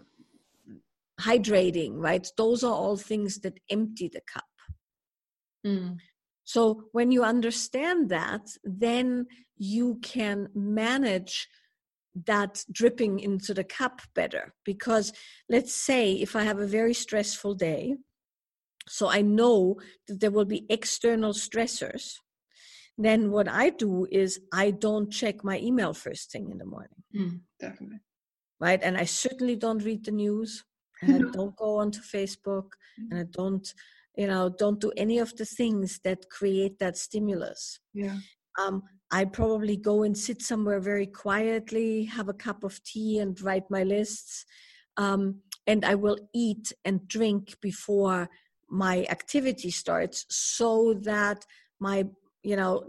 hydrating, 1.22 1.94
right? 1.96 2.28
Those 2.38 2.64
are 2.64 2.74
all 2.74 2.98
things 2.98 3.40
that 3.40 3.60
empty 3.70 4.10
the 4.12 4.22
cup. 4.34 4.44
Mm. 5.66 5.98
So 6.44 6.86
when 6.92 7.12
you 7.12 7.24
understand 7.24 8.10
that, 8.10 8.42
then 8.64 9.28
you 9.58 10.00
can 10.02 10.50
manage 10.56 11.48
that 12.26 12.64
dripping 12.72 13.20
into 13.20 13.54
the 13.54 13.64
cup 13.64 14.02
better. 14.14 14.54
Because 14.66 15.14
let's 15.50 15.74
say 15.74 16.14
if 16.14 16.36
i 16.36 16.44
have 16.44 16.60
a 16.60 16.68
very 16.68 16.94
stressful 16.94 17.56
day 17.56 17.96
so 18.88 19.08
i 19.10 19.22
know 19.22 19.76
that 20.08 20.20
there 20.20 20.32
will 20.32 20.46
be 20.46 20.66
external 20.70 21.34
stressors 21.34 22.16
then 22.98 23.32
what 23.32 23.48
i 23.48 23.70
do 23.70 24.08
is 24.12 24.40
i 24.54 24.72
don't 24.72 25.12
check 25.12 25.44
my 25.44 25.60
email 25.60 25.94
first 25.94 26.32
thing 26.32 26.50
in 26.52 26.58
the 26.58 26.66
morning. 26.66 27.04
Mm, 27.16 27.40
definitely. 27.60 28.00
Right? 28.60 28.82
And 28.84 28.98
i 28.98 29.06
certainly 29.06 29.56
don't 29.56 29.84
read 29.84 30.06
the 30.06 30.12
news 30.12 30.64
and 31.02 31.16
i 31.16 31.32
don't 31.38 31.56
go 31.56 31.80
onto 31.80 32.02
facebook 32.02 32.68
and 33.10 33.20
i 33.20 33.26
don't 33.32 33.74
you 34.18 34.28
know 34.28 34.50
don't 34.50 34.82
do 34.82 34.92
any 34.98 35.20
of 35.20 35.36
the 35.38 35.46
things 35.46 36.00
that 36.04 36.30
create 36.30 36.80
that 36.80 36.98
stimulus. 36.98 37.80
Yeah. 37.94 38.18
Um, 38.60 38.84
I 39.12 39.26
probably 39.26 39.76
go 39.76 40.04
and 40.04 40.18
sit 40.18 40.42
somewhere 40.42 40.80
very 40.80 41.06
quietly, 41.06 42.06
have 42.06 42.30
a 42.30 42.34
cup 42.34 42.64
of 42.64 42.82
tea, 42.84 43.20
and 43.20 43.40
write 43.42 43.70
my 43.70 43.84
lists. 43.84 44.46
Um, 44.98 45.42
and 45.68 45.84
I 45.84 45.96
will 45.96 46.18
eat 46.34 46.72
and 46.86 47.08
drink 47.08 47.60
before 47.62 48.30
my 48.70 49.06
activity 49.10 49.70
starts 49.70 50.26
so 50.30 50.94
that 51.02 51.46
my 51.80 52.06
you 52.42 52.56
know 52.56 52.84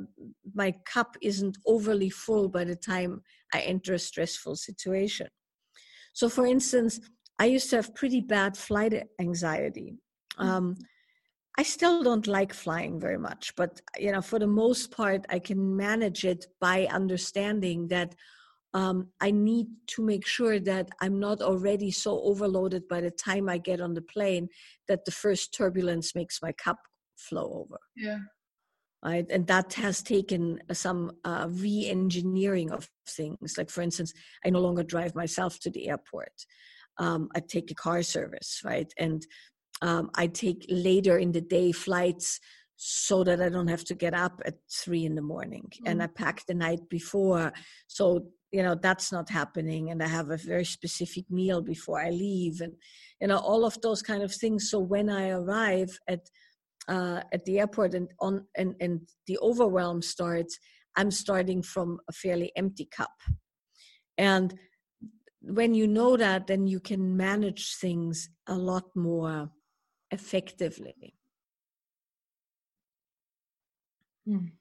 my 0.54 0.72
cup 0.86 1.16
isn't 1.20 1.58
overly 1.66 2.08
full 2.08 2.48
by 2.48 2.64
the 2.64 2.76
time 2.76 3.20
i 3.52 3.60
enter 3.60 3.92
a 3.92 3.98
stressful 3.98 4.56
situation 4.56 5.26
so 6.14 6.28
for 6.28 6.46
instance 6.46 7.00
i 7.38 7.44
used 7.44 7.68
to 7.68 7.76
have 7.76 7.94
pretty 7.94 8.20
bad 8.20 8.56
flight 8.56 8.94
anxiety 9.20 9.94
um, 10.38 10.76
I 11.58 11.62
still 11.62 12.02
don't 12.02 12.26
like 12.26 12.54
flying 12.54 12.98
very 12.98 13.18
much, 13.18 13.54
but 13.56 13.80
you 13.98 14.10
know, 14.12 14.22
for 14.22 14.38
the 14.38 14.46
most 14.46 14.90
part, 14.90 15.26
I 15.28 15.38
can 15.38 15.76
manage 15.76 16.24
it 16.24 16.46
by 16.60 16.86
understanding 16.86 17.88
that 17.88 18.14
um, 18.74 19.08
I 19.20 19.30
need 19.30 19.66
to 19.88 20.02
make 20.02 20.26
sure 20.26 20.58
that 20.60 20.88
I'm 21.00 21.20
not 21.20 21.42
already 21.42 21.90
so 21.90 22.22
overloaded 22.22 22.88
by 22.88 23.02
the 23.02 23.10
time 23.10 23.48
I 23.48 23.58
get 23.58 23.82
on 23.82 23.92
the 23.92 24.00
plane 24.00 24.48
that 24.88 25.04
the 25.04 25.10
first 25.10 25.52
turbulence 25.54 26.14
makes 26.14 26.40
my 26.40 26.52
cup 26.52 26.78
flow 27.16 27.66
over. 27.66 27.78
Yeah. 27.96 28.20
Right, 29.04 29.26
and 29.30 29.46
that 29.48 29.74
has 29.74 30.00
taken 30.00 30.60
some 30.72 31.10
uh, 31.24 31.48
re-engineering 31.50 32.70
of 32.70 32.88
things. 33.08 33.58
Like, 33.58 33.68
for 33.68 33.82
instance, 33.82 34.14
I 34.46 34.50
no 34.50 34.60
longer 34.60 34.84
drive 34.84 35.16
myself 35.16 35.58
to 35.60 35.70
the 35.70 35.88
airport. 35.88 36.32
Um, 36.98 37.28
I 37.34 37.40
take 37.40 37.72
a 37.72 37.74
car 37.74 38.04
service, 38.04 38.60
right? 38.64 38.92
And 38.96 39.26
um, 39.82 40.10
I 40.14 40.28
take 40.28 40.64
later 40.68 41.18
in 41.18 41.32
the 41.32 41.40
day 41.40 41.72
flights 41.72 42.40
so 42.76 43.22
that 43.24 43.40
I 43.40 43.48
don't 43.48 43.68
have 43.68 43.84
to 43.84 43.94
get 43.94 44.14
up 44.14 44.40
at 44.46 44.54
three 44.70 45.04
in 45.04 45.14
the 45.14 45.22
morning. 45.22 45.68
Mm-hmm. 45.74 45.86
And 45.86 46.02
I 46.02 46.06
pack 46.06 46.46
the 46.46 46.54
night 46.54 46.88
before. 46.88 47.52
So, 47.88 48.26
you 48.50 48.62
know, 48.62 48.74
that's 48.74 49.12
not 49.12 49.28
happening. 49.28 49.90
And 49.90 50.02
I 50.02 50.08
have 50.08 50.30
a 50.30 50.36
very 50.36 50.64
specific 50.64 51.30
meal 51.30 51.60
before 51.62 52.00
I 52.00 52.10
leave 52.10 52.60
and, 52.60 52.72
you 53.20 53.28
know, 53.28 53.38
all 53.38 53.64
of 53.64 53.80
those 53.82 54.02
kind 54.02 54.22
of 54.22 54.34
things. 54.34 54.70
So 54.70 54.78
when 54.78 55.10
I 55.10 55.30
arrive 55.30 55.98
at, 56.08 56.20
uh, 56.88 57.22
at 57.32 57.44
the 57.44 57.60
airport 57.60 57.94
and 57.94 58.08
on 58.20 58.46
and, 58.56 58.74
and 58.80 59.00
the 59.26 59.38
overwhelm 59.38 60.02
starts, 60.02 60.58
I'm 60.96 61.10
starting 61.10 61.62
from 61.62 61.98
a 62.08 62.12
fairly 62.12 62.52
empty 62.56 62.88
cup. 62.90 63.14
And 64.18 64.54
when 65.40 65.74
you 65.74 65.88
know 65.88 66.16
that, 66.16 66.46
then 66.46 66.66
you 66.66 66.80
can 66.80 67.16
manage 67.16 67.76
things 67.76 68.28
a 68.46 68.54
lot 68.54 68.84
more 68.94 69.50
effectively. 70.12 71.14
Hmm. 74.26 74.52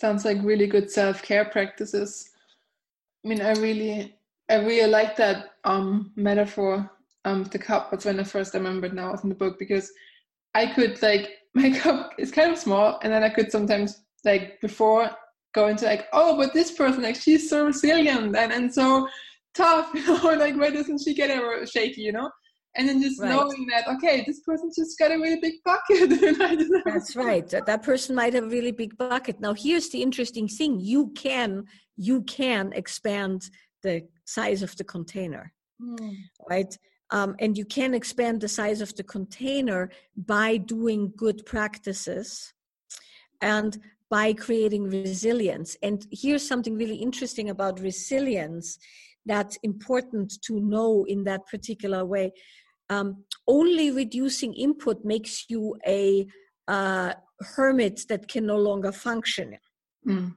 sounds 0.00 0.24
like 0.24 0.38
really 0.42 0.66
good 0.66 0.90
self-care 0.90 1.44
practices. 1.46 2.30
I 3.24 3.28
mean, 3.28 3.40
I 3.42 3.52
really, 3.52 4.16
I 4.48 4.56
really 4.56 4.90
like 4.90 5.16
that 5.16 5.50
um, 5.64 6.12
metaphor, 6.16 6.90
um, 7.24 7.44
the 7.44 7.58
cup. 7.58 7.90
That's 7.90 8.06
when 8.06 8.18
I 8.18 8.24
first 8.24 8.54
remembered 8.54 8.94
now 8.94 9.14
in 9.22 9.28
the 9.28 9.34
book 9.34 9.58
because 9.58 9.92
I 10.54 10.66
could 10.66 11.00
like 11.02 11.30
my 11.54 11.70
cup 11.70 12.12
is 12.18 12.30
kind 12.30 12.52
of 12.52 12.58
small, 12.58 12.98
and 13.02 13.12
then 13.12 13.22
I 13.24 13.28
could 13.28 13.52
sometimes 13.52 14.02
like 14.24 14.60
before 14.60 15.10
go 15.52 15.66
into 15.68 15.84
like, 15.84 16.06
oh, 16.12 16.36
but 16.36 16.52
this 16.54 16.72
person 16.72 17.02
like 17.02 17.16
she's 17.16 17.50
so 17.50 17.66
resilient 17.66 18.36
and 18.36 18.52
and 18.52 18.72
so 18.72 19.08
tough, 19.54 19.90
you 19.94 20.06
know, 20.06 20.34
like 20.34 20.56
why 20.56 20.70
doesn't 20.70 21.02
she 21.02 21.14
get 21.14 21.30
ever 21.30 21.66
shaky, 21.66 22.02
you 22.02 22.12
know? 22.12 22.30
And 22.76 22.88
then 22.88 23.02
just 23.02 23.20
right. 23.20 23.30
knowing 23.30 23.66
that 23.72 23.88
okay, 23.96 24.22
this 24.26 24.40
person 24.40 24.70
just 24.74 24.96
got 24.98 25.10
a 25.10 25.16
really 25.16 25.40
big 25.40 25.54
bucket. 25.64 26.82
That's 26.84 27.16
right. 27.16 27.48
That 27.48 27.82
person 27.82 28.14
might 28.14 28.32
have 28.34 28.44
a 28.44 28.48
really 28.48 28.70
big 28.70 28.96
bucket. 28.96 29.40
Now 29.40 29.54
here's 29.54 29.88
the 29.90 30.02
interesting 30.02 30.46
thing: 30.46 30.78
you 30.78 31.08
can 31.16 31.64
you 31.96 32.22
can 32.22 32.72
expand 32.72 33.50
the 33.82 34.06
size 34.24 34.62
of 34.62 34.76
the 34.76 34.84
container, 34.84 35.52
mm. 35.82 36.16
right? 36.48 36.76
Um, 37.10 37.34
and 37.40 37.58
you 37.58 37.64
can 37.64 37.92
expand 37.92 38.40
the 38.40 38.48
size 38.48 38.80
of 38.80 38.94
the 38.94 39.02
container 39.02 39.90
by 40.16 40.58
doing 40.58 41.12
good 41.16 41.44
practices 41.44 42.54
and 43.40 43.78
by 44.10 44.32
creating 44.32 44.84
resilience. 44.84 45.76
And 45.82 46.06
here's 46.10 46.46
something 46.46 46.76
really 46.76 46.96
interesting 46.96 47.50
about 47.50 47.80
resilience 47.80 48.78
that's 49.26 49.56
important 49.62 50.40
to 50.42 50.60
know 50.60 51.04
in 51.08 51.24
that 51.24 51.46
particular 51.46 52.04
way. 52.04 52.32
Um, 52.90 53.24
only 53.46 53.90
reducing 53.90 54.52
input 54.52 55.04
makes 55.04 55.46
you 55.48 55.76
a 55.86 56.26
uh, 56.68 57.14
hermit 57.56 58.02
that 58.08 58.28
can 58.28 58.46
no 58.46 58.56
longer 58.56 58.92
function. 58.92 59.56
Mm. 60.06 60.34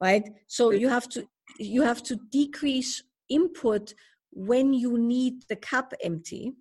Right? 0.00 0.28
So 0.46 0.72
you 0.72 0.88
have 0.88 1.08
to 1.10 1.26
you 1.58 1.82
have 1.82 2.02
to 2.02 2.16
decrease 2.30 3.02
input 3.28 3.94
when 4.30 4.74
you 4.74 4.98
need 4.98 5.44
the 5.48 5.56
cup 5.56 5.92
empty 6.02 6.52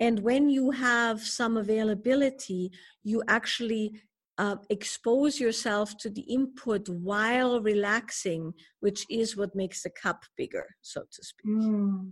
and 0.00 0.20
when 0.20 0.48
you 0.48 0.70
have 0.70 1.20
some 1.20 1.56
availability 1.56 2.70
you 3.04 3.22
actually 3.28 3.92
uh, 4.38 4.56
expose 4.70 5.40
yourself 5.40 5.96
to 5.96 6.10
the 6.10 6.22
input 6.22 6.88
while 6.88 7.60
relaxing 7.60 8.52
which 8.80 9.04
is 9.10 9.36
what 9.36 9.54
makes 9.54 9.82
the 9.82 9.90
cup 9.90 10.24
bigger 10.36 10.66
so 10.82 11.02
to 11.12 11.22
speak 11.22 11.46
mm. 11.46 12.10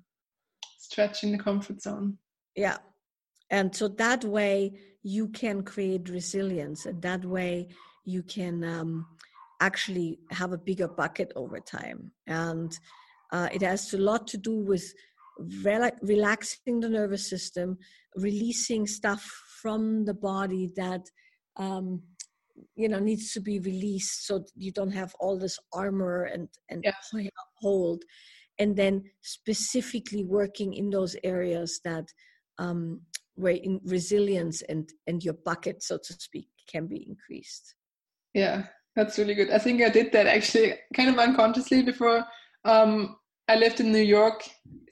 stretching 0.78 1.32
the 1.32 1.38
comfort 1.38 1.80
zone 1.80 2.18
yeah. 2.56 2.78
And 3.50 3.74
so 3.74 3.88
that 3.88 4.24
way 4.24 4.72
you 5.02 5.28
can 5.28 5.62
create 5.62 6.08
resilience 6.08 6.86
and 6.86 7.00
that 7.02 7.24
way 7.24 7.68
you 8.04 8.22
can 8.22 8.64
um, 8.64 9.06
actually 9.60 10.18
have 10.30 10.52
a 10.52 10.58
bigger 10.58 10.88
bucket 10.88 11.32
over 11.36 11.60
time. 11.60 12.10
And 12.26 12.76
uh, 13.32 13.48
it 13.52 13.62
has 13.62 13.92
a 13.92 13.98
lot 13.98 14.26
to 14.28 14.38
do 14.38 14.56
with 14.56 14.92
rela- 15.40 15.98
relaxing 16.02 16.80
the 16.80 16.88
nervous 16.88 17.28
system, 17.28 17.78
releasing 18.16 18.86
stuff 18.86 19.22
from 19.60 20.04
the 20.04 20.14
body 20.14 20.72
that 20.76 21.10
um, 21.56 22.02
you 22.76 22.88
know 22.88 22.98
needs 22.98 23.32
to 23.32 23.40
be 23.40 23.58
released, 23.58 24.26
so 24.26 24.44
you 24.56 24.70
don't 24.70 24.92
have 24.92 25.14
all 25.18 25.38
this 25.38 25.58
armor 25.72 26.24
and 26.24 26.48
and 26.68 26.84
hold, 27.60 28.04
and 28.58 28.76
then 28.76 29.02
specifically 29.22 30.24
working 30.24 30.74
in 30.74 30.90
those 30.90 31.16
areas 31.24 31.80
that 31.84 32.04
um, 32.58 33.00
where 33.34 33.54
in 33.54 33.80
resilience 33.84 34.62
and 34.62 34.90
and 35.06 35.22
your 35.22 35.34
bucket, 35.44 35.82
so 35.82 35.98
to 35.98 36.12
speak, 36.12 36.48
can 36.70 36.86
be 36.86 37.04
increased. 37.08 37.74
Yeah, 38.32 38.64
that's 38.96 39.18
really 39.18 39.34
good. 39.34 39.50
I 39.50 39.58
think 39.58 39.82
I 39.82 39.88
did 39.88 40.12
that 40.12 40.26
actually 40.26 40.74
kind 40.94 41.10
of 41.10 41.18
unconsciously 41.18 41.82
before 41.82 42.24
um, 42.64 43.16
I 43.48 43.56
lived 43.56 43.80
in 43.80 43.92
New 43.92 43.98
York 44.02 44.42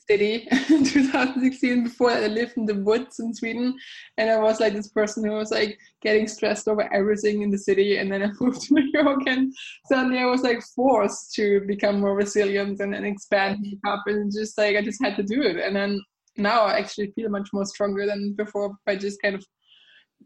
City 0.09 0.49
in 0.71 0.85
2016 0.85 1.85
before 1.85 2.11
I 2.11 2.27
lived 2.27 2.57
in 2.57 2.67
the 2.67 2.75
woods 2.75 3.19
in 3.21 3.33
Sweden. 3.35 3.75
And 4.19 4.31
I 4.31 4.39
was 4.39 4.61
like 4.61 4.75
this 4.75 4.89
person 4.89 5.25
who 5.25 5.33
was 5.33 5.51
like 5.51 5.79
getting 6.03 6.27
stressed 6.27 6.69
over 6.69 6.93
everything 6.93 7.43
in 7.43 7.51
the 7.51 7.59
city. 7.59 7.99
And 7.99 8.13
then 8.13 8.23
I 8.23 8.31
moved 8.41 8.63
to 8.63 8.75
New 8.75 8.91
York 8.93 9.23
and 9.27 9.53
suddenly 9.87 10.19
I 10.19 10.27
was 10.27 10.43
like 10.43 10.63
forced 10.75 11.35
to 11.35 11.61
become 11.67 12.01
more 12.01 12.15
resilient 12.15 12.81
and, 12.81 12.95
and 12.95 13.07
expand 13.07 13.65
up 13.87 14.03
and 14.07 14.33
just 14.33 14.59
like 14.59 14.77
I 14.77 14.83
just 14.83 15.03
had 15.03 15.17
to 15.17 15.23
do 15.23 15.43
it. 15.43 15.57
And 15.57 15.75
then 15.75 16.01
now 16.37 16.63
I 16.63 16.79
actually 16.79 17.13
feel 17.15 17.29
much 17.29 17.49
more 17.53 17.65
stronger 17.65 18.07
than 18.07 18.35
before 18.37 18.75
by 18.87 18.97
just 18.97 19.21
kind 19.23 19.35
of 19.35 19.45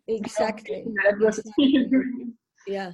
exactly 0.09 0.85
yeah 2.67 2.93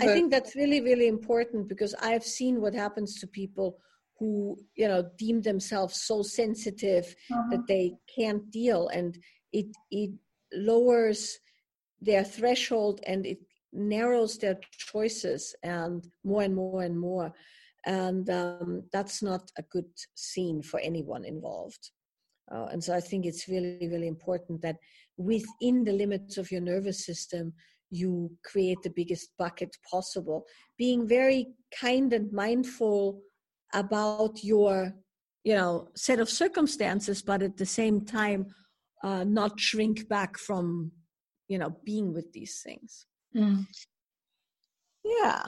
I 0.00 0.06
think 0.06 0.30
that's 0.30 0.54
really, 0.54 0.80
really 0.80 1.08
important 1.08 1.68
because 1.68 1.94
I've 2.00 2.24
seen 2.24 2.60
what 2.60 2.74
happens 2.74 3.18
to 3.20 3.26
people 3.26 3.78
who, 4.18 4.56
you 4.76 4.86
know, 4.86 5.10
deem 5.18 5.40
themselves 5.40 6.02
so 6.02 6.22
sensitive 6.22 7.14
uh-huh. 7.32 7.42
that 7.50 7.66
they 7.66 7.94
can't 8.14 8.48
deal, 8.50 8.88
and 8.88 9.18
it 9.52 9.66
it 9.90 10.10
lowers 10.52 11.38
their 12.00 12.24
threshold 12.24 13.00
and 13.06 13.26
it 13.26 13.38
narrows 13.72 14.38
their 14.38 14.58
choices 14.70 15.54
and 15.62 16.06
more 16.24 16.42
and 16.42 16.54
more 16.54 16.82
and 16.82 16.98
more, 17.00 17.32
and 17.86 18.28
um, 18.30 18.82
that's 18.92 19.22
not 19.22 19.50
a 19.58 19.62
good 19.62 19.90
scene 20.14 20.62
for 20.62 20.78
anyone 20.80 21.24
involved. 21.24 21.90
Uh, 22.52 22.66
and 22.72 22.82
so 22.82 22.94
I 22.94 23.00
think 23.00 23.26
it's 23.26 23.48
really, 23.48 23.88
really 23.88 24.08
important 24.08 24.60
that 24.62 24.76
within 25.16 25.84
the 25.84 25.92
limits 25.92 26.36
of 26.36 26.50
your 26.50 26.60
nervous 26.60 27.04
system, 27.04 27.52
you 27.90 28.30
create 28.44 28.78
the 28.82 28.90
biggest 28.90 29.30
bucket 29.38 29.76
possible. 29.90 30.46
Being 30.78 31.06
very 31.06 31.48
kind 31.78 32.12
and 32.12 32.32
mindful 32.32 33.20
about 33.72 34.42
your 34.42 34.94
you 35.44 35.54
know 35.54 35.88
set 35.94 36.18
of 36.18 36.28
circumstances 36.28 37.22
but 37.22 37.42
at 37.42 37.56
the 37.56 37.66
same 37.66 38.04
time 38.04 38.46
uh, 39.02 39.24
not 39.24 39.58
shrink 39.58 40.08
back 40.08 40.36
from 40.36 40.90
you 41.48 41.58
know 41.58 41.76
being 41.84 42.12
with 42.12 42.32
these 42.32 42.60
things. 42.62 43.06
Mm. 43.36 43.64
yeah 45.04 45.46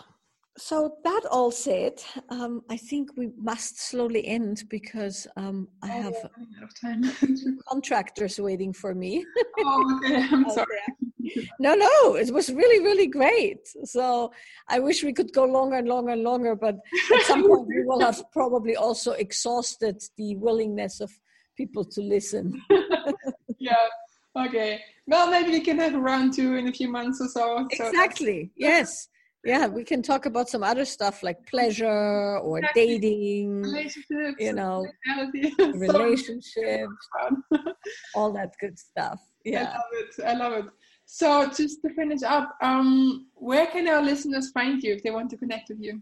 so 0.58 0.96
that 1.02 1.22
all 1.30 1.50
said, 1.50 2.02
um, 2.28 2.62
I 2.68 2.76
think 2.76 3.16
we 3.16 3.30
must 3.38 3.80
slowly 3.80 4.26
end 4.26 4.64
because 4.68 5.26
um, 5.36 5.68
I 5.82 5.98
oh, 5.98 6.02
have 6.02 6.74
time. 6.80 7.58
contractors 7.68 8.38
waiting 8.38 8.72
for 8.72 8.94
me. 8.94 9.24
oh, 9.60 10.00
okay. 10.04 10.26
I'm 10.30 10.50
sorry. 10.50 10.80
no, 11.58 11.74
no, 11.74 12.16
it 12.16 12.30
was 12.32 12.52
really, 12.52 12.84
really 12.84 13.06
great. 13.06 13.66
So 13.84 14.30
I 14.68 14.78
wish 14.78 15.02
we 15.02 15.14
could 15.14 15.32
go 15.32 15.44
longer 15.44 15.76
and 15.76 15.88
longer 15.88 16.12
and 16.12 16.22
longer, 16.22 16.54
but 16.54 16.76
at 17.14 17.22
some 17.22 17.42
point 17.48 17.68
we 17.68 17.84
will 17.84 18.00
have 18.00 18.22
probably 18.32 18.76
also 18.76 19.12
exhausted 19.12 20.02
the 20.18 20.36
willingness 20.36 21.00
of 21.00 21.10
people 21.56 21.84
to 21.84 22.02
listen. 22.02 22.60
yeah. 23.58 23.76
Okay. 24.36 24.80
Well, 25.06 25.30
maybe 25.30 25.50
we 25.50 25.60
can 25.60 25.78
have 25.78 25.94
a 25.94 26.00
round 26.00 26.34
two 26.34 26.56
in 26.56 26.68
a 26.68 26.72
few 26.72 26.90
months 26.90 27.20
or 27.22 27.28
so. 27.28 27.66
Exactly. 27.70 28.44
So 28.44 28.50
yes 28.56 29.08
yeah 29.44 29.66
we 29.66 29.82
can 29.84 30.02
talk 30.02 30.26
about 30.26 30.48
some 30.48 30.62
other 30.62 30.84
stuff 30.84 31.22
like 31.22 31.44
pleasure 31.46 32.38
or 32.38 32.58
exactly. 32.58 32.98
dating 32.98 33.62
relationships 33.62 34.36
you 34.38 34.52
know 34.52 34.86
relationships 35.74 37.08
all 38.14 38.32
that 38.32 38.52
good 38.60 38.78
stuff. 38.78 39.20
Yeah. 39.44 39.62
i 39.62 39.64
love 39.72 39.82
it 39.92 40.24
i 40.24 40.34
love 40.34 40.52
it. 40.52 40.64
So 41.04 41.46
just 41.48 41.82
to 41.82 41.92
finish 41.94 42.22
up 42.22 42.56
um 42.62 43.26
where 43.34 43.66
can 43.66 43.88
our 43.88 44.02
listeners 44.02 44.50
find 44.52 44.82
you 44.82 44.94
if 44.94 45.02
they 45.02 45.10
want 45.10 45.30
to 45.30 45.36
connect 45.36 45.68
with 45.68 45.80
you 45.80 46.00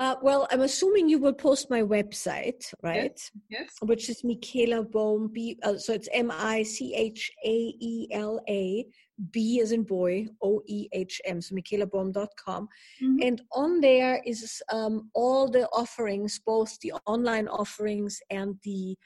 uh, 0.00 0.14
well, 0.22 0.46
I'm 0.50 0.60
assuming 0.60 1.08
you 1.08 1.18
will 1.18 1.32
post 1.32 1.70
my 1.70 1.82
website, 1.82 2.72
right? 2.82 3.20
Yes. 3.50 3.60
yes. 3.60 3.74
Which 3.82 4.08
is 4.08 4.22
Michaela 4.22 4.84
Boehm. 4.84 5.28
B. 5.32 5.58
Uh, 5.62 5.76
so 5.76 5.92
it's 5.92 6.08
M 6.12 6.30
I 6.30 6.62
C 6.62 6.94
H 6.94 7.30
A 7.44 7.74
E 7.80 8.08
L 8.12 8.40
A 8.48 8.86
B 9.32 9.60
as 9.60 9.72
in 9.72 9.82
boy, 9.82 10.26
O 10.40 10.62
E 10.66 10.88
H 10.92 11.20
M, 11.24 11.40
so 11.40 11.54
michaelaboehm.com. 11.54 12.68
Mm-hmm. 13.02 13.16
And 13.22 13.42
on 13.52 13.80
there 13.80 14.22
is 14.24 14.62
um, 14.72 15.10
all 15.14 15.48
the 15.50 15.66
offerings, 15.68 16.38
both 16.46 16.78
the 16.80 16.92
online 17.06 17.48
offerings 17.48 18.20
and 18.30 18.54
the 18.62 18.96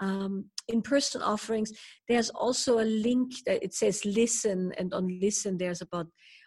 um, 0.00 0.46
in 0.68 0.80
person 0.80 1.20
offerings. 1.20 1.72
There's 2.08 2.30
also 2.30 2.78
a 2.78 2.84
link 2.84 3.32
that 3.46 3.62
it 3.62 3.74
says 3.74 4.04
listen, 4.06 4.72
and 4.78 4.94
on 4.94 5.18
listen, 5.20 5.58
there's 5.58 5.82
about 5.82 6.06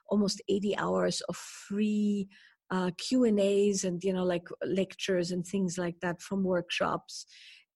almost 0.09 0.41
80 0.49 0.77
hours 0.77 1.21
of 1.29 1.35
free. 1.37 2.27
Uh, 2.71 2.91
Q 2.97 3.25
and 3.25 3.39
A's 3.39 3.83
and 3.83 4.03
you 4.03 4.13
know 4.13 4.23
like 4.23 4.47
lectures 4.65 5.31
and 5.31 5.45
things 5.45 5.77
like 5.77 5.99
that 5.99 6.21
from 6.21 6.43
workshops, 6.43 7.25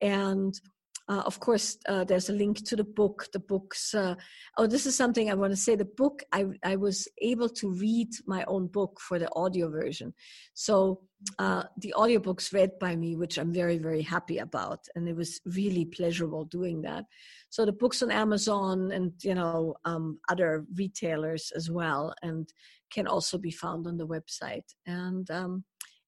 and 0.01 0.59
uh, 1.07 1.21
of 1.25 1.39
course, 1.39 1.77
uh, 1.87 2.03
there's 2.03 2.29
a 2.29 2.33
link 2.33 2.65
to 2.65 2.75
the 2.75 2.83
book. 2.83 3.27
The 3.31 3.39
books. 3.39 3.93
Uh, 3.93 4.15
oh, 4.57 4.65
this 4.65 4.87
is 4.87 4.95
something 4.95 5.29
I 5.29 5.35
want 5.35 5.51
to 5.51 5.57
say. 5.57 5.75
The 5.75 5.85
book. 5.85 6.23
I 6.31 6.45
I 6.63 6.77
was 6.77 7.07
able 7.21 7.49
to 7.49 7.71
read 7.71 8.09
my 8.25 8.43
own 8.45 8.67
book 8.67 8.99
for 8.99 9.19
the 9.19 9.29
audio 9.35 9.69
version, 9.69 10.13
so 10.55 11.01
uh, 11.37 11.63
the 11.77 11.93
audiobooks 11.95 12.53
read 12.53 12.71
by 12.79 12.95
me, 12.95 13.15
which 13.15 13.37
I'm 13.37 13.53
very 13.53 13.77
very 13.77 14.01
happy 14.01 14.39
about, 14.39 14.87
and 14.95 15.07
it 15.07 15.15
was 15.15 15.41
really 15.45 15.85
pleasurable 15.85 16.45
doing 16.45 16.81
that. 16.81 17.05
So 17.51 17.65
the 17.65 17.71
books 17.71 18.01
on 18.01 18.09
Amazon 18.09 18.91
and 18.91 19.11
you 19.21 19.35
know 19.35 19.75
um, 19.85 20.19
other 20.27 20.65
retailers 20.73 21.51
as 21.55 21.69
well, 21.69 22.15
and 22.23 22.51
can 22.91 23.07
also 23.07 23.37
be 23.37 23.51
found 23.51 23.87
on 23.87 23.97
the 23.97 24.07
website. 24.07 24.65
And 24.85 25.29
um, 25.31 25.63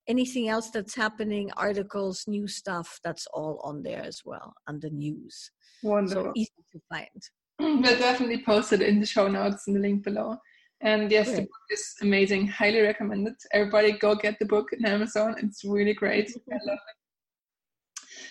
anything 0.08 0.49
else 0.49 0.70
that's 0.70 0.95
happening, 0.95 1.52
articles, 1.58 2.26
new 2.28 2.48
stuff, 2.48 2.99
that's 3.04 3.28
all 3.34 3.60
on 3.64 3.84
there 3.84 4.04
as 4.04 4.22
well 4.26 4.54
under 4.68 4.90
news. 4.90 5.52
Wonderful. 5.84 6.26
So 6.26 6.32
easy 6.36 6.52
to 6.72 6.82
find. 6.90 7.22
We'll 7.60 7.98
definitely 7.98 8.44
post 8.44 8.72
it 8.74 8.82
in 8.84 8.99
the 8.99 9.06
show 9.06 9.28
notes 9.28 9.68
in 9.68 9.74
the 9.74 9.80
link 9.80 10.04
below. 10.04 10.38
And 10.82 11.12
yes, 11.12 11.26
great. 11.28 11.36
the 11.38 11.41
book 11.41 11.68
is 11.72 11.95
amazing. 12.02 12.48
Highly 12.48 12.82
recommended. 12.82 13.34
Everybody 13.52 13.94
go 13.94 14.14
get 14.14 14.38
the 14.38 14.45
book 14.45 14.68
on 14.74 14.86
Amazon. 14.86 15.36
It's 15.41 15.64
really 15.66 15.95
great. 15.95 16.30
I 16.52 16.58
love 16.66 16.78
it. 16.78 16.98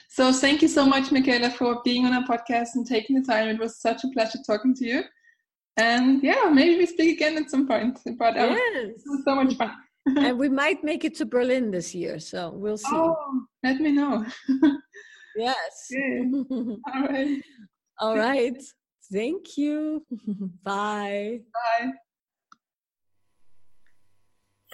So 0.08 0.32
thank 0.32 0.62
you 0.62 0.68
so 0.68 0.86
much, 0.86 1.10
Michaela, 1.10 1.50
for 1.50 1.82
being 1.84 2.06
on 2.06 2.14
our 2.14 2.22
podcast 2.22 2.68
and 2.76 2.86
taking 2.86 3.20
the 3.20 3.26
time. 3.26 3.48
It 3.48 3.58
was 3.58 3.80
such 3.80 4.04
a 4.04 4.08
pleasure 4.14 4.38
talking 4.46 4.74
to 4.76 4.86
you. 4.86 5.02
And 5.76 6.22
yeah, 6.22 6.50
maybe 6.52 6.78
we 6.78 6.86
speak 6.86 7.16
again 7.16 7.36
at 7.36 7.50
some 7.50 7.66
point. 7.66 7.98
But 8.18 8.38
um, 8.38 8.50
yes. 8.50 8.72
it 8.74 9.02
was 9.06 9.24
so 9.24 9.34
much 9.34 9.54
fun 9.56 9.72
and 10.06 10.38
we 10.38 10.48
might 10.48 10.84
make 10.84 11.04
it 11.04 11.14
to 11.16 11.26
Berlin 11.26 11.70
this 11.70 11.94
year, 11.94 12.18
so 12.18 12.50
we'll 12.50 12.78
see. 12.78 12.86
Oh, 12.90 13.44
let 13.62 13.80
me 13.80 13.92
know. 13.92 14.24
yes. 15.36 15.90
All 16.50 17.02
right. 17.02 17.42
All 17.98 18.16
right. 18.16 18.62
Thank 19.12 19.56
you. 19.56 20.04
Bye. 20.62 21.40
Bye. 21.52 21.90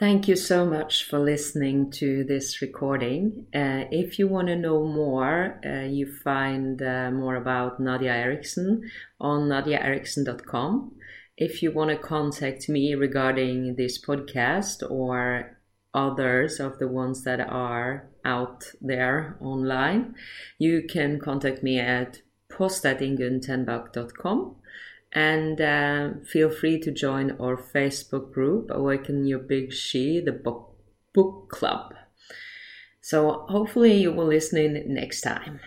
Thank 0.02 0.26
you 0.26 0.34
so 0.34 0.66
much 0.66 1.04
for 1.04 1.20
listening 1.20 1.92
to 1.92 2.24
this 2.24 2.60
recording. 2.60 3.46
Uh, 3.54 3.86
if 3.92 4.18
you 4.18 4.26
want 4.26 4.48
to 4.48 4.56
know 4.56 4.84
more, 4.84 5.60
uh, 5.64 5.86
you 5.86 6.12
find 6.12 6.82
uh, 6.82 7.12
more 7.12 7.36
about 7.36 7.80
Nadja 7.80 8.10
Eriksson 8.10 8.90
on 9.20 9.42
nadjaeriksson.com 9.42 10.96
if 11.36 11.62
you 11.62 11.70
want 11.70 11.90
to 11.90 11.96
contact 11.96 12.68
me 12.68 12.94
regarding 12.94 13.76
this 13.76 14.04
podcast 14.04 14.82
or 14.90 15.58
others 15.94 16.58
of 16.58 16.80
the 16.80 16.88
ones 16.88 17.22
that 17.22 17.38
are 17.40 18.10
out 18.24 18.64
there 18.80 19.36
online, 19.40 20.16
you 20.58 20.82
can 20.88 21.20
contact 21.20 21.62
me 21.62 21.78
at 21.78 22.22
post 22.50 22.84
at 22.84 22.98
inguntenbach.com 22.98 24.56
and 25.14 25.60
uh, 25.60 26.10
feel 26.24 26.50
free 26.50 26.78
to 26.80 26.90
join 26.90 27.32
our 27.32 27.56
Facebook 27.56 28.32
group, 28.32 28.70
Awaken 28.70 29.26
Your 29.26 29.38
Big 29.38 29.72
She, 29.72 30.20
the 30.20 30.32
book, 30.32 30.74
book 31.12 31.50
club. 31.50 31.94
So 33.02 33.46
hopefully 33.48 33.94
you 33.94 34.12
will 34.12 34.26
listen 34.26 34.58
in 34.58 34.94
next 34.94 35.20
time. 35.20 35.60